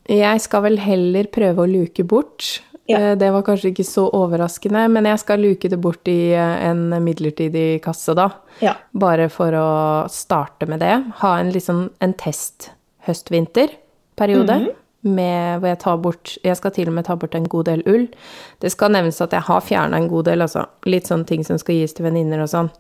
Jeg 0.09 0.41
skal 0.41 0.63
vel 0.63 0.79
heller 0.79 1.25
prøve 1.25 1.57
å 1.67 1.69
luke 1.71 2.05
bort. 2.09 2.61
Ja. 2.89 2.99
Eh, 2.99 3.15
Det 3.17 3.31
var 3.31 3.43
kanskje 3.43 3.73
ikke 3.75 3.85
så 3.85 4.11
overraskende, 4.11 4.91
men 4.91 5.05
jeg 5.05 5.19
skal 5.19 5.39
luke 5.39 5.69
det 5.69 5.79
bort 5.81 6.09
i 6.09 6.33
eh, 6.33 6.65
en 6.71 6.89
midlertidig 7.05 7.83
kasse, 7.83 8.15
da. 8.17 8.31
Ja. 8.63 8.75
Bare 8.95 9.29
for 9.29 9.53
å 9.53 10.09
starte 10.09 10.67
med 10.67 10.81
det. 10.81 11.05
Ha 11.21 11.39
en, 11.39 11.53
liksom, 11.53 11.91
en 12.01 12.15
test 12.15 12.71
høst-vinter-periode. 13.07 14.75
Med 15.05 15.61
hvor 15.61 15.69
jeg 15.69 15.79
tar 15.79 15.97
bort 16.03 16.33
Jeg 16.43 16.57
skal 16.59 16.73
til 16.75 16.89
og 16.89 16.95
med 16.95 17.05
ta 17.07 17.15
bort 17.15 17.35
en 17.39 17.45
god 17.47 17.67
del 17.67 17.83
ull. 17.87 18.09
Det 18.61 18.73
skal 18.73 18.91
nevnes 18.91 19.21
at 19.23 19.31
jeg 19.31 19.43
har 19.47 19.61
fjerna 19.61 19.97
en 19.97 20.09
god 20.11 20.25
del, 20.27 20.41
altså. 20.43 20.67
Litt 20.87 21.05
sånne 21.07 21.25
ting 21.27 21.45
som 21.45 21.57
skal 21.59 21.77
gis 21.77 21.93
til 21.95 22.05
venninner 22.09 22.43
og 22.43 22.49
sånn. 22.51 22.71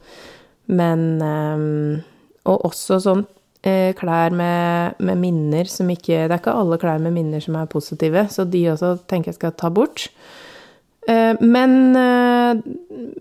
Men 0.68 1.22
um, 1.22 2.02
Og 2.44 2.62
også 2.64 2.98
sånn 3.04 3.26
klær 3.98 4.34
med, 4.34 4.98
med 4.98 5.18
minner 5.20 5.68
som 5.70 5.88
ikke 5.92 6.26
Det 6.28 6.34
er 6.34 6.40
ikke 6.40 6.54
alle 6.60 6.78
klær 6.80 7.00
med 7.02 7.14
minner 7.16 7.42
som 7.44 7.56
er 7.60 7.70
positive, 7.70 8.26
så 8.32 8.44
de 8.48 8.64
også 8.72 8.94
tenker 9.10 9.32
jeg 9.32 9.38
skal 9.40 9.56
ta 9.58 9.70
bort. 9.70 10.08
Eh, 11.08 11.34
Men, 11.40 11.96
eh, 11.96 12.60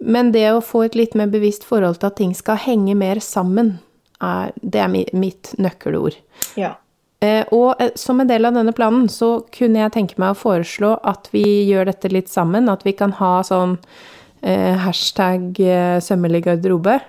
men 0.01 0.31
det 0.31 0.47
å 0.51 0.63
få 0.63 0.85
et 0.85 0.95
litt 0.99 1.15
mer 1.15 1.27
bevisst 1.31 1.63
forhold 1.67 1.99
til 2.01 2.07
at 2.11 2.17
ting 2.19 2.33
skal 2.35 2.57
henge 2.57 2.95
mer 2.95 3.21
sammen, 3.23 3.79
er, 4.21 4.51
det 4.61 4.81
er 4.81 4.91
mitt 5.13 5.53
nøkkelord. 5.57 6.17
ja. 6.57 6.75
Eh, 7.21 7.45
Og 7.51 7.79
eh, 7.81 7.95
som 7.97 8.19
en 8.21 8.27
del 8.29 8.45
av 8.45 8.53
denne 8.53 8.73
planen 8.77 9.07
så 9.09 9.39
kunne 9.49 9.79
jeg 9.79 9.93
tenke 9.95 10.19
meg 10.21 10.35
å 10.35 10.37
foreslå 10.37 10.99
at 11.03 11.29
vi 11.33 11.65
gjør 11.65 11.89
dette 11.89 12.11
litt 12.13 12.29
sammen. 12.29 12.69
At 12.69 12.83
vi 12.85 12.93
kan 12.93 13.15
ha 13.17 13.41
sånn 13.41 13.77
eh, 14.43 14.75
hashtag 14.77 15.57
eh, 15.59 15.97
sømmelig 15.97 16.43
garderobe. 16.45 16.99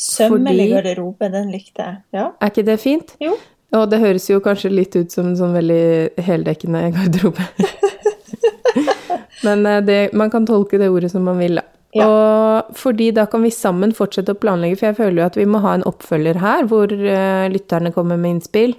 Sømmelig 0.00 0.66
Fordi- 0.66 0.74
garderobe, 0.74 1.30
den 1.32 1.50
likte 1.52 1.84
jeg. 1.84 1.96
Ja. 2.16 2.30
Er 2.40 2.52
ikke 2.52 2.64
det 2.64 2.78
fint? 2.80 3.16
Jo. 3.20 3.34
Og 3.76 3.90
det 3.90 4.00
høres 4.02 4.26
jo 4.30 4.40
kanskje 4.42 4.72
litt 4.72 4.96
ut 4.96 5.12
som 5.12 5.28
en 5.28 5.36
sånn 5.38 5.52
veldig 5.54 6.22
heldekkende 6.26 6.86
garderobe. 6.96 7.44
Men 9.46 9.66
eh, 9.66 9.82
det, 9.84 9.98
man 10.16 10.32
kan 10.32 10.48
tolke 10.48 10.80
det 10.80 10.90
ordet 10.90 11.12
som 11.12 11.22
man 11.28 11.38
vil, 11.40 11.60
da. 11.60 11.66
Ja. 11.96 12.06
Og 12.06 12.74
fordi 12.78 13.08
da 13.10 13.24
kan 13.26 13.42
vi 13.42 13.50
sammen 13.50 13.92
fortsette 13.96 14.36
å 14.36 14.38
planlegge, 14.38 14.78
for 14.78 14.90
jeg 14.90 14.98
føler 15.00 15.22
jo 15.22 15.26
at 15.26 15.38
vi 15.38 15.46
må 15.50 15.58
ha 15.64 15.72
en 15.74 15.86
oppfølger 15.88 16.38
her, 16.38 16.68
hvor 16.70 16.86
uh, 16.86 17.46
lytterne 17.50 17.90
kommer 17.94 18.20
med 18.20 18.36
innspill. 18.36 18.76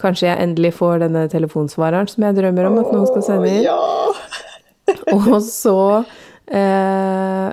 Kanskje 0.00 0.30
jeg 0.30 0.40
endelig 0.40 0.72
får 0.78 1.02
denne 1.04 1.26
telefonsvareren 1.32 2.08
som 2.08 2.24
jeg 2.24 2.38
drømmer 2.38 2.70
om 2.70 2.78
at 2.80 2.88
noen 2.94 3.10
skal 3.10 3.26
sende 3.26 3.52
inn. 3.52 3.66
Ja. 3.68 3.76
Og 5.18 5.36
så 5.44 5.76
eh, 6.48 7.52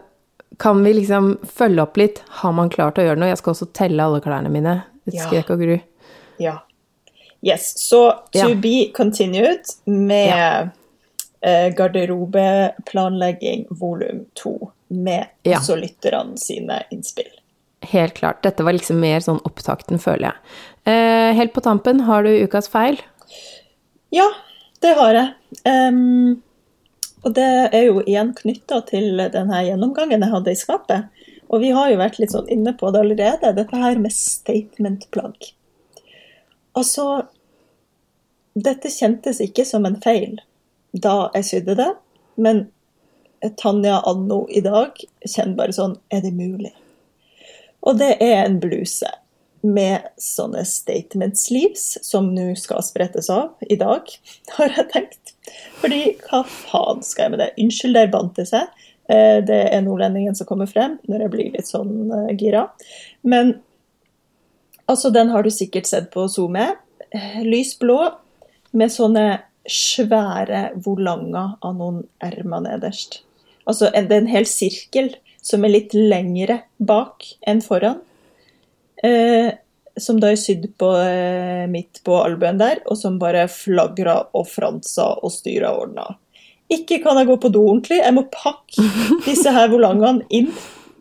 kan 0.62 0.84
vi 0.86 0.94
liksom 0.94 1.32
følge 1.48 1.82
opp 1.82 1.98
litt. 1.98 2.20
Har 2.42 2.54
man 2.54 2.70
klart 2.70 3.00
å 3.02 3.06
gjøre 3.06 3.18
noe? 3.18 3.32
Jeg 3.32 3.40
skal 3.42 3.56
også 3.56 3.68
telle 3.74 4.04
alle 4.06 4.22
klærne 4.22 4.52
mine. 4.54 4.76
Ja. 5.10 5.24
Skrekk 5.26 5.50
og 5.56 5.64
gru. 5.66 5.80
ja. 6.40 6.60
Yes, 7.44 7.72
så 7.82 8.02
to 8.30 8.38
Ja. 8.38 8.54
be 8.54 8.92
continued 8.94 9.66
med 9.90 10.28
Ja. 10.30 10.70
eh, 11.42 11.72
garderobeplanlegging 11.74 13.66
volum 13.72 14.26
to. 14.36 14.72
Med 14.90 15.26
Ja. 15.44 15.58
også 15.58 15.76
lytterne 15.82 16.38
sine 16.38 16.84
innspill. 16.92 17.32
Helt 17.82 18.14
klart. 18.14 18.42
Dette 18.44 18.64
var 18.64 18.74
liksom 18.74 19.00
mer 19.00 19.20
sånn 19.20 19.42
opptakten, 19.42 19.98
føler 19.98 20.22
jeg. 20.32 20.34
Eh, 20.86 21.34
helt 21.34 21.54
på 21.54 21.62
tampen, 21.64 22.02
har 22.02 22.24
du 22.24 22.30
ukas 22.48 22.68
feil? 22.70 23.00
Ja, 24.12 24.30
det 24.82 24.96
har 24.98 25.14
jeg. 25.14 25.34
Em, 25.66 26.44
og 27.22 27.36
det 27.38 27.48
er 27.70 27.84
jo 27.86 28.02
igjen 28.02 28.32
knytta 28.38 28.82
til 28.90 29.20
denne 29.34 29.62
gjennomgangen 29.68 30.24
jeg 30.24 30.34
hadde 30.34 30.54
i 30.54 30.60
skapet. 30.60 31.26
Og 31.52 31.62
vi 31.62 31.72
har 31.76 31.92
jo 31.92 32.00
vært 32.00 32.18
litt 32.22 32.34
sånn 32.34 32.50
inne 32.50 32.74
på 32.80 32.90
det 32.94 33.04
allerede, 33.04 33.54
dette 33.58 33.82
her 33.82 34.00
med 34.02 34.16
statement-plagg. 34.16 35.52
Altså 36.78 37.28
Dette 38.52 38.90
kjentes 38.92 39.40
ikke 39.44 39.64
som 39.68 39.86
en 39.88 40.00
feil 40.04 40.40
da 40.92 41.30
jeg 41.38 41.48
sydde 41.48 41.76
det, 41.80 41.92
men 42.36 42.66
Tanja 43.58 44.02
anno 44.06 44.44
i 44.52 44.60
dag 44.62 44.98
kjenner 45.24 45.56
bare 45.58 45.74
sånn 45.74 45.96
Er 46.14 46.22
det 46.26 46.34
mulig? 46.36 46.74
Og 47.82 47.98
det 47.98 48.18
er 48.22 48.44
en 48.44 48.60
bluse 48.62 49.08
med 49.62 50.10
sånne 50.22 50.64
statement 50.66 51.38
sleeves, 51.40 51.96
som 52.06 52.32
nå 52.36 52.52
skal 52.60 52.84
sprettes 52.86 53.30
av 53.34 53.62
i 53.62 53.78
dag, 53.80 54.10
har 54.58 54.78
jeg 54.78 54.90
tenkt. 54.94 55.21
Fordi 55.82 56.02
hva 56.28 56.44
faen 56.46 57.02
skal 57.06 57.26
jeg 57.26 57.34
med 57.34 57.44
det? 57.44 57.50
Unnskyld, 57.62 57.98
der 57.98 58.14
bandt 58.14 58.38
det 58.40 58.48
seg. 58.52 58.70
Eh, 59.10 59.40
Det 59.46 59.62
er 59.72 59.82
nordlendingen 59.86 60.36
som 60.38 60.48
kommer 60.50 60.70
frem 60.70 61.00
når 61.10 61.26
jeg 61.26 61.34
blir 61.34 61.52
litt 61.56 61.70
sånn 61.70 62.12
eh, 62.12 62.36
gira. 62.38 62.68
Men 63.24 63.56
altså, 64.88 65.12
den 65.14 65.34
har 65.34 65.44
du 65.44 65.52
sikkert 65.54 65.90
sett 65.90 66.12
på 66.14 66.28
SoMe. 66.32 66.72
Lys 67.12 67.48
Lysblå 67.76 67.98
med 68.78 68.94
sånne 68.94 69.26
svære 69.68 70.72
volanger 70.86 71.58
av 71.62 71.76
noen 71.78 72.06
ermer 72.24 72.64
nederst. 72.64 73.22
Altså, 73.68 73.92
det 73.92 74.16
er 74.16 74.24
en 74.24 74.32
hel 74.32 74.48
sirkel 74.50 75.12
som 75.42 75.66
er 75.66 75.74
litt 75.76 75.94
lengre 75.98 76.62
bak 76.78 77.26
enn 77.50 77.62
foran. 77.66 78.00
Eh, 79.04 79.52
som 80.00 80.20
da 80.22 80.32
er 80.32 80.40
sydd 80.40 80.68
på 80.80 80.90
eh, 81.02 81.68
midt 81.72 82.02
på 82.06 82.16
albuen 82.22 82.60
der, 82.62 82.82
og 82.88 83.00
som 83.00 83.20
bare 83.22 83.48
flagra 83.52 84.18
og 84.38 84.48
fransa 84.50 85.08
og 85.20 85.34
styra 85.34 85.74
og 85.74 85.88
ordna. 85.88 86.08
Ikke 86.72 87.02
kan 87.04 87.20
jeg 87.20 87.28
gå 87.28 87.36
på 87.44 87.52
do 87.52 87.66
ordentlig, 87.68 88.00
jeg 88.00 88.16
må 88.16 88.24
pakke 88.32 88.86
disse 89.28 89.52
her 89.52 89.72
volangene 89.72 90.24
inn 90.32 90.52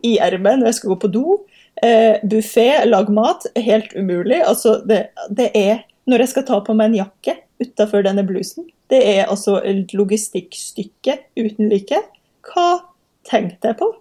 i 0.07 0.17
ermet 0.23 0.59
når 0.59 0.71
jeg 0.71 0.79
skal 0.81 0.93
gå 0.93 0.99
på 1.05 1.11
do. 1.13 1.37
Eh, 1.81 2.19
Buffé, 2.27 2.67
lag 2.85 3.09
mat, 3.13 3.47
helt 3.55 3.95
umulig. 3.95 4.41
Altså, 4.43 4.81
det, 4.85 5.07
det 5.29 5.51
er 5.55 5.87
Når 6.09 6.23
jeg 6.23 6.29
skal 6.31 6.43
ta 6.47 6.57
på 6.65 6.73
meg 6.73 6.89
en 6.89 6.95
jakke 6.97 7.35
utafor 7.61 8.01
denne 8.01 8.23
blusen, 8.25 8.65
det 8.89 9.03
er 9.05 9.27
altså 9.29 9.59
et 9.61 9.93
logistikkstykke 9.93 11.13
uten 11.37 11.69
like. 11.69 11.99
Hva 12.41 12.81
tenkte 13.29 13.69
jeg 13.69 13.77
på? 13.79 13.91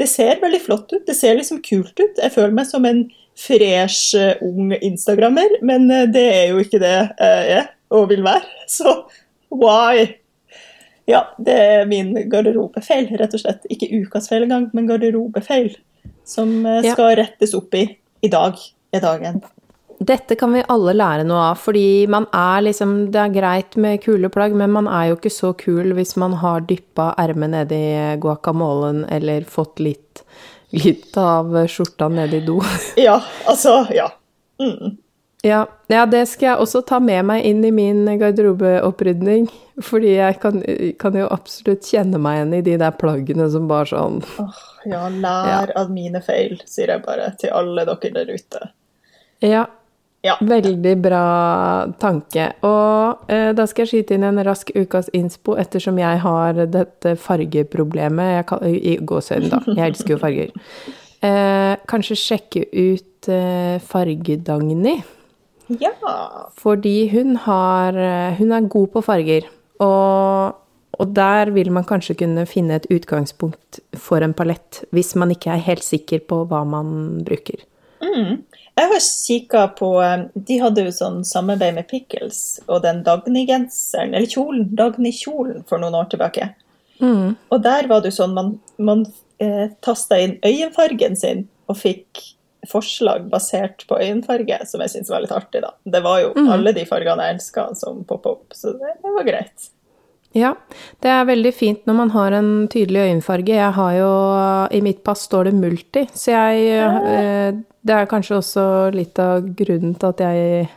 Det 0.00 0.08
ser 0.08 0.40
veldig 0.40 0.62
flott 0.64 0.94
ut, 0.94 1.04
det 1.06 1.14
ser 1.14 1.36
liksom 1.36 1.60
kult 1.64 1.92
ut. 2.00 2.16
Jeg 2.16 2.32
føler 2.32 2.56
meg 2.56 2.66
som 2.70 2.88
en 2.88 3.04
fresh, 3.38 4.14
eh, 4.18 4.36
ung 4.42 4.72
instagrammer, 4.76 5.58
men 5.62 5.90
eh, 5.90 6.06
det 6.12 6.26
er 6.34 6.46
jo 6.52 6.62
ikke 6.64 6.80
det 6.82 6.92
jeg 6.94 7.50
er 7.60 7.68
og 7.94 8.08
vil 8.10 8.22
være. 8.26 8.46
Så 8.78 8.94
why? 9.52 10.06
Ja, 11.06 11.24
det 11.38 11.54
er 11.54 11.84
min 11.86 12.14
garderobefeil, 12.30 13.12
rett 13.20 13.34
og 13.36 13.44
slett. 13.44 13.66
Ikke 13.70 13.90
ukas 14.02 14.26
feil 14.28 14.42
engang, 14.48 14.70
men 14.74 14.88
garderobefeil. 14.90 15.76
Som 16.26 16.64
skal 16.82 17.12
Ja. 17.12 17.20
rettes 17.22 17.54
opp 17.54 17.74
i 17.78 17.84
i 18.22 18.28
dag. 18.32 18.58
Er 18.92 19.00
dagen. 19.00 19.42
Dette 20.02 20.36
kan 20.36 20.52
vi 20.52 20.62
alle 20.68 20.92
lære 20.92 21.24
noe 21.24 21.52
av, 21.52 21.58
fordi 21.58 22.06
man 22.10 22.26
er 22.34 22.60
liksom 22.66 23.10
Det 23.10 23.20
er 23.22 23.32
greit 23.32 23.76
med 23.80 24.02
kule 24.04 24.28
plagg, 24.28 24.52
men 24.54 24.70
man 24.70 24.86
er 24.86 25.08
jo 25.10 25.16
ikke 25.16 25.32
så 25.32 25.52
kul 25.56 25.94
hvis 25.96 26.16
man 26.20 26.34
har 26.42 26.60
dyppa 26.68 27.14
ermet 27.18 27.50
nedi 27.54 28.18
guacamolen 28.20 29.04
eller 29.10 29.46
fått 29.48 29.80
litt, 29.80 30.22
litt 30.74 31.16
av 31.20 31.54
skjorta 31.68 32.10
i 32.26 32.40
do. 32.40 32.60
Ja, 32.96 33.22
altså, 33.44 33.86
ja. 33.90 34.10
Mm. 34.62 34.96
Ja, 35.42 35.66
ja, 35.86 36.06
det 36.06 36.24
skal 36.26 36.46
jeg 36.48 36.62
også 36.64 36.80
ta 36.82 36.98
med 36.98 37.22
meg 37.28 37.44
inn 37.46 37.60
i 37.64 37.70
min 37.70 38.06
garderobeopprydning. 38.18 39.46
Fordi 39.84 40.14
jeg 40.16 40.38
kan, 40.40 40.62
kan 40.98 41.16
jo 41.18 41.28
absolutt 41.28 41.84
kjenne 41.86 42.18
meg 42.18 42.38
igjen 42.38 42.54
i 42.56 42.62
de 42.64 42.76
der 42.80 42.94
plaggene 42.96 43.46
som 43.52 43.66
bare 43.68 43.90
sånn 43.90 44.22
oh, 44.40 44.62
ja, 44.88 45.02
lær 45.12 45.74
av 45.76 45.90
mine 45.92 46.22
feil, 46.24 46.56
sier 46.64 46.94
jeg 46.94 47.04
bare 47.04 47.28
til 47.36 47.52
alle 47.52 47.84
dere 47.84 48.12
der 48.14 48.32
ute. 48.32 48.70
Ja, 49.44 49.66
Ja. 50.26 50.36
veldig 50.42 50.94
bra 51.02 51.22
tanke. 52.02 52.50
Og 52.66 53.32
eh, 53.32 53.52
da 53.56 53.66
skal 53.70 53.86
jeg 53.86 53.92
skyte 53.92 54.16
inn 54.18 54.26
en 54.26 54.42
rask 54.46 54.72
ukas 54.74 55.10
innspo, 55.16 55.56
ettersom 55.60 56.00
jeg 56.02 56.22
har 56.24 56.62
dette 56.72 57.16
fargeproblemet 57.22 58.32
jeg 58.34 58.46
kan, 58.50 58.64
i 58.66 58.96
gåsøyne, 59.00 59.50
da. 59.52 59.62
Jeg 59.70 59.92
elsker 59.94 60.16
jo 60.16 60.22
farger. 60.22 60.54
Eh, 61.24 61.74
kanskje 61.88 62.18
sjekke 62.20 62.66
ut 62.72 63.28
eh, 63.32 63.76
Fargedagny. 63.82 64.98
Ja. 65.80 65.92
Fordi 66.54 67.08
hun 67.10 67.36
har 67.42 67.96
eh, 67.98 68.36
Hun 68.38 68.52
er 68.52 68.68
god 68.70 68.92
på 68.94 69.02
farger. 69.02 69.48
Og, 69.82 70.54
og 70.96 71.14
der 71.16 71.50
vil 71.52 71.72
man 71.72 71.84
kanskje 71.84 72.16
kunne 72.22 72.46
finne 72.48 72.78
et 72.78 72.86
utgangspunkt 72.92 73.80
for 73.92 74.24
en 74.24 74.34
palett, 74.34 74.84
hvis 74.94 75.14
man 75.18 75.34
ikke 75.34 75.52
er 75.52 75.64
helt 75.66 75.84
sikker 75.84 76.22
på 76.28 76.44
hva 76.48 76.62
man 76.64 77.24
bruker. 77.26 77.60
Mm. 78.00 78.45
Jeg 78.76 78.90
har 78.92 79.00
kikka 79.00 79.62
på 79.78 79.88
eh, 80.04 80.26
De 80.48 80.58
hadde 80.60 80.84
jo 80.84 80.92
sånn 80.92 81.22
samarbeid 81.24 81.74
med 81.78 81.88
Pickles 81.88 82.60
og 82.66 82.82
den 82.84 83.02
Dagny-genseren, 83.06 84.12
eller 84.14 84.28
kjolen, 84.28 84.68
Dagny-kjolen 84.76 85.64
for 85.68 85.80
noen 85.80 85.96
år 85.96 86.10
tilbake. 86.12 86.50
Mm. 87.00 87.34
Og 87.52 87.62
der 87.64 87.88
var 87.88 88.00
det 88.04 88.12
jo 88.12 88.18
sånn 88.22 88.34
man, 88.36 88.50
man 88.76 89.06
eh, 89.42 89.70
tasta 89.84 90.18
inn 90.20 90.36
øyenfargen 90.44 91.16
sin 91.16 91.46
og 91.68 91.80
fikk 91.80 92.22
forslag 92.66 93.28
basert 93.30 93.84
på 93.88 93.98
øyenfarge, 94.02 94.58
som 94.66 94.80
jeg 94.82 94.90
syns 94.96 95.10
var 95.12 95.22
litt 95.22 95.32
artig, 95.34 95.60
da. 95.62 95.70
Det 95.86 96.00
var 96.02 96.20
jo 96.24 96.32
Mm. 96.36 96.48
alle 96.52 96.72
de 96.76 96.84
fargene 96.88 97.22
jeg 97.28 97.36
elska 97.36 97.66
som 97.78 98.00
poppa 98.04 98.32
opp, 98.36 98.52
så 98.58 98.72
det, 98.76 98.96
det 99.02 99.12
var 99.14 99.24
greit. 99.28 99.68
Ja, 100.36 100.50
det 101.00 101.08
er 101.08 101.24
veldig 101.30 101.52
fint 101.56 101.86
når 101.88 101.96
man 101.96 102.10
har 102.12 102.34
en 102.36 102.48
tydelig 102.68 103.06
øyenfarge. 103.06 103.54
Jeg 103.56 103.72
har 103.72 103.92
jo 103.96 104.08
I 104.76 104.80
mitt 104.84 105.02
pass 105.06 105.22
står 105.28 105.48
det 105.48 105.54
multi, 105.56 106.02
så 106.12 106.34
jeg 106.34 106.66
eh, 106.76 107.52
Det 107.86 107.94
er 107.94 108.08
kanskje 108.10 108.36
også 108.40 108.64
litt 108.92 109.18
av 109.22 109.46
grunnen 109.56 109.94
til 109.96 110.08
at 110.12 110.20
jeg 110.26 110.68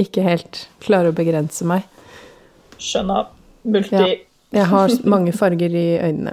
ikke 0.00 0.22
helt 0.26 0.66
klarer 0.84 1.12
å 1.12 1.16
begrense 1.16 1.64
meg. 1.68 1.84
Skjønner. 2.80 3.26
Multi. 3.64 3.94
Ja. 3.96 4.06
Jeg 4.60 4.66
har 4.66 4.94
mange 5.04 5.32
farger 5.36 5.70
i 5.76 5.86
øynene. 6.02 6.32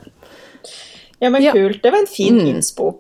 Ja, 1.22 1.30
men 1.30 1.42
Ja. 1.44 1.52
kult. 1.54 1.82
Det 1.84 1.92
var 1.92 2.00
en 2.00 2.08
fin 2.08 2.36
Mm. 2.38 2.48
innspo. 2.56 2.96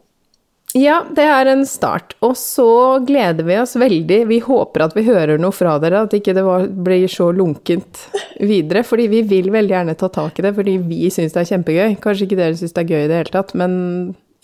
Ja, 0.77 0.97
det 1.15 1.23
er 1.25 1.49
en 1.49 1.63
start. 1.65 2.13
Og 2.25 2.35
så 2.37 2.99
gleder 3.07 3.45
vi 3.47 3.55
oss 3.57 3.73
veldig. 3.79 4.19
Vi 4.29 4.39
håper 4.45 4.83
at 4.85 4.95
vi 4.97 5.05
hører 5.07 5.39
noe 5.41 5.55
fra 5.55 5.77
dere, 5.81 6.03
at 6.05 6.13
ikke 6.13 6.35
det 6.37 6.43
ikke 6.43 6.83
blir 6.85 7.07
så 7.11 7.29
lunkent 7.33 8.03
videre. 8.37 8.83
Fordi 8.85 9.07
vi 9.09 9.23
vil 9.25 9.49
veldig 9.53 9.73
gjerne 9.73 9.95
ta 9.97 10.09
tak 10.13 10.37
i 10.37 10.45
det, 10.45 10.53
fordi 10.57 10.77
vi 10.85 11.09
syns 11.13 11.33
det 11.33 11.43
er 11.43 11.49
kjempegøy. 11.53 11.97
Kanskje 12.03 12.27
ikke 12.27 12.39
dere 12.39 12.59
syns 12.59 12.75
det 12.75 12.83
er 12.83 12.91
gøy 12.93 13.05
i 13.05 13.09
det 13.09 13.21
hele 13.21 13.33
tatt, 13.33 13.55
men 13.57 13.73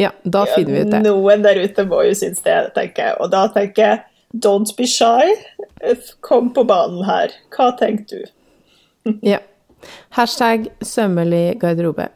ja, 0.01 0.09
da 0.23 0.45
Ja, 0.47 0.55
finner 0.55 0.73
vi 0.73 0.81
ut 0.81 0.91
det. 0.95 1.03
Noen 1.05 1.45
der 1.45 1.61
ute 1.61 1.85
må 1.91 2.01
jo 2.07 2.17
synes 2.17 2.41
det, 2.45 2.57
tenker 2.77 3.11
jeg. 3.11 3.19
Og 3.21 3.29
da 3.33 3.45
tenker 3.53 3.89
jeg 3.91 4.01
don't 4.33 4.73
be 4.77 4.87
shy. 4.89 5.35
Kom 6.25 6.49
på 6.55 6.65
banen 6.65 7.03
her. 7.05 7.35
Hva 7.53 7.73
tenker 7.77 8.23
du? 8.23 9.19
Ja. 9.21 9.43
Hashtag 10.15 10.69
sømmelig 10.81 11.59
garderobe. 11.61 12.07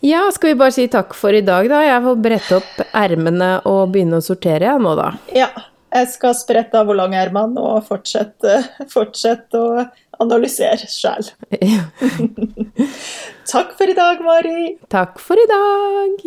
Ja, 0.00 0.30
skal 0.32 0.54
vi 0.54 0.60
bare 0.62 0.72
si 0.72 0.86
takk 0.88 1.12
for 1.12 1.36
i 1.36 1.42
dag, 1.44 1.66
da? 1.68 1.82
Jeg 1.84 2.00
får 2.06 2.20
brette 2.24 2.56
opp 2.56 2.78
ermene 2.96 3.50
og 3.68 3.90
begynne 3.92 4.20
å 4.20 4.24
sortere, 4.24 4.70
jeg 4.70 4.80
nå, 4.80 4.94
da. 4.96 5.10
Ja, 5.36 5.50
jeg 5.92 6.08
skal 6.08 6.32
sprette 6.38 6.80
av 6.80 6.88
hvor 6.88 6.96
lang 6.96 7.12
ermene 7.18 7.60
og 7.60 7.84
fortsette, 7.84 8.62
fortsette 8.88 9.60
å 9.60 9.84
analysere 10.24 10.88
sjøl. 10.88 11.28
Takk 13.52 13.76
for 13.76 13.92
i 13.92 13.98
dag, 13.98 14.24
Mari. 14.24 14.74
Takk 14.88 15.20
for 15.20 15.36
i 15.36 15.48
dag! 15.50 16.24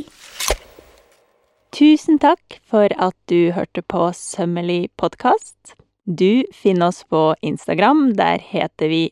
Tusen 1.73 2.19
takk 2.21 2.59
for 2.69 2.93
at 3.01 3.15
du 3.25 3.49
hørte 3.55 3.81
på 3.81 4.11
Sømmelig 4.13 4.91
podkast. 5.01 5.73
Du 6.05 6.45
finner 6.53 6.91
oss 6.91 7.01
på 7.09 7.31
Instagram. 7.41 8.11
Der 8.19 8.37
heter 8.37 8.93
vi 8.93 9.07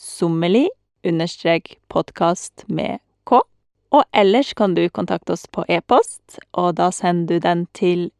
sommelig 0.00 0.70
understrek 1.04 1.76
podkast 1.92 2.64
med 2.72 2.96
k. 2.96 3.05
Og 3.94 4.04
ellers 4.12 4.54
kan 4.54 4.74
du 4.74 4.88
kontakte 4.88 5.32
oss 5.36 5.46
på 5.46 5.64
e-post, 5.68 6.38
og 6.52 6.76
da 6.80 6.90
sender 6.94 7.36
du 7.36 7.38
den 7.40 7.66
til 7.76 8.10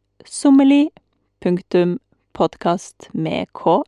k 3.55 3.82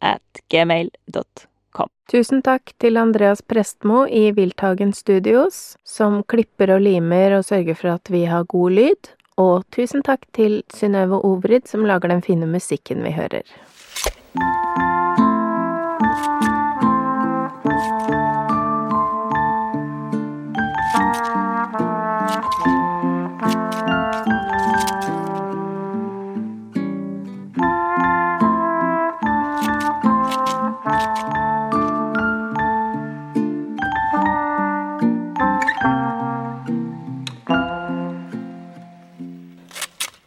at 0.00 0.40
gmail.com. 0.50 1.88
Tusen 2.10 2.42
takk 2.44 2.72
til 2.78 2.96
Andreas 3.00 3.42
Prestmo 3.42 4.04
i 4.06 4.32
Wildtagen 4.36 4.92
Studios, 4.92 5.76
som 5.84 6.22
klipper 6.22 6.74
og 6.76 6.84
limer 6.84 7.38
og 7.38 7.44
sørger 7.48 7.74
for 7.74 7.94
at 7.96 8.10
vi 8.12 8.24
har 8.28 8.44
god 8.44 8.70
lyd. 8.70 9.14
Og 9.40 9.64
tusen 9.74 10.04
takk 10.06 10.28
til 10.36 10.62
Synnøve 10.74 11.24
Obrid, 11.24 11.66
som 11.66 11.86
lager 11.88 12.12
den 12.12 12.22
fine 12.22 12.46
musikken 12.46 13.02
vi 13.02 13.16
hører. 13.16 13.42